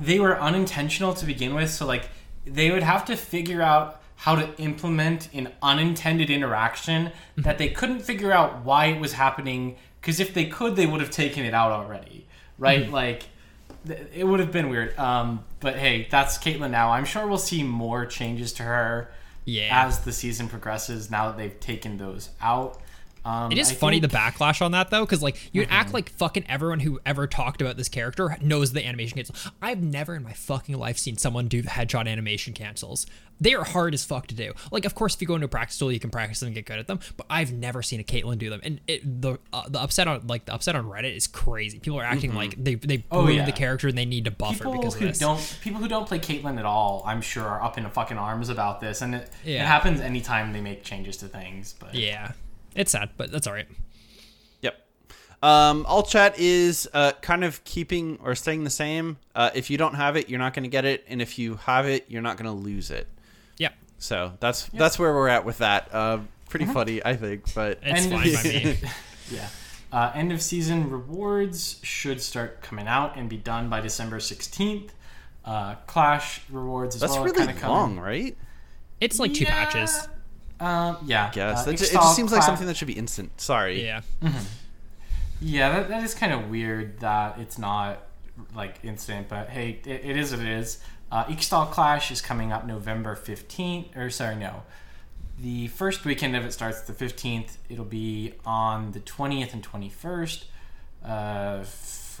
they 0.00 0.18
were 0.18 0.40
unintentional 0.40 1.12
to 1.14 1.26
begin 1.26 1.54
with 1.54 1.70
so 1.70 1.86
like 1.86 2.08
they 2.46 2.70
would 2.70 2.82
have 2.82 3.04
to 3.04 3.16
figure 3.16 3.62
out 3.62 4.00
how 4.16 4.34
to 4.34 4.54
implement 4.58 5.28
an 5.34 5.50
unintended 5.62 6.28
interaction 6.30 7.10
that 7.36 7.58
they 7.58 7.68
couldn't 7.68 8.00
figure 8.00 8.32
out 8.32 8.64
why 8.64 8.86
it 8.86 9.00
was 9.00 9.12
happening 9.14 9.76
because 10.00 10.20
if 10.20 10.32
they 10.34 10.44
could 10.46 10.76
they 10.76 10.86
would 10.86 11.00
have 11.00 11.10
taken 11.10 11.44
it 11.44 11.54
out 11.54 11.70
already 11.72 12.26
right? 12.58 12.90
Like 12.90 13.24
th- 13.86 14.00
it 14.14 14.24
would 14.24 14.38
have 14.40 14.52
been 14.52 14.68
weird. 14.68 14.98
Um, 14.98 15.44
but 15.60 15.76
hey 15.76 16.06
that's 16.10 16.36
caitlyn 16.38 16.70
now. 16.70 16.90
I'm 16.90 17.06
sure 17.06 17.26
we'll 17.26 17.38
see 17.38 17.62
more 17.62 18.04
changes 18.04 18.52
to 18.54 18.62
her 18.64 19.10
Yeah. 19.46 19.86
as 19.86 20.00
the 20.00 20.12
season 20.12 20.46
progresses 20.48 21.10
now 21.10 21.28
that 21.28 21.36
they've 21.38 21.58
taken 21.60 21.96
those 21.96 22.28
out 22.42 22.78
um, 23.24 23.52
It 23.52 23.58
is 23.58 23.70
I 23.70 23.74
funny 23.74 24.00
think- 24.00 24.10
the 24.12 24.16
backlash 24.18 24.62
on 24.62 24.72
that 24.72 24.90
though, 24.90 25.04
because 25.04 25.22
like 25.22 25.36
you'd 25.52 25.68
act 25.70 25.92
like 25.92 26.10
fucking 26.10 26.44
everyone 26.48 26.80
who 26.80 27.00
ever 27.04 27.26
talked 27.26 27.60
about 27.60 27.76
this 27.76 27.88
character 27.88 28.36
knows 28.40 28.72
the 28.72 28.84
animation 28.86 29.16
cancels. 29.16 29.50
I've 29.60 29.82
never 29.82 30.14
in 30.14 30.22
my 30.22 30.32
fucking 30.32 30.76
life 30.78 30.98
seen 30.98 31.16
someone 31.16 31.48
do 31.48 31.62
the 31.62 31.68
headshot 31.70 32.08
animation 32.08 32.54
cancels. 32.54 33.06
They 33.42 33.54
are 33.54 33.64
hard 33.64 33.94
as 33.94 34.04
fuck 34.04 34.26
to 34.26 34.34
do. 34.34 34.52
Like, 34.70 34.84
of 34.84 34.94
course, 34.94 35.14
if 35.14 35.22
you 35.22 35.26
go 35.26 35.34
into 35.34 35.46
a 35.46 35.48
practice 35.48 35.78
tool, 35.78 35.90
you 35.90 35.98
can 35.98 36.10
practice 36.10 36.40
them 36.40 36.48
and 36.48 36.54
get 36.54 36.66
good 36.66 36.78
at 36.78 36.86
them. 36.86 37.00
But 37.16 37.24
I've 37.30 37.50
never 37.54 37.82
seen 37.82 37.98
a 37.98 38.02
Caitlyn 38.02 38.36
do 38.36 38.50
them, 38.50 38.60
and 38.62 38.80
it, 38.86 39.22
the 39.22 39.38
uh, 39.50 39.66
the 39.66 39.80
upset 39.80 40.06
on 40.08 40.26
like 40.26 40.44
the 40.44 40.52
upset 40.52 40.76
on 40.76 40.84
Reddit 40.84 41.16
is 41.16 41.26
crazy. 41.26 41.78
People 41.78 41.98
are 42.00 42.04
acting 42.04 42.34
like 42.34 42.62
they 42.62 42.74
they 42.74 43.02
Oh, 43.10 43.28
yeah. 43.28 43.46
the 43.46 43.52
character 43.52 43.88
and 43.88 43.96
they 43.96 44.04
need 44.04 44.26
to 44.26 44.30
buff 44.30 44.58
her 44.58 44.64
people 44.66 44.72
because 44.74 44.94
of 44.94 45.00
who 45.00 45.06
this. 45.06 45.18
don't 45.18 45.58
people 45.62 45.80
who 45.80 45.88
don't 45.88 46.06
play 46.06 46.18
Caitlyn 46.18 46.58
at 46.58 46.66
all, 46.66 47.02
I'm 47.06 47.22
sure, 47.22 47.44
are 47.46 47.62
up 47.62 47.78
in 47.78 47.88
fucking 47.88 48.18
arms 48.18 48.50
about 48.50 48.80
this, 48.82 49.00
and 49.00 49.14
it, 49.14 49.30
Yeah. 49.42 49.62
it 49.62 49.66
happens 49.66 50.00
anytime 50.02 50.52
they 50.52 50.60
make 50.60 50.84
changes 50.84 51.16
to 51.18 51.26
things. 51.28 51.74
But 51.80 51.94
Yeah, 51.94 52.32
it's 52.74 52.92
sad, 52.92 53.10
but 53.16 53.30
that's 53.32 53.46
all 53.46 53.52
right. 53.52 53.68
Yep. 54.62 54.80
Um, 55.42 55.84
all 55.88 56.02
chat 56.02 56.38
is 56.38 56.88
uh, 56.92 57.12
kind 57.22 57.44
of 57.44 57.62
keeping 57.64 58.18
or 58.22 58.34
staying 58.34 58.64
the 58.64 58.70
same. 58.70 59.16
Uh, 59.34 59.50
if 59.54 59.70
you 59.70 59.78
don't 59.78 59.94
have 59.94 60.16
it, 60.16 60.28
you're 60.28 60.38
not 60.38 60.54
going 60.54 60.64
to 60.64 60.68
get 60.70 60.84
it, 60.84 61.04
and 61.08 61.20
if 61.22 61.38
you 61.38 61.56
have 61.56 61.86
it, 61.86 62.04
you're 62.08 62.22
not 62.22 62.36
going 62.36 62.46
to 62.46 62.52
lose 62.64 62.90
it. 62.90 63.06
Yep, 63.58 63.74
So 63.98 64.32
that's 64.40 64.66
that's 64.68 64.98
where 64.98 65.12
we're 65.12 65.28
at 65.28 65.44
with 65.44 65.58
that. 65.58 65.88
Uh, 65.94 66.18
pretty 66.48 66.66
funny, 66.66 67.04
I 67.04 67.16
think. 67.16 67.52
But 67.54 67.78
it's 67.82 68.04
And- 68.06 68.12
fine 68.12 68.34
by 68.34 68.42
me. 68.42 68.76
yeah. 69.30 69.48
Uh, 69.92 70.12
end 70.14 70.30
of 70.30 70.40
season 70.40 70.88
rewards 70.88 71.80
should 71.82 72.20
start 72.20 72.62
coming 72.62 72.86
out 72.86 73.16
and 73.16 73.28
be 73.28 73.36
done 73.36 73.68
by 73.68 73.80
December 73.80 74.18
16th. 74.18 74.90
Uh, 75.44 75.74
Clash 75.88 76.42
rewards 76.48 76.94
as 76.94 77.00
that's 77.00 77.14
well. 77.14 77.22
are 77.22 77.24
really 77.26 77.46
kinda 77.52 77.68
long, 77.68 77.96
coming. 77.96 78.00
right? 78.04 78.36
It's 79.00 79.18
like 79.18 79.34
two 79.34 79.46
patches. 79.46 80.06
Um, 80.60 80.98
yeah. 81.06 81.30
Guess 81.32 81.60
Uh, 81.60 81.64
that 81.64 81.76
ju- 81.78 81.84
it 81.84 81.92
just 81.92 82.16
seems 82.16 82.32
like 82.32 82.42
something 82.42 82.66
that 82.66 82.76
should 82.76 82.86
be 82.88 82.92
instant. 82.98 83.40
Sorry. 83.40 83.84
Yeah. 83.84 84.02
Yeah, 85.40 85.70
that, 85.70 85.88
that 85.88 86.04
is 86.04 86.14
kind 86.14 86.32
of 86.32 86.50
weird 86.50 87.00
that 87.00 87.38
it's 87.38 87.56
not 87.58 88.02
like 88.54 88.76
instant, 88.82 89.28
but 89.28 89.48
hey, 89.48 89.80
it, 89.86 90.04
it 90.04 90.16
is 90.16 90.32
what 90.32 90.40
it 90.40 90.48
is. 90.48 90.78
Uh, 91.10 91.24
Ixtal 91.24 91.70
Clash 91.70 92.10
is 92.10 92.20
coming 92.20 92.52
up 92.52 92.66
November 92.66 93.16
15th, 93.16 93.96
or 93.96 94.10
sorry, 94.10 94.36
no. 94.36 94.62
The 95.40 95.68
first 95.68 96.04
weekend 96.04 96.36
of 96.36 96.44
it 96.44 96.52
starts 96.52 96.82
the 96.82 96.92
15th. 96.92 97.56
It'll 97.70 97.84
be 97.86 98.34
on 98.44 98.92
the 98.92 99.00
20th 99.00 99.54
and 99.54 99.66
21st. 99.66 100.44
Uh, 101.02 101.64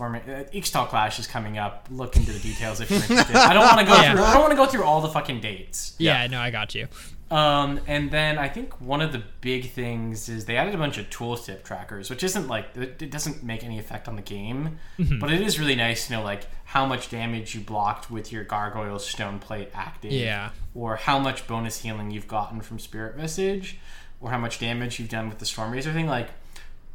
for 0.00 0.16
uh, 0.16 0.44
Ixtal 0.54 0.88
Clash 0.88 1.18
is 1.18 1.26
coming 1.26 1.58
up. 1.58 1.86
Look 1.90 2.16
into 2.16 2.32
the 2.32 2.38
details 2.38 2.80
if 2.80 2.90
you're 2.90 3.00
interested. 3.00 3.36
I 3.36 3.52
don't 3.52 3.64
want 3.66 3.80
to 3.80 3.84
go 3.86 4.00
Yeah. 4.00 4.14
through. 4.14 4.24
I 4.24 4.32
don't 4.32 4.40
want 4.40 4.52
to 4.52 4.56
go 4.56 4.66
through 4.66 4.84
all 4.84 5.00
the 5.02 5.08
fucking 5.10 5.40
dates. 5.40 5.94
yeah, 5.98 6.26
no, 6.26 6.40
I 6.40 6.50
got 6.50 6.74
you. 6.74 6.88
Um, 7.30 7.78
and 7.86 8.10
then 8.10 8.38
I 8.38 8.48
think 8.48 8.80
one 8.80 9.00
of 9.00 9.12
the 9.12 9.22
big 9.40 9.70
things 9.70 10.28
is 10.28 10.46
they 10.46 10.56
added 10.56 10.74
a 10.74 10.78
bunch 10.78 10.98
of 10.98 11.08
tooltip 11.10 11.62
trackers, 11.62 12.10
which 12.10 12.24
isn't 12.24 12.48
like 12.48 12.76
it 12.76 13.00
it 13.02 13.10
doesn't 13.12 13.44
make 13.44 13.62
any 13.62 13.78
effect 13.78 14.08
on 14.08 14.16
the 14.16 14.22
game, 14.22 14.78
but 15.20 15.30
it 15.32 15.40
is 15.40 15.60
really 15.60 15.76
nice 15.76 16.06
to 16.08 16.14
know 16.14 16.22
like 16.24 16.48
how 16.64 16.86
much 16.86 17.08
damage 17.10 17.54
you 17.54 17.60
blocked 17.60 18.10
with 18.10 18.32
your 18.32 18.42
gargoyle 18.42 18.98
stone 18.98 19.38
plate 19.38 19.70
active, 19.74 20.10
Yeah. 20.12 20.50
or 20.74 20.96
how 20.96 21.18
much 21.20 21.46
bonus 21.46 21.82
healing 21.82 22.10
you've 22.10 22.26
gotten 22.28 22.62
from 22.62 22.78
spirit 22.80 23.14
visage, 23.16 23.78
or 24.20 24.30
how 24.30 24.38
much 24.38 24.58
damage 24.58 24.98
you've 24.98 25.08
done 25.10 25.28
with 25.28 25.38
the 25.38 25.46
storm 25.46 25.70
razor 25.70 25.92
thing. 25.92 26.08
Like 26.08 26.30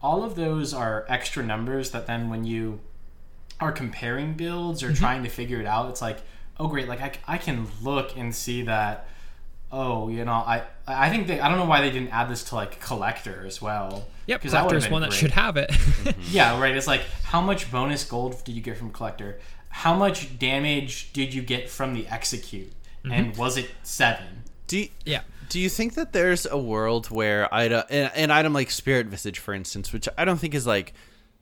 all 0.01 0.21
of 0.23 0.35
those 0.35 0.73
are 0.73 1.05
extra 1.07 1.43
numbers 1.45 1.91
that 1.91 2.07
then 2.07 2.29
when 2.29 2.43
you 2.43 2.81
are 3.59 3.71
comparing 3.71 4.33
builds 4.33 4.83
or 4.83 4.87
mm-hmm. 4.87 4.95
trying 4.95 5.23
to 5.23 5.29
figure 5.29 5.59
it 5.59 5.65
out, 5.65 5.89
it's 5.89 6.01
like, 6.01 6.19
oh 6.59 6.67
great, 6.67 6.87
like 6.87 7.01
I, 7.01 7.11
I 7.27 7.37
can 7.37 7.67
look 7.81 8.17
and 8.17 8.33
see 8.33 8.63
that. 8.63 9.07
Oh, 9.71 10.09
you 10.09 10.23
know, 10.23 10.31
I 10.31 10.63
I 10.87 11.09
think 11.09 11.27
they 11.27 11.39
I 11.39 11.49
don't 11.49 11.57
know 11.57 11.65
why 11.65 11.81
they 11.81 11.91
didn't 11.91 12.09
add 12.09 12.29
this 12.29 12.43
to 12.45 12.55
like 12.55 12.79
collector 12.79 13.43
as 13.45 13.61
well. 13.61 14.07
Yep, 14.27 14.41
'cause 14.41 14.51
that 14.51 14.65
would've 14.65 14.83
collector's 14.83 14.91
one 14.91 15.01
that 15.01 15.09
great. 15.09 15.19
should 15.19 15.31
have 15.31 15.57
it. 15.57 15.71
Mm-hmm. 15.71 16.21
Yeah, 16.31 16.59
right. 16.59 16.75
It's 16.75 16.87
like 16.87 17.01
how 17.23 17.41
much 17.41 17.71
bonus 17.71 18.03
gold 18.03 18.43
did 18.43 18.55
you 18.55 18.61
get 18.61 18.77
from 18.77 18.91
collector? 18.91 19.39
How 19.69 19.93
much 19.93 20.39
damage 20.39 21.11
did 21.13 21.33
you 21.33 21.41
get 21.41 21.69
from 21.69 21.93
the 21.93 22.07
execute? 22.07 22.71
Mm-hmm. 23.03 23.11
And 23.11 23.37
was 23.37 23.57
it 23.57 23.69
seven? 23.83 24.43
Do 24.67 24.79
you, 24.79 24.89
yeah. 25.05 25.21
Do 25.49 25.59
you 25.59 25.69
think 25.69 25.93
that 25.93 26.11
there's 26.11 26.45
a 26.45 26.57
world 26.57 27.07
where 27.11 27.53
item, 27.53 27.79
uh, 27.79 27.83
an, 27.89 28.11
an 28.15 28.31
item 28.31 28.53
like 28.53 28.71
Spirit 28.71 29.07
Visage, 29.07 29.37
for 29.37 29.53
instance, 29.53 29.93
which 29.93 30.09
I 30.17 30.25
don't 30.25 30.39
think 30.39 30.55
is 30.55 30.65
like 30.65 30.93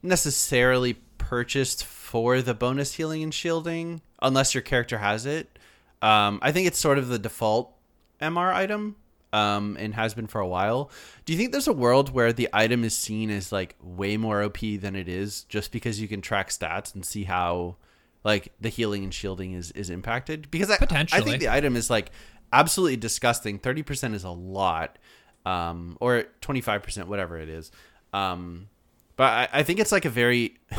necessarily 0.01 0.95
purchased 1.17 1.85
for 2.13 2.43
the 2.43 2.53
bonus 2.53 2.93
healing 2.93 3.23
and 3.23 3.33
shielding, 3.33 3.99
unless 4.21 4.53
your 4.53 4.61
character 4.61 4.99
has 4.99 5.25
it. 5.25 5.57
Um, 5.99 6.37
I 6.43 6.51
think 6.51 6.67
it's 6.67 6.77
sort 6.77 6.99
of 6.99 7.07
the 7.07 7.17
default 7.17 7.73
MR 8.21 8.53
item. 8.53 8.97
um, 9.33 9.75
and 9.79 9.95
has 9.95 10.13
been 10.13 10.27
for 10.27 10.39
a 10.39 10.47
while. 10.47 10.91
Do 11.25 11.33
you 11.33 11.39
think 11.39 11.51
there's 11.51 11.67
a 11.67 11.73
world 11.73 12.13
where 12.13 12.31
the 12.31 12.47
item 12.53 12.83
is 12.83 12.95
seen 12.95 13.31
as 13.31 13.51
like 13.51 13.75
way 13.81 14.15
more 14.15 14.43
OP 14.43 14.59
than 14.59 14.95
it 14.95 15.07
is, 15.07 15.45
just 15.45 15.71
because 15.71 15.99
you 15.99 16.07
can 16.07 16.21
track 16.21 16.49
stats 16.49 16.93
and 16.93 17.03
see 17.03 17.23
how 17.23 17.77
like 18.23 18.53
the 18.61 18.69
healing 18.69 19.03
and 19.03 19.11
shielding 19.11 19.53
is 19.53 19.71
is 19.71 19.89
impacted? 19.89 20.51
Because 20.51 20.69
I, 20.69 20.77
I 21.17 21.21
think 21.21 21.39
the 21.39 21.49
item 21.49 21.75
is 21.75 21.89
like 21.89 22.11
absolutely 22.51 22.97
disgusting. 22.97 23.57
Thirty 23.57 23.81
percent 23.81 24.13
is 24.13 24.23
a 24.23 24.29
lot, 24.29 24.99
um, 25.47 25.97
or 25.99 26.25
twenty 26.41 26.61
five 26.61 26.83
percent, 26.83 27.07
whatever 27.07 27.39
it 27.39 27.49
is. 27.49 27.71
Um, 28.13 28.69
but 29.15 29.23
I, 29.23 29.47
I 29.51 29.63
think 29.63 29.79
it's 29.79 29.91
like 29.91 30.05
a 30.05 30.11
very 30.11 30.57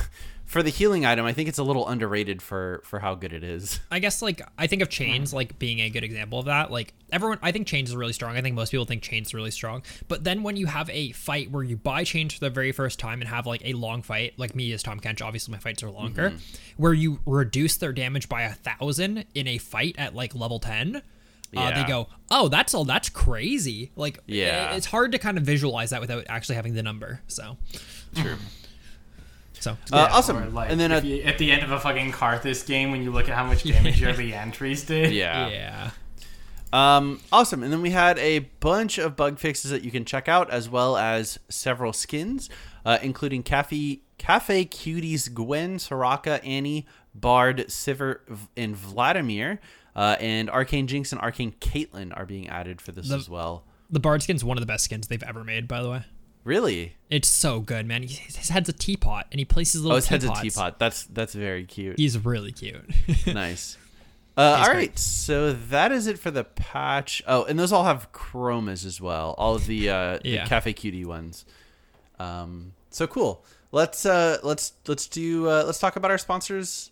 for 0.55 0.63
the 0.63 0.71
healing 0.71 1.05
item. 1.05 1.27
I 1.27 1.33
think 1.33 1.49
it's 1.51 1.59
a 1.59 1.63
little 1.65 1.87
underrated 1.89 2.41
for 2.41 2.81
for 2.85 3.01
how 3.01 3.15
good 3.17 3.33
it 3.33 3.43
is. 3.45 3.81
I 3.91 3.99
guess 3.99 4.23
like 4.23 4.41
I 4.57 4.67
think 4.69 4.81
of 4.81 4.89
chains 4.89 5.35
like 5.35 5.59
being 5.59 5.81
a 5.81 5.91
good 5.91 6.05
example 6.05 6.39
of 6.39 6.45
that. 6.47 6.71
Like 6.71 6.95
everyone, 7.13 7.39
I 7.43 7.51
think 7.53 7.67
chains 7.67 7.91
is 7.91 7.97
really 7.97 8.13
strong. 8.13 8.37
I 8.37 8.41
think 8.41 8.55
most 8.55 8.71
people 8.71 8.85
think 8.87 9.03
chains 9.03 9.27
is 9.29 9.35
really 9.35 9.51
strong. 9.51 9.83
But 10.09 10.23
then 10.25 10.43
when 10.45 10.57
you 10.57 10.67
have 10.67 10.89
a 10.91 11.11
fight 11.13 11.51
where 11.51 11.65
you 11.65 11.77
buy 11.77 12.05
chains 12.05 12.35
for 12.35 12.41
the 12.41 12.51
very 12.51 12.71
first 12.73 12.99
time 13.01 13.21
and 13.21 13.29
have 13.29 13.47
like 13.47 13.63
a 13.65 13.73
long 13.73 14.01
fight, 14.03 14.35
like 14.39 14.55
me 14.55 14.73
as 14.73 14.83
Tahm 14.83 15.01
Kench, 15.01 15.21
obviously 15.21 15.53
my 15.53 15.59
fights 15.59 15.83
are 15.83 15.91
longer, 15.91 16.31
Mm-hmm. 16.31 16.37
where 16.83 16.95
you 16.95 17.19
reduce 17.27 17.77
their 17.77 17.93
damage 17.93 18.29
by 18.29 18.43
a 18.43 18.55
thousand 18.55 19.25
in 19.35 19.49
a 19.49 19.59
fight 19.59 19.97
at 19.99 20.15
like 20.15 20.35
level 20.35 20.61
ten. 20.61 21.03
Uh, 21.57 21.71
they 21.73 21.87
go, 21.89 22.09
oh, 22.33 22.49
that's 22.49 22.75
all. 22.75 22.85
That's 22.85 23.09
crazy. 23.09 23.93
Like, 23.95 24.19
Yeah. 24.27 24.71
i- 24.73 24.77
it's 24.77 24.87
hard 24.87 25.13
to 25.13 25.19
kind 25.21 25.39
of 25.39 25.45
visualize 25.45 25.91
that 25.91 26.01
without 26.01 26.25
actually 26.29 26.57
having 26.57 26.75
the 26.75 26.83
number. 26.83 27.21
So, 27.29 27.59
True. 28.17 28.35
so 29.65 29.73
Uh, 29.93 30.07
Yeah, 30.09 30.09
awesome. 30.17 30.37
or, 30.37 30.47
like, 30.51 30.71
and 30.71 30.79
then 30.79 30.93
if 30.93 31.03
uh, 31.03 31.07
you- 31.07 31.23
at 31.23 31.39
the 31.39 31.51
end 31.51 31.63
of 31.63 31.71
a 31.71 31.81
fucking 31.81 32.13
Karthus 32.13 32.67
game, 32.67 32.91
when 32.91 33.03
you 33.03 33.11
look 33.11 33.29
at 33.29 33.35
how 33.35 33.45
much 33.45 33.65
damage 33.65 34.01
your 34.01 34.13
Liandry's 34.13 34.83
did, 34.85 35.13
yeah. 35.13 35.49
yeah. 35.49 35.91
Um, 36.73 37.21
awesome. 37.33 37.63
And 37.63 37.73
then 37.73 37.83
we 37.83 37.91
had 37.91 38.19
a 38.19 38.41
bunch 38.61 38.99
of 38.99 39.15
bug 39.17 39.39
fixes 39.39 39.71
that 39.71 39.83
you 39.85 39.91
can 39.91 40.05
check 40.05 40.29
out, 40.29 40.51
as 40.51 40.69
well 40.69 40.97
as 40.97 41.39
several 41.49 41.93
skins, 41.93 42.51
uh, 42.85 42.99
including 43.03 43.43
Cafe 43.45 44.01
Cafe 44.19 44.65
Cuties 44.67 45.33
Gwen, 45.33 45.77
Soraka, 45.77 46.45
Annie, 46.47 46.87
Bard, 47.15 47.67
Sivir, 47.69 48.19
and 48.57 48.75
Vladimir. 48.77 49.61
Uh, 49.95 50.17
and 50.19 50.51
Arcane 50.51 50.89
Jinx 50.89 51.13
and 51.13 51.21
Arcane 51.21 51.53
Caitlyn 51.61 52.13
are 52.17 52.27
being 52.27 52.49
added 52.49 52.81
for 52.81 52.91
this 52.91 53.09
The- 53.09 53.17
as 53.17 53.29
well. 53.29 53.65
The 53.91 54.01
Bard 54.01 54.23
skin's 54.25 54.43
one 54.43 54.57
of 54.57 54.61
the 54.63 54.67
best 54.67 54.85
skins 54.85 55.07
they've 55.07 55.23
ever 55.23 55.45
made, 55.45 55.69
by 55.69 55.81
the 55.83 55.91
way. 55.91 56.03
Really? 56.45 56.97
It's 57.11 57.29
so 57.29 57.61
good, 57.61 57.87
man. 57.87 58.03
He, 58.03 58.15
his 58.15 58.49
head's 58.51 58.69
a 58.69 58.73
teapot, 58.73 59.27
and 59.33 59.39
he 59.39 59.45
places 59.45 59.81
little 59.83 59.93
Oh, 59.93 59.97
his 59.97 60.07
head's 60.09 60.25
a 60.25 60.33
teapot. 60.35 60.79
That's 60.79 61.05
that's 61.05 61.35
very 61.35 61.65
cute. 61.65 61.99
He's 61.99 62.19
really 62.23 62.53
cute. 62.53 62.85
nice. 63.27 63.79
Uh, 64.37 64.57
all 64.59 64.65
great. 64.67 64.75
right, 64.75 64.99
so 64.99 65.53
that 65.53 65.93
is 65.93 66.07
it 66.09 66.19
for 66.19 66.31
the 66.31 66.43
patch. 66.45 67.23
Oh, 67.27 67.45
and 67.45 67.57
those 67.59 67.73
all 67.73 67.85
have 67.85 68.11
chromas 68.13 68.85
as 68.85 69.01
well. 69.01 69.35
All 69.39 69.55
of 69.55 69.67
the, 69.67 69.89
uh, 69.91 70.19
Yeah. 70.25 70.43
the 70.43 70.49
Cafe 70.49 70.73
Cutie 70.73 71.05
ones. 71.05 71.45
Um, 72.19 72.73
so 72.91 73.07
cool. 73.07 73.45
Let's 73.73 74.05
uh, 74.05 74.39
let's 74.43 74.73
let's 74.87 75.07
do 75.07 75.49
uh, 75.49 75.63
let's 75.67 75.79
talk 75.79 75.97
about 75.97 76.11
our 76.11 76.19
sponsors. 76.19 76.91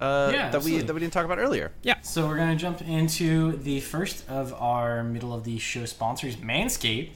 Uh, 0.00 0.30
Yeah, 0.32 0.48
that 0.50 0.62
we 0.62 0.78
that 0.78 0.92
we 0.94 1.00
didn't 1.00 1.12
talk 1.12 1.24
about 1.26 1.38
earlier. 1.38 1.70
yeah. 1.82 2.00
So 2.00 2.26
we're 2.26 2.36
gonna 2.38 2.56
jump 2.56 2.80
into 2.82 3.52
the 3.58 3.80
first 3.80 4.28
of 4.30 4.54
our 4.54 5.04
middle 5.04 5.32
of 5.34 5.44
the 5.44 5.58
show 5.58 5.84
sponsors, 5.84 6.36
Manscaped. 6.36 7.10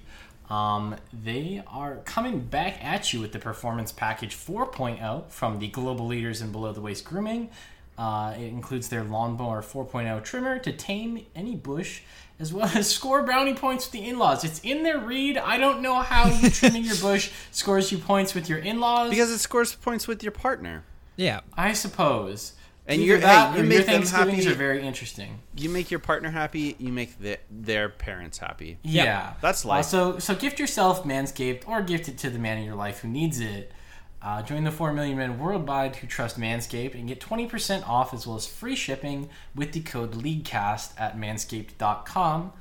Um, 0.51 0.97
they 1.13 1.63
are 1.67 1.97
coming 2.05 2.41
back 2.41 2.83
at 2.85 3.13
you 3.13 3.21
with 3.21 3.33
the 3.33 3.39
Performance 3.39 3.93
Package 3.93 4.37
4.0 4.37 5.31
from 5.31 5.59
the 5.59 5.69
global 5.69 6.07
leaders 6.07 6.43
in 6.43 6.53
below 6.53 6.73
the 6.73 6.81
waist 6.81 7.05
grooming. 7.05 7.51
Uh, 7.97 8.35
it 8.37 8.47
includes 8.47 8.89
their 8.89 9.05
Lawnmower 9.05 9.63
4.0 9.63 10.23
trimmer 10.25 10.59
to 10.59 10.73
tame 10.73 11.25
any 11.35 11.55
bush, 11.55 12.03
as 12.41 12.53
well 12.53 12.69
as 12.75 12.91
score 12.91 13.23
brownie 13.23 13.55
points 13.55 13.87
with 13.87 13.93
the 13.93 14.09
in-laws. 14.09 14.45
It's 14.45 14.61
in 14.61 14.83
their 14.83 14.99
read. 14.99 15.39
I 15.39 15.59
don't 15.59 15.81
know 15.81 16.01
how 16.01 16.27
you 16.29 16.51
trimming 16.51 16.85
your 16.85 16.97
bush 16.97 17.31
scores 17.53 17.93
you 17.93 17.99
points 17.99 18.35
with 18.35 18.49
your 18.49 18.59
in-laws. 18.59 19.11
Because 19.11 19.31
it 19.31 19.39
scores 19.39 19.75
points 19.77 20.09
with 20.09 20.23
your 20.23 20.33
partner. 20.33 20.83
Yeah. 21.17 21.41
I 21.57 21.73
suppose. 21.73 22.55
And 22.87 22.97
Either 23.01 23.07
you're- 23.07 23.21
that 23.23 23.53
hey, 23.53 23.59
you 23.63 23.65
make 23.65 23.79
your 23.79 23.87
them 24.01 24.07
happy. 24.07 24.47
are 24.49 24.55
very 24.55 24.83
interesting. 24.87 25.39
You 25.57 25.71
make 25.71 25.91
your 25.91 26.01
partner 26.01 26.31
happy. 26.31 26.77
You 26.79 26.93
make 26.93 27.19
the, 27.19 27.39
their 27.51 27.89
parents 27.89 28.37
happy. 28.39 28.77
Yeah, 28.83 29.33
That's 29.41 29.65
Uh, 29.65 29.69
life. 29.69 29.87
so, 29.87 30.19
so 30.19 30.35
gift 30.35 30.59
yourself 30.59 31.03
Manscaped, 31.05 31.67
or 31.67 31.81
gift 31.83 32.09
it 32.09 32.19
to 32.19 32.29
the 32.31 32.39
man 32.39 32.59
in 32.59 32.65
your 32.65 32.75
life 32.75 32.99
who 33.01 33.09
needs 33.09 33.41
it. 33.41 33.73
Uh, 34.21 34.43
join 34.43 34.65
the 34.65 34.71
four 34.71 34.93
million 34.93 35.17
men 35.19 35.39
worldwide 35.39 35.97
who 35.97 36.07
trust 36.07 36.39
Manscaped 36.39 36.95
and 36.95 37.07
get 37.09 37.21
twenty 37.21 37.47
percent 37.47 37.87
off 37.89 38.15
as 38.15 38.27
well 38.27 38.37
as 38.37 38.47
free 38.47 38.75
shipping 38.77 39.29
with 39.55 39.73
the 39.73 39.81
code 39.81 40.13
LEAGUECAST 40.15 40.93
at 40.99 41.17
manscaped.com. 41.19 42.53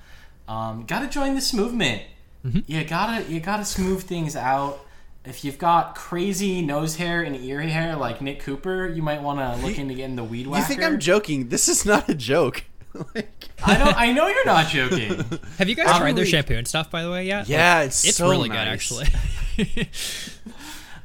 Um, 0.47 0.84
gotta 0.86 1.07
join 1.07 1.36
this 1.36 1.53
movement. 1.53 2.01
Mm-hmm. 2.45 2.59
You 2.67 2.84
gotta 2.84 3.32
you 3.32 3.39
gotta 3.39 3.63
smooth 3.65 4.03
things 4.03 4.36
out. 4.36 4.80
If 5.26 5.45
you've 5.45 5.57
got 5.57 5.95
crazy 5.95 6.61
nose 6.61 6.97
hair 6.97 7.21
and 7.21 7.36
ear 7.38 7.61
hair 7.61 7.95
like 7.95 8.21
Nick 8.21 8.41
Cooper, 8.41 8.88
you 8.88 9.01
might 9.01 9.21
want 9.21 9.39
to 9.39 9.65
look 9.65 9.78
into 9.80 9.93
getting 9.93 10.17
the 10.17 10.24
weed 10.24 10.47
whacker. 10.47 10.61
You 10.61 10.67
think 10.67 10.84
I'm 10.84 10.99
joking? 10.99 11.47
This 11.49 11.69
is 11.69 11.86
not 11.86 12.09
a 12.09 12.13
joke. 12.15 12.65
like, 13.15 13.49
I 13.63 13.78
don't. 13.78 13.95
I 13.97 14.11
know 14.11 14.28
you're 14.28 14.45
not 14.45 14.67
joking. 14.67 15.24
Have 15.57 15.69
you 15.69 15.76
guys 15.76 15.88
How 15.88 15.99
tried 15.99 16.11
do 16.11 16.15
their 16.17 16.26
shampoo 16.26 16.55
and 16.55 16.67
stuff, 16.67 16.91
by 16.91 17.03
the 17.03 17.09
way, 17.09 17.26
yet? 17.26 17.47
Yeah, 17.47 17.78
Like, 17.80 17.88
it's 17.88 18.05
it's 18.05 18.17
so 18.17 18.30
really 18.30 18.49
nice. 18.49 18.89
good, 18.89 19.07
actually. 19.07 19.89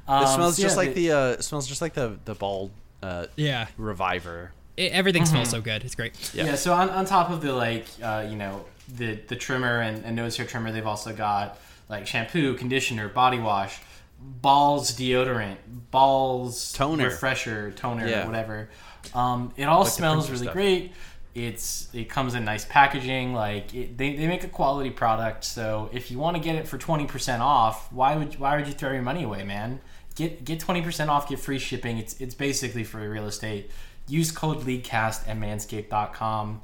Um, 0.07 0.23
it 0.25 0.29
smells 0.29 0.57
so 0.57 0.63
just 0.63 0.75
yeah, 0.77 0.83
like 0.83 0.95
the 0.95 1.13
uh, 1.13 1.41
smells 1.43 1.67
just 1.69 1.83
like 1.83 1.93
the 1.93 2.19
the 2.25 2.35
bald 2.35 2.71
uh, 3.03 3.27
yeah. 3.37 3.67
reviver. 3.77 4.53
It, 4.77 4.93
everything 4.93 5.23
Mm-hmm. 5.25 5.33
smells 5.33 5.51
so 5.51 5.61
good. 5.61 5.85
It's 5.85 5.95
great. 5.95 6.33
Yeah. 6.35 6.47
Yeah. 6.47 6.55
so 6.55 6.73
on, 6.73 6.89
on 6.89 7.05
top 7.05 7.29
of 7.31 7.43
the 7.43 7.53
like, 7.53 7.87
uh, 8.03 8.27
you 8.29 8.37
know, 8.37 8.65
the 8.97 9.19
the 9.29 9.37
trimmer 9.37 9.81
and, 9.81 10.03
and 10.07 10.17
nose 10.17 10.37
hair 10.39 10.47
trimmer, 10.47 10.73
they've 10.73 10.87
also 10.87 11.13
got 11.13 11.59
like 11.91 12.07
shampoo, 12.07 12.55
conditioner, 12.55 13.09
body 13.09 13.39
wash, 13.39 13.81
balls 14.21 14.93
deodorant, 14.97 15.57
balls 15.91 16.73
Toner. 16.73 17.05
refresher, 17.05 17.71
toner, 17.73 18.07
Yeah. 18.07 18.27
whatever. 18.27 18.71
Um, 19.15 19.53
it 19.57 19.65
all 19.65 19.85
the 19.85 19.91
smells 19.91 20.29
really 20.31 20.45
stuff. 20.45 20.55
great. 20.55 20.93
It's 21.35 21.89
it 21.95 22.09
comes 22.09 22.35
in 22.35 22.45
nice 22.45 22.65
packaging. 22.65 23.33
Like 23.33 23.73
it, 23.75 23.97
they, 23.97 24.17
they 24.17 24.27
make 24.27 24.43
a 24.45 24.49
quality 24.49 24.91
product. 24.91 25.45
So 25.45 25.89
if 25.93 26.11
you 26.11 26.19
want 26.19 26.37
to 26.37 26.43
get 26.43 26.57
it 26.57 26.67
for 26.67 26.79
twenty 26.79 27.07
percent 27.07 27.43
off, 27.43 27.93
why 27.93 28.17
would 28.17 28.39
why 28.41 28.57
would 28.57 28.67
you 28.67 28.73
throw 28.73 28.93
your 28.93 29.03
money 29.03 29.23
away, 29.23 29.45
man? 29.45 29.81
Get 30.17 30.45
get 30.45 30.59
twenty 30.59 30.83
percent 30.83 31.11
off. 31.11 31.29
Get 31.29 31.39
free 31.39 31.59
shipping. 31.61 31.99
It's 31.99 32.21
it's 32.21 32.35
basically 32.35 32.83
free 32.83 33.07
real 33.07 33.27
estate. 33.27 33.71
Use 34.09 34.33
code 34.33 34.65
LEAGUECAST 34.65 35.29
at 35.29 35.39
manscaped.com. 35.39 36.63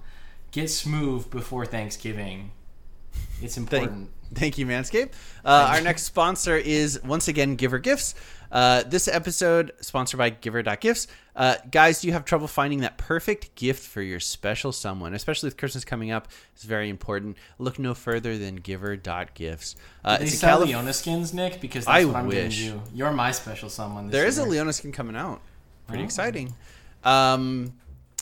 Get 0.50 0.70
smooth 0.70 1.30
before 1.30 1.66
Thanksgiving. 1.66 2.50
It's 3.42 3.56
important. 3.56 4.10
Thank 4.34 4.58
you, 4.58 4.66
Manscaped. 4.66 5.12
Uh, 5.44 5.68
our 5.70 5.80
next 5.80 6.02
sponsor 6.04 6.56
is 6.56 7.02
once 7.04 7.28
again 7.28 7.56
Givher 7.56 7.78
Gifts. 7.82 8.14
Uh, 8.50 8.82
this 8.84 9.08
episode 9.08 9.72
sponsored 9.80 10.18
by 10.18 10.30
Givher.gifts. 10.30 11.08
Uh, 11.34 11.56
guys, 11.70 12.00
do 12.00 12.06
you 12.06 12.12
have 12.12 12.24
trouble 12.24 12.46
finding 12.46 12.80
that 12.80 12.96
perfect 12.98 13.54
gift 13.56 13.82
for 13.84 14.00
your 14.00 14.20
special 14.20 14.70
someone, 14.70 15.12
especially 15.14 15.48
with 15.48 15.56
Christmas 15.56 15.84
coming 15.84 16.12
up? 16.12 16.28
It's 16.54 16.62
very 16.64 16.88
important. 16.88 17.36
Look 17.58 17.78
no 17.80 17.94
further 17.94 18.38
than 18.38 18.56
Givher.gifts. 18.60 19.74
Uh, 20.04 20.18
They 20.18 20.24
it's 20.24 20.34
a 20.34 20.36
sell 20.36 20.58
Calif- 20.58 20.68
Leona 20.68 20.92
skins, 20.92 21.34
Nick, 21.34 21.60
because 21.60 21.84
that's 21.86 21.96
I 22.02 22.04
what 22.04 22.16
I'm 22.16 22.26
wish. 22.28 22.58
giving 22.60 22.74
you. 22.78 22.82
You're 22.94 23.12
my 23.12 23.32
special 23.32 23.68
someone. 23.68 24.06
This 24.06 24.12
There 24.12 24.26
is 24.26 24.38
a 24.38 24.42
year. 24.42 24.50
Leona 24.50 24.72
skin 24.72 24.92
coming 24.92 25.16
out. 25.16 25.40
Pretty 25.88 26.02
Oh. 26.02 26.06
exciting. 26.06 26.54
Um, 27.02 27.72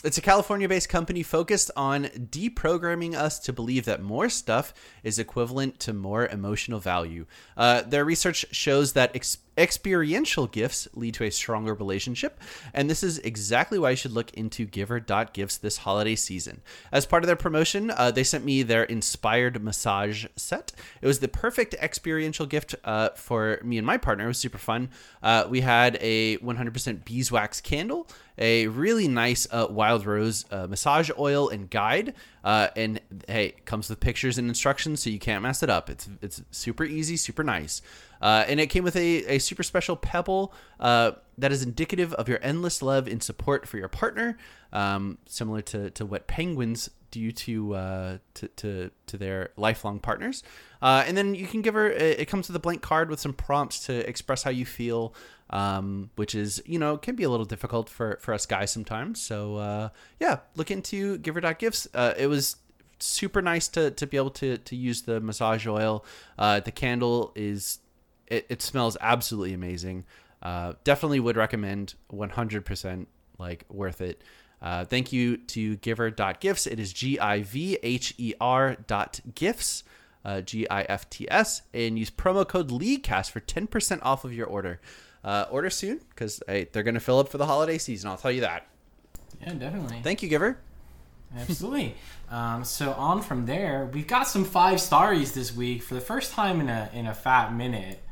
it's 0.03 0.17
a 0.17 0.21
California 0.21 0.67
based 0.67 0.89
company 0.89 1.23
focused 1.23 1.71
on 1.75 2.05
deprogramming 2.05 3.15
us 3.15 3.39
to 3.39 3.53
believe 3.53 3.85
that 3.85 4.01
more 4.01 4.29
stuff 4.29 4.73
is 5.01 5.17
equivalent 5.17 5.79
to 5.79 5.93
more 5.93 6.27
emotional 6.27 6.79
value. 6.79 7.25
Uh, 7.55 7.81
their 7.81 8.03
research 8.03 8.45
shows 8.51 8.93
that 8.93 9.15
experiential 9.57 10.47
gifts 10.47 10.87
lead 10.93 11.13
to 11.15 11.23
a 11.23 11.29
stronger 11.31 11.73
relationship, 11.73 12.39
and 12.73 12.89
this 12.89 13.03
is 13.03 13.19
exactly 13.19 13.77
why 13.77 13.91
you 13.91 13.95
should 13.95 14.11
look 14.11 14.33
into 14.33 14.65
Givher.gifts 14.65 15.57
this 15.57 15.77
holiday 15.77 16.15
season. 16.15 16.61
As 16.91 17.05
part 17.05 17.23
of 17.23 17.27
their 17.27 17.35
promotion, 17.35 17.91
uh, 17.91 18.11
they 18.11 18.23
sent 18.23 18.45
me 18.45 18.63
their 18.63 18.83
inspired 18.83 19.63
massage 19.63 20.25
set. 20.35 20.71
It 21.01 21.07
was 21.07 21.19
the 21.19 21.27
perfect 21.27 21.73
experiential 21.75 22.45
gift 22.45 22.75
uh, 22.83 23.09
for 23.09 23.59
me 23.63 23.77
and 23.77 23.85
my 23.85 23.97
partner. 23.97 24.25
It 24.25 24.29
was 24.29 24.39
super 24.39 24.57
fun. 24.57 24.89
Uh, 25.21 25.45
we 25.49 25.61
had 25.61 25.97
a 26.01 26.37
100% 26.37 27.05
beeswax 27.05 27.61
candle, 27.61 28.07
a 28.37 28.67
really 28.67 29.07
nice 29.07 29.47
uh, 29.51 29.67
wild 29.69 30.05
rose 30.05 30.45
uh, 30.51 30.67
massage 30.67 31.09
oil 31.17 31.49
and 31.49 31.69
guide. 31.69 32.13
Uh, 32.43 32.67
and 32.75 32.99
hey, 33.27 33.47
it 33.47 33.65
comes 33.65 33.89
with 33.89 33.99
pictures 33.99 34.37
and 34.37 34.49
instructions, 34.49 35.01
so 35.01 35.09
you 35.09 35.19
can't 35.19 35.43
mess 35.43 35.63
it 35.63 35.69
up. 35.69 35.89
It's 35.89 36.09
it's 36.21 36.41
super 36.51 36.83
easy, 36.83 37.15
super 37.15 37.43
nice. 37.43 37.81
Uh, 38.23 38.45
and 38.47 38.61
it 38.61 38.67
came 38.67 38.85
with 38.85 38.95
a, 38.95 39.35
a 39.35 39.37
super 39.37 39.63
special 39.63 39.97
pebble 39.97 40.53
uh, 40.79 41.11
that 41.37 41.51
is 41.51 41.61
indicative 41.61 42.13
of 42.13 42.29
your 42.29 42.39
endless 42.41 42.81
love 42.81 43.05
and 43.05 43.21
support 43.21 43.67
for 43.67 43.77
your 43.77 43.89
partner, 43.89 44.37
um, 44.71 45.17
similar 45.25 45.61
to, 45.61 45.89
to 45.89 46.05
what 46.05 46.25
penguins 46.25 46.89
do 47.11 47.33
to, 47.33 47.75
uh, 47.75 48.17
to, 48.33 48.47
to, 48.47 48.91
to 49.07 49.17
their 49.17 49.49
lifelong 49.57 49.99
partners. 49.99 50.41
Uh, 50.81 51.03
and 51.05 51.17
then 51.17 51.35
you 51.35 51.45
can 51.45 51.61
give 51.61 51.73
her, 51.73 51.89
it 51.91 52.29
comes 52.29 52.47
with 52.47 52.55
a 52.55 52.59
blank 52.59 52.81
card 52.81 53.09
with 53.09 53.19
some 53.19 53.33
prompts 53.33 53.85
to 53.87 54.07
express 54.09 54.43
how 54.43 54.51
you 54.51 54.65
feel, 54.65 55.13
um, 55.49 56.09
which 56.15 56.33
is, 56.33 56.63
you 56.65 56.79
know, 56.79 56.97
can 56.97 57.15
be 57.15 57.23
a 57.23 57.29
little 57.29 57.45
difficult 57.45 57.89
for, 57.89 58.17
for 58.21 58.33
us 58.33 58.45
guys 58.45 58.71
sometimes. 58.71 59.21
So, 59.21 59.57
uh, 59.57 59.89
yeah, 60.21 60.39
look 60.55 60.71
into 60.71 61.17
givher.gifts. 61.17 61.89
Uh, 61.93 62.13
it 62.17 62.27
was 62.27 62.55
super 62.99 63.41
nice 63.41 63.67
to, 63.67 63.91
to 63.91 64.07
be 64.07 64.15
able 64.15 64.31
to, 64.31 64.57
to 64.57 64.75
use 64.75 65.01
the 65.01 65.19
massage 65.19 65.67
oil. 65.67 66.05
Uh, 66.39 66.61
the 66.61 66.71
candle 66.71 67.33
is 67.35 67.79
it, 68.33 68.45
it 68.49 68.61
smells 68.61 68.97
absolutely 68.99 69.53
amazing. 69.53 70.05
Uh, 70.41 70.73
definitely 70.83 71.19
would 71.19 71.37
recommend 71.37 71.93
100% 72.11 73.05
like 73.39 73.65
worth 73.69 74.01
it. 74.01 74.21
Uh, 74.61 74.85
thank 74.85 75.11
you 75.11 75.37
to 75.37 75.77
givher.gifts. 75.77 76.67
It 76.67 76.79
is 76.79 76.93
G 76.93 77.19
I 77.19 77.43
V 77.43 77.77
H 77.83 78.13
E 78.17 78.33
R 78.39 78.77
dot 78.87 79.19
gifts, 79.35 79.83
uh, 80.23 80.41
G 80.41 80.67
I 80.69 80.83
F 80.83 81.09
T 81.09 81.27
S, 81.29 81.61
and 81.73 81.99
use 81.99 82.09
promo 82.09 82.47
code 82.47 82.69
LEAGUECAST 82.69 83.29
for 83.31 83.41
10% 83.41 83.99
off 84.03 84.23
of 84.23 84.33
your 84.33 84.47
order. 84.47 84.79
Uh, 85.23 85.45
order 85.49 85.69
soon 85.69 86.01
because 86.09 86.43
hey, 86.47 86.67
they're 86.73 86.83
going 86.83 86.95
to 86.95 86.99
fill 86.99 87.19
up 87.19 87.29
for 87.29 87.37
the 87.37 87.45
holiday 87.45 87.77
season. 87.77 88.09
I'll 88.09 88.17
tell 88.17 88.31
you 88.31 88.41
that. 88.41 88.67
Yeah, 89.41 89.53
definitely. 89.53 90.01
Thank 90.03 90.21
you, 90.21 90.29
Givher. 90.29 90.57
Absolutely. 91.37 91.95
um, 92.29 92.65
so 92.65 92.91
on 92.91 93.21
from 93.21 93.45
there, 93.45 93.89
we've 93.93 94.07
got 94.07 94.27
some 94.27 94.43
five 94.43 94.79
starries 94.79 95.33
this 95.33 95.55
week 95.55 95.81
for 95.81 95.93
the 95.93 96.01
first 96.01 96.33
time 96.33 96.59
in 96.59 96.67
a 96.67 96.89
in 96.93 97.07
a 97.07 97.13
fat 97.13 97.53
minute. 97.53 98.02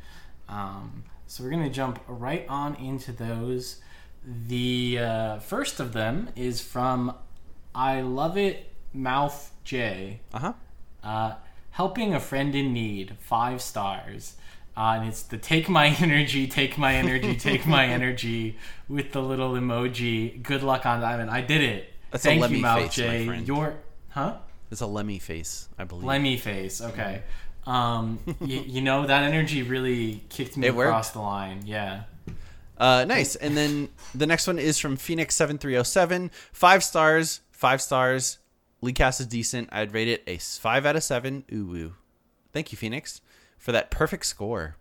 Um, 0.52 1.06
so 1.26 1.44
we're 1.44 1.50
gonna 1.50 1.70
jump 1.70 2.00
right 2.08 2.46
on 2.48 2.76
into 2.76 3.12
those. 3.12 3.82
The 4.24 5.00
uh, 5.00 5.40
first 5.40 5.80
of 5.80 5.94
them 5.94 6.30
is 6.36 6.62
from 6.62 7.16
I 7.74 8.02
love 8.02 8.38
it 8.38 8.72
mouth 8.94 9.52
J. 9.64 10.20
Uh 10.34 10.40
huh. 10.40 10.54
Uh, 11.04 11.36
helping 11.72 12.14
a 12.14 12.20
friend 12.20 12.54
in 12.54 12.74
need, 12.74 13.16
five 13.20 13.62
stars. 13.62 14.36
Uh, 14.76 14.96
and 14.98 15.08
it's 15.08 15.24
the 15.24 15.38
take 15.38 15.68
my 15.70 15.88
energy, 16.00 16.48
take 16.48 16.78
my 16.78 16.96
energy, 16.96 17.36
take 17.36 17.66
my 17.66 17.86
energy 17.98 18.58
with 18.88 19.12
the 19.12 19.22
little 19.22 19.54
emoji. 19.54 20.42
Good 20.44 20.64
luck 20.64 20.86
on 20.86 21.02
Diamond. 21.02 21.30
I 21.30 21.42
did 21.42 21.62
it. 21.62 21.94
That's 22.12 22.26
a 22.26 22.30
Thank 22.30 22.42
Lenny 22.42 22.56
you, 22.58 22.62
Mouth 22.62 22.82
face, 22.82 22.94
J. 22.94 23.44
Your, 23.46 23.76
huh? 24.10 24.38
It's 24.70 24.82
a 24.82 24.88
Lenny 24.88 25.20
face, 25.20 25.68
I 25.78 25.86
believe. 25.86 26.06
Lenny 26.06 26.38
face. 26.38 26.82
Okay. 26.82 27.24
Um, 27.68 28.20
y- 28.26 28.36
you 28.66 28.82
know 28.82 29.06
that 29.06 29.24
energy 29.24 29.62
really 29.64 30.24
kicked 30.30 30.58
me 30.58 30.68
It 30.68 30.76
worked. 30.76 30.90
across 30.90 31.12
the 31.12 31.20
line. 31.20 31.62
Yeah. 31.66 32.04
Uh, 32.78 33.06
nice. 33.08 33.36
And 33.36 33.56
then 33.56 33.90
the 34.16 34.26
next 34.26 34.48
one 34.48 34.58
is 34.58 34.80
from 34.80 34.98
Phoenix7307. 34.98 36.32
Five 36.52 36.84
stars. 36.84 37.42
Five 37.52 37.82
stars. 37.82 38.40
League 38.82 38.96
cast 38.96 39.20
is 39.20 39.28
decent. 39.28 39.70
I'd 39.72 39.94
rate 39.94 40.08
it 40.08 40.24
a 40.26 40.38
five 40.38 40.86
out 40.88 40.96
of 40.96 41.04
seven. 41.04 41.44
Ooh, 41.54 41.66
woo. 41.68 41.94
Thank 42.52 42.72
you, 42.72 42.78
Phoenix, 42.78 43.22
for 43.60 43.72
that 43.72 43.92
perfect 43.92 44.26
score. 44.26 44.76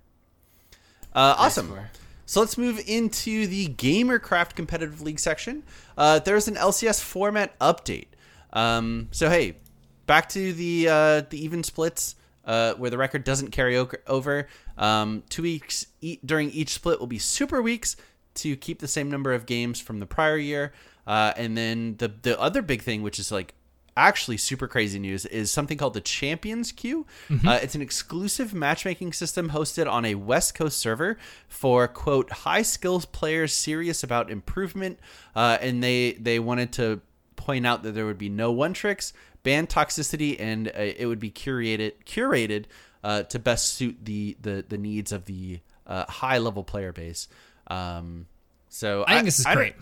Uh, 1.15 1.35
awesome. 1.39 1.67
score. 1.67 1.91
So 2.25 2.41
let's 2.41 2.57
move 2.57 2.81
into 2.87 3.47
the 3.47 3.69
Gamercraft 3.69 4.55
competitive 4.55 5.03
league 5.03 5.19
section. 5.19 5.65
Uh, 5.99 6.21
there's 6.21 6.49
an 6.49 6.55
LCS 6.55 7.03
format 7.03 7.59
update. 7.59 8.07
Um, 8.53 9.09
so 9.11 9.29
hey, 9.29 9.57
back 10.07 10.29
to 10.31 10.53
the 10.55 10.89
uh, 10.89 11.21
the 11.29 11.45
even 11.45 11.63
splits 11.63 12.15
uh, 12.51 12.75
where 12.75 12.91
the 12.91 12.99
record 12.99 13.23
doesn't 13.23 13.53
carry 13.53 13.77
over. 14.09 14.49
Um, 14.77 15.23
two 15.29 15.43
weeks 15.43 15.87
e- 16.01 16.19
during 16.25 16.51
each 16.51 16.71
split 16.71 16.99
will 16.99 17.07
be 17.07 17.19
super 17.19 17.63
weeks 17.63 17.95
to 18.35 18.57
keep 18.57 18.81
the 18.81 18.89
same 18.89 19.09
number 19.09 19.33
of 19.33 19.47
games 19.47 19.81
from 19.81 20.01
the 20.01 20.07
prior 20.07 20.37
year. 20.37 20.73
Uh, 21.07 21.33
and 21.37 21.57
then 21.57 21.95
the 21.99 22.09
the 22.23 22.39
other 22.41 22.61
big 22.61 22.83
thing, 22.83 23.03
which 23.03 23.21
is 23.21 23.31
like 23.31 23.55
actually 23.97 24.37
super 24.37 24.67
crazy 24.67 24.99
news 24.99 25.27
is 25.27 25.51
something 25.51 25.79
called 25.79 25.95
the 25.95 26.01
Champions 26.01 26.73
Queue. 26.73 27.07
Uh, 27.47 27.59
it's 27.63 27.75
an 27.77 27.83
exclusive 27.83 28.53
matchmaking 28.53 29.13
system 29.13 29.51
hosted 29.51 29.89
on 29.89 30.05
a 30.05 30.17
West 30.17 30.55
Coast 30.57 30.79
server 30.79 31.19
for 31.49 31.87
quote 31.87 32.31
high 32.33 32.63
skills 32.63 33.05
players 33.05 33.53
serious 33.53 34.03
about 34.03 34.29
improvement. 34.29 34.99
Uh, 35.37 35.57
and 35.61 35.85
they 35.85 36.13
they 36.15 36.41
wanted 36.41 36.73
to 36.73 37.01
point 37.37 37.67
out 37.67 37.83
that 37.83 37.93
there 37.93 38.07
would 38.07 38.19
be 38.19 38.29
no 38.29 38.53
one 38.53 38.73
tricks, 38.75 39.13
ban 39.43 39.67
toxicity, 39.67 40.37
and 40.39 40.69
uh, 40.69 40.73
it 40.77 41.07
would 41.07 41.21
be 41.21 41.31
curated 41.31 41.93
curated 42.05 42.67
uh, 43.05 43.25
to 43.25 43.39
best 43.39 43.75
suit 43.75 43.99
the 44.05 44.37
the 44.41 44.65
the 44.69 44.79
needs 44.79 45.13
of 45.13 45.27
the 45.27 45.61
uh, 45.87 46.05
high 46.07 46.39
level 46.39 46.65
player 46.65 46.93
base. 46.93 47.29
Um, 47.67 48.27
so 48.69 49.05
I 49.07 49.15
think 49.15 49.25
this 49.27 49.41
is 49.41 49.47
I 49.47 49.55
great. 49.55 49.75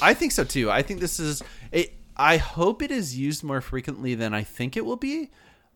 I 0.00 0.14
think 0.14 0.32
so 0.32 0.44
too. 0.44 0.70
I 0.70 0.82
think 0.82 1.00
this 1.00 1.20
is 1.20 1.42
it. 1.72 1.92
I 2.16 2.36
hope 2.36 2.82
it 2.82 2.90
is 2.90 3.16
used 3.16 3.42
more 3.42 3.60
frequently 3.60 4.14
than 4.14 4.34
I 4.34 4.42
think 4.42 4.76
it 4.76 4.84
will 4.84 4.96
be. 4.96 5.30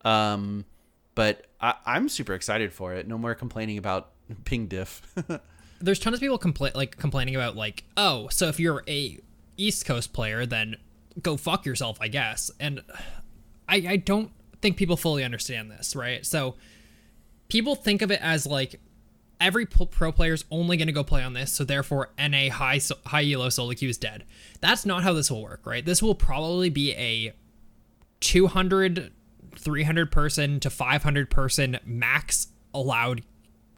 Um, 0.05 0.67
but 1.15 1.47
I, 1.61 1.75
I'm 1.87 2.09
super 2.09 2.35
excited 2.35 2.73
for 2.73 2.93
it. 2.95 3.09
No 3.09 3.17
more 3.17 3.35
complaining 3.35 3.79
about 3.79 4.11
ping 4.45 4.67
diff. 4.67 5.03
there's 5.81 5.99
tons 5.99 6.15
of 6.15 6.21
people 6.21 6.39
compla- 6.39 6.75
like 6.75 6.97
complaining 6.97 7.35
about 7.35 7.57
like 7.57 7.85
oh 7.97 8.29
so 8.29 8.49
if 8.49 8.59
you're 8.59 8.83
a 8.89 9.19
east 9.57 9.85
coast 9.85 10.13
player 10.13 10.47
then 10.47 10.77
go 11.23 11.37
fuck 11.37 11.65
yourself 11.67 11.99
i 12.01 12.09
guess. 12.09 12.51
And 12.59 12.83
i 13.69 13.77
i 13.89 13.97
don't 13.97 14.31
think 14.61 14.77
people 14.77 14.97
fully 14.97 15.25
understand 15.25 15.71
this 15.71 15.95
right? 15.95 16.25
So 16.25 16.55
people 17.49 17.75
think 17.75 18.03
of 18.03 18.11
it 18.11 18.21
as 18.23 18.47
like 18.47 18.81
every 19.41 19.67
pro 19.67 20.11
player 20.11 20.33
is 20.33 20.45
only 20.51 20.77
going 20.77 20.87
to 20.87 20.93
go 20.93 21.05
play 21.05 21.23
on 21.23 21.35
this 21.35 21.53
so 21.53 21.65
therefore 21.65 22.11
na 22.19 22.49
high 22.51 22.81
high 23.07 23.31
Elo 23.31 23.49
solo 23.51 23.75
queue 23.75 23.91
is 23.91 23.99
dead. 23.99 24.25
That's 24.61 24.87
not 24.87 25.03
how 25.03 25.13
this 25.13 25.31
will 25.31 25.43
work 25.43 25.67
right? 25.67 25.85
This 25.85 26.03
will 26.03 26.15
probably 26.15 26.71
be 26.71 26.93
a 26.95 27.35
200 28.21 29.13
300 29.57 30.11
person 30.11 30.61
to 30.61 30.71
500 30.71 31.31
person 31.31 31.79
max 31.85 32.49
allowed 32.73 33.23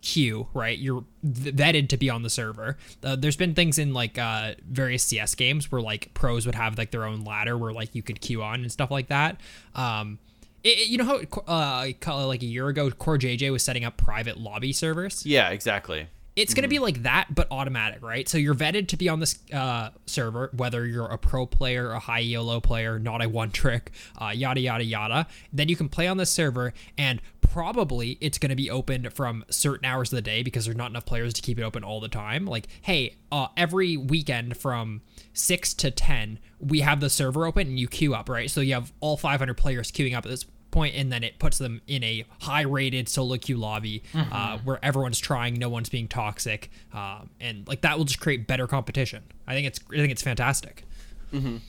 queue 0.07 0.47
right 0.55 0.78
you're 0.78 1.05
vetted 1.27 1.89
to 1.89 1.97
be 1.97 2.09
on 2.09 2.23
the 2.23 2.31
server 2.31 2.77
uh, 3.03 3.16
there's 3.16 3.37
been 3.37 3.55
things 3.55 3.77
in 3.77 3.93
like 3.93 4.16
uh, 4.19 4.55
various 4.70 5.03
cs 5.03 5.35
games 5.35 5.73
where 5.73 5.81
like 5.83 6.15
pros 6.15 6.47
would 6.47 6.55
have 6.55 6.78
like 6.78 6.93
their 6.93 7.05
own 7.05 7.24
ladder 7.24 7.59
where 7.59 7.73
like 7.73 7.93
you 7.95 8.03
could 8.03 8.20
queue 8.20 8.41
on 8.43 8.61
and 8.61 8.70
stuff 8.70 8.91
like 8.91 9.09
that 9.09 9.41
um 9.74 10.19
it, 10.62 10.78
it- 10.78 10.89
you 10.89 10.97
know 10.99 11.05
how 11.05 11.19
uh, 11.49 11.87
like 12.27 12.43
a 12.43 12.47
year 12.47 12.69
ago 12.69 12.89
core 12.93 13.19
jj 13.19 13.51
was 13.51 13.65
setting 13.65 13.85
up 13.85 13.97
private 13.97 14.39
lobby 14.39 14.73
servers 14.73 15.27
yeah, 15.27 15.51
exactly. 15.51 16.07
it's 16.37 16.55
going 16.55 16.62
to 16.62 16.69
be 16.69 16.78
like 16.78 17.03
that, 17.03 17.28
but 17.35 17.47
automatic, 17.51 18.03
right? 18.03 18.28
So 18.28 18.37
you're 18.37 18.55
vetted 18.55 18.89
to 18.89 18.97
be 18.99 19.09
on 19.09 19.20
this 19.20 19.39
uh, 19.55 19.89
server, 20.05 20.51
whether 20.55 20.85
you're 20.87 21.07
a 21.07 21.16
pro 21.16 21.47
player, 21.47 21.93
a 21.93 21.99
high 21.99 22.31
Elo 22.31 22.61
player, 22.61 22.99
not 22.99 23.24
a 23.24 23.28
one 23.28 23.51
trick, 23.51 23.91
uh, 24.20 24.33
yada, 24.35 24.61
yada, 24.61 24.85
yada. 24.85 25.27
Then 25.51 25.70
you 25.70 25.77
can 25.77 25.89
play 25.89 26.07
on 26.09 26.19
this 26.19 26.31
server, 26.31 26.74
and 26.99 27.23
probably 27.57 28.19
it's 28.20 28.37
going 28.37 28.51
to 28.51 28.57
be 28.57 28.70
open 28.70 29.09
from 29.09 29.43
certain 29.49 29.87
hours 29.87 30.12
of 30.12 30.16
the 30.16 30.20
day 30.20 30.43
because 30.43 30.66
there's 30.66 30.77
not 30.77 30.91
enough 30.91 31.07
players 31.07 31.33
to 31.33 31.41
keep 31.41 31.59
it 31.59 31.62
open 31.62 31.83
all 31.83 32.01
the 32.01 32.09
time. 32.09 32.45
Like, 32.45 32.69
hey, 32.83 33.16
uh, 33.33 33.47
every 33.57 33.97
weekend 33.97 34.59
from 34.59 35.01
6 35.33 35.73
to 35.73 35.91
10, 35.91 36.39
we 36.61 36.81
have 36.81 37.01
the 37.01 37.09
server 37.09 37.47
open 37.47 37.66
and 37.66 37.81
you 37.81 37.89
queue 37.89 38.15
up, 38.15 38.28
right? 38.28 38.51
So 38.51 38.61
you 38.61 38.74
have 38.74 38.93
all 39.01 39.16
500 39.16 39.55
players 39.55 39.91
queuing 39.91 40.15
up 40.15 40.27
at 40.27 40.31
this 40.31 40.45
point 40.70 40.95
and 40.97 41.11
then 41.11 41.24
it 41.24 41.39
puts 41.39 41.57
them 41.57 41.81
in 41.87 42.05
a 42.05 42.27
high 42.43 42.61
rated 42.61 43.09
solo 43.09 43.39
queue 43.39 43.57
lobby 43.57 44.03
uh, 44.15 44.59
where 44.59 44.78
everyone's 44.85 45.19
trying 45.19 45.55
no 45.55 45.70
one's 45.70 45.89
being 45.89 46.09
toxic 46.09 46.70
um, 46.93 47.31
and 47.41 47.66
like 47.66 47.81
that 47.81 47.97
will 47.97 48.05
just 48.05 48.20
create 48.20 48.47
better 48.47 48.66
competition 48.66 49.23
i 49.47 49.55
think 49.55 49.66
it's 49.66 49.81
i 49.91 49.97
think 49.97 50.11
it's 50.11 50.20
fantastic 50.20 50.85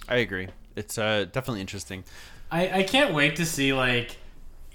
I 0.09 0.17
agree. 0.17 0.49
It's 0.75 0.97
uh, 0.97 1.25
definitely 1.31 1.61
interesting. 1.61 2.03
I, 2.51 2.79
I 2.79 2.83
can't 2.83 3.13
wait 3.13 3.37
to 3.37 3.45
see 3.45 3.71
like 3.71 4.17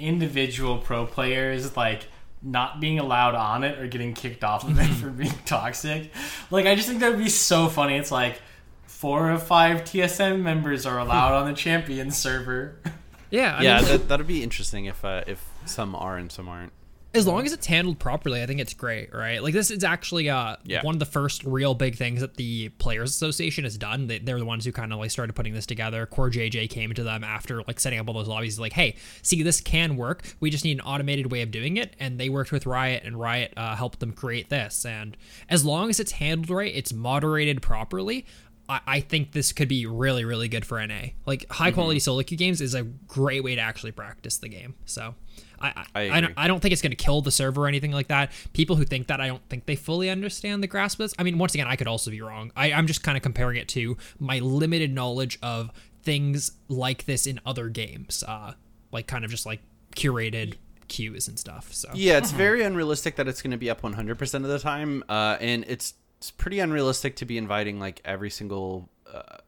individual 0.02 0.78
pro 0.78 1.06
players 1.06 1.76
like 1.76 2.06
not 2.42 2.80
being 2.80 2.98
allowed 2.98 3.34
on 3.34 3.64
it 3.64 3.78
or 3.78 3.86
getting 3.86 4.14
kicked 4.14 4.42
off 4.42 4.64
of 4.64 4.78
it 4.78 4.88
for 4.88 5.10
being 5.10 5.32
toxic. 5.46 6.10
Like 6.50 6.66
I 6.66 6.74
just 6.74 6.88
think 6.88 7.00
that 7.00 7.10
would 7.10 7.18
be 7.18 7.28
so 7.28 7.68
funny. 7.68 7.96
It's 7.96 8.10
like 8.10 8.40
four 8.84 9.30
or 9.32 9.38
five 9.38 9.82
TSM 9.84 10.42
members 10.42 10.86
are 10.86 10.98
allowed 10.98 11.34
on 11.34 11.46
the 11.46 11.54
champion 11.54 12.10
server. 12.10 12.78
yeah 13.30 13.56
I 13.56 13.62
yeah, 13.62 13.76
mean, 13.78 13.88
that, 13.88 14.08
that'd 14.08 14.26
be 14.26 14.42
interesting 14.42 14.86
if 14.86 15.04
uh, 15.04 15.22
if 15.26 15.44
some 15.64 15.94
are 15.94 16.16
and 16.16 16.30
some 16.30 16.48
aren't. 16.48 16.72
As 17.14 17.26
long 17.26 17.44
as 17.44 17.52
it's 17.52 17.66
handled 17.66 17.98
properly 17.98 18.42
i 18.42 18.46
think 18.46 18.58
it's 18.60 18.72
great 18.74 19.12
right? 19.14 19.42
Like 19.42 19.52
this 19.54 19.70
is 19.70 19.84
actually 19.84 20.30
uh 20.30 20.56
Yeah. 20.64 20.82
one 20.82 20.94
of 20.94 20.98
the 20.98 21.04
first 21.06 21.44
real 21.44 21.74
big 21.74 21.96
things 21.96 22.20
that 22.20 22.36
the 22.36 22.70
players 22.70 23.10
association 23.10 23.64
has 23.64 23.76
done. 23.76 24.06
They, 24.06 24.18
they're 24.18 24.38
the 24.38 24.44
ones 24.44 24.64
who 24.64 24.72
kind 24.72 24.92
of 24.92 24.98
like 24.98 25.10
started 25.10 25.34
putting 25.34 25.52
this 25.52 25.66
together. 25.66 26.06
Core 26.06 26.30
jj 26.30 26.68
came 26.70 26.92
to 26.94 27.02
them 27.04 27.22
after 27.24 27.62
like 27.64 27.78
setting 27.80 27.98
up 27.98 28.08
all 28.08 28.14
those 28.14 28.28
lobbies. 28.28 28.58
Like 28.58 28.72
hey 28.72 28.96
see 29.22 29.42
this 29.42 29.60
can 29.60 29.96
work. 29.96 30.22
We 30.40 30.50
just 30.50 30.64
need 30.64 30.78
an 30.78 30.80
automated 30.82 31.30
way 31.30 31.42
of 31.42 31.50
doing 31.50 31.76
it. 31.76 31.94
And 32.00 32.18
they 32.18 32.28
worked 32.28 32.52
with 32.52 32.64
riot 32.66 33.02
and 33.04 33.18
riot 33.18 33.52
uh, 33.56 33.76
helped 33.76 34.00
them 34.00 34.12
create 34.12 34.48
this. 34.48 34.84
And 34.86 35.16
as 35.48 35.64
long 35.64 35.90
as 35.90 36.00
it's 36.00 36.12
handled 36.12 36.50
right 36.50 36.74
it's 36.74 36.92
moderated 36.92 37.60
properly 37.62 38.24
I- 38.68 38.80
I 38.86 39.00
think 39.00 39.32
this 39.32 39.52
could 39.52 39.68
be 39.68 39.86
really, 39.86 40.24
really 40.24 40.48
good 40.48 40.64
for 40.64 40.78
NA. 40.86 41.08
Like 41.26 41.50
high 41.50 41.72
quality 41.72 41.98
solo 41.98 42.22
queue 42.22 42.38
games 42.38 42.60
is 42.60 42.74
a 42.74 42.84
great 42.84 43.42
way 43.42 43.56
to 43.56 43.60
actually 43.60 43.90
practice 43.92 44.38
the 44.38 44.48
game. 44.48 44.76
So 44.86 45.14
I 45.62 45.86
I, 45.94 46.00
I 46.00 46.16
I, 46.16 46.20
don't, 46.20 46.34
I 46.36 46.48
don't 46.48 46.60
think 46.60 46.72
it's 46.72 46.82
going 46.82 46.90
to 46.90 46.96
kill 46.96 47.22
the 47.22 47.30
server 47.30 47.62
or 47.62 47.68
anything 47.68 47.92
like 47.92 48.08
that. 48.08 48.32
People 48.52 48.76
who 48.76 48.84
think 48.84 49.06
that, 49.06 49.20
I 49.20 49.28
don't 49.28 49.46
think 49.48 49.66
they 49.66 49.76
fully 49.76 50.10
understand 50.10 50.62
the 50.62 50.66
grasp 50.66 51.00
of 51.00 51.04
this. 51.04 51.14
I 51.18 51.22
mean, 51.22 51.38
once 51.38 51.54
again, 51.54 51.66
I 51.66 51.76
could 51.76 51.86
also 51.86 52.10
be 52.10 52.20
wrong. 52.20 52.52
I, 52.56 52.72
I'm 52.72 52.86
just 52.86 53.02
kind 53.02 53.16
of 53.16 53.22
comparing 53.22 53.56
it 53.56 53.68
to 53.68 53.96
my 54.18 54.38
limited 54.40 54.92
knowledge 54.92 55.38
of 55.42 55.70
things 56.02 56.52
like 56.68 57.04
this 57.04 57.26
in 57.26 57.40
other 57.46 57.68
games, 57.68 58.24
uh, 58.26 58.52
like 58.90 59.06
kind 59.06 59.24
of 59.24 59.30
just 59.30 59.46
like 59.46 59.60
curated 59.96 60.54
queues 60.88 61.28
and 61.28 61.38
stuff. 61.38 61.72
So 61.72 61.90
Yeah, 61.94 62.18
it's 62.18 62.32
very 62.32 62.62
unrealistic 62.62 63.16
that 63.16 63.28
it's 63.28 63.42
going 63.42 63.52
to 63.52 63.56
be 63.56 63.70
up 63.70 63.82
100% 63.82 64.34
of 64.34 64.42
the 64.42 64.58
time, 64.58 65.04
uh, 65.08 65.36
and 65.40 65.64
it's 65.68 65.94
it's 66.18 66.30
pretty 66.30 66.60
unrealistic 66.60 67.16
to 67.16 67.24
be 67.24 67.36
inviting 67.36 67.80
like 67.80 68.00
every 68.04 68.30
single. 68.30 68.88
Uh, 69.12 69.38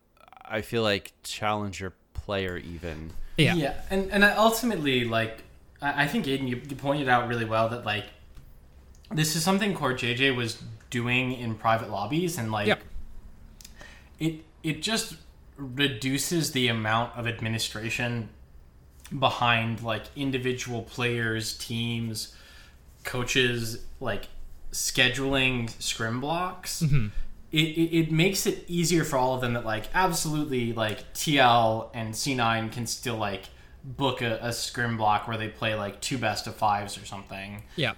I 0.44 0.60
feel 0.60 0.82
like 0.82 1.12
challenger 1.22 1.94
player 2.12 2.56
even. 2.56 3.12
Yeah. 3.36 3.54
Yeah, 3.54 3.74
and 3.90 4.10
and 4.10 4.24
I 4.24 4.34
ultimately, 4.34 5.04
like, 5.04 5.44
I, 5.80 6.04
I 6.04 6.06
think 6.06 6.26
Aiden, 6.26 6.48
you, 6.48 6.60
you 6.68 6.76
pointed 6.76 7.08
out 7.08 7.28
really 7.28 7.44
well 7.44 7.68
that 7.68 7.84
like 7.84 8.04
this 9.10 9.36
is 9.36 9.42
something 9.42 9.74
Core 9.74 9.94
JJ 9.94 10.36
was 10.36 10.62
doing 10.90 11.32
in 11.32 11.54
private 11.54 11.90
lobbies, 11.90 12.38
and 12.38 12.50
like 12.52 12.66
Yep. 12.68 12.82
it 14.18 14.44
it 14.62 14.82
just 14.82 15.16
reduces 15.56 16.52
the 16.52 16.68
amount 16.68 17.16
of 17.16 17.26
administration 17.26 18.28
behind 19.16 19.82
like 19.82 20.04
individual 20.16 20.82
players, 20.82 21.56
teams, 21.58 22.34
coaches, 23.04 23.84
like 24.00 24.28
scheduling 24.72 25.70
scrim 25.80 26.20
blocks. 26.20 26.82
Mm-hmm. 26.82 27.08
It, 27.52 27.58
it, 27.58 27.98
it 27.98 28.12
makes 28.12 28.46
it 28.46 28.64
easier 28.66 29.04
for 29.04 29.16
all 29.16 29.34
of 29.34 29.40
them 29.40 29.52
that 29.52 29.64
like 29.64 29.84
absolutely 29.94 30.72
like 30.72 31.12
TL 31.14 31.90
and 31.94 32.12
C9 32.12 32.72
can 32.72 32.86
still 32.86 33.16
like 33.16 33.44
book 33.84 34.22
a, 34.22 34.38
a 34.42 34.52
scrim 34.52 34.96
block 34.96 35.28
where 35.28 35.36
they 35.36 35.48
play 35.48 35.74
like 35.74 36.00
two 36.00 36.16
best 36.18 36.46
of 36.46 36.56
fives 36.56 36.96
or 36.96 37.04
something 37.04 37.62
Yeah. 37.76 37.92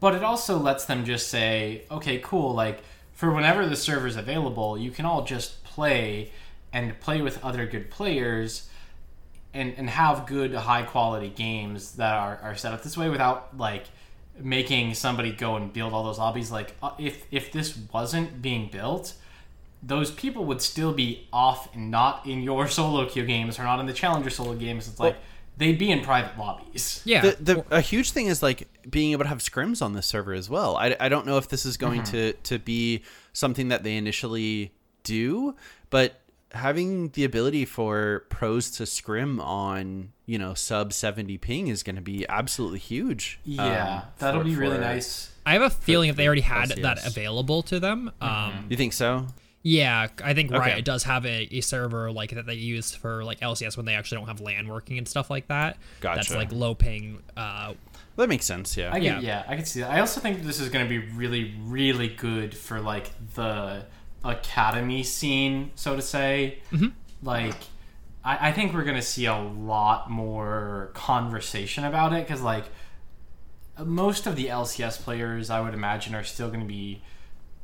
but 0.00 0.14
it 0.14 0.24
also 0.24 0.58
lets 0.58 0.84
them 0.84 1.04
just 1.04 1.28
say, 1.28 1.84
okay, 1.90 2.18
cool, 2.18 2.54
like 2.54 2.80
for 3.12 3.32
whenever 3.32 3.66
the 3.66 3.76
server's 3.76 4.16
available, 4.16 4.76
you 4.78 4.90
can 4.90 5.04
all 5.04 5.24
just 5.24 5.62
play 5.64 6.30
and 6.72 6.98
play 7.00 7.20
with 7.22 7.42
other 7.44 7.66
good 7.66 7.90
players 7.90 8.68
and, 9.54 9.74
and 9.76 9.88
have 9.90 10.26
good 10.26 10.52
high 10.54 10.82
quality 10.82 11.28
games 11.30 11.92
that 11.96 12.14
are, 12.14 12.38
are 12.42 12.54
set 12.56 12.72
up 12.72 12.82
this 12.82 12.96
way 12.96 13.08
without 13.08 13.56
like 13.56 13.86
making 14.40 14.94
somebody 14.94 15.32
go 15.32 15.56
and 15.56 15.72
build 15.72 15.92
all 15.92 16.04
those 16.04 16.18
lobbies 16.18 16.50
like 16.52 16.74
uh, 16.82 16.90
if 16.98 17.24
if 17.32 17.50
this 17.50 17.76
wasn't 17.92 18.40
being 18.40 18.68
built 18.70 19.14
those 19.82 20.10
people 20.10 20.44
would 20.44 20.60
still 20.60 20.92
be 20.92 21.28
off 21.32 21.72
and 21.74 21.90
not 21.90 22.26
in 22.26 22.42
your 22.42 22.66
solo 22.78 23.06
queue 23.06 23.24
games 23.26 23.58
or 23.58 23.62
not 23.64 23.78
in 23.80 23.86
the 23.86 23.92
challenger 23.92 24.30
solo 24.30 24.54
games 24.54 24.88
it's 24.88 24.98
like 25.00 25.16
they'd 25.56 25.78
be 25.78 25.90
in 25.90 26.00
private 26.00 26.36
lobbies 26.38 27.00
Yeah. 27.04 27.22
The, 27.22 27.36
the 27.40 27.64
a 27.70 27.80
huge 27.80 28.10
thing 28.12 28.26
is 28.26 28.42
like 28.42 28.68
being 28.88 29.12
able 29.12 29.24
to 29.24 29.28
have 29.28 29.38
scrims 29.38 29.82
on 29.82 29.92
this 29.92 30.06
server 30.06 30.32
as 30.32 30.48
well. 30.48 30.76
I, 30.76 30.96
I 31.00 31.08
don't 31.08 31.26
know 31.26 31.36
if 31.38 31.48
this 31.48 31.64
is 31.66 31.76
going 31.76 32.02
to 32.04 32.32
to 32.32 32.58
be 32.58 33.02
something 33.32 33.68
that 33.68 33.82
they 33.82 33.96
initially 33.96 34.72
do, 35.04 35.54
but 35.90 36.20
having 36.52 37.08
the 37.10 37.24
ability 37.24 37.64
for 37.66 38.24
pros 38.30 38.70
to 38.70 38.86
scrim 38.86 39.38
on 39.40 40.12
you 40.26 40.38
know 40.38 40.54
sub 40.54 40.92
70 40.92 41.36
ping 41.38 41.68
is 41.68 41.82
going 41.82 41.96
to 41.96 42.02
be 42.02 42.24
absolutely 42.28 42.78
huge. 42.78 43.38
yeah 43.44 43.96
um, 43.96 44.02
that'll 44.18 44.40
for- 44.40 44.44
be 44.44 44.54
really 44.56 44.76
for- 44.76 44.80
nice 44.82 45.30
I 45.44 45.52
have 45.54 45.62
a 45.62 45.70
feeling 45.70 46.08
if 46.10 46.16
they 46.16 46.26
already 46.26 46.42
had 46.42 46.68
LCS. 46.70 46.82
that 46.82 47.06
available 47.06 47.62
to 47.64 47.80
them. 47.80 48.10
Um, 48.20 48.66
You 48.68 48.76
think 48.76 48.92
so? 48.92 49.26
Yeah, 49.62 50.08
I 50.22 50.34
think 50.34 50.50
Okay. 50.52 50.58
Riot 50.58 50.84
does 50.84 51.02
have 51.04 51.26
a, 51.26 51.48
a 51.56 51.60
server 51.60 52.10
like 52.12 52.30
that 52.30 52.46
they 52.46 52.54
use 52.54 52.94
for 52.94 53.24
like 53.24 53.40
LCS 53.40 53.76
when 53.76 53.86
they 53.86 53.94
actually 53.94 54.18
don't 54.18 54.28
have 54.28 54.40
LAN 54.40 54.68
working 54.68 54.98
and 54.98 55.08
stuff 55.08 55.30
like 55.30 55.48
that. 55.48 55.76
Gotcha. 56.00 56.16
That's 56.16 56.34
like 56.34 56.52
low 56.52 56.74
ping. 56.74 57.22
Uh, 57.36 57.74
That 58.16 58.28
makes 58.28 58.46
sense. 58.46 58.76
Yeah. 58.76 58.92
I 58.92 58.98
Yeah. 58.98 59.20
yeah. 59.20 59.44
I 59.46 59.56
can 59.56 59.64
see 59.64 59.80
that. 59.80 59.90
I 59.90 60.00
also 60.00 60.20
think 60.20 60.42
this 60.42 60.60
is 60.60 60.68
going 60.68 60.84
to 60.84 60.88
be 60.88 60.98
really, 61.12 61.54
really 61.64 62.08
good 62.08 62.56
for 62.56 62.80
like 62.80 63.10
the 63.34 63.84
academy 64.24 65.02
scene, 65.02 65.70
so 65.74 65.96
to 65.96 66.02
say. 66.02 66.58
Mm-hmm. 66.72 66.88
Like, 67.22 67.56
I, 68.24 68.48
I 68.48 68.52
think 68.52 68.74
we're 68.74 68.84
going 68.84 68.96
to 68.96 69.02
see 69.02 69.26
a 69.26 69.36
lot 69.36 70.10
more 70.10 70.90
conversation 70.94 71.84
about 71.84 72.12
it 72.12 72.26
because, 72.26 72.42
like, 72.42 72.64
most 73.84 74.26
of 74.26 74.36
the 74.36 74.46
LCS 74.46 75.00
players, 75.02 75.50
I 75.50 75.60
would 75.60 75.74
imagine, 75.74 76.14
are 76.14 76.24
still 76.24 76.48
going 76.48 76.60
to 76.60 76.66
be 76.66 77.02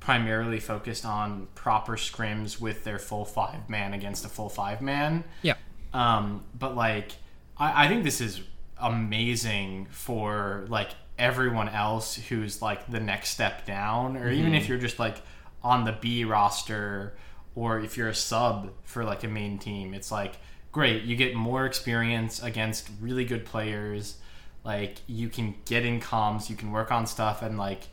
primarily 0.05 0.61
focused 0.61 1.07
on 1.07 1.49
proper 1.55 1.97
scrims 1.97 2.61
with 2.61 2.85
their 2.85 2.99
full 2.99 3.25
five 3.25 3.71
man 3.71 3.95
against 3.95 4.23
a 4.27 4.29
full 4.29 4.51
five 4.51 4.83
man. 4.83 5.25
yeah. 5.41 5.55
Um, 5.95 6.45
but 6.59 6.77
like, 6.77 7.13
I, 7.57 7.87
I 7.87 7.89
think 7.89 8.05
this 8.05 8.21
is 8.21 8.43
amazing 8.79 9.87
for 9.91 10.67
like 10.69 10.91
everyone 11.19 11.71
else 11.71 12.17
who's 12.17 12.61
like 12.61 12.91
the 12.91 13.01
next 13.01 13.31
step 13.31 13.65
down, 13.65 14.19
or 14.19 14.31
even 14.31 14.55
if 14.55 14.69
you're 14.69 14.79
just 14.79 14.99
like 14.99 15.23
on 15.63 15.85
the 15.85 15.93
B 15.93 16.25
roster, 16.25 17.17
or 17.55 17.81
if 17.81 17.97
you're 17.97 18.09
a 18.09 18.15
sub 18.15 18.73
for 18.83 19.05
like 19.05 19.25
a 19.25 19.29
main 19.29 19.59
team. 19.59 19.95
It's 19.95 20.13
like 20.13 20.35
great, 20.71 21.05
you 21.05 21.17
get 21.17 21.35
more 21.35 21.65
experience 21.65 22.43
against 22.43 22.91
really 23.01 23.25
good 23.25 23.47
players. 23.47 24.19
Like 24.65 24.99
you 25.07 25.31
can 25.31 25.55
get 25.65 25.87
in 25.87 25.99
comms, 25.99 26.51
you 26.51 26.57
can 26.57 26.73
work 26.73 26.93
on 26.93 27.07
stuff, 27.07 27.41
and 27.41 27.57
like 27.57 27.85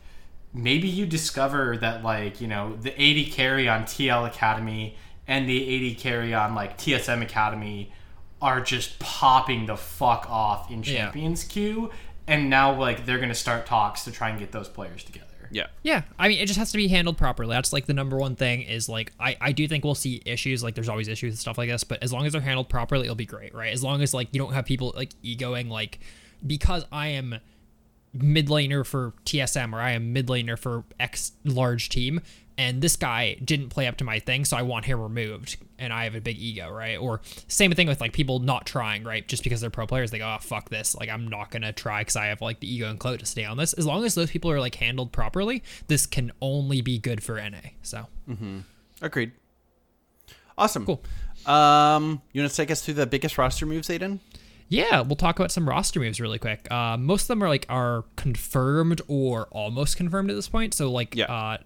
maybe 0.54 0.88
you 0.88 1.06
discover 1.06 1.76
that 1.78 2.02
like 2.02 2.40
you 2.40 2.46
know 2.48 2.76
the 2.80 2.90
AD 2.92 3.32
carry 3.32 3.68
on 3.68 3.84
TL 3.84 4.26
Academy 4.26 4.96
and 5.26 5.48
the 5.48 5.90
AD 5.92 5.98
carry 5.98 6.34
on 6.34 6.54
like 6.54 6.78
TSM 6.78 7.22
Academy 7.22 7.92
are 8.40 8.60
just 8.60 8.98
popping 8.98 9.66
the 9.66 9.76
fuck 9.76 10.26
off 10.28 10.70
in 10.70 10.82
Yeah. 10.82 11.04
Champions 11.04 11.44
Queue, 11.44 11.90
and 12.26 12.50
now 12.50 12.74
like 12.78 13.06
they're 13.06 13.18
gonna 13.20 13.34
start 13.34 13.66
talks 13.66 14.04
to 14.04 14.10
try 14.12 14.30
and 14.30 14.38
get 14.38 14.52
those 14.52 14.68
players 14.68 15.04
together. 15.04 15.26
Yeah. 15.54 15.66
Yeah, 15.82 16.02
I 16.18 16.28
mean, 16.28 16.38
it 16.40 16.46
just 16.46 16.58
has 16.58 16.70
to 16.72 16.78
be 16.78 16.88
handled 16.88 17.18
properly. 17.18 17.50
That's 17.54 17.74
like 17.74 17.84
the 17.84 17.92
number 17.92 18.16
one 18.16 18.36
thing 18.36 18.62
is 18.62 18.88
like, 18.88 19.12
I, 19.20 19.36
I 19.38 19.52
do 19.52 19.68
think 19.68 19.84
we'll 19.84 19.94
see 19.94 20.22
issues. 20.24 20.62
Like, 20.62 20.74
there's 20.74 20.88
always 20.88 21.08
issues 21.08 21.34
and 21.34 21.38
stuff 21.38 21.58
like 21.58 21.68
this, 21.68 21.84
but 21.84 22.02
as 22.02 22.10
long 22.10 22.24
as 22.24 22.32
they're 22.32 22.40
handled 22.40 22.70
properly, 22.70 23.04
it'll 23.04 23.14
be 23.16 23.26
great, 23.26 23.54
right? 23.54 23.70
As 23.70 23.82
long 23.84 24.00
as 24.00 24.14
like 24.14 24.28
you 24.32 24.38
don't 24.38 24.54
have 24.54 24.64
people 24.64 24.94
like 24.96 25.10
egoing, 25.22 25.68
like, 25.68 26.00
because 26.46 26.86
I 26.90 27.08
am 27.08 27.38
mid 28.12 28.48
laner 28.48 28.84
for 28.84 29.12
TSM 29.24 29.72
or 29.72 29.80
I 29.80 29.92
am 29.92 30.12
mid 30.12 30.26
laner 30.26 30.58
for 30.58 30.84
X 31.00 31.32
large 31.44 31.88
team, 31.88 32.20
and 32.58 32.82
this 32.82 32.96
guy 32.96 33.34
didn't 33.42 33.70
play 33.70 33.86
up 33.86 33.96
to 33.96 34.04
my 34.04 34.18
thing, 34.18 34.44
so 34.44 34.56
I 34.56 34.62
want 34.62 34.84
him 34.84 35.00
removed, 35.00 35.56
and 35.78 35.92
I 35.92 36.04
have 36.04 36.14
a 36.14 36.20
big 36.20 36.38
ego, 36.38 36.70
right? 36.70 36.96
Or 36.96 37.20
same 37.48 37.72
thing 37.72 37.88
with 37.88 38.00
like 38.00 38.12
people 38.12 38.38
not 38.40 38.66
trying, 38.66 39.04
right? 39.04 39.26
Just 39.26 39.42
because 39.42 39.60
they're 39.60 39.70
pro 39.70 39.86
players, 39.86 40.10
they 40.10 40.18
go, 40.18 40.34
oh 40.34 40.38
fuck 40.40 40.68
this, 40.68 40.94
like 40.94 41.08
I'm 41.08 41.28
not 41.28 41.50
gonna 41.50 41.72
try 41.72 42.02
because 42.02 42.16
I 42.16 42.26
have 42.26 42.40
like 42.40 42.60
the 42.60 42.72
ego 42.72 42.88
and 42.90 42.98
clout 42.98 43.20
to 43.20 43.26
stay 43.26 43.44
on 43.44 43.56
this. 43.56 43.72
As 43.72 43.86
long 43.86 44.04
as 44.04 44.14
those 44.14 44.30
people 44.30 44.50
are 44.50 44.60
like 44.60 44.74
handled 44.74 45.12
properly, 45.12 45.62
this 45.88 46.06
can 46.06 46.32
only 46.40 46.80
be 46.82 46.98
good 46.98 47.22
for 47.22 47.36
NA. 47.40 47.70
So 47.82 48.06
mhm 48.28 48.64
Agreed. 49.00 49.32
Awesome. 50.56 50.86
Cool. 50.86 51.02
Um, 51.46 52.22
you 52.32 52.40
want 52.40 52.50
to 52.50 52.56
take 52.56 52.70
us 52.70 52.82
through 52.82 52.94
the 52.94 53.06
biggest 53.06 53.36
roster 53.36 53.66
moves, 53.66 53.88
Aiden? 53.88 54.20
Yeah, 54.72 55.02
we'll 55.02 55.16
talk 55.16 55.38
about 55.38 55.52
some 55.52 55.68
roster 55.68 56.00
moves 56.00 56.18
really 56.20 56.38
quick. 56.38 56.66
Uh, 56.70 56.96
most 56.96 57.24
of 57.24 57.28
them 57.28 57.42
are 57.44 57.48
like 57.48 57.66
are 57.68 58.04
confirmed 58.16 59.02
or 59.06 59.46
almost 59.50 59.98
confirmed 59.98 60.30
at 60.30 60.34
this 60.34 60.48
point. 60.48 60.72
So 60.72 60.90
like, 60.90 61.14
Yeah. 61.14 61.26
uh, 61.26 61.58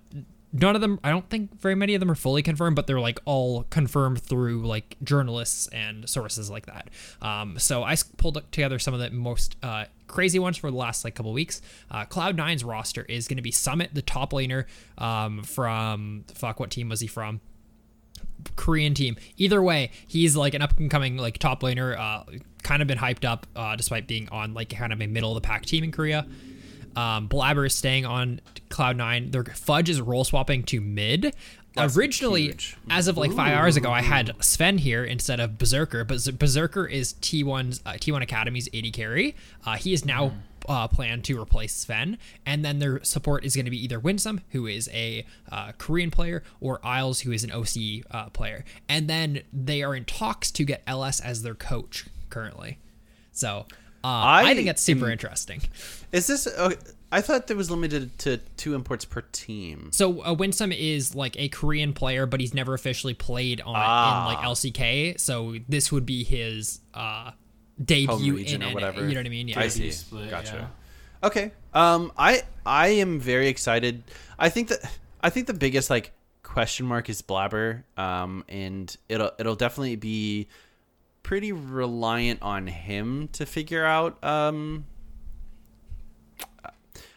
none 0.53 0.75
of 0.75 0.81
them. 0.81 0.99
I 1.05 1.11
don't 1.11 1.29
think 1.31 1.61
very 1.61 1.77
many 1.77 1.95
of 1.95 2.01
them 2.01 2.11
are 2.11 2.17
fully 2.17 2.43
confirmed, 2.43 2.75
but 2.75 2.89
they're 2.89 2.99
like 3.01 3.21
all 3.25 3.63
confirmed 3.71 4.23
through 4.23 4.67
like 4.67 4.97
journalists 5.05 5.69
and 5.69 6.09
sources 6.09 6.51
like 6.51 6.67
that. 6.67 6.89
Um, 7.23 7.59
so 7.61 7.85
I 7.85 7.95
pulled 8.17 8.43
together 8.51 8.79
some 8.81 8.93
of 8.93 8.99
the 8.99 9.11
most 9.11 9.55
uh, 9.63 9.85
crazy 10.09 10.41
ones 10.41 10.57
for 10.57 10.71
the 10.71 10.77
last 10.77 11.05
like 11.05 11.15
couple 11.15 11.33
weeks. 11.33 11.63
Uh, 11.91 12.07
Cloud 12.07 12.37
Nine's 12.37 12.65
roster 12.65 13.03
is 13.05 13.29
going 13.29 13.37
to 13.37 13.43
be 13.43 13.53
Summit, 13.53 13.91
the 13.95 14.03
top 14.03 14.33
laner 14.33 14.65
um, 14.99 15.45
from 15.45 16.25
fuck. 16.35 16.59
What 16.59 16.71
team 16.73 16.89
was 16.89 17.01
he 17.01 17.07
from? 17.07 17.41
Korean 18.57 18.95
team. 18.95 19.17
Either 19.37 19.63
way, 19.63 19.91
he's 20.07 20.37
like 20.37 20.55
an 20.55 20.63
up 20.63 20.79
and 20.79 20.91
coming 20.91 21.17
like 21.17 21.39
top 21.39 21.63
laner. 21.63 21.99
Uh, 21.99 22.25
kind 22.63 22.83
of 22.83 22.89
been 22.89 22.99
hyped 22.99 23.25
up 23.25 23.47
uh, 23.55 23.77
despite 23.77 24.07
being 24.09 24.29
on 24.31 24.53
like 24.55 24.71
kind 24.71 24.93
of 24.93 25.01
a 25.01 25.07
middle 25.07 25.37
of 25.37 25.41
the 25.41 25.47
pack 25.47 25.65
team 25.67 25.85
in 25.85 25.93
Korea. 25.93 26.27
Um, 26.97 27.29
Blabber 27.29 27.67
is 27.67 27.75
staying 27.75 28.07
on 28.07 28.41
Cloud 28.71 28.97
Nine. 28.97 29.31
Their 29.31 29.45
Fudge 29.45 29.91
is 29.91 30.01
role 30.01 30.25
swapping 30.25 30.63
to 30.65 30.81
mid. 30.81 31.35
That's 31.75 31.95
Originally, 31.95 32.45
huge. 32.45 32.77
as 32.89 33.07
of 33.07 33.19
like 33.19 33.33
five 33.33 33.53
hours 33.53 33.77
ago, 33.77 33.91
I 33.91 34.01
had 34.01 34.35
Sven 34.43 34.79
here 34.79 35.05
instead 35.05 35.41
of 35.41 35.59
Berserker, 35.59 36.05
but 36.05 36.27
Berserker 36.39 36.87
is 36.87 37.13
T1's 37.21 37.83
uh, 37.85 37.93
T1 37.93 38.23
Academy's 38.23 38.67
AD 38.75 38.95
carry. 38.95 39.37
Uh, 39.67 39.77
he 39.77 39.93
is 39.93 40.07
now 40.07 40.33
uh, 40.69 40.89
planned 40.89 41.25
to 41.25 41.41
replace 41.41 41.75
Sven, 41.75 42.19
and 42.45 42.65
then 42.65 42.79
their 42.79 43.03
support 43.05 43.45
is 43.45 43.55
going 43.55 43.65
to 43.67 43.71
be 43.71 43.83
either 43.83 43.99
Winsome, 43.99 44.41
who 44.51 44.67
is 44.67 44.89
a 44.93 45.25
uh, 45.51 45.73
Korean 45.79 46.11
player, 46.11 46.43
or 46.61 46.81
Isles, 46.85 47.21
who 47.21 47.33
is 47.33 47.45
an 47.45 47.53
OC 47.53 48.05
uh, 48.11 48.31
player. 48.31 48.65
And 48.89 49.09
then 49.09 49.43
they 49.53 49.83
are 49.83 49.95
in 49.95 50.05
talks 50.05 50.51
to 50.53 50.65
get 50.65 50.83
LS 50.87 51.21
as 51.21 51.43
their 51.43 51.55
coach 51.55 52.07
currently. 52.31 52.79
So 53.33 53.67
uh, 54.05 54.07
I, 54.09 54.51
I 54.51 54.55
think 54.55 54.67
that's 54.67 54.83
super 54.83 55.07
am- 55.07 55.13
interesting. 55.13 55.61
Is 56.13 56.27
this? 56.27 56.47
Uh, 56.47 56.75
I 57.13 57.21
thought 57.21 57.47
there 57.47 57.57
was 57.57 57.71
limited 57.71 58.19
to 58.21 58.39
two 58.57 58.75
imports 58.75 59.05
per 59.05 59.21
team. 59.33 59.91
So 59.93 60.25
uh, 60.25 60.33
Winsome 60.35 60.73
is 60.73 61.15
like 61.15 61.37
a 61.39 61.49
Korean 61.49 61.93
player, 61.93 62.27
but 62.27 62.41
he's 62.41 62.53
never 62.53 62.75
officially 62.75 63.15
played 63.15 63.61
on 63.61 63.75
Ah. 63.77 64.29
in 64.29 64.35
like 64.35 64.45
LCK. 64.45 65.21
So 65.21 65.55
this 65.69 65.93
would 65.93 66.05
be 66.05 66.25
his 66.25 66.81
uh, 66.95 67.31
debut 67.83 68.37
in 68.37 68.63
or 68.63 68.67
NA, 68.67 68.75
whatever. 68.75 69.07
You 69.07 69.15
know 69.15 69.21
what 69.21 69.27
I 69.27 69.31
mean? 69.31 69.49
Yeah. 69.49 69.61
I 69.61 69.69
see. 69.69 69.91
split, 69.91 70.31
Gotcha. 70.31 70.71
Okay. 71.23 71.53
Um, 71.75 72.13
I 72.17 72.43
I 72.65 72.89
am 72.89 73.21
very 73.21 73.49
excited. 73.49 74.03
I 74.39 74.49
think 74.49 74.69
that 74.69 74.81
I 75.23 75.31
think 75.31 75.47
the 75.47 75.55
biggest 75.55 75.91
like 75.91 76.13
question 76.43 76.87
mark 76.87 77.09
is 77.09 77.23
Blabber. 77.23 77.85
Um, 77.97 78.45
and 78.49 78.95
it'll 79.09 79.33
it'll 79.39 79.57
definitely 79.57 79.97
be 79.97 80.49
pretty 81.23 81.53
reliant 81.53 82.41
on 82.43 82.67
him 82.67 83.29
to 83.33 83.45
figure 83.47 83.85
out. 83.85 84.23
Um, 84.25 84.87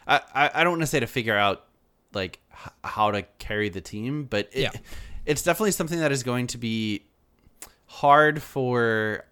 I 0.06 0.20
I, 0.34 0.50
I 0.54 0.64
don't 0.64 0.72
want 0.72 0.82
to 0.82 0.86
say 0.86 1.00
to 1.00 1.06
figure 1.06 1.36
out 1.36 1.64
like 2.12 2.40
h- 2.52 2.72
how 2.84 3.10
to 3.12 3.22
carry 3.38 3.68
the 3.68 3.80
team, 3.80 4.24
but 4.24 4.48
it, 4.52 4.64
it's 5.24 5.42
definitely 5.42 5.70
something 5.72 6.00
that 6.00 6.10
is 6.12 6.22
going 6.22 6.48
to 6.48 6.58
be 6.58 7.02
hard 7.86 8.42
for. 8.42 9.24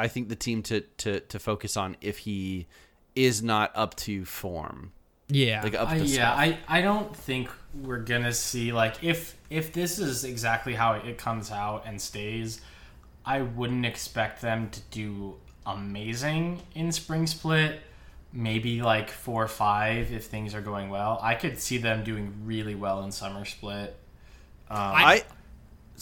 I 0.00 0.08
think 0.08 0.28
the 0.28 0.36
team 0.36 0.62
to 0.64 0.80
to 0.98 1.20
to 1.20 1.38
focus 1.38 1.76
on 1.76 1.96
if 2.00 2.18
he 2.18 2.66
is 3.14 3.42
not 3.42 3.70
up 3.74 3.94
to 3.96 4.24
form, 4.24 4.92
Yeah. 5.28 5.62
like 5.62 5.74
up 5.74 5.90
I, 5.90 5.96
yeah. 5.96 6.32
I, 6.32 6.58
I 6.68 6.80
don't 6.80 7.14
think 7.14 7.50
we're 7.82 7.98
gonna 7.98 8.32
see 8.32 8.72
like 8.72 9.02
if 9.04 9.36
if 9.50 9.72
this 9.72 9.98
is 9.98 10.24
exactly 10.24 10.74
how 10.74 10.94
it 10.94 11.18
comes 11.18 11.50
out 11.50 11.84
and 11.86 12.00
stays, 12.00 12.60
I 13.24 13.42
wouldn't 13.42 13.84
expect 13.84 14.40
them 14.42 14.70
to 14.70 14.80
do 14.90 15.36
amazing 15.66 16.62
in 16.74 16.92
spring 16.92 17.26
split. 17.26 17.80
Maybe 18.32 18.80
like 18.80 19.10
four 19.10 19.42
or 19.42 19.48
five 19.48 20.12
if 20.12 20.26
things 20.26 20.54
are 20.54 20.60
going 20.60 20.88
well. 20.88 21.18
I 21.20 21.34
could 21.34 21.58
see 21.58 21.78
them 21.78 22.04
doing 22.04 22.32
really 22.44 22.76
well 22.76 23.02
in 23.02 23.10
summer 23.10 23.44
split. 23.44 23.96
Um, 24.70 24.78
I 24.78 25.24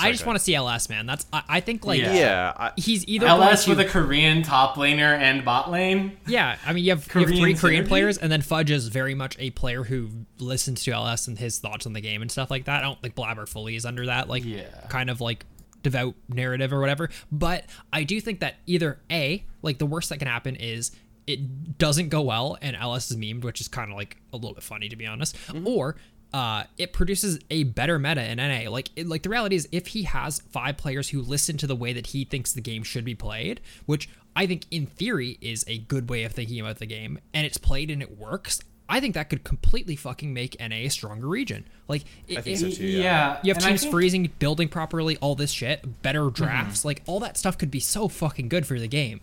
I 0.01 0.13
just 0.13 0.27
want 0.27 0.39
to 0.39 0.45
see 0.45 0.55
LS, 0.55 0.89
man. 0.89 1.07
That's 1.07 1.27
I, 1.33 1.43
I 1.49 1.61
think 1.61 1.85
like 1.85 2.01
Yeah. 2.01 2.15
yeah. 2.15 2.53
I, 2.57 2.73
he's 2.77 3.07
either 3.09 3.27
LS 3.27 3.67
with 3.67 3.79
to, 3.79 3.87
a 3.87 3.89
Korean 3.89 4.43
top 4.43 4.77
laner 4.77 5.19
and 5.19 5.45
bot 5.45 5.71
lane. 5.71 6.17
Yeah, 6.27 6.57
I 6.67 6.73
mean 6.73 6.85
you 6.85 6.91
have, 6.91 7.07
you 7.15 7.21
have 7.21 7.29
three 7.29 7.39
Korean 7.39 7.57
Korean 7.57 7.87
players, 7.87 8.19
and 8.19 8.31
then 8.31 8.43
Fudge 8.43 8.71
is 8.71 8.89
very 8.89 9.15
much 9.15 9.37
a 9.39 9.51
player 9.51 9.85
who 9.85 10.11
listens 10.39 10.85
to 10.85 10.93
LS 10.93 11.29
and 11.29 11.39
his 11.39 11.59
thoughts 11.59 11.87
on 11.87 11.93
the 11.93 12.01
game 12.01 12.23
and 12.23 12.31
stuff 12.31 12.51
like 12.51 12.65
that. 12.67 12.81
I 12.81 12.83
don't 12.83 13.01
think 13.01 13.15
Blabber 13.15 13.47
fully 13.49 13.77
is 13.77 13.85
under 13.85 14.07
that 14.07 14.29
like 14.29 14.45
Yeah. 14.45 14.65
kind 14.89 15.11
of 15.11 15.21
like 15.21 15.45
devout 15.83 16.15
narrative 16.29 16.73
or 16.73 16.81
whatever. 16.81 17.11
But 17.31 17.65
I 17.93 18.05
do 18.05 18.21
think 18.21 18.41
that 18.41 18.57
either 18.67 19.01
a 19.11 19.45
like 19.63 19.79
the 19.79 19.87
worst 19.87 20.09
that 20.11 20.19
can 20.19 20.29
happen 20.29 20.57
is 20.57 20.93
it 21.27 21.77
doesn't 21.79 22.09
go 22.09 22.23
well 22.23 22.57
and 22.63 22.75
LS 22.75 23.11
is 23.11 23.17
memed, 23.17 23.45
which 23.45 23.61
is 23.61 23.69
kind 23.69 23.91
of 23.91 23.97
like 23.97 24.17
a 24.33 24.37
little 24.37 24.55
bit 24.55 24.63
funny 24.63 24.89
to 24.89 24.97
be 24.97 25.07
honest, 25.07 25.37
mm-hmm. 25.49 25.67
or 25.67 25.97
uh, 26.33 26.65
it 26.77 26.93
produces 26.93 27.39
a 27.51 27.65
better 27.65 27.99
meta 27.99 28.23
in 28.31 28.37
NA. 28.37 28.71
Like, 28.71 28.91
it, 28.97 29.07
like 29.07 29.23
the 29.23 29.31
reality 29.31 29.57
is, 29.57 29.69
if 29.73 29.89
he 29.89 30.03
has 30.05 30.41
five 30.51 30.77
players 30.77 31.09
who 31.11 31.23
listen 31.23 31.57
to 31.59 31.67
the 31.67 31.77
way 31.77 31.93
that 31.93 32.09
he 32.09 32.25
thinks 32.25 32.53
the 32.53 32.61
game 32.61 32.83
should 32.83 33.05
be 33.05 33.15
played, 33.15 33.61
which 33.87 34.09
I 34.37 34.47
think 34.47 34.65
in 34.71 34.87
theory 34.87 35.39
is 35.41 35.65
a 35.69 35.79
good 35.79 36.09
way 36.11 36.25
of 36.25 36.33
thinking 36.33 36.61
about 36.61 36.79
the 36.79 36.87
game, 36.87 37.19
and 37.33 37.47
it's 37.47 37.59
played 37.59 37.91
and 37.91 38.03
it 38.03 38.19
works, 38.19 38.61
I 38.91 39.01
think 39.01 39.15
that 39.15 39.29
could 39.31 39.45
completely 39.45 39.97
fucking 39.97 40.33
make 40.33 40.57
NA 40.61 40.77
a 40.77 40.89
stronger 40.89 41.27
region. 41.29 41.65
Like, 41.89 42.05
it, 42.27 42.39
I 42.39 42.41
think 42.43 42.57
it- 42.57 42.61
so 42.61 42.71
too, 42.71 42.87
yeah. 42.87 43.03
yeah. 43.03 43.39
you 43.43 43.51
have 43.53 43.59
and 43.63 43.67
teams 43.67 43.81
think- 43.83 43.93
freezing, 43.93 44.31
building 44.39 44.69
properly, 44.69 45.17
all 45.19 45.35
this 45.35 45.51
shit, 45.51 46.03
better 46.03 46.23
Mm-hmm. 46.25 46.45
drafts, 46.45 46.85
like 46.85 47.03
all 47.07 47.21
that 47.21 47.37
stuff 47.37 47.57
could 47.59 47.71
be 47.71 47.81
so 47.81 48.09
fucking 48.09 48.49
good 48.49 48.67
for 48.67 48.79
the 48.79 48.89
game. 48.89 49.21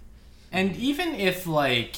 And 0.51 0.75
even 0.77 1.15
if 1.15 1.45
like, 1.47 1.95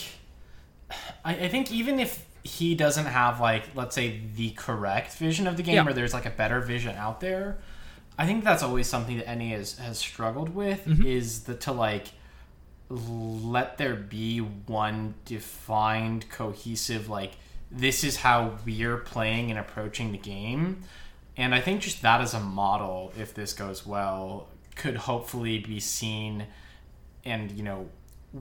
I, 1.24 1.36
I 1.36 1.50
think 1.50 1.72
even 1.72 2.00
if 2.00 2.26
he 2.48 2.76
doesn't 2.76 3.06
have 3.06 3.40
like, 3.40 3.64
let's 3.76 3.94
say 3.96 4.22
the 4.36 4.52
correct 4.52 5.14
vision 5.18 5.46
of 5.48 5.58
the 5.58 5.64
game, 5.64 5.76
Yeah. 5.76 5.88
or 5.88 5.94
there's 5.94 6.14
like 6.14 6.26
a 6.26 6.30
better 6.32 6.60
vision 6.62 6.96
out 6.96 7.20
there, 7.20 7.58
I 8.18 8.26
think 8.26 8.44
that's 8.44 8.64
always 8.64 8.88
something 8.88 9.18
that 9.18 9.28
NA 9.38 9.50
has 9.58 9.78
has 9.78 9.98
struggled 10.00 10.50
with 10.56 10.86
Mm-hmm. 10.86 11.06
is 11.06 11.44
the 11.44 11.56
to 11.56 11.72
like 11.72 12.08
let 12.90 13.78
there 13.78 13.96
be 13.96 14.40
one 14.40 15.14
defined 15.26 16.30
cohesive 16.30 17.10
like 17.10 17.34
this 17.70 18.04
is 18.04 18.16
how 18.18 18.58
we're 18.66 18.98
playing 18.98 19.50
and 19.52 19.60
approaching 19.60 20.14
the 20.14 20.18
game 20.18 20.82
and 21.36 21.54
i 21.54 21.60
think 21.60 21.82
just 21.82 22.02
that 22.02 22.22
as 22.22 22.34
a 22.34 22.40
model 22.40 23.12
if 23.20 23.34
this 23.34 23.52
goes 23.52 23.86
well 23.86 24.48
could 24.76 24.96
hopefully 24.96 25.60
be 25.60 25.80
seen 25.82 26.46
and 27.26 27.52
you 27.52 27.62
know 27.64 27.90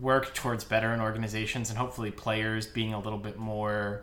work 0.01 0.35
towards 0.35 0.65
better 0.65 0.93
in 0.93 1.01
organizations 1.01 1.71
and 1.71 1.79
hopefully 1.79 2.11
players 2.11 2.67
being 2.67 2.93
a 2.93 2.99
little 2.99 3.19
bit 3.19 3.39
more 3.39 4.03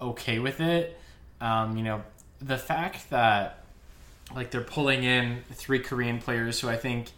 okay 0.00 0.38
with 0.38 0.60
it. 0.60 0.98
Um, 1.40 1.76
you 1.76 1.84
know 1.84 2.02
the 2.40 2.58
fact 2.58 3.10
that 3.10 3.64
like 4.34 4.50
they're 4.50 4.60
pulling 4.60 5.04
in 5.04 5.42
three 5.52 5.80
korean 5.80 6.18
players 6.20 6.60
who 6.60 6.68
i 6.68 6.76
think 6.76 7.08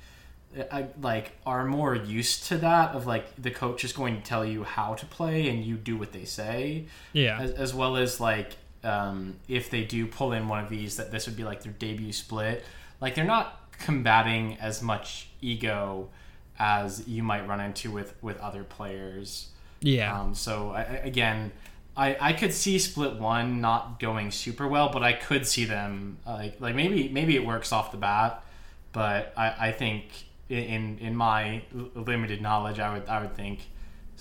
I, 0.71 0.87
like 1.01 1.33
are 1.47 1.65
more 1.65 1.95
used 1.95 2.45
to 2.49 2.59
that 2.59 2.95
of 2.95 3.07
like 3.07 3.25
the 3.41 3.51
coach 3.51 3.85
is 3.85 3.93
going 3.93 4.17
to 4.17 4.23
tell 4.23 4.45
you 4.45 4.65
how 4.65 4.95
to 4.95 5.07
play 5.07 5.49
and 5.49 5.65
you 5.65 5.77
do 5.77 5.97
what 5.97 6.13
they 6.13 6.25
say. 6.25 6.87
Yeah. 7.13 7.41
as, 7.41 7.53
as 7.53 7.75
well 7.75 7.97
as 7.97 8.21
like 8.21 8.57
um, 8.85 9.37
if 9.49 9.71
they 9.71 9.83
do 9.85 10.07
pull 10.07 10.33
in 10.33 10.49
one 10.49 10.63
of 10.63 10.69
these 10.69 10.97
that 10.97 11.11
this 11.11 11.27
would 11.27 11.37
be 11.37 11.45
like 11.45 11.63
their 11.63 11.73
debut 11.73 12.13
split. 12.13 12.65
Like 13.01 13.15
they're 13.15 13.25
not 13.25 13.73
combating 13.79 14.59
as 14.61 14.83
much 14.83 15.29
ego 15.41 16.11
as 16.65 17.07
you 17.09 17.23
might 17.25 17.47
run 17.49 17.61
into 17.61 17.91
with 17.91 18.15
with 18.23 18.39
other 18.41 18.63
players 18.63 19.49
Yeah. 19.81 20.17
um, 20.21 20.35
so 20.35 20.71
I, 20.71 20.83
again 20.83 21.51
I, 21.97 22.17
I 22.29 22.33
could 22.33 22.55
see 22.55 22.79
split 22.79 23.17
one 23.17 23.61
not 23.61 23.99
going 24.01 24.31
super 24.31 24.67
well 24.69 24.89
but 24.93 25.03
i 25.03 25.13
could 25.13 25.45
see 25.47 25.65
them 25.67 26.19
uh, 26.27 26.35
like 26.35 26.61
like 26.61 26.75
maybe 26.77 27.09
maybe 27.09 27.35
it 27.35 27.45
works 27.45 27.73
off 27.73 27.91
the 27.91 27.99
bat 27.99 28.43
but 28.93 29.33
i, 29.37 29.69
I 29.69 29.73
think 29.73 30.05
in 30.49 30.99
in 30.99 31.17
my 31.17 31.63
limited 31.95 32.41
knowledge 32.41 32.79
i 32.79 32.93
would 32.95 33.09
i 33.09 33.21
would 33.21 33.35
think 33.35 33.59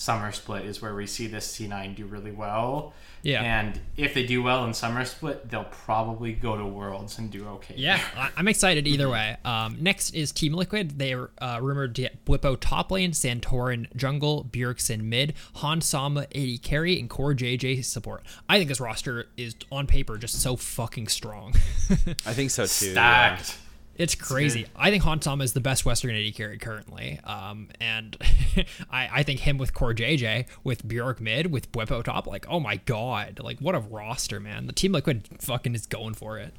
summer 0.01 0.31
split 0.31 0.65
is 0.65 0.81
where 0.81 0.95
we 0.95 1.05
see 1.05 1.27
this 1.27 1.55
c9 1.55 1.95
do 1.95 2.05
really 2.05 2.31
well 2.31 2.91
Yeah. 3.21 3.43
and 3.43 3.79
if 3.97 4.15
they 4.15 4.25
do 4.25 4.41
well 4.41 4.65
in 4.65 4.73
summer 4.73 5.05
split 5.05 5.47
they'll 5.49 5.63
probably 5.65 6.33
go 6.33 6.57
to 6.57 6.65
worlds 6.65 7.19
and 7.19 7.29
do 7.29 7.47
okay 7.49 7.75
Yeah, 7.77 8.01
I- 8.17 8.31
I'm 8.35 8.47
excited 8.47 8.87
either 8.87 9.07
way. 9.09 9.37
Um, 9.45 9.77
next 9.79 10.11
is 10.15 10.31
Team 10.31 10.53
Liquid. 10.53 10.97
They 10.97 11.13
are 11.13 11.29
uh, 11.39 11.59
rumored 11.61 11.93
to 11.95 12.01
get 12.03 12.25
Bwipo 12.25 12.57
top 12.59 12.89
lane, 12.91 13.11
Santorin 13.11 13.95
jungle, 13.95 14.43
Bjergsen 14.51 15.01
mid, 15.01 15.35
Hans 15.55 15.85
Sama 15.85 16.21
AD 16.33 16.63
carry, 16.63 16.99
and 16.99 17.07
Core 17.09 17.35
JJ 17.35 17.85
support. 17.85 18.23
I 18.49 18.57
think 18.57 18.69
this 18.69 18.79
roster 18.79 19.27
is 19.37 19.55
on 19.71 19.85
paper 19.85 20.17
just 20.17 20.41
so 20.41 20.55
fucking 20.55 21.07
strong. 21.09 21.53
I 22.25 22.33
think 22.33 22.49
so 22.49 22.65
too. 22.65 22.93
yeah. 22.93 23.39
It's 24.01 24.15
crazy. 24.15 24.63
good. 24.63 24.71
I 24.75 24.89
think 24.89 25.03
Han 25.03 25.41
is 25.41 25.53
the 25.53 25.61
best 25.61 25.85
Western 25.85 26.15
AD 26.15 26.33
carry 26.35 26.57
currently. 26.57 27.19
Um, 27.23 27.69
and 27.79 28.17
I, 28.91 29.09
I 29.11 29.23
think 29.23 29.41
him 29.41 29.57
with 29.57 29.73
Core 29.73 29.93
JJ, 29.93 30.47
with 30.63 30.87
Bjork 30.87 31.21
mid, 31.21 31.51
with 31.51 31.71
Bwipo 31.71 32.03
top, 32.03 32.27
like, 32.27 32.45
oh 32.49 32.59
my 32.59 32.77
god. 32.77 33.39
Like, 33.41 33.59
what 33.59 33.75
a 33.75 33.79
roster, 33.79 34.39
man. 34.39 34.65
The 34.67 34.73
Team 34.73 34.91
Liquid 34.91 35.27
fucking 35.39 35.75
is 35.75 35.85
going 35.85 36.15
for 36.15 36.37
it. 36.37 36.53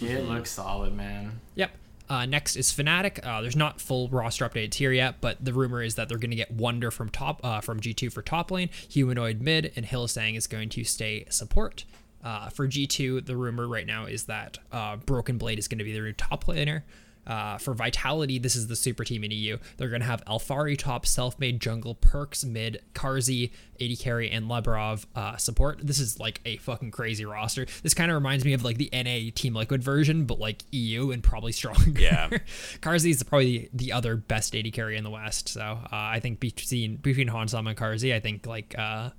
it 0.00 0.28
looks 0.28 0.50
solid 0.50 0.92
man 0.94 1.40
Yep. 1.54 1.70
Uh, 2.10 2.24
next 2.24 2.56
is 2.56 2.72
Fnatic. 2.72 3.24
Uh, 3.24 3.42
there's 3.42 3.56
not 3.56 3.80
full 3.80 4.08
roster 4.08 4.48
updates 4.48 4.74
here 4.74 4.92
yet, 4.92 5.20
but 5.20 5.44
the 5.44 5.52
rumor 5.52 5.82
is 5.82 5.94
that 5.96 6.08
they're 6.08 6.18
going 6.18 6.30
to 6.30 6.36
get 6.36 6.50
Wonder 6.50 6.90
from 6.90 7.10
top 7.10 7.40
uh, 7.44 7.60
from 7.60 7.80
G2 7.80 8.10
for 8.10 8.22
top 8.22 8.50
lane, 8.50 8.70
Humanoid 8.88 9.42
mid, 9.42 9.72
and 9.76 9.84
Hylissang 9.84 10.36
is 10.36 10.46
going 10.46 10.70
to 10.70 10.84
stay 10.84 11.26
support. 11.28 11.84
Uh, 12.22 12.48
for 12.48 12.66
G2, 12.66 13.24
the 13.24 13.36
rumor 13.36 13.66
right 13.68 13.86
now 13.86 14.06
is 14.06 14.24
that 14.24 14.58
uh, 14.72 14.96
Broken 14.96 15.38
Blade 15.38 15.58
is 15.58 15.68
going 15.68 15.78
to 15.78 15.84
be 15.84 15.92
their 15.92 16.04
new 16.04 16.12
top 16.12 16.44
laner. 16.44 16.82
Uh, 17.28 17.58
for 17.58 17.74
Vitality, 17.74 18.38
this 18.38 18.56
is 18.56 18.68
the 18.68 18.74
super 18.74 19.04
team 19.04 19.22
in 19.22 19.30
EU. 19.30 19.58
They're 19.76 19.90
going 19.90 20.00
to 20.00 20.06
have 20.06 20.24
Alphari 20.24 20.78
top, 20.78 21.04
Selfmade 21.04 21.58
jungle, 21.58 21.94
Perkz 21.94 22.42
mid, 22.42 22.82
Carzzy, 22.94 23.50
AD 23.78 23.98
carry, 23.98 24.30
and 24.30 24.46
Labrov 24.46 25.04
uh, 25.14 25.36
support. 25.36 25.78
This 25.82 26.00
is 26.00 26.18
like 26.18 26.40
a 26.46 26.56
fucking 26.56 26.90
crazy 26.90 27.26
roster. 27.26 27.66
This 27.82 27.92
kind 27.92 28.10
of 28.10 28.14
reminds 28.14 28.46
me 28.46 28.54
of 28.54 28.64
like 28.64 28.78
the 28.78 28.88
NA 28.94 29.30
Team 29.34 29.54
Liquid 29.54 29.82
version, 29.82 30.24
but 30.24 30.38
like 30.38 30.64
EU 30.70 31.10
and 31.10 31.22
probably 31.22 31.52
stronger. 31.52 32.00
Yeah. 32.00 32.28
Carzzy 32.80 33.10
is 33.10 33.22
probably 33.22 33.68
the 33.74 33.92
other 33.92 34.16
best 34.16 34.56
AD 34.56 34.72
carry 34.72 34.96
in 34.96 35.04
the 35.04 35.10
West. 35.10 35.50
So 35.50 35.60
uh, 35.60 35.88
I 35.90 36.20
think 36.20 36.40
between 36.40 36.96
between 36.96 37.28
Hans 37.28 37.50
Sama 37.50 37.70
and 37.70 37.78
Carzzy, 37.78 38.14
I 38.14 38.20
think 38.20 38.46
like 38.46 38.74
uh, 38.78 39.10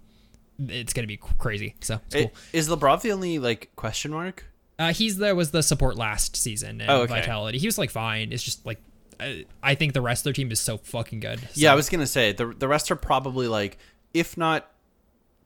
it's 0.68 0.94
gonna 0.94 1.08
be 1.08 1.18
crazy. 1.18 1.76
So 1.82 2.00
it's 2.08 2.16
cool. 2.16 2.32
Is 2.54 2.70
Labrov 2.70 3.02
the 3.02 3.12
only 3.12 3.40
like 3.40 3.70
question 3.76 4.12
mark? 4.12 4.46
Uh, 4.78 4.94
he's 4.94 5.18
there 5.18 5.36
was 5.36 5.52
the 5.52 5.62
support 5.64 5.96
last 5.98 6.36
season 6.38 6.82
in 6.82 6.90
Oh, 6.90 7.02
okay. 7.02 7.16
Vitality. 7.16 7.58
He 7.58 7.68
was 7.68 7.78
like 7.78 7.90
fine. 7.90 8.32
It's 8.32 8.44
just 8.44 8.66
like 8.66 8.80
I, 9.20 9.46
I 9.62 9.76
think 9.76 9.94
the 9.94 10.02
rest 10.02 10.22
of 10.22 10.24
their 10.26 10.34
team 10.34 10.52
is 10.52 10.60
so 10.62 10.78
fucking 10.78 11.20
good. 11.20 11.40
So- 11.42 11.48
Yeah, 11.56 11.72
I 11.72 11.76
was 11.76 11.90
gonna 11.90 12.08
say 12.08 12.32
the 12.32 12.48
the 12.58 12.68
rest 12.68 12.90
are 12.92 12.96
probably 12.96 13.48
like, 13.48 13.78
if 14.14 14.38
not 14.38 14.70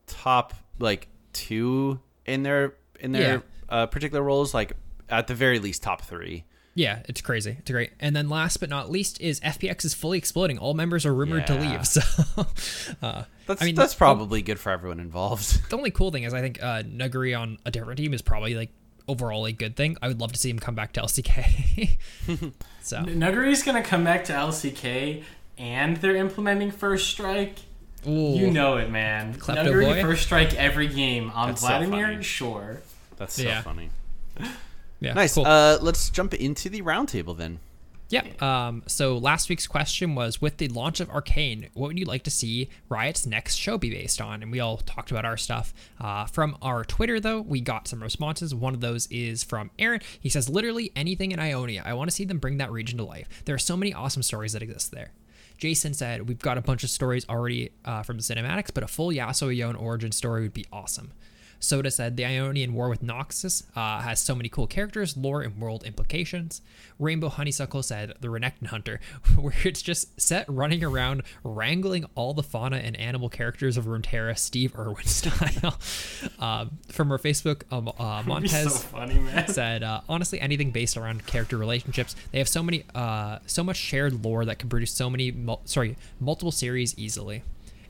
top 0.08 0.54
like 0.80 1.08
two 1.34 2.00
in 2.26 2.44
their 2.44 2.76
in 3.00 3.12
their 3.12 3.44
uh, 3.70 3.86
particular 3.88 4.24
roles, 4.24 4.54
like 4.54 4.74
at 5.10 5.28
the 5.28 5.36
very 5.36 5.60
least 5.60 5.84
top 5.84 6.02
three. 6.02 6.46
Yeah, 6.76 7.04
it's 7.08 7.22
crazy. 7.22 7.58
It's 7.60 7.70
great. 7.70 7.92
And 8.00 8.16
then 8.16 8.30
last 8.30 8.58
but 8.58 8.68
not 8.70 8.90
least 8.90 9.22
is 9.22 9.40
FPX 9.42 9.86
is 9.86 9.94
fully 9.94 10.18
exploding. 10.18 10.58
All 10.58 10.74
members 10.74 11.06
are 11.06 11.14
rumored 11.14 11.46
to 11.48 11.56
leave. 11.56 11.86
So 11.88 12.02
uh, 13.02 13.24
That's 13.46 13.62
I 13.62 13.66
mean 13.66 13.76
that's 13.76 13.94
the- 13.94 13.98
probably 14.00 14.42
good 14.42 14.60
for 14.60 14.72
everyone 14.72 15.00
involved. 15.00 15.62
the 15.70 15.78
only 15.78 15.92
cool 15.92 16.10
thing 16.12 16.24
is 16.24 16.34
I 16.34 16.42
think 16.42 16.62
uh, 16.64 16.82
Nuguri 16.84 17.40
on 17.40 17.60
a 17.66 17.70
different 17.72 18.00
team 18.00 18.14
is 18.14 18.22
probably 18.24 18.56
like 18.56 18.72
overall 19.08 19.46
a 19.46 19.52
good 19.52 19.76
thing. 19.76 19.98
I 20.02 20.08
would 20.08 20.20
love 20.20 20.32
to 20.32 20.40
see 20.40 20.50
him 20.50 20.58
come 20.58 20.74
back 20.76 20.94
to 20.94 21.02
LCK. 21.02 21.98
so 22.82 22.98
Nuguri's 23.04 23.62
gonna 23.62 23.84
come 23.84 24.04
back 24.04 24.24
to 24.26 24.34
LCK 24.34 25.24
and 25.60 25.98
they're 25.98 26.16
implementing 26.16 26.72
first 26.72 27.08
strike. 27.10 27.60
Ooh. 28.08 28.36
You 28.36 28.50
know 28.50 28.78
it, 28.78 28.90
man. 28.90 29.36
Klepto 29.36 29.66
Nuguri 29.68 29.86
boy? 29.86 30.02
first 30.02 30.24
strike 30.24 30.56
every 30.56 30.88
game 30.88 31.30
on 31.36 31.50
That's 31.50 31.62
Vladimir. 31.62 32.08
funny. 32.08 32.24
sure. 32.24 32.82
That's 33.18 33.36
so 33.36 33.44
Yeah. 33.44 33.62
funny. 33.62 33.90
Yeah, 35.04 35.14
Nice. 35.14 35.36
Cool. 35.36 35.46
Uh, 35.46 35.78
let's 35.82 36.10
jump 36.10 36.34
into 36.34 36.70
the 36.70 36.82
roundtable 36.82 37.36
then. 37.36 37.60
Yeah. 38.10 38.24
Um, 38.40 38.84
so 38.86 39.18
last 39.18 39.50
week's 39.50 39.66
question 39.66 40.14
was 40.14 40.40
with 40.40 40.58
the 40.58 40.68
launch 40.68 41.00
of 41.00 41.10
Arcane, 41.10 41.70
what 41.74 41.88
would 41.88 41.98
you 41.98 42.06
like 42.06 42.24
to 42.24 42.30
see 42.30 42.70
Riot's 42.88 43.26
next 43.26 43.56
show 43.56 43.78
be 43.78 43.90
based 43.90 44.22
on? 44.22 44.44
And 44.44 44.52
we 44.52 44.60
all 44.60 44.78
talked 44.78 45.10
about 45.10 45.26
our 45.26 45.36
stuff. 45.36 45.74
Uh, 46.00 46.26
from 46.26 46.56
our 46.62 46.86
Twitter, 46.86 47.20
though, 47.20 47.42
we 47.42 47.60
got 47.60 47.88
some 47.88 48.04
responses. 48.04 48.54
One 48.54 48.76
of 48.76 48.82
those 48.82 49.08
is 49.08 49.44
from 49.44 49.72
Aaron. 49.80 50.02
He 50.20 50.30
says, 50.30 50.48
literally 50.48 50.92
anything 50.96 51.32
in 51.32 51.40
Ionia. 51.40 51.82
I 51.86 51.94
want 51.96 52.10
to 52.10 52.16
see 52.16 52.24
them 52.24 52.38
bring 52.38 52.58
that 52.58 52.72
region 52.72 53.00
to 53.00 53.04
life. 53.04 53.28
There 53.46 53.56
are 53.56 53.60
so 53.60 53.76
many 53.76 53.94
awesome 53.94 54.22
stories 54.22 54.54
that 54.54 54.62
exist 54.62 54.92
there. 54.92 55.12
Jason 55.58 55.94
said, 55.94 56.28
We've 56.28 56.40
got 56.40 56.58
a 56.58 56.62
bunch 56.62 56.84
of 56.84 56.92
stories 56.92 57.26
already 57.28 57.72
uh, 57.84 58.04
from 58.04 58.18
the 58.18 58.24
cinematics, 58.24 58.70
but 58.74 58.84
a 58.84 58.88
full 58.88 59.10
Yasuo 59.10 59.56
Yone 59.56 59.76
origin 59.76 60.12
story 60.12 60.44
would 60.44 60.54
be 60.54 60.66
awesome. 60.72 61.14
Soda 61.64 61.90
said 61.90 62.18
the 62.18 62.26
Ionian 62.26 62.74
War 62.74 62.90
with 62.90 63.02
Noxus 63.02 63.64
uh, 63.76 64.02
has 64.02 64.20
so 64.20 64.36
many 64.36 64.50
cool 64.50 64.68
characters, 64.68 65.16
lore, 65.16 65.42
and 65.42 65.58
world 65.60 65.84
implications. 65.86 66.62
Rainbow 67.00 67.30
Honeysuckle 67.30 67.84
said 67.84 68.14
the 68.20 68.28
Renekton 68.28 68.68
Hunter, 68.68 69.00
where 69.38 69.54
it's 69.64 69.82
just 69.82 70.20
set 70.20 70.46
running 70.50 70.84
around 70.84 71.24
wrangling 71.44 72.06
all 72.16 72.34
the 72.34 72.44
fauna 72.44 72.78
and 72.78 72.98
animal 72.98 73.30
characters 73.30 73.78
of 73.78 73.86
Runeterra 73.86 74.38
Steve 74.38 74.78
Irwin 74.78 75.06
style. 75.06 75.80
um, 76.40 76.80
from 76.90 77.12
our 77.12 77.18
Facebook, 77.18 77.62
um, 77.72 77.88
uh, 77.98 78.24
Montez 78.24 78.74
so 78.74 78.80
funny, 78.80 79.22
said 79.48 79.84
uh, 79.84 80.02
honestly 80.10 80.40
anything 80.42 80.72
based 80.72 80.98
around 80.98 81.26
character 81.26 81.58
relationships 81.58 82.16
they 82.32 82.40
have 82.40 82.50
so 82.50 82.62
many 82.62 82.84
uh, 82.94 83.40
so 83.46 83.64
much 83.64 83.78
shared 83.78 84.24
lore 84.24 84.46
that 84.46 84.60
can 84.60 84.70
produce 84.70 84.92
so 84.92 85.10
many 85.10 85.32
mul- 85.32 85.62
sorry 85.66 85.96
multiple 86.20 86.52
series 86.52 86.98
easily 86.98 87.44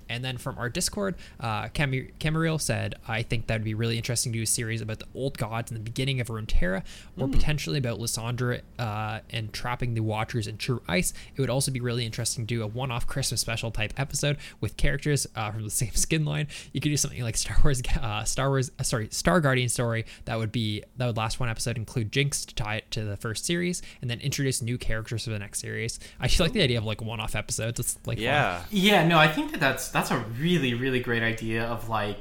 and 0.09 0.23
then 0.23 0.37
from 0.37 0.57
our 0.57 0.69
discord 0.69 1.15
uh, 1.39 1.67
Cam- 1.69 2.09
Camariel 2.19 2.59
said 2.59 2.95
i 3.07 3.21
think 3.21 3.47
that 3.47 3.55
would 3.55 3.63
be 3.63 3.73
really 3.73 3.97
interesting 3.97 4.31
to 4.31 4.39
do 4.39 4.43
a 4.43 4.47
series 4.47 4.81
about 4.81 4.99
the 4.99 5.07
old 5.15 5.37
gods 5.37 5.71
in 5.71 5.77
the 5.77 5.83
beginning 5.83 6.19
of 6.19 6.27
runeterra 6.27 6.83
or 7.17 7.27
potentially 7.27 7.77
about 7.77 7.99
Lissandra 7.99 8.61
uh, 8.79 9.19
and 9.29 9.51
trapping 9.53 9.93
the 9.93 10.01
watchers 10.01 10.47
in 10.47 10.57
true 10.57 10.81
ice. 10.87 11.13
It 11.35 11.41
would 11.41 11.49
also 11.49 11.71
be 11.71 11.79
really 11.79 12.05
interesting 12.05 12.45
to 12.45 12.55
do 12.55 12.63
a 12.63 12.67
one-off 12.67 13.07
christmas 13.07 13.41
special 13.41 13.71
type 13.71 13.93
episode 13.97 14.37
with 14.61 14.77
characters 14.77 15.27
uh, 15.35 15.51
from 15.51 15.63
the 15.63 15.69
same 15.83 15.91
skin 15.91 16.25
line. 16.25 16.47
You 16.71 16.81
could 16.81 16.89
do 16.89 16.97
something 16.97 17.21
like 17.21 17.37
star 17.37 17.57
wars 17.63 17.81
uh, 18.01 18.23
star 18.23 18.49
wars 18.49 18.71
uh, 18.79 18.83
sorry 18.83 19.09
star 19.11 19.41
guardian 19.41 19.69
story. 19.69 20.05
That 20.25 20.37
would 20.37 20.51
be 20.51 20.83
that 20.97 21.05
would 21.05 21.17
last 21.17 21.39
one 21.39 21.49
episode 21.49 21.77
include 21.77 22.11
jinx 22.11 22.45
to 22.45 22.55
tie 22.55 22.77
it 22.77 22.91
to 22.91 23.03
the 23.03 23.17
first 23.17 23.45
series 23.45 23.81
and 24.01 24.09
then 24.09 24.19
introduce 24.19 24.61
new 24.61 24.77
characters 24.77 25.23
for 25.25 25.31
the 25.31 25.39
next 25.39 25.59
series. 25.59 25.99
I 26.19 26.27
just 26.27 26.39
like 26.39 26.53
the 26.53 26.61
idea 26.61 26.77
of 26.77 26.85
like 26.85 27.01
one-off 27.01 27.35
episodes. 27.35 27.79
It's 27.79 27.97
like 28.05 28.17
fun. 28.17 28.23
Yeah. 28.23 28.63
Yeah, 28.71 29.07
no, 29.07 29.17
I 29.17 29.27
think 29.27 29.51
that 29.51 29.59
that's 29.59 29.89
that's 29.93 30.11
a 30.11 30.17
really 30.39 30.73
really 30.73 30.99
great 30.99 31.23
idea 31.23 31.63
of 31.65 31.87
like 31.87 32.19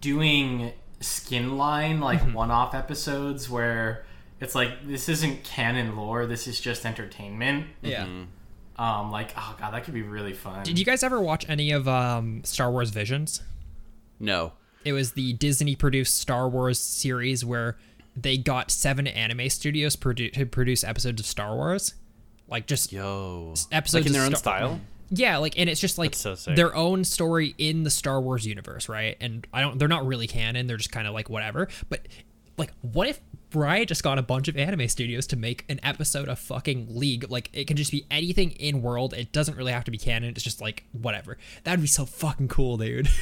doing 0.00 0.72
skin 1.00 1.56
line 1.56 2.00
like 2.00 2.20
Mm-hmm. 2.20 2.32
one-off 2.34 2.74
episodes 2.74 3.48
where 3.48 4.04
it's 4.40 4.54
like 4.54 4.86
this 4.86 5.08
isn't 5.08 5.42
canon 5.44 5.96
lore, 5.96 6.26
this 6.26 6.46
is 6.46 6.60
just 6.60 6.84
entertainment. 6.86 7.66
yeah 7.82 8.06
Um, 8.76 9.10
like 9.10 9.32
oh 9.36 9.56
god, 9.58 9.72
that 9.74 9.84
could 9.84 9.94
be 9.94 10.02
really 10.02 10.32
fun. 10.34 10.62
did 10.62 10.78
you 10.78 10.84
guys 10.84 11.02
ever 11.02 11.20
watch 11.20 11.44
any 11.48 11.72
of 11.72 11.88
um 11.88 12.42
star 12.44 12.70
wars 12.70 12.90
visions 12.90 13.42
No. 14.20 14.52
It 14.84 14.92
was 14.92 15.12
the 15.12 15.32
Disney 15.34 15.74
produced 15.74 16.18
Star 16.18 16.48
Wars 16.48 16.78
series 16.78 17.44
where 17.44 17.76
they 18.16 18.36
got 18.38 18.70
seven 18.70 19.06
anime 19.08 19.50
studios 19.50 19.96
produ- 19.96 20.32
to 20.32 20.46
produce 20.46 20.82
episodes 20.84 21.20
of 21.20 21.26
Star 21.26 21.54
Wars. 21.56 21.94
Like 22.48 22.66
just 22.66 22.92
Yo. 22.92 23.54
episodes 23.72 23.94
like 24.04 24.06
in 24.06 24.12
their 24.12 24.22
of 24.22 24.28
own 24.28 24.36
Star- 24.36 24.58
style. 24.58 24.80
Yeah, 25.10 25.38
like 25.38 25.58
and 25.58 25.68
it's 25.70 25.80
just 25.80 25.98
like 25.98 26.14
so 26.14 26.34
their 26.34 26.74
own 26.74 27.04
story 27.04 27.54
in 27.58 27.82
the 27.82 27.90
Star 27.90 28.20
Wars 28.20 28.46
universe, 28.46 28.88
right? 28.88 29.16
And 29.20 29.46
I 29.52 29.60
don't 29.60 29.78
they're 29.78 29.88
not 29.88 30.06
really 30.06 30.26
canon, 30.26 30.66
they're 30.66 30.76
just 30.76 30.92
kind 30.92 31.06
of 31.06 31.14
like 31.14 31.28
whatever. 31.30 31.68
But 31.88 32.06
like 32.56 32.72
what 32.82 33.06
if 33.08 33.20
Riot 33.54 33.88
just 33.88 34.02
got 34.02 34.18
a 34.18 34.22
bunch 34.22 34.48
of 34.48 34.56
anime 34.58 34.88
studios 34.88 35.26
to 35.28 35.36
make 35.36 35.64
an 35.70 35.80
episode 35.82 36.28
of 36.28 36.38
fucking 36.38 36.88
League? 36.90 37.30
Like 37.30 37.48
it 37.52 37.66
can 37.66 37.76
just 37.76 37.90
be 37.92 38.04
anything 38.10 38.50
in 38.52 38.82
world. 38.82 39.14
It 39.14 39.32
doesn't 39.32 39.56
really 39.56 39.72
have 39.72 39.84
to 39.84 39.90
be 39.90 39.96
canon. 39.96 40.30
It's 40.30 40.42
just 40.42 40.60
like 40.60 40.84
whatever. 40.92 41.38
That'd 41.64 41.80
be 41.80 41.86
so 41.86 42.04
fucking 42.04 42.48
cool, 42.48 42.76
dude. 42.76 43.08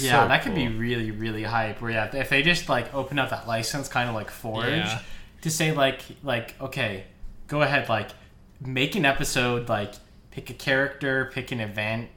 Yeah, 0.00 0.22
so 0.22 0.28
that 0.28 0.42
could 0.42 0.54
be 0.54 0.66
really, 0.68 1.10
really 1.10 1.42
hype. 1.42 1.80
Where 1.80 1.90
yeah, 1.92 2.14
if 2.16 2.30
they 2.30 2.42
just 2.42 2.68
like 2.68 2.92
open 2.94 3.18
up 3.18 3.30
that 3.30 3.46
license, 3.46 3.86
kind 3.88 4.08
of 4.08 4.14
like 4.14 4.30
Forge, 4.30 4.66
Yeah. 4.66 5.00
to 5.42 5.50
say 5.50 5.72
like, 5.72 6.00
like 6.22 6.60
okay, 6.60 7.04
go 7.46 7.62
ahead, 7.62 7.88
like 7.88 8.10
make 8.60 8.96
an 8.96 9.04
episode, 9.04 9.68
like 9.68 9.94
pick 10.34 10.50
a 10.50 10.54
character, 10.54 11.30
pick 11.32 11.52
an 11.52 11.60
event, 11.60 12.08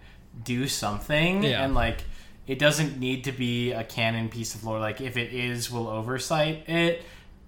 do 0.44 0.68
something, 0.68 1.44
Yeah. 1.44 1.64
and 1.64 1.74
like 1.74 2.04
it 2.48 2.60
doesn't 2.60 2.98
need 3.00 3.24
to 3.26 3.32
be 3.32 3.72
a 3.72 3.84
canon 3.84 4.30
piece 4.30 4.56
of 4.56 4.64
lore. 4.64 4.80
Like 4.80 5.00
if 5.02 5.16
it 5.18 5.34
is, 5.34 5.72
we'll 5.72 5.88
oversight 5.88 6.68
it, 6.70 7.04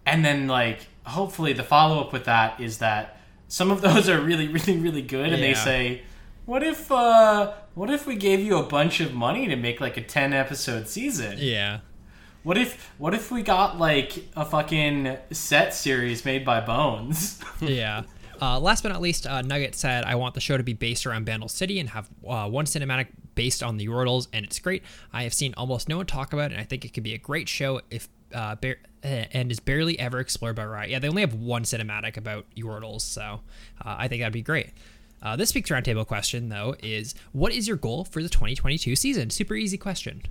and 0.05 0.23
then 0.23 0.47
like 0.47 0.87
hopefully 1.03 1.53
the 1.53 1.63
follow 1.63 1.99
up 2.01 2.13
with 2.13 2.25
that 2.25 2.59
is 2.59 2.77
that 2.79 3.17
some 3.47 3.71
of 3.71 3.81
those 3.87 4.07
are 4.09 4.19
really, 4.21 4.47
really, 4.47 4.77
really 4.77 5.01
good, 5.01 5.33
and 5.33 5.41
they 5.43 5.53
say. 5.53 6.03
What 6.45 6.63
if 6.63 6.91
uh 6.91 7.53
what 7.75 7.91
if 7.91 8.07
we 8.07 8.15
gave 8.15 8.39
you 8.39 8.57
a 8.57 8.63
bunch 8.63 9.01
of 9.01 9.13
money 9.13 9.47
to 9.49 9.55
make 9.55 9.79
like 9.79 9.97
a 9.97 10.01
10 10.01 10.33
episode 10.33 10.87
season? 10.87 11.37
yeah. 11.37 11.81
What 12.41 12.57
if 12.57 12.91
what 12.97 13.13
if 13.13 13.29
we 13.29 13.43
got 13.43 13.77
like 13.77 14.25
a 14.35 14.43
fucking 14.45 15.15
set 15.29 15.75
series 15.75 16.25
made 16.25 16.43
by 16.43 16.59
Bones? 16.61 17.39
yeah. 17.61 18.01
Uh, 18.41 18.59
last 18.59 18.83
but 18.83 18.89
not 18.89 19.01
least, 19.01 19.27
uh, 19.27 19.41
Nugget 19.41 19.75
said, 19.75 20.03
"I 20.03 20.15
want 20.15 20.33
the 20.35 20.41
show 20.41 20.57
to 20.57 20.63
be 20.63 20.73
based 20.73 21.05
around 21.05 21.25
Bandle 21.25 21.49
City 21.49 21.79
and 21.79 21.89
have 21.89 22.09
uh, 22.27 22.47
one 22.49 22.65
cinematic 22.65 23.07
based 23.35 23.63
on 23.63 23.77
the 23.77 23.87
Yordles, 23.87 24.27
and 24.33 24.45
it's 24.45 24.59
great. 24.59 24.83
I 25.13 25.23
have 25.23 25.33
seen 25.33 25.53
almost 25.57 25.89
no 25.89 25.97
one 25.97 26.05
talk 26.05 26.33
about 26.33 26.51
it, 26.51 26.53
and 26.53 26.61
I 26.61 26.65
think 26.65 26.85
it 26.85 26.93
could 26.93 27.03
be 27.03 27.13
a 27.13 27.17
great 27.17 27.49
show 27.49 27.81
if 27.89 28.07
uh, 28.33 28.55
bar- 28.55 28.77
eh, 29.03 29.25
and 29.33 29.51
is 29.51 29.59
barely 29.59 29.99
ever 29.99 30.19
explored 30.19 30.55
by 30.55 30.65
Riot. 30.65 30.89
Yeah, 30.89 30.99
they 30.99 31.09
only 31.09 31.21
have 31.21 31.33
one 31.33 31.63
cinematic 31.63 32.17
about 32.17 32.45
Yordles, 32.55 33.01
so 33.01 33.41
uh, 33.83 33.95
I 33.97 34.07
think 34.07 34.21
that'd 34.21 34.33
be 34.33 34.41
great." 34.41 34.69
Uh, 35.21 35.35
this 35.35 35.53
week's 35.53 35.69
roundtable 35.69 36.07
question, 36.07 36.47
though, 36.47 36.75
is 36.81 37.13
what 37.33 37.51
is 37.51 37.67
your 37.67 37.75
goal 37.75 38.05
for 38.05 38.23
the 38.23 38.29
2022 38.29 38.95
season? 38.95 39.29
Super 39.29 39.55
easy 39.55 39.77
question. 39.77 40.21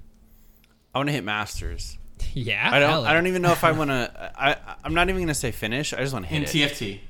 I 0.94 0.98
want 0.98 1.08
to 1.08 1.12
hit 1.12 1.24
masters. 1.24 1.98
yeah, 2.32 2.70
I 2.72 2.78
don't. 2.80 2.88
hell 2.90 3.04
I 3.04 3.12
don't 3.12 3.26
even 3.26 3.42
know 3.42 3.52
if 3.52 3.64
I 3.64 3.72
want 3.78 3.90
to. 3.90 4.32
I. 4.36 4.56
I'm 4.82 4.94
not 4.94 5.08
even 5.10 5.20
gonna 5.22 5.34
say 5.34 5.50
finish. 5.50 5.92
I 5.92 5.98
just 5.98 6.12
want 6.12 6.26
to 6.26 6.34
In 6.34 6.42
hit 6.42 6.54
it. 6.54 7.00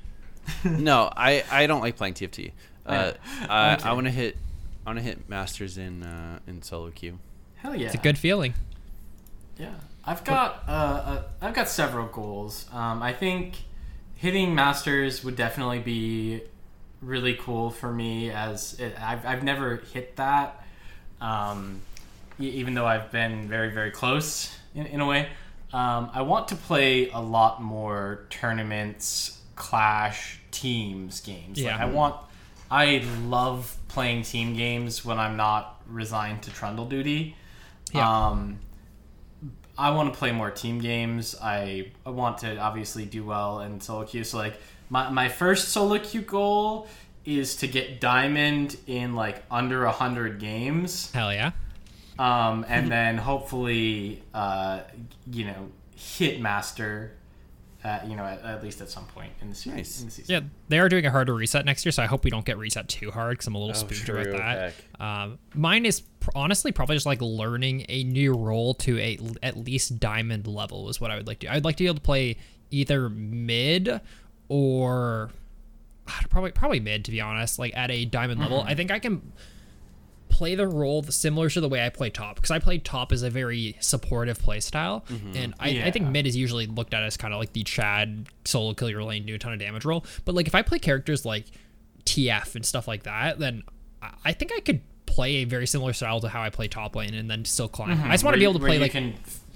TFT. 0.63 0.79
No, 0.79 1.09
I. 1.15 1.43
I 1.51 1.67
don't 1.67 1.81
like 1.81 1.95
playing 1.97 2.13
TFT. 2.15 2.51
Uh, 2.85 3.11
I, 3.47 3.73
Okay. 3.73 3.83
I 3.89 3.93
want 3.93 4.05
to 4.07 4.11
hit. 4.11 4.37
I 4.85 4.89
want 4.89 4.99
to 4.99 5.03
hit 5.03 5.29
masters 5.29 5.77
in 5.77 6.03
uh, 6.03 6.39
in 6.47 6.61
solo 6.61 6.89
queue. 6.91 7.19
Hell 7.57 7.75
yeah. 7.75 7.87
It's 7.87 7.95
a 7.95 7.99
good 7.99 8.17
feeling. 8.17 8.53
Yeah. 9.57 9.73
I've 10.05 10.23
got 10.23 10.63
uh, 10.67 10.71
uh 10.71 11.23
I've 11.41 11.53
got 11.53 11.69
several 11.69 12.07
goals. 12.07 12.65
Um 12.71 13.03
I 13.03 13.13
think 13.13 13.55
hitting 14.15 14.55
masters 14.55 15.23
would 15.23 15.35
definitely 15.35 15.79
be 15.79 16.41
really 17.01 17.35
cool 17.35 17.69
for 17.69 17.91
me 17.91 18.31
as 18.31 18.79
it, 18.79 18.95
I've 18.99 19.25
I've 19.25 19.43
never 19.43 19.77
hit 19.93 20.15
that. 20.15 20.63
Um 21.21 21.81
even 22.39 22.73
though 22.73 22.87
I've 22.87 23.11
been 23.11 23.47
very 23.49 23.71
very 23.71 23.91
close 23.91 24.57
in, 24.73 24.85
in 24.87 25.01
a 25.01 25.05
way. 25.05 25.27
Um, 25.71 26.09
I 26.13 26.23
want 26.23 26.47
to 26.47 26.55
play 26.55 27.09
a 27.11 27.19
lot 27.21 27.61
more 27.61 28.25
tournaments, 28.31 29.37
clash, 29.55 30.38
teams 30.51 31.21
games. 31.21 31.59
Yeah. 31.59 31.71
Like 31.71 31.81
I 31.81 31.85
want 31.85 32.15
I 32.71 33.03
love 33.25 33.75
playing 33.87 34.23
team 34.23 34.55
games 34.55 35.03
when 35.03 35.19
I'm 35.19 35.37
not 35.37 35.81
resigned 35.87 36.43
to 36.43 36.51
Trundle 36.51 36.85
duty. 36.85 37.35
Yeah. 37.93 38.27
Um, 38.27 38.59
I 39.77 39.91
want 39.91 40.13
to 40.13 40.19
play 40.19 40.31
more 40.31 40.51
team 40.51 40.79
games. 40.79 41.35
I, 41.41 41.91
I 42.05 42.09
want 42.09 42.39
to 42.39 42.57
obviously 42.57 43.05
do 43.05 43.23
well 43.23 43.61
in 43.61 43.79
solo 43.79 44.05
queue. 44.05 44.23
So 44.23 44.37
like 44.37 44.59
my, 44.89 45.09
my 45.09 45.29
first 45.29 45.69
solo 45.69 45.97
queue 45.97 46.21
goal 46.21 46.87
is 47.25 47.55
to 47.57 47.67
get 47.67 48.01
diamond 48.01 48.75
in 48.87 49.15
like 49.15 49.43
under 49.49 49.85
a 49.85 49.91
hundred 49.91 50.39
games, 50.39 51.11
Hell 51.11 51.33
yeah. 51.33 51.51
um, 52.17 52.65
and 52.67 52.91
then 52.91 53.17
hopefully 53.17 54.23
uh, 54.33 54.81
you 55.31 55.45
know 55.45 55.69
hit 55.95 56.41
master. 56.41 57.13
At, 57.81 58.09
you 58.09 58.17
know, 58.17 58.25
at, 58.25 58.43
at 58.43 58.61
least 58.61 58.81
at 58.81 58.89
some 58.89 59.05
point 59.05 59.31
in 59.41 59.49
the 59.49 59.55
series. 59.55 59.77
Nice. 59.77 59.99
In 60.01 60.05
the 60.07 60.11
season. 60.11 60.33
Yeah, 60.33 60.49
they 60.67 60.79
are 60.79 60.89
doing 60.89 61.05
a 61.05 61.11
harder 61.11 61.33
reset 61.33 61.63
next 61.63 61.85
year, 61.85 61.93
so 61.93 62.03
I 62.03 62.07
hope 62.07 62.25
we 62.25 62.29
don't 62.29 62.43
get 62.43 62.57
reset 62.57 62.89
too 62.89 63.09
hard 63.09 63.31
because 63.37 63.47
I'm 63.47 63.55
a 63.55 63.57
little 63.57 63.73
Oh, 63.73 63.87
spooked 63.87 64.09
about 64.09 64.37
that. 64.37 64.73
Um, 64.99 65.39
mine 65.53 65.85
is 65.85 66.01
pr- 66.01 66.31
honestly 66.35 66.73
probably 66.73 66.97
just 66.97 67.05
like 67.05 67.21
learning 67.21 67.85
a 67.87 68.03
new 68.03 68.33
role 68.33 68.73
to 68.75 68.99
a 68.99 69.17
at 69.41 69.55
least 69.55 69.97
diamond 69.97 70.45
level 70.45 70.89
is 70.89 70.99
what 70.99 71.09
I 71.09 71.15
would 71.15 71.25
like 71.27 71.39
to. 71.39 71.47
I'd 71.53 71.63
like 71.63 71.77
to 71.77 71.83
be 71.83 71.87
able 71.87 71.95
to 71.95 72.01
play 72.01 72.35
either 72.69 73.07
mid 73.07 74.01
or 74.49 75.29
probably 76.29 76.51
probably 76.51 76.81
mid 76.81 77.05
to 77.05 77.11
be 77.11 77.21
honest. 77.21 77.59
Like 77.59 77.71
at 77.77 77.91
a 77.91 78.03
diamond 78.03 78.41
level, 78.41 78.61
I 78.61 78.75
think 78.75 78.91
I 78.91 78.99
can 78.99 79.31
play 80.29 80.55
the 80.55 80.67
role 80.67 81.03
similar 81.03 81.49
to 81.49 81.59
the 81.59 81.67
way 81.67 81.85
I 81.85 81.89
play 81.89 82.09
top 82.09 82.35
because 82.35 82.51
I 82.51 82.59
play 82.59 82.77
top 82.77 83.11
as 83.11 83.23
a 83.23 83.29
very 83.29 83.75
supportive 83.79 84.39
play 84.39 84.59
style, 84.61 85.03
and 85.35 85.53
I, 85.59 85.83
I 85.85 85.91
think 85.91 86.07
mid 86.07 86.25
is 86.27 86.35
usually 86.35 86.67
looked 86.67 86.93
at 86.93 87.03
as 87.03 87.17
kind 87.17 87.33
of 87.33 87.39
like 87.39 87.53
the 87.53 87.63
Chad 87.63 88.27
solo 88.45 88.73
kill 88.73 88.89
your 88.89 89.03
lane, 89.03 89.25
do 89.25 89.35
a 89.35 89.37
ton 89.39 89.53
of 89.53 89.59
damage 89.59 89.85
role. 89.85 90.05
But 90.25 90.35
like 90.35 90.47
if 90.47 90.55
I 90.55 90.61
play 90.61 90.79
characters 90.79 91.25
like 91.25 91.45
TF 92.05 92.55
and 92.55 92.65
stuff 92.65 92.87
like 92.87 93.03
that, 93.03 93.39
then 93.39 93.63
I- 94.23 94.33
think 94.33 94.51
I 94.55 94.59
could 94.61 94.81
play 95.05 95.37
a 95.37 95.43
very 95.43 95.67
similar 95.67 95.91
style 95.93 96.21
to 96.21 96.29
how 96.29 96.41
I 96.41 96.49
play 96.49 96.67
top 96.67 96.95
lane 96.95 97.13
and 97.13 97.29
then 97.29 97.43
still 97.45 97.67
climb. 97.67 97.99
I 98.03 98.11
just 98.11 98.23
want 98.23 98.35
to 98.35 98.39
be 98.39 98.43
able 98.45 98.53
to 98.53 98.59
play 98.59 98.79
like 98.79 98.91
can, 98.91 99.15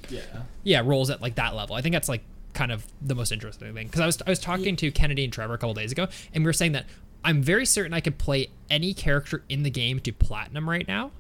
yeah. 0.10 0.22
yeah 0.64 0.82
roles 0.84 1.10
at 1.10 1.22
like 1.22 1.36
that 1.36 1.56
level. 1.56 1.76
I 1.76 1.82
think 1.82 1.94
that's 1.94 2.10
like 2.10 2.24
kind 2.54 2.72
of 2.72 2.86
the 3.02 3.16
most 3.16 3.32
interesting 3.32 3.74
thing 3.74 3.88
because 3.88 4.02
I 4.02 4.06
was 4.06 4.22
I 4.26 4.30
was 4.30 4.40
talking 4.40 4.76
to 4.78 4.92
Kennedy 4.92 5.24
and 5.24 5.34
Trevor 5.34 5.54
a 5.54 5.58
couple 5.58 5.74
days 5.74 5.92
ago, 5.92 6.08
and 6.34 6.44
we 6.44 6.48
were 6.48 6.54
saying 6.54 6.74
that 6.74 6.86
I'm 7.24 7.42
very 7.42 7.66
certain 7.66 7.94
I 7.94 8.00
could 8.02 8.18
play 8.18 8.50
any 8.70 8.94
character 8.94 9.44
in 9.50 9.64
the 9.64 9.70
game 9.70 10.00
to 10.02 10.12
platinum 10.12 10.70
right 10.70 10.88
now, 10.88 11.12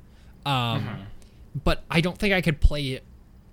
um, 0.45 0.87
but 1.63 1.83
I 1.89 2.01
don't 2.01 2.17
think 2.17 2.33
I 2.33 2.41
could 2.41 2.59
play. 2.61 2.99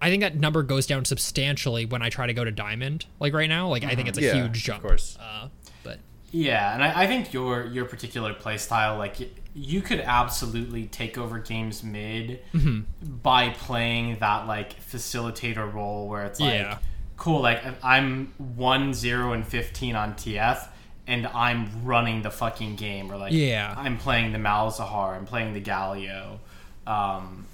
I 0.02 0.09
think 0.09 0.22
that 0.22 0.35
number 0.36 0.62
goes 0.62 0.86
down 0.86 1.05
substantially 1.05 1.85
when 1.86 2.02
I 2.02 2.09
try 2.09 2.27
to 2.27 2.32
go 2.35 2.43
to 2.44 2.51
diamond. 2.51 3.06
Like 3.20 3.35
right 3.35 3.48
now, 3.48 3.68
like 3.68 3.85
I 3.85 3.94
think 3.94 4.09
it's 4.09 4.18
a 4.18 4.22
Yeah, 4.22 4.35
huge 4.35 4.56
of 4.59 4.62
jump. 4.64 4.82
course. 4.82 5.18
Uh, 5.20 5.48
but 5.85 5.98
Yeah, 6.32 6.72
and 6.74 6.82
I, 6.82 7.02
I 7.02 7.06
think 7.06 7.32
your 7.32 7.66
your 7.66 7.85
particular 7.85 8.32
playstyle, 8.35 8.97
like 8.98 9.16
you 9.55 9.82
could 9.82 10.01
absolutely 10.01 10.86
take 10.86 11.18
over 11.18 11.39
games 11.39 11.82
mid 11.82 12.40
Mm-hmm. 12.55 13.16
by 13.22 13.51
playing 13.51 14.16
that 14.20 14.47
like 14.47 14.81
facilitator 14.82 15.72
role 15.72 16.09
where 16.09 16.24
it's 16.24 16.40
like 16.40 16.52
Yeah. 16.55 16.78
cool 17.16 17.40
like 17.43 17.60
i'm 17.82 18.32
1 18.39 18.94
0 18.94 19.32
and 19.32 19.44
15 19.47 19.97
on 19.97 20.14
tf 20.14 20.68
and 21.11 21.27
i'm 21.28 21.85
running 21.85 22.23
the 22.23 22.31
fucking 22.31 22.77
game 22.77 23.11
or 23.12 23.16
like 23.16 23.32
Yeah. 23.32 23.74
i'm 23.77 23.99
playing 23.99 24.32
the 24.32 24.39
malzahar 24.39 25.16
i'm 25.16 25.27
playing 25.27 25.53
the 25.53 25.61
galio 25.61 26.39
um 26.87 27.47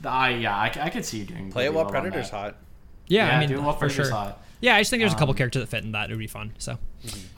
the- 0.00 0.08
I 0.10 0.30
yeah, 0.30 0.56
I, 0.58 0.70
c- 0.70 0.80
I 0.80 0.90
could 0.90 1.04
see 1.06 1.18
you 1.20 1.24
doing 1.24 1.50
Play 1.50 1.64
it 1.64 1.68
really 1.70 1.76
while 1.84 1.90
well 1.92 2.02
Predator's 2.02 2.28
hot. 2.30 2.56
Yeah, 3.08 3.28
Yeah, 3.28 3.36
I 3.36 3.40
mean, 3.40 3.48
do 3.48 3.54
it 3.56 3.62
while 3.62 3.72
for 3.74 3.86
Predator's 3.86 3.94
sure. 4.08 4.10
hot. 4.10 4.42
Yeah, 4.60 4.76
I 4.76 4.80
just 4.80 4.90
think 4.90 5.00
there's 5.00 5.12
a 5.14 5.16
couple 5.16 5.30
Um, 5.30 5.36
characters 5.38 5.62
that 5.62 5.68
fit 5.68 5.84
in 5.84 5.92
that. 5.92 6.10
It 6.10 6.12
would 6.12 6.18
be 6.18 6.26
fun. 6.26 6.52
So 6.58 6.78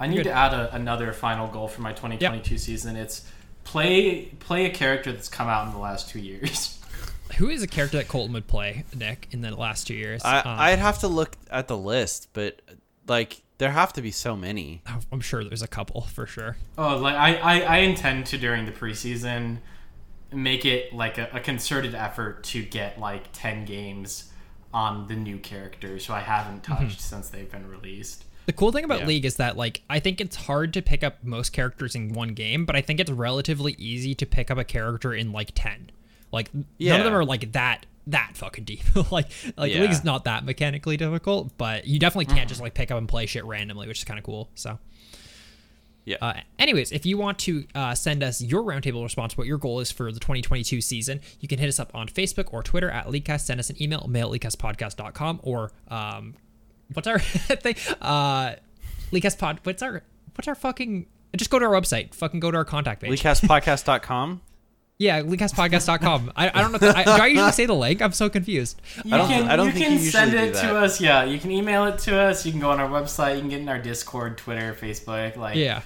I 0.01 0.07
need 0.09 0.25
to 0.25 0.33
add 0.33 0.53
a, 0.53 0.75
another 0.75 1.13
final 1.13 1.47
goal 1.47 1.69
for 1.69 1.83
my 1.83 1.93
2022 1.93 2.59
season. 2.59 2.97
It's 2.97 3.29
play 3.65 4.23
play 4.41 4.67
a 4.67 4.71
character 4.71 5.13
that's 5.13 5.29
come 5.29 5.47
out 5.49 5.67
in 5.69 5.73
the 5.73 5.79
last 5.79 6.09
two 6.09 6.19
years. 6.19 6.81
who 7.37 7.49
is 7.49 7.63
a 7.63 7.69
character 7.69 7.99
that 7.99 8.09
Colton 8.09 8.33
would 8.33 8.47
play, 8.49 8.85
Nick, 8.95 9.29
in 9.31 9.41
the 9.41 9.55
last 9.55 9.87
two 9.87 9.95
years? 9.95 10.23
I, 10.25 10.39
Um, 10.41 10.59
I'd 10.59 10.79
have 10.81 10.99
to 11.01 11.09
look 11.09 11.37
at 11.51 11.69
the 11.69 11.77
list, 11.77 12.29
but 12.33 12.61
like 13.07 13.41
there 13.59 13.73
have 13.73 13.93
to 13.95 14.03
be 14.03 14.11
so 14.11 14.37
many. 14.37 14.83
I'm 15.13 15.21
sure 15.21 15.45
there's 15.45 15.63
a 15.63 15.69
couple 15.69 16.03
for 16.03 16.27
sure. 16.27 16.57
Oh, 16.77 16.97
like 16.97 17.17
I, 17.17 17.35
I, 17.35 17.61
I 17.61 17.77
intend 17.79 18.27
to 18.27 18.39
during 18.39 18.67
the 18.67 18.73
preseason 18.73 19.59
make 20.33 20.65
it 20.65 20.93
like 20.93 21.19
a, 21.19 21.29
a 21.33 21.41
concerted 21.41 21.95
effort 21.95 22.45
to 22.45 22.63
get 22.63 22.99
like 22.99 23.29
10 23.33 23.65
games 23.65 24.31
on 24.73 25.07
the 25.09 25.17
new 25.17 25.39
characters 25.39 26.07
who 26.07 26.13
I 26.13 26.21
haven't 26.21 26.63
mm-hmm. 26.63 26.85
touched 26.85 27.01
since 27.01 27.29
they've 27.31 27.51
been 27.51 27.69
released. 27.69 28.25
The 28.47 28.53
cool 28.53 28.73
thing 28.73 28.85
about 28.85 29.01
Yeah. 29.01 29.07
League 29.07 29.25
is 29.27 29.37
that 29.37 29.57
like 29.57 29.83
I 29.91 30.01
think 30.01 30.21
it's 30.21 30.37
hard 30.37 30.73
to 30.75 30.83
pick 30.83 31.03
up 31.03 31.23
most 31.23 31.53
characters 31.53 31.95
in 31.95 32.13
one 32.13 32.31
game, 32.31 32.65
but 32.65 32.77
I 32.77 32.81
think 32.81 33.01
it's 33.01 33.11
relatively 33.11 33.75
easy 33.79 34.15
to 34.15 34.25
pick 34.25 34.51
up 34.51 34.57
a 34.57 34.65
character 34.65 35.13
in 35.13 35.33
like 35.33 35.51
ten. 35.55 35.91
Like 36.33 36.51
none 36.55 37.01
of 37.01 37.05
them 37.05 37.15
are 37.15 37.25
like 37.25 37.53
that 37.53 37.87
that 38.09 38.33
fucking 38.35 38.65
deep. 38.65 38.83
like 39.13 39.29
like 39.57 39.73
Yeah. 39.73 39.81
League's 39.81 40.03
not 40.05 40.25
that 40.25 40.45
mechanically 40.45 40.97
difficult, 40.97 41.57
but 41.59 41.87
you 41.87 41.99
definitely 41.99 42.35
can't 42.35 42.49
just 42.49 42.61
like 42.61 42.75
pick 42.75 42.91
up 42.91 42.99
and 42.99 43.09
play 43.09 43.27
shit 43.27 43.45
randomly, 43.45 43.87
which 43.87 43.99
is 43.99 44.05
kind 44.05 44.19
of 44.19 44.25
cool. 44.25 44.49
So 44.55 44.79
Yeah. 46.07 46.17
Uh, 46.23 46.35
anyways, 46.59 46.91
if 46.93 47.05
you 47.05 47.19
want 47.19 47.39
to 47.41 47.65
uh, 47.75 47.95
send 47.95 48.23
us 48.23 48.41
your 48.41 48.63
roundtable 48.63 49.03
response, 49.03 49.37
what 49.37 49.47
your 49.47 49.59
goal 49.59 49.81
is 49.81 49.93
for 49.93 50.11
the 50.11 50.21
2022 50.21 50.81
season, 50.81 51.21
you 51.41 51.49
can 51.49 51.59
hit 51.59 51.69
us 51.69 51.79
up 51.79 51.95
on 51.95 52.09
Facebook 52.09 52.47
or 52.53 52.63
Twitter 52.63 52.91
at 52.91 53.07
Leaguecast. 53.09 53.43
Send 53.43 53.61
us 53.61 53.69
an 53.69 53.81
email, 53.83 54.07
mail 54.09 54.33
at 54.35 54.41
leaguecastpodcast.com, 54.41 55.41
or 55.43 55.71
um, 55.89 56.35
what's 56.95 57.07
our 57.07 57.19
thing? 57.21 57.75
Uh, 58.01 58.55
Leaguecastpod. 59.13 59.59
What's 59.65 59.83
our 59.83 60.03
what's 60.35 60.49
our 60.49 60.55
fucking? 60.55 61.07
Just 61.37 61.51
go 61.51 61.59
to 61.59 61.67
our 61.67 61.73
website. 61.73 62.15
Fucking 62.15 62.41
go 62.41 62.51
to 62.51 62.57
our 62.57 62.65
contact 62.65 63.03
page. 63.03 63.21
Leaguecastpodcast.com. 63.23 64.41
yeah, 64.99 65.23
leaguecastpodcast.com. 65.23 66.33
I, 66.37 66.51
I 66.53 66.61
don't 66.61 66.73
know. 66.73 66.89
If 66.89 66.97
I, 66.97 67.05
do 67.05 67.11
I 67.11 67.27
usually 67.29 67.53
say 67.61 67.67
the 67.67 67.75
link? 67.75 68.03
I'm 68.03 68.13
so 68.13 68.29
confused. 68.29 68.81
You 69.05 69.11
don't- 69.13 69.29
can, 69.29 69.49
I 69.49 69.57
don't 69.57 69.67
you 69.67 69.73
think 69.73 69.85
can 69.85 69.93
you 69.95 69.99
usually 70.01 70.11
send 70.11 70.35
it 70.35 70.55
to 70.55 70.77
us. 70.77 71.01
Yeah, 71.01 71.25
you 71.25 71.39
can 71.39 71.51
email 71.51 71.85
it 71.87 71.99
to 72.01 72.17
us. 72.19 72.45
You 72.45 72.53
can 72.53 72.61
go 72.61 72.71
on 72.71 72.81
our 72.81 72.89
website. 72.89 73.35
You 73.35 73.41
can 73.41 73.49
get 73.49 73.61
in 73.61 73.69
our 73.69 73.79
Discord, 73.79 74.37
Twitter, 74.39 74.77
Facebook. 74.81 75.37
Like 75.37 75.57
Yeah, 75.57 75.83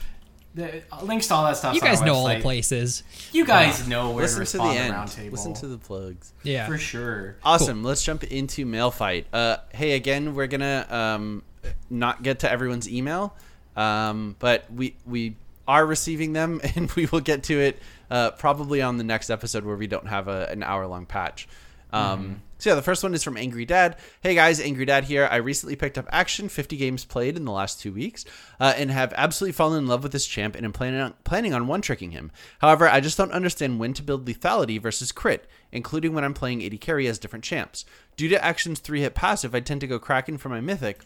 the, 0.55 0.83
links 1.03 1.27
to 1.29 1.35
all 1.35 1.45
that 1.45 1.57
stuff. 1.59 1.75
you 1.75 1.81
guys 1.83 2.01
know 2.01 2.15
all 2.15 2.29
the 2.29 2.41
places. 2.41 3.03
You 3.33 3.45
guys 3.45 3.87
know 3.87 4.13
where 4.13 4.23
Listen 4.25 4.45
to 4.47 4.51
to 4.53 4.57
the 4.59 4.63
respond 4.65 4.77
to 4.79 4.85
end. 4.85 4.95
roundtable. 5.29 5.33
Listen 5.33 5.55
to 5.55 5.67
the 5.67 5.79
plugs. 5.79 6.33
Yeah, 6.43 6.67
for 6.67 6.79
sure. 6.79 7.37
Awesome. 7.45 7.83
Let's 7.85 8.03
jump 8.03 8.25
into 8.25 8.65
mail 8.65 8.91
fight. 8.91 9.27
Uh, 9.33 9.59
hey, 9.75 9.93
again, 9.93 10.35
we're 10.35 10.47
gonna 10.47 10.87
um, 10.91 11.43
not 11.91 12.23
get 12.23 12.39
to 12.41 12.51
everyone's 12.51 12.89
email, 12.91 13.35
um, 13.77 14.37
but 14.39 14.65
we 14.73 14.95
we 15.07 15.37
are 15.69 15.85
receiving 15.87 16.33
them, 16.33 16.61
and 16.77 16.91
we 16.93 17.07
will 17.07 17.21
get 17.21 17.43
to 17.45 17.61
it 17.61 17.79
uh, 18.13 18.31
probably 18.33 18.83
on 18.83 18.99
the 18.99 19.05
next 19.05 19.31
episode 19.31 19.65
where 19.65 19.77
we 19.77 19.87
don't 19.87 20.07
have 20.07 20.29
a, 20.29 20.47
an 20.51 20.63
hour 20.63 20.87
long 20.87 21.07
patch. 21.07 21.49
Um, 21.93 22.43
So 22.59 22.71
yeah, 22.71 22.77
the 22.77 22.83
first 22.83 23.03
one 23.03 23.13
is 23.13 23.25
from 23.25 23.37
Angry 23.37 23.65
Dad. 23.65 23.97
Hey 24.23 24.37
guys, 24.37 24.61
Angry 24.61 24.85
Dad 24.85 25.05
here. 25.05 25.29
I 25.29 25.37
recently 25.37 25.75
picked 25.75 25.99
up 25.99 26.09
Akshan, 26.13 26.49
50 26.49 26.77
games 26.77 27.05
played 27.05 27.37
in 27.37 27.45
the 27.45 27.51
last 27.51 27.81
two 27.81 27.93
weeks, 27.93 28.25
uh, 28.61 28.73
and 28.77 28.91
have 28.91 29.13
absolutely 29.17 29.53
fallen 29.53 29.79
in 29.79 29.89
love 29.89 30.05
with 30.05 30.13
this 30.13 30.27
champ 30.27 30.55
and 30.55 30.65
am 30.65 30.73
planning 30.73 31.01
on, 31.01 31.15
planning 31.25 31.53
on 31.55 31.67
one 31.67 31.81
tricking 31.81 32.13
him. 32.13 32.31
However, 32.61 32.89
I 32.89 33.01
just 33.01 33.19
don't 33.19 33.33
understand 33.33 33.81
when 33.81 33.95
to 33.95 34.03
build 34.03 34.27
lethality 34.27 34.81
versus 34.81 35.11
crit, 35.11 35.49
including 35.73 36.15
when 36.15 36.23
I'm 36.23 36.35
playing 36.35 36.65
AD 36.65 36.81
carry 36.81 37.09
as 37.09 37.19
different 37.19 37.45
champs. 37.45 37.85
Due 38.17 38.29
to 38.29 38.45
Akshan's 38.45 38.79
three 38.79 39.01
hit 39.01 39.15
passive, 39.15 39.55
I 39.55 39.61
tend 39.61 39.81
to 39.81 39.89
go 39.89 39.99
Kraken 39.99 40.39
for 40.39 40.51
my 40.51 40.61
mythic, 40.61 41.01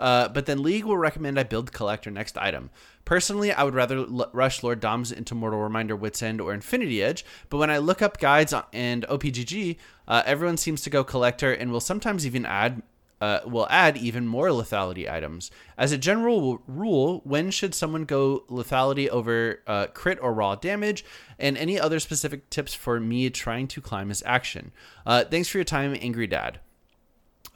uh, 0.00 0.28
but 0.28 0.46
then 0.46 0.62
League 0.62 0.84
will 0.84 0.96
recommend 0.96 1.38
I 1.38 1.44
build 1.44 1.72
Collector 1.72 2.10
next 2.10 2.36
item. 2.38 2.70
Personally, 3.04 3.52
I 3.52 3.62
would 3.62 3.74
rather 3.74 3.98
l- 3.98 4.30
rush 4.32 4.62
Lord 4.62 4.80
Doms 4.80 5.12
into 5.12 5.34
Mortal 5.34 5.60
Reminder, 5.60 5.94
Wits 5.94 6.22
End, 6.22 6.40
or 6.40 6.52
Infinity 6.54 7.02
Edge, 7.02 7.24
but 7.50 7.58
when 7.58 7.70
I 7.70 7.78
look 7.78 8.02
up 8.02 8.18
guides 8.18 8.54
and 8.72 9.06
OPGG, 9.08 9.76
uh, 10.08 10.22
everyone 10.26 10.56
seems 10.56 10.80
to 10.82 10.90
go 10.90 11.04
Collector 11.04 11.52
and 11.52 11.70
will 11.70 11.80
sometimes 11.80 12.26
even 12.26 12.46
add 12.46 12.82
uh, 13.20 13.40
will 13.44 13.66
add 13.68 13.98
even 13.98 14.26
more 14.26 14.48
lethality 14.48 15.10
items. 15.10 15.50
As 15.76 15.92
a 15.92 15.98
general 15.98 16.62
rule, 16.66 17.20
when 17.24 17.50
should 17.50 17.74
someone 17.74 18.04
go 18.04 18.44
lethality 18.48 19.08
over 19.08 19.62
uh, 19.66 19.88
crit 19.88 20.18
or 20.22 20.32
raw 20.32 20.54
damage? 20.54 21.04
And 21.38 21.58
any 21.58 21.78
other 21.78 22.00
specific 22.00 22.48
tips 22.50 22.72
for 22.72 22.98
me 22.98 23.28
trying 23.30 23.68
to 23.68 23.80
climb 23.80 24.08
his 24.08 24.22
Akshan? 24.22 24.70
Uh, 25.04 25.24
thanks 25.24 25.48
for 25.48 25.58
your 25.58 25.64
time, 25.64 25.94
Angry 26.00 26.26
Dad. 26.26 26.60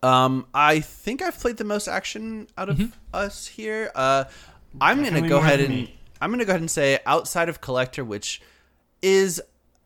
Um, 0.04 0.46
I 0.52 0.80
think 0.80 1.22
I've 1.22 1.38
played 1.38 1.56
the 1.56 1.64
most 1.64 1.88
Akshan 1.88 2.48
out 2.58 2.68
of 2.68 2.94
us 3.14 3.46
here. 3.46 3.90
Uh, 3.94 4.24
I'm 4.78 5.02
gonna 5.02 5.26
go 5.26 5.38
ahead 5.38 5.60
and 5.60 5.70
me. 5.70 5.98
I'm 6.20 6.30
gonna 6.30 6.44
go 6.44 6.50
ahead 6.50 6.60
and 6.60 6.70
say 6.70 6.98
outside 7.06 7.48
of 7.48 7.62
collector, 7.62 8.04
which 8.04 8.42
is 9.00 9.40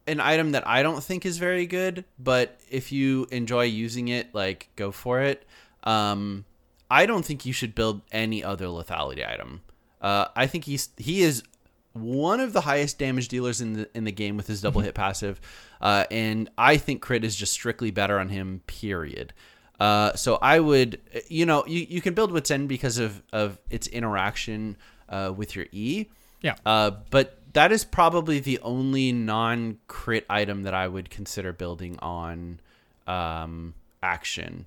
an 0.09 0.21
item 0.21 0.53
that 0.53 0.67
I 0.67 0.83
don't 0.83 1.05
think 1.05 1.25
is 1.25 1.39
very 1.39 1.67
good, 1.67 2.05
but 2.19 2.59
if 2.69 2.91
you 2.91 3.29
enjoy 3.31 3.65
using 3.65 4.09
it, 4.09 4.35
like 4.35 4.71
go 4.75 4.91
for 4.91 5.21
it. 5.21 5.47
Um, 5.85 6.45
I 6.91 7.07
don't 7.07 7.25
think 7.25 7.47
you 7.47 7.53
should 7.53 7.77
build 7.77 8.03
any 8.11 8.43
other 8.43 8.67
lethality 8.67 9.29
item. 9.29 9.61
Uh, 10.01 10.27
I 10.35 10.49
think 10.49 10.65
he's 10.65 10.89
he 10.97 11.23
is 11.23 11.45
one 11.93 12.41
of 12.41 12.53
the 12.53 12.63
highest 12.63 12.99
damage 12.99 13.29
dealers 13.29 13.61
in 13.61 13.75
the 13.75 13.89
in 13.95 14.03
the 14.03 14.13
game 14.13 14.37
with 14.37 14.49
his 14.49 14.61
double 14.63 14.81
hit 14.81 14.95
passive, 14.95 15.41
uh, 15.81 16.07
and 16.11 16.51
I 16.59 16.77
think 16.77 17.03
crit 17.03 17.25
is 17.25 17.37
just 17.37 17.53
strictly 17.53 17.93
better 17.93 18.19
on 18.19 18.31
him. 18.31 18.63
Period. 18.67 19.33
Uh, 19.81 20.13
so 20.15 20.39
I 20.43 20.59
would, 20.61 21.01
you 21.29 21.47
know, 21.47 21.65
you, 21.67 21.87
you 21.89 22.01
can 22.01 22.15
build 22.15 22.33
Wits 22.33 22.51
End 22.51 22.69
because 22.69 22.99
of 22.99 23.23
of 23.33 23.59
its 23.71 23.87
interaction 23.87 24.77
uh, 25.09 25.33
with 25.37 25.55
your 25.55 25.67
E. 25.73 26.07
Yeah. 26.43 26.57
Uh, 26.67 26.93
but 27.11 27.39
that 27.53 27.73
is 27.73 27.85
probably 27.85 28.41
the 28.41 28.59
only 28.61 29.13
non 29.13 29.79
crit 29.89 30.25
item 30.29 30.63
that 30.65 30.75
I 30.75 30.89
would 30.89 31.11
consider 31.11 31.53
building 31.53 31.99
on 32.01 32.61
um, 33.07 33.75
Akshan. 34.03 34.65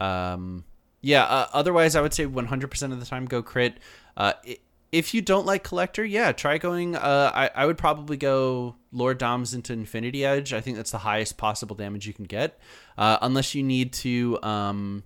Um, 0.00 0.64
yeah. 1.00 1.24
Uh, 1.24 1.46
otherwise, 1.52 1.94
I 1.96 2.00
would 2.00 2.14
say 2.14 2.26
100% 2.26 2.92
of 2.92 3.00
the 3.00 3.06
time 3.06 3.26
go 3.26 3.42
crit. 3.42 3.78
Uh, 4.16 4.32
i- 4.46 4.58
if 4.90 5.14
you 5.14 5.20
don't 5.20 5.46
like 5.46 5.64
collector, 5.64 6.04
yeah, 6.04 6.32
try 6.32 6.58
going. 6.58 6.96
Uh, 6.96 7.30
I, 7.34 7.50
I 7.54 7.66
would 7.66 7.78
probably 7.78 8.16
go 8.16 8.76
Lord 8.92 9.18
Doms 9.18 9.54
into 9.54 9.72
Infinity 9.72 10.24
Edge. 10.24 10.52
I 10.52 10.60
think 10.60 10.76
that's 10.76 10.90
the 10.90 10.98
highest 10.98 11.36
possible 11.36 11.76
damage 11.76 12.06
you 12.06 12.14
can 12.14 12.24
get, 12.24 12.58
uh, 12.96 13.18
unless 13.22 13.54
you 13.54 13.62
need 13.62 13.92
to. 13.94 14.38
Um, 14.42 15.02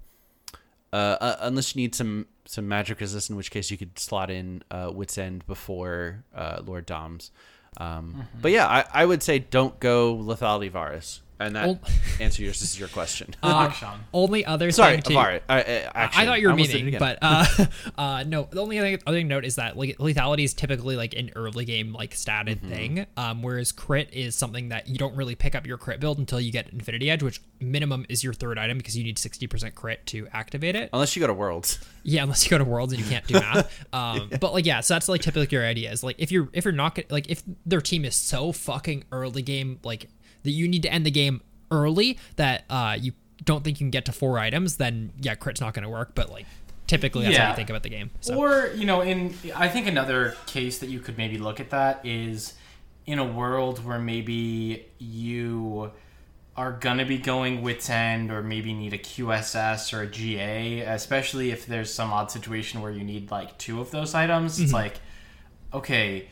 uh, 0.93 1.17
uh, 1.21 1.37
unless 1.41 1.75
you 1.75 1.83
need 1.83 1.95
some 1.95 2.27
some 2.45 2.69
magic 2.69 3.01
resist, 3.01 3.31
in 3.31 3.37
which 3.37 3.51
case 3.51 3.71
you 3.71 3.79
could 3.79 3.99
slot 3.99 4.31
in 4.31 4.63
uh, 4.71 4.91
Wits 4.95 5.17
End 5.17 5.47
before 5.47 6.25
uh, 6.35 6.61
Lord 6.65 6.87
Doms. 6.87 7.31
Um, 7.79 8.29
But 8.41 8.53
yeah, 8.53 8.67
I, 8.69 8.85
I 8.93 9.07
would 9.07 9.23
say 9.23 9.39
don't 9.39 9.81
go 9.81 10.15
Lethality 10.15 10.71
Varus, 10.71 11.23
and 11.45 11.57
that 11.57 11.67
Well- 11.67 11.81
answer 12.21 12.43
yours 12.43 12.63
is 12.63 12.79
your 12.79 12.89
question. 12.89 13.35
Uh, 13.43 13.71
only 14.15 14.45
other 14.45 14.71
Sorry, 14.71 14.95
thing 14.95 15.03
too. 15.03 15.15
Varus. 15.15 15.43
Uh, 15.49 15.53
action. 15.95 16.23
I 16.23 16.27
thought 16.27 16.41
you 16.41 16.47
were 16.47 16.53
almost 16.53 16.73
meaning, 16.73 16.97
but 16.99 17.19
uh, 17.23 17.45
uh, 17.99 18.25
no. 18.27 18.49
The 18.51 18.61
only 18.61 18.79
other, 18.79 18.99
other 19.07 19.17
thing 19.19 19.29
to 19.29 19.35
note 19.35 19.45
is 19.45 19.57
that 19.57 19.77
like 19.77 19.99
lethality 19.99 20.45
is 20.45 20.55
typically 20.55 20.97
like 20.97 21.15
an 21.15 21.31
early 21.37 21.65
game 21.65 21.93
like 21.93 22.11
statted 22.15 22.53
Mm-hmm. 22.61 22.69
thing, 22.69 23.07
um, 23.17 23.43
whereas 23.43 23.73
crit 23.73 24.13
is 24.13 24.35
something 24.37 24.69
that 24.71 24.89
you 24.89 24.97
don't 24.99 25.17
really 25.17 25.35
pick 25.35 25.55
up 25.55 25.67
your 25.67 25.79
crit 25.79 26.01
build 26.01 26.19
until 26.19 26.41
you 26.41 26.53
get 26.53 26.69
Infinity 26.71 27.11
Edge, 27.11 27.23
which 27.23 27.41
minimum 27.61 28.05
is 28.09 28.23
your 28.23 28.33
third 28.33 28.59
item 28.59 28.79
because 28.79 28.97
you 28.97 29.05
need 29.05 29.19
sixty 29.19 29.47
percent 29.47 29.75
crit 29.75 30.05
to 30.07 30.29
activate 30.33 30.77
it. 30.77 30.91
unless 30.93 31.17
you 31.17 31.21
go 31.21 31.27
to 31.27 31.35
Worlds. 31.35 31.79
Yeah, 32.05 32.23
unless 32.25 32.45
you 32.45 32.51
go 32.51 32.59
to 32.59 32.65
Worlds 32.65 32.93
and 32.93 33.03
you 33.03 33.09
can't 33.09 33.27
do 33.27 33.35
math. 33.35 33.85
Um, 33.93 34.31
But 34.41 34.53
like, 34.53 34.67
yeah, 34.67 34.81
so 34.81 34.95
that's 34.95 35.09
like 35.09 35.23
typically 35.23 35.49
your 35.57 35.67
idea 35.67 35.91
is 35.93 36.03
like 36.05 36.17
if 36.19 36.31
you're 36.33 36.49
if 36.53 36.65
you're 36.65 36.73
not 36.73 36.99
like 37.11 37.29
if 37.31 37.43
their 37.67 37.81
team 37.81 38.05
is 38.05 38.15
so 38.17 38.53
fucking 38.53 39.05
early 39.13 39.43
game 39.43 39.79
like 39.83 40.09
that 40.43 40.51
you 40.53 40.67
need 40.69 40.83
to 40.83 40.93
end 40.93 41.05
the 41.07 41.11
game 41.11 41.41
early 41.71 42.19
that 42.37 42.65
uh 42.71 42.97
you 43.01 43.13
don't 43.45 43.65
think 43.65 43.81
you 43.81 43.85
can 43.87 43.91
get 43.91 44.05
to 44.05 44.13
four 44.13 44.39
items, 44.39 44.77
then 44.77 45.13
yeah, 45.21 45.35
crit's 45.35 45.61
not 45.61 45.75
going 45.75 45.83
to 45.83 45.89
work. 45.89 46.15
But 46.15 46.31
like 46.31 46.47
typically 46.87 47.25
that's 47.25 47.37
how 47.37 47.45
Yeah. 47.45 47.51
you 47.51 47.57
think 47.57 47.71
about 47.71 47.83
the 47.83 47.89
game. 47.89 48.11
So 48.21 48.37
Or 48.39 48.71
you 48.75 48.85
know, 48.87 49.01
in 49.01 49.35
I 49.57 49.69
think 49.69 49.87
another 49.87 50.37
case 50.47 50.79
that 50.79 50.89
you 50.91 51.01
could 51.01 51.17
maybe 51.19 51.39
look 51.39 51.59
at 51.61 51.71
that 51.71 52.05
is 52.05 52.55
in 53.07 53.19
a 53.19 53.25
world 53.25 53.85
where 53.85 53.99
maybe 53.99 54.87
you 54.99 55.91
are 56.55 56.71
gonna 56.73 57.07
be 57.07 57.17
going 57.19 57.63
wits 57.63 57.89
end 57.89 58.31
or 58.31 58.43
maybe 58.43 58.75
need 58.75 58.93
a 58.93 58.99
QSS 58.99 59.93
or 59.93 60.03
a 60.03 60.07
GA, 60.07 60.81
especially 60.83 61.51
if 61.51 61.65
there's 61.67 61.93
some 61.93 62.13
odd 62.13 62.31
situation 62.31 62.83
where 62.83 62.93
you 62.93 63.03
need 63.03 63.31
like 63.31 63.57
two 63.59 63.81
of 63.81 63.91
those 63.91 64.15
items. 64.15 64.61
It's 64.61 64.73
like, 64.73 65.01
okay, 65.73 66.29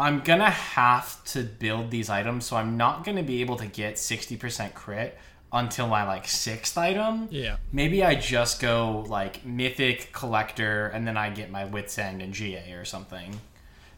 I'm 0.00 0.20
gonna 0.20 0.50
have 0.50 1.22
to 1.26 1.42
build 1.42 1.90
these 1.90 2.08
items, 2.08 2.46
so 2.46 2.56
I'm 2.56 2.78
not 2.78 3.04
gonna 3.04 3.22
be 3.22 3.42
able 3.42 3.56
to 3.56 3.66
get 3.66 3.96
60% 3.96 4.72
crit 4.72 5.18
until 5.52 5.88
my 5.88 6.06
like 6.06 6.26
sixth 6.26 6.78
item. 6.78 7.28
Yeah. 7.30 7.56
Maybe 7.70 8.02
I 8.02 8.14
just 8.14 8.60
go 8.60 9.04
like 9.08 9.44
mythic 9.44 10.10
collector 10.12 10.86
and 10.88 11.06
then 11.06 11.16
I 11.16 11.28
get 11.28 11.50
my 11.50 11.66
wits 11.66 11.98
end 11.98 12.22
and 12.22 12.32
GA 12.32 12.72
or 12.72 12.84
something. 12.86 13.40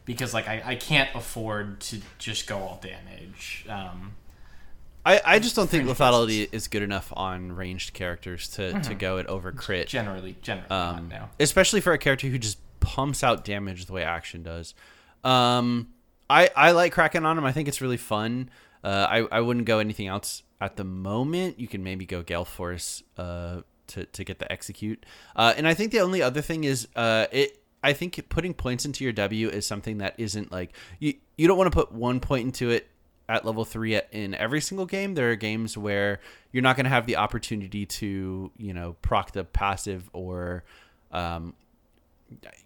Because 0.03 0.33
like 0.33 0.47
I, 0.49 0.61
I 0.65 0.75
can't 0.75 1.09
afford 1.15 1.79
to 1.81 2.01
just 2.17 2.47
go 2.47 2.57
all 2.57 2.81
damage. 2.83 3.65
Um, 3.69 4.15
I, 5.05 5.21
I 5.23 5.39
just 5.39 5.55
don't 5.55 5.69
think 5.69 5.85
lethality 5.85 6.49
is 6.51 6.67
good 6.67 6.81
enough 6.81 7.13
on 7.15 7.53
ranged 7.53 7.93
characters 7.93 8.49
to, 8.49 8.79
to 8.81 8.93
go 8.93 9.17
it 9.17 9.27
over 9.27 9.51
crit. 9.51 9.87
generally, 9.87 10.35
generally 10.41 10.69
um, 10.69 10.95
not 10.95 11.09
now. 11.09 11.29
especially 11.39 11.81
for 11.81 11.93
a 11.93 11.97
character 11.97 12.27
who 12.27 12.37
just 12.37 12.57
pumps 12.79 13.23
out 13.23 13.45
damage 13.45 13.85
the 13.85 13.93
way 13.93 14.03
Akshan 14.03 14.43
does. 14.43 14.73
Um, 15.23 15.89
I 16.29 16.49
I 16.55 16.71
like 16.71 16.93
Kraken 16.93 17.25
on 17.25 17.37
him. 17.37 17.45
I 17.45 17.51
think 17.51 17.67
it's 17.67 17.81
really 17.81 17.97
fun. 17.97 18.49
Uh, 18.83 19.07
I 19.09 19.37
I 19.37 19.41
wouldn't 19.41 19.65
go 19.65 19.79
anything 19.79 20.07
else 20.07 20.43
at 20.59 20.75
the 20.75 20.83
moment. 20.83 21.59
You 21.59 21.67
can 21.67 21.83
maybe 21.83 22.05
go 22.05 22.21
Gale 22.21 22.45
Force 22.45 23.03
uh, 23.17 23.61
to 23.87 24.05
to 24.05 24.23
get 24.23 24.39
the 24.39 24.51
execute. 24.51 25.05
Uh, 25.35 25.53
and 25.55 25.67
I 25.67 25.73
think 25.73 25.91
the 25.91 25.99
only 26.01 26.21
other 26.21 26.41
thing 26.41 26.63
is 26.63 26.87
uh, 26.95 27.27
it. 27.31 27.59
I 27.85 27.91
think 27.91 28.29
putting 28.29 28.53
points 28.53 28.85
into 28.85 29.03
your 29.03 29.11
W 29.13 29.49
is 29.49 29.67
something 29.67 29.97
that 29.97 30.15
isn't 30.17 30.51
like 30.51 30.73
you. 30.99 31.15
You 31.37 31.47
don't 31.47 31.57
want 31.57 31.71
to 31.71 31.75
put 31.75 31.91
one 31.91 32.19
point 32.19 32.45
into 32.45 32.69
it 32.69 32.87
at 33.29 33.45
level 33.45 33.65
three 33.65 33.99
in 34.11 34.33
every 34.35 34.61
single 34.61 34.85
game. 34.85 35.15
There 35.15 35.31
are 35.31 35.35
games 35.35 35.77
where 35.77 36.19
you're 36.51 36.63
not 36.63 36.75
going 36.75 36.85
to 36.85 36.89
have 36.89 37.05
the 37.05 37.17
opportunity 37.17 37.85
to, 37.85 38.51
you 38.57 38.73
know, 38.73 38.95
proc 39.01 39.31
the 39.31 39.43
passive 39.43 40.09
or 40.13 40.63
um, 41.11 41.53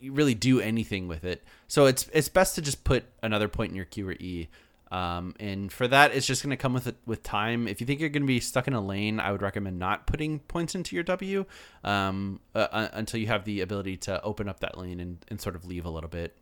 really 0.03 0.33
do 0.35 0.59
anything 0.59 1.07
with 1.07 1.23
it. 1.23 1.43
So 1.67 1.85
it's 1.85 2.09
it's 2.13 2.29
best 2.29 2.55
to 2.55 2.61
just 2.61 2.83
put 2.83 3.05
another 3.21 3.47
point 3.47 3.71
in 3.71 3.75
your 3.75 3.85
Q 3.85 4.09
or 4.09 4.13
E. 4.13 4.47
Um, 4.89 5.35
and 5.39 5.69
for 5.71 5.85
that, 5.89 6.15
it's 6.15 6.25
just 6.25 6.41
going 6.43 6.51
to 6.51 6.57
come 6.57 6.73
with 6.73 6.87
it 6.87 6.95
with 7.05 7.21
time. 7.21 7.67
If 7.67 7.81
you 7.81 7.87
think 7.87 7.99
you're 7.99 8.09
going 8.09 8.23
to 8.23 8.27
be 8.27 8.39
stuck 8.39 8.67
in 8.67 8.73
a 8.73 8.79
lane, 8.79 9.19
I 9.19 9.31
would 9.33 9.41
recommend 9.41 9.79
not 9.79 10.07
putting 10.07 10.39
points 10.39 10.75
into 10.75 10.95
your 10.95 11.03
W 11.03 11.45
um, 11.83 12.39
uh, 12.55 12.67
uh, 12.71 12.87
until 12.93 13.19
you 13.19 13.27
have 13.27 13.43
the 13.43 13.59
ability 13.61 13.97
to 13.97 14.21
open 14.23 14.47
up 14.47 14.61
that 14.61 14.77
lane 14.77 15.01
and, 15.01 15.17
and 15.27 15.41
sort 15.41 15.55
of 15.57 15.65
leave 15.65 15.85
a 15.85 15.89
little 15.89 16.09
bit. 16.09 16.37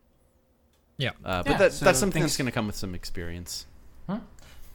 Yeah. 0.96 1.10
Uh, 1.24 1.42
but 1.42 1.50
Yeah, 1.52 1.58
that, 1.58 1.72
so 1.72 1.84
that's 1.84 1.98
something 1.98 2.22
thanks- 2.22 2.34
that's 2.34 2.38
going 2.38 2.46
to 2.46 2.52
come 2.52 2.68
with 2.68 2.76
some 2.76 2.94
experience. 2.94 3.66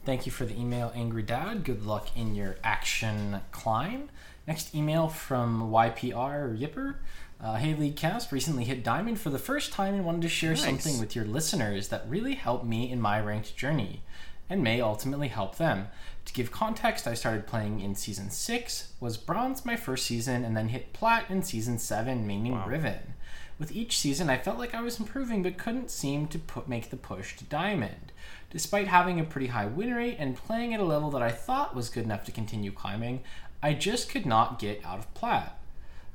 Thank 0.04 0.26
you 0.26 0.32
for 0.32 0.46
the 0.46 0.60
email, 0.60 0.92
Angry 0.96 1.22
Dad. 1.22 1.64
Good 1.64 1.86
luck 1.86 2.18
in 2.18 2.34
your 2.34 2.56
Akshan 2.64 3.42
climb. 3.52 4.10
Next 4.48 4.74
email 4.74 5.08
from 5.08 5.70
YPR 5.72 6.58
Yipper. 6.60 6.96
Uh, 7.44 7.56
hey, 7.56 7.74
Leaguecast. 7.74 8.32
Recently 8.32 8.66
hit 8.66 8.84
Diamond 8.84 9.20
for 9.20 9.32
the 9.32 9.40
first 9.40 9.74
time 9.74 9.96
and 9.96 10.06
wanted 10.06 10.22
to 10.22 10.30
share 10.30 10.52
Nice. 10.52 10.64
something 10.64 11.00
with 11.00 11.16
your 11.16 11.26
listeners 11.26 11.88
that 11.88 12.06
really 12.08 12.36
helped 12.36 12.66
me 12.66 12.92
in 12.92 13.02
my 13.02 13.20
ranked 13.20 13.56
journey 13.58 14.02
and 14.48 14.64
may 14.64 14.80
ultimately 14.80 15.30
help 15.30 15.56
them. 15.56 15.88
To 16.26 16.34
give 16.34 16.52
context, 16.52 17.08
I 17.08 17.16
started 17.16 17.48
playing 17.48 17.80
in 17.80 17.96
Season 17.96 18.30
6, 18.30 18.94
was 19.00 19.18
Bronze 19.18 19.66
my 19.66 19.76
first 19.76 20.06
season, 20.06 20.46
and 20.46 20.56
then 20.56 20.70
hit 20.70 20.94
Plat 20.94 21.26
in 21.30 21.42
Season 21.42 21.80
7, 21.80 22.28
maining 22.28 22.68
Riven. 22.68 23.16
With 23.58 23.72
each 23.72 23.98
season, 23.98 24.30
I 24.30 24.38
felt 24.38 24.60
like 24.60 24.76
I 24.76 24.82
was 24.82 25.00
improving 25.00 25.42
but 25.42 25.58
couldn't 25.58 25.90
seem 25.90 26.28
to 26.28 26.38
put, 26.38 26.68
make 26.68 26.90
the 26.90 26.98
push 26.98 27.36
to 27.38 27.44
Diamond. 27.46 28.12
Despite 28.52 28.88
having 28.88 29.20
a 29.20 29.24
pretty 29.24 29.48
high 29.48 29.66
win 29.66 29.94
rate 29.94 30.18
and 30.20 30.36
playing 30.36 30.74
at 30.74 30.80
a 30.80 30.84
level 30.84 31.10
that 31.12 31.22
I 31.22 31.32
thought 31.32 31.76
was 31.76 31.90
good 31.90 32.04
enough 32.04 32.26
to 32.26 32.32
continue 32.32 32.72
climbing, 32.72 33.22
I 33.64 33.74
just 33.74 34.10
could 34.10 34.26
not 34.26 34.60
get 34.60 34.84
out 34.86 35.00
of 35.00 35.12
Plat. 35.14 35.58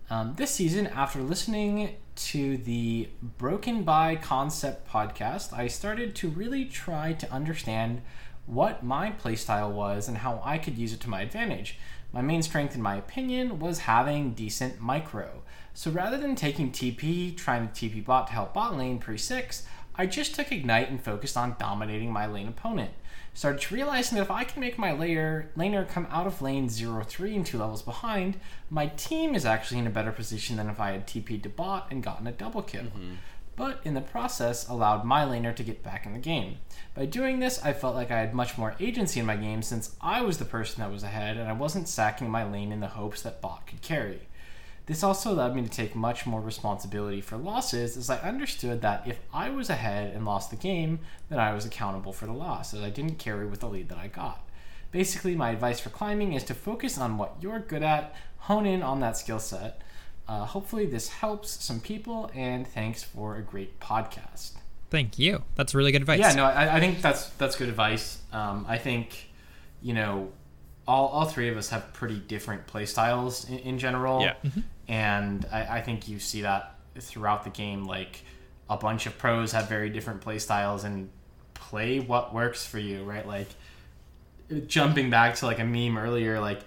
Um, 0.09 0.35
this 0.37 0.53
season, 0.53 0.87
after 0.87 1.21
listening 1.21 1.97
to 2.15 2.59
the 2.59 3.09
Broken 3.21 3.83
by 3.83 4.15
Concept 4.15 4.89
podcast, 4.89 5.53
I 5.53 5.67
started 5.67 6.15
to 6.17 6.29
really 6.29 6.65
try 6.65 7.13
to 7.15 7.33
understand 7.33 8.03
what 8.47 8.85
my 8.85 9.11
playstyle 9.11 9.73
was 9.73 10.07
and 10.07 10.19
how 10.19 10.41
I 10.45 10.59
could 10.59 10.79
use 10.79 10.93
it 10.93 11.01
to 11.01 11.11
my 11.11 11.23
advantage. 11.23 11.81
My 12.13 12.23
main 12.23 12.43
strength, 12.43 12.77
in 12.77 12.83
my 12.83 12.95
opinion, 12.95 13.59
was 13.59 13.81
having 13.81 14.33
decent 14.33 14.81
micro. 14.81 15.43
So 15.75 15.91
rather 15.91 16.17
than 16.17 16.37
taking 16.37 16.71
TP, 16.71 17.37
trying 17.37 17.69
to 17.69 17.75
TP 17.75 18.05
bot 18.05 18.29
to 18.29 18.33
help 18.33 18.55
bot 18.55 18.77
lane 18.77 19.01
pre 19.01 19.19
6, 19.19 19.67
I 19.97 20.07
just 20.07 20.37
took 20.37 20.53
Ignite 20.53 20.89
and 20.89 21.03
focused 21.03 21.37
on 21.37 21.57
dominating 21.59 22.13
my 22.13 22.27
lane 22.27 22.47
opponent. 22.47 22.93
Started 23.37 23.61
to 23.61 23.75
realizing 23.75 24.17
that 24.17 24.23
if 24.23 24.31
I 24.31 24.45
can 24.45 24.63
make 24.63 24.79
my 24.79 24.93
layer 24.93 25.51
laner 25.59 25.87
come 25.87 26.07
out 26.11 26.27
of 26.27 26.41
lane 26.41 26.71
0-3 26.71 27.37
and 27.37 27.45
two 27.45 27.59
levels 27.59 27.83
behind, 27.83 28.41
my 28.71 28.87
team 28.87 29.35
is 29.35 29.45
actually 29.45 29.79
in 29.79 29.87
a 29.87 29.91
better 29.91 30.11
position 30.11 30.57
than 30.57 30.71
if 30.71 30.81
I 30.81 30.93
had 30.93 31.07
TP'd 31.07 31.43
to 31.43 31.51
bot 31.51 31.89
and 31.91 32.03
gotten 32.03 32.27
a 32.27 32.33
double 32.33 32.63
kill. 32.63 32.85
Mm-hmm. 32.85 33.17
But 33.55 33.81
in 33.85 33.93
the 33.93 34.01
process, 34.01 34.67
allowed 34.67 35.05
my 35.05 35.23
laner 35.25 35.55
to 35.55 35.63
get 35.63 35.83
back 35.83 36.07
in 36.07 36.15
the 36.15 36.19
game. 36.19 36.61
By 36.95 37.05
doing 37.05 37.39
this, 37.39 37.63
I 37.63 37.75
felt 37.75 37.95
like 37.95 38.11
I 38.11 38.21
had 38.21 38.33
much 38.33 38.57
more 38.57 38.75
agency 38.81 39.21
in 39.21 39.27
my 39.27 39.37
game 39.37 39.61
since 39.61 39.95
I 40.01 40.23
was 40.23 40.39
the 40.39 40.47
person 40.47 40.83
that 40.83 40.91
was 40.91 41.03
ahead 41.03 41.37
and 41.37 41.47
I 41.47 41.53
wasn't 41.53 41.89
sacking 41.89 42.31
my 42.31 42.51
lane 42.51 42.73
in 42.73 42.81
the 42.81 42.87
hopes 42.87 43.21
that 43.21 43.43
bot 43.43 43.67
could 43.67 43.83
carry. 43.83 44.23
This 44.87 45.03
also 45.03 45.33
allowed 45.33 45.57
me 45.57 45.63
to 45.63 45.69
take 45.69 45.97
much 45.97 46.27
more 46.27 46.41
responsibility 46.41 47.21
for 47.21 47.37
losses 47.37 47.97
as 47.97 48.09
I 48.09 48.19
understood 48.19 48.83
that 48.83 49.03
if 49.07 49.19
I 49.33 49.51
was 49.51 49.69
ahead 49.69 50.15
and 50.15 50.25
lost 50.25 50.51
the 50.51 50.57
game, 50.57 51.01
then 51.29 51.41
I 51.41 51.53
was 51.53 51.65
accountable 51.65 52.13
for 52.13 52.27
the 52.27 52.33
loss 52.33 52.73
as 52.73 52.83
I 52.83 52.91
didn't 52.91 53.19
carry 53.19 53.47
with 53.47 53.61
the 53.61 53.69
lead 53.69 53.89
that 53.89 53.99
I 53.99 54.07
got. 54.07 54.49
Basically, 54.93 55.35
my 55.35 55.51
advice 55.51 55.81
for 55.81 55.91
climbing 55.91 56.35
is 56.35 56.45
to 56.45 56.55
focus 56.55 56.99
on 56.99 57.19
what 57.19 57.35
you're 57.41 57.59
good 57.59 57.83
at, 57.83 58.15
hone 58.39 58.65
in 58.65 58.85
on 58.85 59.01
that 59.01 59.17
skill 59.17 59.41
set. 59.41 59.83
Uh, 60.29 60.45
hopefully, 60.45 60.87
this 60.87 61.09
helps 61.09 61.65
some 61.65 61.81
people, 61.81 62.31
and 62.35 62.67
thanks 62.67 63.03
for 63.03 63.37
a 63.37 63.43
great 63.43 63.81
podcast. 63.81 64.53
Thank 64.91 65.19
you. 65.19 65.43
That's 65.57 65.75
really 65.75 65.91
good 65.91 66.03
advice. 66.03 66.21
Yeah, 66.21 66.33
no, 66.35 66.45
I, 66.45 66.77
I 66.77 66.81
think 66.81 67.03
that's 67.03 67.31
that's 67.31 67.57
good 67.57 67.69
advice. 67.69 68.23
Um, 68.33 68.65
I 68.69 68.79
think, 68.79 69.31
you 69.83 69.95
know, 69.95 70.31
all, 70.87 71.09
all 71.09 71.25
three 71.25 71.49
of 71.49 71.57
us 71.57 71.71
have 71.71 71.93
pretty 71.93 72.19
different 72.21 72.69
play 72.69 72.87
styles 72.87 73.49
in, 73.49 73.59
in 73.59 73.79
general. 73.79 74.23
Yeah. 74.23 74.35
And 74.89 75.47
I, 75.53 75.79
I 75.79 75.81
think 75.83 76.09
you 76.09 76.19
see 76.19 76.43
that 76.43 76.77
throughout 77.01 77.45
the 77.45 77.51
game. 77.51 77.85
Like, 77.85 78.23
a 78.69 78.77
bunch 78.77 79.07
of 79.07 79.17
pros 79.19 79.53
have 79.53 79.69
very 79.69 79.91
different 79.91 80.21
play 80.21 80.39
styles 80.39 80.85
and 80.85 81.09
play 81.55 82.01
what 82.01 82.35
works 82.35 82.65
for 82.67 82.79
you, 82.79 83.05
right? 83.05 83.27
Like, 83.27 83.49
jumping 84.67 85.11
back 85.11 85.35
to 85.37 85.47
like 85.47 85.59
a 85.59 85.65
meme 85.65 85.99
earlier, 85.99 86.41
like, 86.41 86.61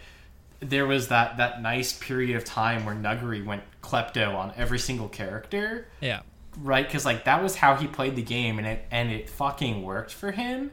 there 0.59 0.85
was 0.85 1.07
that, 1.07 1.37
that 1.37 1.61
nice 1.61 1.93
period 1.93 2.35
of 2.35 2.43
time 2.43 2.85
where 2.85 2.95
Nuguri 2.95 3.45
went 3.45 3.63
klepto 3.81 4.35
on 4.35 4.51
every 4.57 4.79
single 4.79 5.07
character 5.07 5.87
Yeah. 6.01 6.19
right? 6.61 6.85
Because 6.85 7.05
like 7.05 7.23
that 7.23 7.41
was 7.41 7.55
how 7.55 7.75
he 7.75 7.87
played 7.87 8.17
the 8.17 8.21
game, 8.21 8.57
and 8.57 8.67
it 8.67 8.85
and 8.91 9.09
it 9.09 9.29
fucking 9.29 9.83
worked 9.83 10.11
for 10.11 10.31
him. 10.31 10.71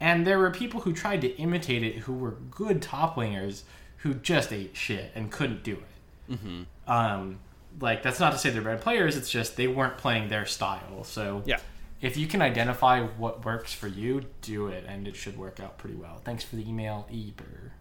And 0.00 0.26
there 0.26 0.38
were 0.38 0.50
people 0.50 0.80
who 0.80 0.92
tried 0.92 1.20
to 1.20 1.28
imitate 1.36 1.84
it 1.84 1.98
who 1.98 2.12
were 2.14 2.32
good 2.50 2.82
top 2.82 3.14
wingers 3.14 3.62
who 3.98 4.14
just 4.14 4.52
ate 4.52 4.74
shit 4.76 5.12
and 5.14 5.30
couldn't 5.30 5.62
do 5.62 5.74
it. 5.74 6.32
Mm-hmm. 6.32 6.62
Um, 6.90 7.38
like 7.80 8.02
that's 8.02 8.20
not 8.20 8.32
to 8.32 8.38
say 8.38 8.50
they're 8.50 8.62
bad 8.62 8.80
players. 8.80 9.16
It's 9.16 9.30
just 9.30 9.56
they 9.56 9.68
weren't 9.68 9.96
playing 9.96 10.28
their 10.28 10.44
style. 10.44 11.04
So 11.04 11.42
Yeah. 11.46 11.60
if 12.00 12.16
you 12.16 12.26
can 12.26 12.42
identify 12.42 13.00
what 13.02 13.44
works 13.44 13.72
for 13.72 13.86
you, 13.86 14.24
do 14.42 14.66
it, 14.66 14.84
and 14.86 15.06
it 15.06 15.14
should 15.16 15.38
work 15.38 15.60
out 15.60 15.78
pretty 15.78 15.96
well. 15.96 16.20
Thanks 16.24 16.42
for 16.44 16.56
the 16.56 16.68
email, 16.68 17.06
Eber. 17.12 17.72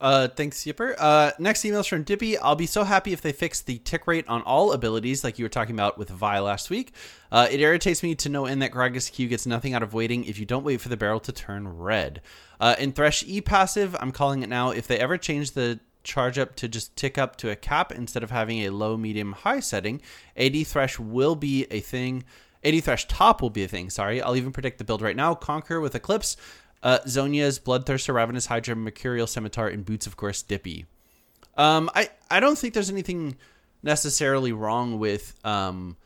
Uh, 0.00 0.28
thanks, 0.28 0.64
Yipper. 0.64 0.94
Uh, 0.98 1.30
next 1.38 1.64
email's 1.64 1.86
from 1.86 2.02
Dippy. 2.02 2.36
I'll 2.36 2.56
be 2.56 2.66
so 2.66 2.84
happy 2.84 3.12
if 3.14 3.22
they 3.22 3.32
fix 3.32 3.62
the 3.62 3.78
tick 3.78 4.06
rate 4.06 4.28
on 4.28 4.42
all 4.42 4.72
abilities, 4.72 5.24
like 5.24 5.38
you 5.38 5.44
were 5.44 5.48
talking 5.50 5.74
about 5.74 5.96
with 5.96 6.10
Vi 6.10 6.40
last 6.40 6.68
week. 6.68 6.92
Uh, 7.32 7.46
it 7.50 7.60
irritates 7.60 8.02
me 8.02 8.14
to 8.16 8.28
no 8.28 8.44
end 8.44 8.60
that 8.60 8.72
Gragas 8.72 9.10
Q 9.10 9.28
gets 9.28 9.46
nothing 9.46 9.72
out 9.72 9.82
of 9.82 9.94
waiting 9.94 10.24
if 10.24 10.38
you 10.38 10.44
don't 10.44 10.64
wait 10.64 10.80
for 10.82 10.90
the 10.90 10.96
barrel 10.96 11.20
to 11.20 11.32
turn 11.32 11.68
red. 11.68 12.20
Uh, 12.60 12.74
in 12.78 12.92
Thresh 12.92 13.22
E 13.26 13.40
passive, 13.40 13.96
I'm 13.98 14.12
calling 14.12 14.42
it 14.42 14.48
now. 14.48 14.70
If 14.70 14.86
they 14.88 14.98
ever 14.98 15.16
change 15.16 15.52
the 15.52 15.78
charge 16.04 16.38
up 16.38 16.54
to 16.56 16.68
just 16.68 16.94
tick 16.96 17.18
up 17.18 17.36
to 17.36 17.50
a 17.50 17.56
cap 17.56 17.90
instead 17.90 18.22
of 18.22 18.30
having 18.30 18.60
a 18.60 18.70
low, 18.70 18.96
medium, 18.96 19.32
high 19.32 19.60
setting, 19.60 20.00
AD 20.36 20.66
Thresh 20.66 20.98
will 20.98 21.34
be 21.34 21.66
a 21.70 21.80
thing. 21.80 22.24
AD 22.62 22.84
Thresh 22.84 23.08
top 23.08 23.42
will 23.42 23.50
be 23.50 23.64
a 23.64 23.68
thing. 23.68 23.90
Sorry, 23.90 24.22
I'll 24.22 24.36
even 24.36 24.52
predict 24.52 24.78
the 24.78 24.84
build 24.84 25.02
right 25.02 25.16
now. 25.16 25.34
Conquer 25.34 25.80
with 25.80 25.94
Eclipse. 25.94 26.36
Uh, 26.82 26.98
Zhonya's 27.06 27.58
Bloodthirster, 27.58 28.12
Ravenous 28.14 28.46
Hydra, 28.46 28.76
Mercurial 28.76 29.26
Scimitar, 29.26 29.68
and 29.68 29.84
Boots, 29.84 30.06
of 30.06 30.16
course, 30.16 30.42
Dippy. 30.42 30.84
Um, 31.56 31.90
I, 31.94 32.10
I 32.30 32.40
don't 32.40 32.58
think 32.58 32.74
there's 32.74 32.90
anything 32.90 33.36
necessarily 33.82 34.52
wrong 34.52 34.98
with 34.98 35.34
um, 35.44 35.96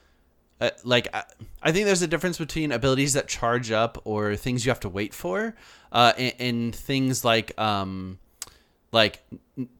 uh, 0.61 0.71
like 0.85 1.09
I, 1.15 1.25
I 1.63 1.73
think 1.73 1.87
there's 1.87 2.03
a 2.03 2.09
difference 2.09 2.39
between 2.39 2.73
abilities 2.73 3.13
that 3.13 3.29
charge 3.29 3.71
up 3.71 4.01
or 4.05 4.37
things 4.37 4.65
you 4.65 4.71
have 4.71 4.81
to 4.81 4.89
wait 4.89 5.15
for, 5.15 5.55
uh, 5.93 6.13
and, 6.19 6.35
and 6.39 6.77
things 6.77 7.25
like 7.25 7.59
um, 7.61 8.19
like 8.93 9.23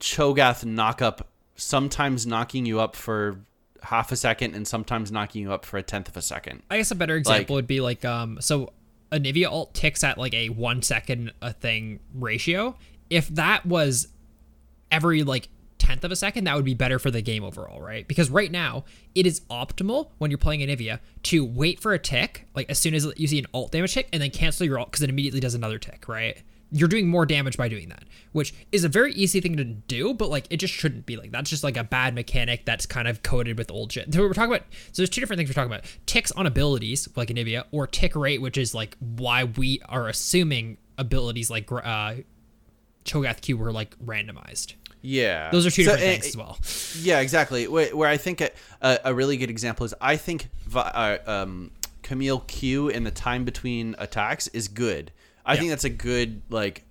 Cho'Gath 0.01 0.65
knock 0.65 1.03
up, 1.03 1.29
sometimes 1.57 2.27
knocking 2.27 2.67
you 2.67 2.81
up 2.81 2.97
for 2.97 3.41
half 3.83 4.13
a 4.13 4.17
second 4.17 4.55
and 4.55 4.67
sometimes 4.67 5.13
knocking 5.13 5.43
you 5.43 5.53
up 5.53 5.65
for 5.65 5.79
a 5.79 5.83
tenth 5.83 6.09
of 6.09 6.17
a 6.17 6.23
second. 6.23 6.63
I 6.71 6.79
guess 6.79 6.91
a 6.91 6.95
better 6.95 7.17
example 7.17 7.55
would 7.57 7.67
be 7.67 7.81
like 7.81 8.05
um 8.05 8.41
so 8.41 8.73
Anivia 9.13 9.47
ult 9.47 9.75
ticks 9.75 10.05
at 10.05 10.19
like 10.19 10.35
a 10.35 10.49
one 10.51 10.83
second 10.83 11.33
a 11.41 11.53
thing 11.53 12.01
ratio. 12.15 12.77
If 13.09 13.29
that 13.29 13.65
was 13.65 14.09
every 14.91 15.23
like 15.23 15.49
tenth 15.79 16.05
of 16.05 16.13
a 16.13 16.17
second, 16.17 16.45
that 16.45 16.57
would 16.57 16.65
be 16.65 16.75
better 16.75 16.99
for 16.99 17.11
the 17.11 17.23
game 17.23 17.43
overall, 17.43 17.81
right? 17.81 18.07
Because 18.07 18.31
right 18.31 18.51
now, 18.51 18.85
it 19.15 19.27
is 19.27 19.41
optimal 19.49 20.11
when 20.19 20.31
you're 20.31 20.39
playing 20.39 20.61
Anivia 20.61 21.01
to 21.25 21.45
wait 21.45 21.81
for 21.81 21.95
a 21.95 21.99
tick, 21.99 22.47
like 22.55 22.69
as 22.69 22.79
soon 22.79 22.95
as 22.95 23.07
you 23.17 23.27
see 23.27 23.39
an 23.39 23.47
ult 23.55 23.73
damage 23.73 23.95
tick, 23.95 24.09
and 24.13 24.21
then 24.21 24.31
cancel 24.31 24.67
your 24.67 24.79
ult 24.79 24.91
because 24.91 25.03
it 25.03 25.09
immediately 25.11 25.41
does 25.41 25.55
another 25.55 25.79
tick, 25.79 26.07
right? 26.09 26.43
You're 26.71 26.89
doing 26.89 27.09
more 27.09 27.25
damage 27.25 27.57
by 27.57 27.69
doing 27.69 27.89
that, 27.89 28.05
which 28.33 28.53
is 28.73 28.85
a 28.85 28.89
very 28.89 29.13
easy 29.15 29.41
thing 29.41 29.57
to 29.57 29.65
do, 29.65 30.13
but 30.13 30.29
like 30.29 30.47
it 30.51 30.59
just 30.59 30.75
shouldn't 30.75 31.07
be 31.07 31.17
like 31.17 31.31
that's 31.31 31.49
just 31.49 31.65
like 31.65 31.77
a 31.77 31.85
bad 31.85 32.15
mechanic 32.15 32.65
that's 32.67 32.85
kind 32.85 33.09
of 33.09 33.23
coded 33.23 33.57
with 33.57 33.71
old 33.71 33.93
shit. 33.93 34.13
So 34.13 34.21
we're 34.21 34.35
talking 34.35 34.53
about 34.55 34.67
so 34.93 35.03
there's 35.03 35.11
two 35.11 35.21
different 35.21 35.39
things 35.39 35.49
we're 35.49 35.55
talking 35.55 35.73
about: 35.73 35.85
ticks 36.07 36.31
on 36.33 36.47
abilities 36.47 37.09
like 37.17 37.29
Anivia, 37.29 37.65
or 37.73 37.87
tick 37.87 38.15
rate, 38.15 38.43
which 38.43 38.59
is 38.59 38.75
like 38.75 38.97
why 38.99 39.45
we 39.45 39.81
are 39.89 40.09
assuming 40.09 40.77
abilities 40.99 41.51
like 41.51 41.71
uh, 41.73 42.15
Cho'Gath 43.05 43.41
Q 43.41 43.57
were 43.57 43.73
like 43.73 43.99
randomized. 44.05 44.75
Yeah, 45.01 45.51
Those 45.53 45.65
are 45.65 45.71
two 45.71 45.85
So, 45.85 45.93
different 45.93 46.09
eh, 46.09 46.13
things 46.15 46.27
as 46.27 46.37
well. 46.37 46.59
Yeah, 47.01 47.21
exactly. 47.21 47.69
Where, 47.69 47.95
where 47.97 48.09
I 48.09 48.17
think 48.17 48.41
a, 48.41 48.51
a, 48.83 48.99
a 49.07 49.15
really 49.15 49.37
good 49.37 49.49
example 49.49 49.87
is 49.87 49.95
I 50.01 50.17
think 50.17 50.49
uh, 50.75 51.19
um, 51.25 51.71
Camille 52.03 52.41
Q 52.41 52.89
in 52.89 53.05
the 53.05 53.13
time 53.13 53.45
between 53.45 53.95
attacks 53.99 54.49
is 54.49 54.67
good. 54.67 55.13
I 55.49 55.57
think 55.57 55.71
that's 55.71 55.85
a 55.85 55.91
good 55.91 56.43
like 56.51 56.85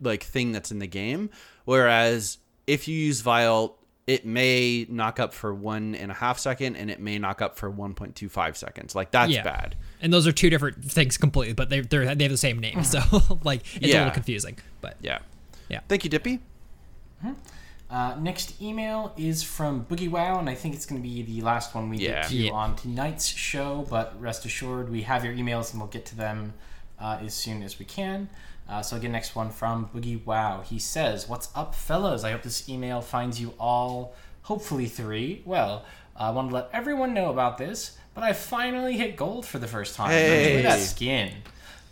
like 0.00 0.22
thing 0.22 0.52
that's 0.52 0.70
in 0.72 0.78
the 0.78 0.86
game. 0.86 1.30
Whereas 1.64 2.38
if 2.66 2.88
you 2.88 2.96
use 2.96 3.20
Vial, 3.20 3.78
it 4.06 4.26
may 4.26 4.86
knock 4.88 5.18
up 5.20 5.32
for 5.32 5.54
one 5.54 5.94
and 5.94 6.10
a 6.10 6.14
half 6.14 6.38
second, 6.38 6.76
and 6.76 6.90
it 6.90 7.00
may 7.00 7.18
knock 7.18 7.40
up 7.40 7.56
for 7.56 7.70
one 7.70 7.94
point 7.94 8.16
two 8.16 8.28
five 8.28 8.56
seconds. 8.56 8.94
Like 8.94 9.10
that's 9.10 9.32
yeah. 9.32 9.42
bad. 9.42 9.76
And 10.00 10.12
those 10.12 10.26
are 10.26 10.32
two 10.32 10.50
different 10.50 10.84
things 10.84 11.16
completely, 11.16 11.54
but 11.54 11.70
they 11.70 11.80
they're 11.80 12.14
they 12.14 12.24
have 12.24 12.32
the 12.32 12.36
same 12.36 12.58
name, 12.58 12.84
so 12.84 13.00
like 13.44 13.62
it's 13.76 13.84
a 13.84 13.88
Yeah. 13.88 13.98
little 13.98 14.12
confusing. 14.14 14.58
But 14.80 14.96
Yeah. 15.00 15.18
Yeah. 15.68 15.80
Thank 15.88 16.04
you, 16.04 16.10
Dippy. 16.10 16.40
Uh, 17.90 18.16
next 18.18 18.60
email 18.60 19.12
is 19.16 19.42
from 19.42 19.84
Boogie 19.84 20.10
Wow, 20.10 20.38
and 20.40 20.48
I 20.50 20.54
think 20.54 20.74
it's 20.74 20.84
going 20.84 21.00
to 21.00 21.06
be 21.08 21.22
the 21.22 21.40
last 21.42 21.74
one 21.74 21.88
we 21.90 21.98
Yeah. 21.98 22.22
get 22.22 22.28
to 22.30 22.36
Yeah. 22.36 22.52
on 22.52 22.76
tonight's 22.76 23.26
show. 23.26 23.86
But 23.88 24.20
rest 24.20 24.44
assured, 24.44 24.90
we 24.90 25.02
have 25.02 25.24
your 25.24 25.32
emails, 25.34 25.70
and 25.70 25.80
we'll 25.80 25.90
get 25.90 26.04
to 26.06 26.16
them 26.16 26.54
uh, 26.98 27.18
as 27.22 27.34
soon 27.34 27.62
as 27.62 27.78
we 27.78 27.84
can. 27.84 28.28
Uh, 28.68 28.82
so 28.82 28.96
again, 28.96 29.12
next 29.12 29.36
one 29.36 29.50
from 29.50 29.90
Boogie 29.94 30.24
Wow. 30.24 30.62
He 30.64 30.78
says, 30.78 31.28
"What's 31.28 31.48
up, 31.54 31.74
fellas? 31.74 32.24
I 32.24 32.32
hope 32.32 32.42
this 32.42 32.68
email 32.68 33.00
finds 33.00 33.40
you 33.40 33.52
all, 33.58 34.14
hopefully 34.42 34.86
three. 34.86 35.42
Well, 35.44 35.84
I 36.16 36.30
want 36.30 36.48
to 36.50 36.54
let 36.54 36.70
everyone 36.72 37.12
know 37.12 37.30
about 37.30 37.58
this, 37.58 37.98
but 38.14 38.24
I 38.24 38.32
finally 38.32 38.96
hit 38.96 39.16
gold 39.16 39.44
for 39.44 39.58
the 39.58 39.66
first 39.66 39.94
time. 39.94 40.10
Hey. 40.10 40.56
Look 40.56 40.64
at 40.64 40.78
that 40.78 40.84
skin." 40.84 41.32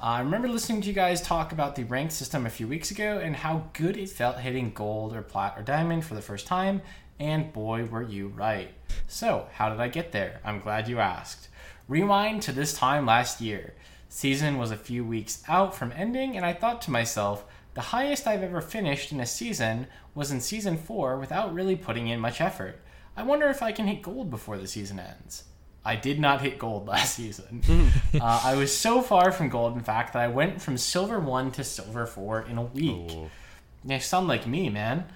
Uh, 0.01 0.07
I 0.07 0.21
remember 0.21 0.49
listening 0.49 0.81
to 0.81 0.89
you 0.89 0.95
guys 0.95 1.21
talk 1.21 1.53
about 1.53 1.77
the 1.77 1.85
rank 1.85 2.11
system 2.11 2.45
a 2.45 2.51
few 2.51 2.67
weeks 2.67 2.91
ago 2.91 3.21
and 3.23 3.37
how 3.37 3.67
good 3.73 3.97
it 3.97 4.09
felt 4.09 4.39
hitting 4.39 4.73
gold 4.73 5.15
or 5.15 5.23
plat 5.23 5.55
or 5.57 5.63
diamond 5.63 6.05
for 6.05 6.15
the 6.15 6.23
first 6.23 6.47
time, 6.47 6.83
and 7.21 7.53
boy, 7.53 7.85
were 7.85 8.03
you 8.03 8.29
right. 8.29 8.71
So, 9.07 9.47
how 9.53 9.69
did 9.69 9.79
I 9.79 9.87
get 9.89 10.11
there? 10.11 10.41
I'm 10.45 10.61
glad 10.61 10.89
you 10.89 10.99
asked. 10.99 11.49
Rewind 11.87 12.43
to 12.43 12.53
this 12.53 12.75
time 12.75 13.07
last 13.07 13.41
year. 13.41 13.75
Season 14.15 14.59
was 14.59 14.71
a 14.71 14.77
few 14.77 15.07
weeks 15.07 15.43
out 15.49 15.75
from 15.75 15.91
ending, 15.97 16.37
and 16.37 16.45
I 16.45 16.53
thought 16.53 16.83
to 16.83 16.91
myself, 16.91 17.47
the 17.73 17.81
highest 17.81 18.27
I've 18.27 18.43
ever 18.43 18.61
finished 18.61 19.11
in 19.11 19.21
a 19.21 19.27
season 19.27 19.87
was 20.15 20.31
in 20.31 20.43
season 20.43 20.77
4 20.77 21.19
without 21.19 21.55
really 21.55 21.77
putting 21.77 22.09
in 22.09 22.21
much 22.21 22.39
effort. 22.39 22.83
I 23.17 23.23
wonder 23.23 23.49
if 23.49 23.63
I 23.63 23.73
can 23.73 23.87
hit 23.87 24.03
gold 24.03 24.29
before 24.29 24.59
the 24.59 24.69
season 24.69 25.01
ends. 25.01 25.45
I 25.83 25.97
did 25.97 26.21
not 26.21 26.43
hit 26.43 26.59
gold 26.59 26.87
last 26.89 27.15
season. 27.15 27.63
uh, 28.21 28.43
I 28.45 28.55
was 28.55 28.77
so 28.77 29.01
far 29.01 29.33
from 29.33 29.49
gold, 29.49 29.79
in 29.79 29.83
fact, 29.83 30.13
that 30.13 30.21
I 30.21 30.29
went 30.29 30.61
from 30.61 30.77
silver 30.77 31.19
1 31.19 31.51
to 31.53 31.65
silver 31.65 32.05
4 32.05 32.43
in 32.43 32.59
a 32.59 32.63
week. 32.65 33.11
You 33.85 33.99
sound 33.99 34.29
like 34.29 34.47
me, 34.47 34.69
man. 34.69 35.07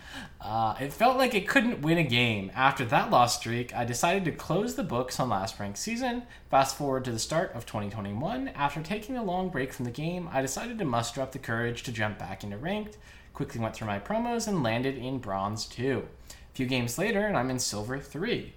Uh, 0.41 0.75
it 0.81 0.93
felt 0.93 1.17
like 1.17 1.35
it 1.35 1.47
couldn't 1.47 1.83
win 1.83 1.99
a 1.99 2.03
game. 2.03 2.51
After 2.53 2.85
that 2.87 3.11
loss 3.11 3.37
streak, 3.37 3.73
I 3.73 3.85
decided 3.85 4.25
to 4.25 4.33
close 4.33 4.75
the 4.75 4.83
books 4.83 5.21
on 5.21 5.29
last 5.29 5.61
ranked 5.61 5.79
season. 5.79 6.25
Fast 6.51 6.77
forward 6.77 7.05
to 7.05 7.13
the 7.13 7.21
start 7.21 7.53
of 7.55 7.65
2021. 7.65 8.49
After 8.49 8.83
taking 8.83 9.17
a 9.17 9.23
long 9.23 9.51
break 9.51 9.73
from 9.73 9.85
the 9.85 9.93
game, 9.93 10.29
I 10.33 10.43
decided 10.43 10.79
to 10.79 10.85
muster 10.85 11.21
up 11.21 11.31
the 11.31 11.39
courage 11.39 11.85
to 11.85 11.93
jump 11.93 12.19
back 12.19 12.43
into 12.43 12.59
ranked. 12.59 12.99
Quickly 13.35 13.61
went 13.61 13.77
through 13.77 13.87
my 13.87 14.01
promos 14.01 14.49
and 14.49 14.65
landed 14.65 14.99
in 14.99 15.19
bronze 15.19 15.67
2. 15.67 16.05
A 16.31 16.57
few 16.57 16.67
games 16.67 16.99
later, 16.99 17.25
and 17.25 17.37
I'm 17.37 17.51
in 17.51 17.61
silver 17.61 18.01
3. 18.01 18.53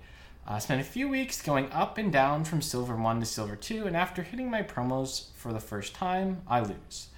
I 0.47 0.57
spent 0.57 0.81
a 0.81 0.85
few 0.85 1.07
weeks 1.07 1.43
going 1.43 1.71
up 1.71 1.99
and 1.99 2.11
down 2.11 2.45
from 2.45 2.63
silver 2.63 2.95
1 2.95 3.19
to 3.19 3.25
silver 3.27 3.55
2, 3.55 3.85
and 3.85 3.95
after 3.95 4.23
hitting 4.23 4.49
my 4.49 4.63
promos 4.63 5.27
for 5.35 5.53
the 5.53 5.59
first 5.59 5.93
time, 5.93 6.41
I 6.47 6.61
lose. 6.61 7.08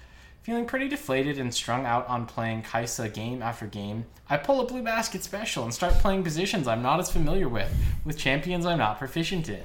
Feeling 0.42 0.66
pretty 0.66 0.88
deflated 0.88 1.38
and 1.38 1.54
strung 1.54 1.86
out 1.86 2.08
on 2.08 2.26
playing 2.26 2.62
Kaisa 2.62 3.08
game 3.08 3.42
after 3.42 3.64
game, 3.68 4.06
I 4.28 4.38
pull 4.38 4.60
a 4.60 4.66
blue 4.66 4.82
basket 4.82 5.22
special 5.22 5.62
and 5.62 5.72
start 5.72 5.94
playing 5.94 6.24
positions 6.24 6.66
I'm 6.66 6.82
not 6.82 6.98
as 6.98 7.12
familiar 7.12 7.48
with, 7.48 7.72
with 8.04 8.18
champions 8.18 8.66
I'm 8.66 8.78
not 8.78 8.98
proficient 8.98 9.48
in. 9.48 9.62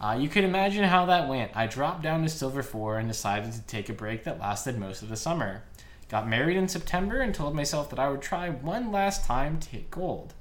Uh, 0.00 0.18
you 0.20 0.28
can 0.28 0.42
imagine 0.42 0.82
how 0.82 1.06
that 1.06 1.28
went. 1.28 1.56
I 1.56 1.68
dropped 1.68 2.02
down 2.02 2.24
to 2.24 2.28
silver 2.28 2.64
4 2.64 2.98
and 2.98 3.08
decided 3.08 3.52
to 3.52 3.62
take 3.62 3.88
a 3.88 3.92
break 3.92 4.24
that 4.24 4.40
lasted 4.40 4.76
most 4.76 5.02
of 5.02 5.08
the 5.08 5.16
summer. 5.16 5.62
Got 6.08 6.28
married 6.28 6.56
in 6.56 6.66
September 6.66 7.20
and 7.20 7.32
told 7.32 7.54
myself 7.54 7.88
that 7.90 8.00
I 8.00 8.10
would 8.10 8.22
try 8.22 8.50
one 8.50 8.90
last 8.90 9.24
time 9.24 9.60
to 9.60 9.68
hit 9.68 9.88
gold. 9.88 10.34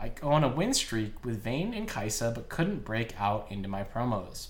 I 0.00 0.08
go 0.08 0.30
on 0.30 0.42
a 0.42 0.48
win 0.48 0.74
streak 0.74 1.24
with 1.24 1.44
Vayne 1.44 1.72
and 1.72 1.86
Kaisa, 1.86 2.32
but 2.34 2.48
couldn't 2.48 2.84
break 2.84 3.14
out 3.20 3.46
into 3.48 3.68
my 3.68 3.84
promos. 3.84 4.48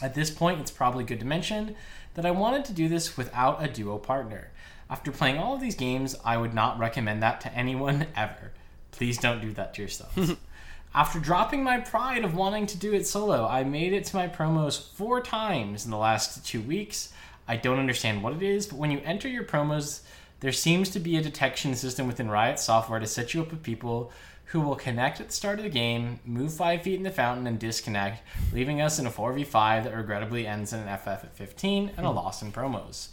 At 0.00 0.14
this 0.14 0.30
point, 0.30 0.60
it's 0.60 0.70
probably 0.70 1.04
good 1.04 1.20
to 1.20 1.26
mention 1.26 1.74
that 2.18 2.26
I 2.26 2.32
wanted 2.32 2.64
to 2.64 2.72
do 2.72 2.88
this 2.88 3.16
without 3.16 3.62
a 3.62 3.68
duo 3.68 3.96
partner. 3.96 4.50
After 4.90 5.12
playing 5.12 5.38
all 5.38 5.54
of 5.54 5.60
these 5.60 5.76
games, 5.76 6.16
I 6.24 6.36
would 6.36 6.52
not 6.52 6.76
recommend 6.76 7.22
that 7.22 7.40
to 7.42 7.54
anyone 7.54 8.08
ever. 8.16 8.50
Please 8.90 9.18
don't 9.18 9.40
do 9.40 9.52
that 9.52 9.74
to 9.74 9.82
yourselves. 9.82 10.32
After 10.96 11.20
dropping 11.20 11.62
my 11.62 11.78
pride 11.78 12.24
of 12.24 12.34
wanting 12.34 12.66
to 12.66 12.76
do 12.76 12.92
it 12.92 13.06
solo, 13.06 13.46
I 13.46 13.62
made 13.62 13.92
it 13.92 14.04
to 14.06 14.16
my 14.16 14.26
promos 14.26 14.92
four 14.94 15.20
times 15.20 15.84
in 15.84 15.92
the 15.92 15.96
last 15.96 16.44
two 16.44 16.60
weeks. 16.60 17.12
I 17.46 17.54
don't 17.54 17.78
understand 17.78 18.24
what 18.24 18.32
it 18.32 18.42
is, 18.42 18.66
but 18.66 18.78
when 18.78 18.90
you 18.90 19.00
enter 19.04 19.28
your 19.28 19.44
promos, 19.44 20.00
there 20.40 20.50
seems 20.50 20.90
to 20.90 20.98
be 20.98 21.18
a 21.18 21.22
detection 21.22 21.76
system 21.76 22.08
within 22.08 22.28
Riot 22.28 22.58
software 22.58 22.98
to 22.98 23.06
set 23.06 23.32
you 23.32 23.42
up 23.42 23.52
with 23.52 23.62
people 23.62 24.10
who 24.48 24.60
will 24.60 24.76
connect 24.76 25.20
at 25.20 25.26
the 25.26 25.32
start 25.32 25.58
of 25.58 25.64
the 25.64 25.70
game, 25.70 26.20
move 26.24 26.52
five 26.52 26.82
feet 26.82 26.96
in 26.96 27.02
the 27.02 27.10
fountain, 27.10 27.46
and 27.46 27.58
disconnect, 27.58 28.22
leaving 28.52 28.80
us 28.80 28.98
in 28.98 29.06
a 29.06 29.10
4v5 29.10 29.84
that 29.84 29.94
regrettably 29.94 30.46
ends 30.46 30.72
in 30.72 30.80
an 30.80 30.98
FF 30.98 31.24
at 31.24 31.36
15 31.36 31.92
and 31.96 32.06
a 32.06 32.10
loss 32.10 32.40
in 32.40 32.50
promos. 32.50 33.08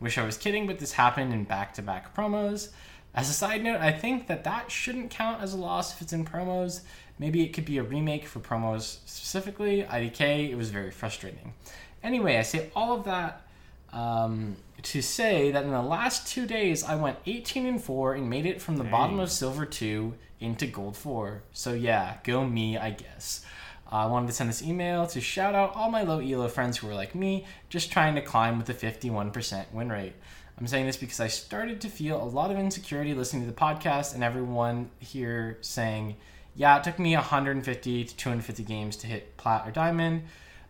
Wish 0.00 0.16
I 0.16 0.24
was 0.24 0.38
kidding, 0.38 0.66
but 0.66 0.78
this 0.78 0.92
happened 0.92 1.32
in 1.34 1.44
back 1.44 1.74
to 1.74 1.82
back 1.82 2.16
promos. 2.16 2.70
As 3.14 3.28
a 3.28 3.34
side 3.34 3.62
note, 3.62 3.80
I 3.80 3.92
think 3.92 4.28
that 4.28 4.44
that 4.44 4.70
shouldn't 4.70 5.10
count 5.10 5.42
as 5.42 5.52
a 5.52 5.58
loss 5.58 5.92
if 5.92 6.00
it's 6.00 6.12
in 6.12 6.24
promos. 6.24 6.80
Maybe 7.18 7.42
it 7.42 7.48
could 7.48 7.64
be 7.66 7.78
a 7.78 7.82
remake 7.82 8.24
for 8.26 8.38
promos 8.38 8.98
specifically. 9.04 9.82
IDK, 9.82 10.50
it 10.50 10.54
was 10.54 10.70
very 10.70 10.90
frustrating. 10.90 11.52
Anyway, 12.02 12.36
I 12.36 12.42
say 12.42 12.70
all 12.74 12.96
of 12.96 13.04
that 13.04 13.46
um, 13.92 14.56
to 14.82 15.02
say 15.02 15.50
that 15.50 15.64
in 15.64 15.70
the 15.70 15.82
last 15.82 16.28
two 16.28 16.46
days, 16.46 16.84
I 16.84 16.94
went 16.94 17.18
18 17.26 17.66
and 17.66 17.82
4 17.82 18.14
and 18.14 18.30
made 18.30 18.46
it 18.46 18.62
from 18.62 18.76
the 18.76 18.84
bottom 18.84 19.18
of 19.20 19.30
silver 19.30 19.66
2 19.66 20.14
into 20.40 20.66
gold 20.66 20.96
4. 20.96 21.42
So 21.52 21.72
yeah, 21.72 22.18
go 22.24 22.46
me, 22.46 22.78
I 22.78 22.90
guess. 22.90 23.44
I 23.90 24.06
wanted 24.06 24.26
to 24.26 24.32
send 24.34 24.50
this 24.50 24.62
email 24.62 25.06
to 25.08 25.20
shout 25.20 25.54
out 25.54 25.74
all 25.74 25.90
my 25.90 26.02
low 26.02 26.20
elo 26.20 26.48
friends 26.48 26.76
who 26.76 26.88
are 26.88 26.94
like 26.94 27.14
me, 27.14 27.46
just 27.70 27.90
trying 27.90 28.14
to 28.16 28.22
climb 28.22 28.58
with 28.58 28.68
a 28.68 28.74
51% 28.74 29.72
win 29.72 29.88
rate. 29.88 30.12
I'm 30.58 30.66
saying 30.66 30.86
this 30.86 30.96
because 30.96 31.20
I 31.20 31.28
started 31.28 31.80
to 31.82 31.88
feel 31.88 32.22
a 32.22 32.24
lot 32.24 32.50
of 32.50 32.58
insecurity 32.58 33.14
listening 33.14 33.44
to 33.44 33.48
the 33.48 33.56
podcast 33.56 34.14
and 34.14 34.22
everyone 34.22 34.90
here 34.98 35.56
saying, 35.60 36.16
yeah, 36.54 36.76
it 36.76 36.84
took 36.84 36.98
me 36.98 37.14
150 37.14 38.04
to 38.04 38.16
250 38.16 38.64
games 38.64 38.96
to 38.96 39.06
hit 39.06 39.36
plat 39.36 39.66
or 39.66 39.70
diamond, 39.70 40.24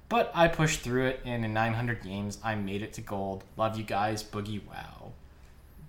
but 0.08 0.30
I 0.34 0.48
pushed 0.48 0.80
through 0.80 1.06
it 1.06 1.20
and 1.24 1.44
in 1.44 1.52
900 1.52 2.02
games 2.02 2.38
I 2.42 2.54
made 2.54 2.82
it 2.82 2.92
to 2.94 3.00
gold. 3.00 3.44
Love 3.56 3.76
you 3.76 3.84
guys, 3.84 4.22
boogie 4.24 4.60
wow. 4.66 5.12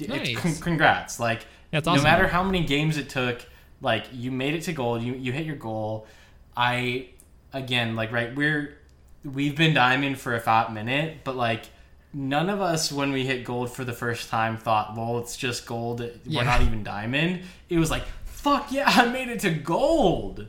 Nice. 0.08 0.60
congrats. 0.62 1.20
Like, 1.20 1.46
Yeah, 1.72 1.80
it's 1.80 1.86
no 1.86 1.94
awesome. 1.94 2.04
matter 2.04 2.28
how 2.28 2.44
many 2.44 2.64
games 2.66 2.98
it 2.98 3.10
took, 3.10 3.46
like, 3.82 4.06
you 4.14 4.32
made 4.32 4.54
it 4.54 4.62
to 4.64 4.74
gold, 4.74 5.02
you, 5.04 5.14
you 5.14 5.32
hit 5.32 5.46
your 5.46 5.56
goal. 5.58 6.08
I, 6.56 7.10
again, 7.54 7.96
like, 7.96 8.12
right, 8.12 8.34
we're, 8.36 8.78
we've 9.26 9.56
been 9.58 9.74
diamond 9.74 10.20
for 10.20 10.36
a 10.36 10.40
fat 10.40 10.74
minute, 10.74 11.18
but 11.24 11.36
like, 11.36 11.66
none 12.14 12.50
of 12.50 12.60
us 12.62 12.92
when 12.92 13.12
we 13.12 13.26
hit 13.26 13.44
gold 13.44 13.72
for 13.72 13.84
the 13.84 13.94
first 13.94 14.30
time 14.30 14.58
thought, 14.58 14.96
well, 14.96 15.20
it's 15.20 15.36
just 15.38 15.66
gold. 15.66 16.00
We're 16.00 16.12
Yeah. 16.26 16.44
not 16.44 16.62
even 16.62 16.84
diamond. 16.84 17.42
It 17.70 17.78
was 17.78 17.92
like, 17.92 18.04
fuck 18.26 18.72
yeah, 18.72 18.86
I 18.88 19.06
made 19.12 19.28
it 19.30 19.42
to 19.42 19.52
gold. 19.52 20.48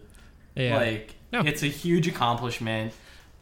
Yeah. 0.55 0.77
Like, 0.77 1.15
No. 1.33 1.41
it's 1.41 1.63
a 1.63 1.67
huge 1.69 2.07
accomplishment. 2.09 2.93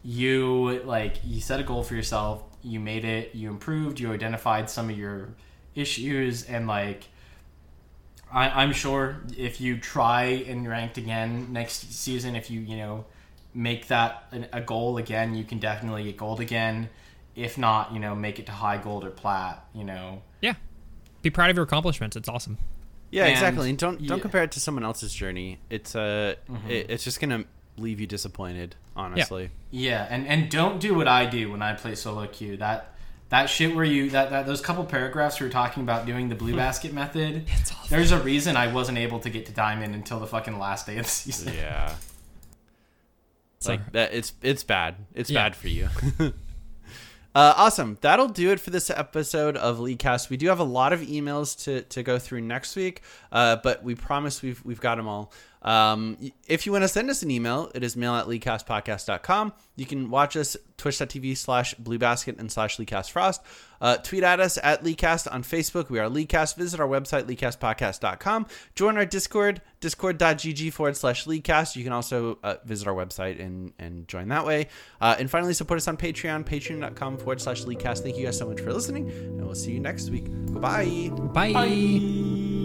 You 0.03 0.81
like 0.85 1.17
you 1.25 1.41
set 1.41 1.61
a 1.61 1.63
goal 1.65 1.83
for 1.83 1.95
yourself. 1.95 2.43
You 2.63 2.81
made 2.81 3.05
it. 3.05 3.35
You 3.35 3.51
improved. 3.51 4.01
You 4.01 4.13
identified 4.13 4.71
some 4.71 4.91
of 4.91 4.97
your 4.99 5.31
issues, 5.75 6.45
and 6.45 6.67
like, 6.67 7.05
I, 8.33 8.63
I'm 8.63 8.73
sure 8.73 9.21
if 9.37 9.61
you 9.61 9.79
try 9.79 10.25
and 10.25 10.69
ranked 10.69 10.99
again 10.99 11.53
next 11.53 11.93
season, 11.93 12.37
if 12.37 12.51
you 12.51 12.61
you 12.61 12.77
know 12.77 13.05
make 13.55 13.89
that 13.89 14.25
an, 14.31 14.47
a 14.53 14.61
goal 14.61 14.99
again, 14.99 15.35
you 15.35 15.45
can 15.45 15.59
definitely 15.59 16.05
get 16.05 16.17
gold 16.17 16.41
again. 16.41 16.89
If 17.35 17.57
not, 17.59 17.93
you 17.93 18.01
know, 18.01 18.15
make 18.15 18.39
it 18.39 18.47
to 18.47 18.53
high 18.53 18.79
gold 18.79 19.05
or 19.05 19.11
plat. 19.11 19.65
You 19.75 19.85
know, 19.85 20.23
yeah. 20.41 20.55
Be 21.23 21.31
proud 21.31 21.51
of 21.51 21.57
your 21.57 21.65
accomplishments. 21.65 22.17
It's 22.17 22.29
awesome. 22.29 22.59
Yeah, 23.11 23.25
And- 23.25 23.33
exactly. 23.33 23.69
And 23.71 23.79
don't 23.79 23.95
don't 23.99 24.03
yeah. 24.05 24.11
Mm-hmm. 24.13 24.21
compare 24.23 24.43
it 24.45 24.53
to 24.53 24.61
someone 24.61 24.85
else's 24.85 25.13
journey. 25.13 25.59
It's 25.71 25.95
uh, 25.97 26.35
it, 26.69 26.87
it's 26.91 27.05
just 27.05 27.21
gonna 27.21 27.45
leave 27.79 28.01
you 28.01 28.07
disappointed. 28.07 28.75
Honestly. 28.97 29.51
Yeah, 29.71 30.07
and 30.11 30.27
and 30.27 30.51
don't 30.51 30.81
do 30.81 30.95
what 30.95 31.07
I 31.07 31.27
do 31.27 31.53
when 31.53 31.63
I 31.63 31.75
play 31.75 31.95
solo 31.95 32.27
queue. 32.27 32.57
That 32.57 32.95
that 33.29 33.49
shit 33.49 33.75
where 33.77 33.85
you 33.85 34.11
that, 34.11 34.31
that 34.31 34.47
those 34.47 34.61
couple 34.61 34.85
paragraphs 34.85 35.39
we 35.41 35.47
were 35.47 35.53
talking 35.53 35.83
about 35.83 36.07
doing 36.07 36.29
the 36.29 36.35
blue 36.35 36.53
hmm. 36.53 36.59
basket 36.59 36.93
method. 36.93 37.45
It's 37.49 37.71
awful. 37.71 37.89
There's 37.89 38.11
a 38.11 38.21
reason 38.21 38.57
I 38.57 38.73
wasn't 38.73 38.99
able 38.99 39.21
to 39.21 39.31
get 39.31 39.47
to 39.47 39.53
diamond 39.53 39.95
until 39.95 40.19
the 40.19 40.27
fucking 40.27 40.59
last 40.59 40.87
day 40.87 40.99
of 40.99 41.05
the 41.05 41.11
season. 41.11 41.55
Yeah. 41.55 41.95
So- 43.61 43.73
like 43.73 43.93
that 43.93 44.15
it's 44.15 44.33
it's 44.43 44.63
bad 44.63 44.95
it's 45.15 45.31
Yeah. 45.31 45.43
bad 45.43 45.57
for 45.57 45.69
you 45.69 45.89
uh, 47.39 47.55
awesome. 47.57 47.97
That'll 48.01 48.27
do 48.27 48.51
it 48.51 48.59
for 48.59 48.71
this 48.71 48.91
episode 48.91 49.57
of 49.57 49.79
leaguecast 49.79 50.29
we 50.29 50.37
do 50.37 50.49
have 50.49 50.59
a 50.59 50.65
lot 50.65 50.93
of 50.93 51.03
emails 51.03 51.63
to, 51.65 51.83
to 51.83 52.03
go 52.03 52.19
through 52.19 52.41
next 52.41 52.75
week 52.75 53.03
uh, 53.31 53.55
but 53.63 53.85
we 53.85 53.95
promise 53.95 54.43
we've 54.43 54.61
we've 54.65 54.81
got 54.81 54.97
them 54.97 55.07
all. 55.07 55.33
Um, 55.63 56.17
if 56.49 56.67
you 56.67 56.73
want 56.73 56.83
to 56.83 56.89
send 56.89 57.09
us 57.11 57.23
an 57.23 57.31
email 57.31 57.71
it 57.77 57.85
is 57.85 57.97
mail 57.97 58.17
at 58.17 58.27
leaguecastpodcast.com 58.27 59.53
you 59.77 59.87
can 59.87 60.11
watch 60.11 60.37
us 60.37 60.57
twitch.tv 60.79 61.37
slash 61.37 61.75
bluebasket 61.75 62.39
and 62.41 62.51
slash 62.51 62.77
leaguecastfrost 62.77 63.39
uh, 63.81 63.97
tweet 63.99 64.23
at 64.23 64.41
us 64.41 64.59
at 64.63 64.83
leaguecast 64.83 65.33
on 65.33 65.43
facebook. 65.43 65.91
We 65.91 65.99
are 65.99 66.09
leaguecast 66.09 66.57
visit 66.57 66.81
our 66.81 66.89
website 66.89 67.25
leaguecastpodcast.com 67.25 68.47
join 68.75 68.97
our 68.97 69.07
discord 69.07 69.63
discord.gg 69.81 70.73
forward 70.73 70.97
slash 70.97 71.27
leaguecast 71.27 71.77
you 71.77 71.85
can 71.85 71.93
also 71.93 72.39
uh, 72.43 72.57
visit 72.65 72.89
our 72.89 72.95
website 72.95 73.41
and 73.41 73.73
and 73.79 74.09
join 74.09 74.29
that 74.29 74.45
way. 74.45 74.69
Uh, 75.01 75.17
and 75.19 75.31
finally 75.31 75.55
support 75.55 75.79
us 75.79 75.89
on 75.89 75.97
patreon 75.97 76.45
patreon.com 76.45 77.19
forward 77.19 77.41
slash 77.41 77.65
leaguecast 77.65 78.03
thank 78.03 78.17
you 78.17 78.25
guys 78.25 78.39
so 78.39 78.47
much 78.47 78.61
for 78.61 78.73
listening 78.73 79.09
and 79.11 79.45
we'll 79.45 79.55
see 79.55 79.73
you 79.73 79.81
next 79.81 80.11
week. 80.11 80.25
Goodbye 80.25 81.11
Bye. 81.33 82.58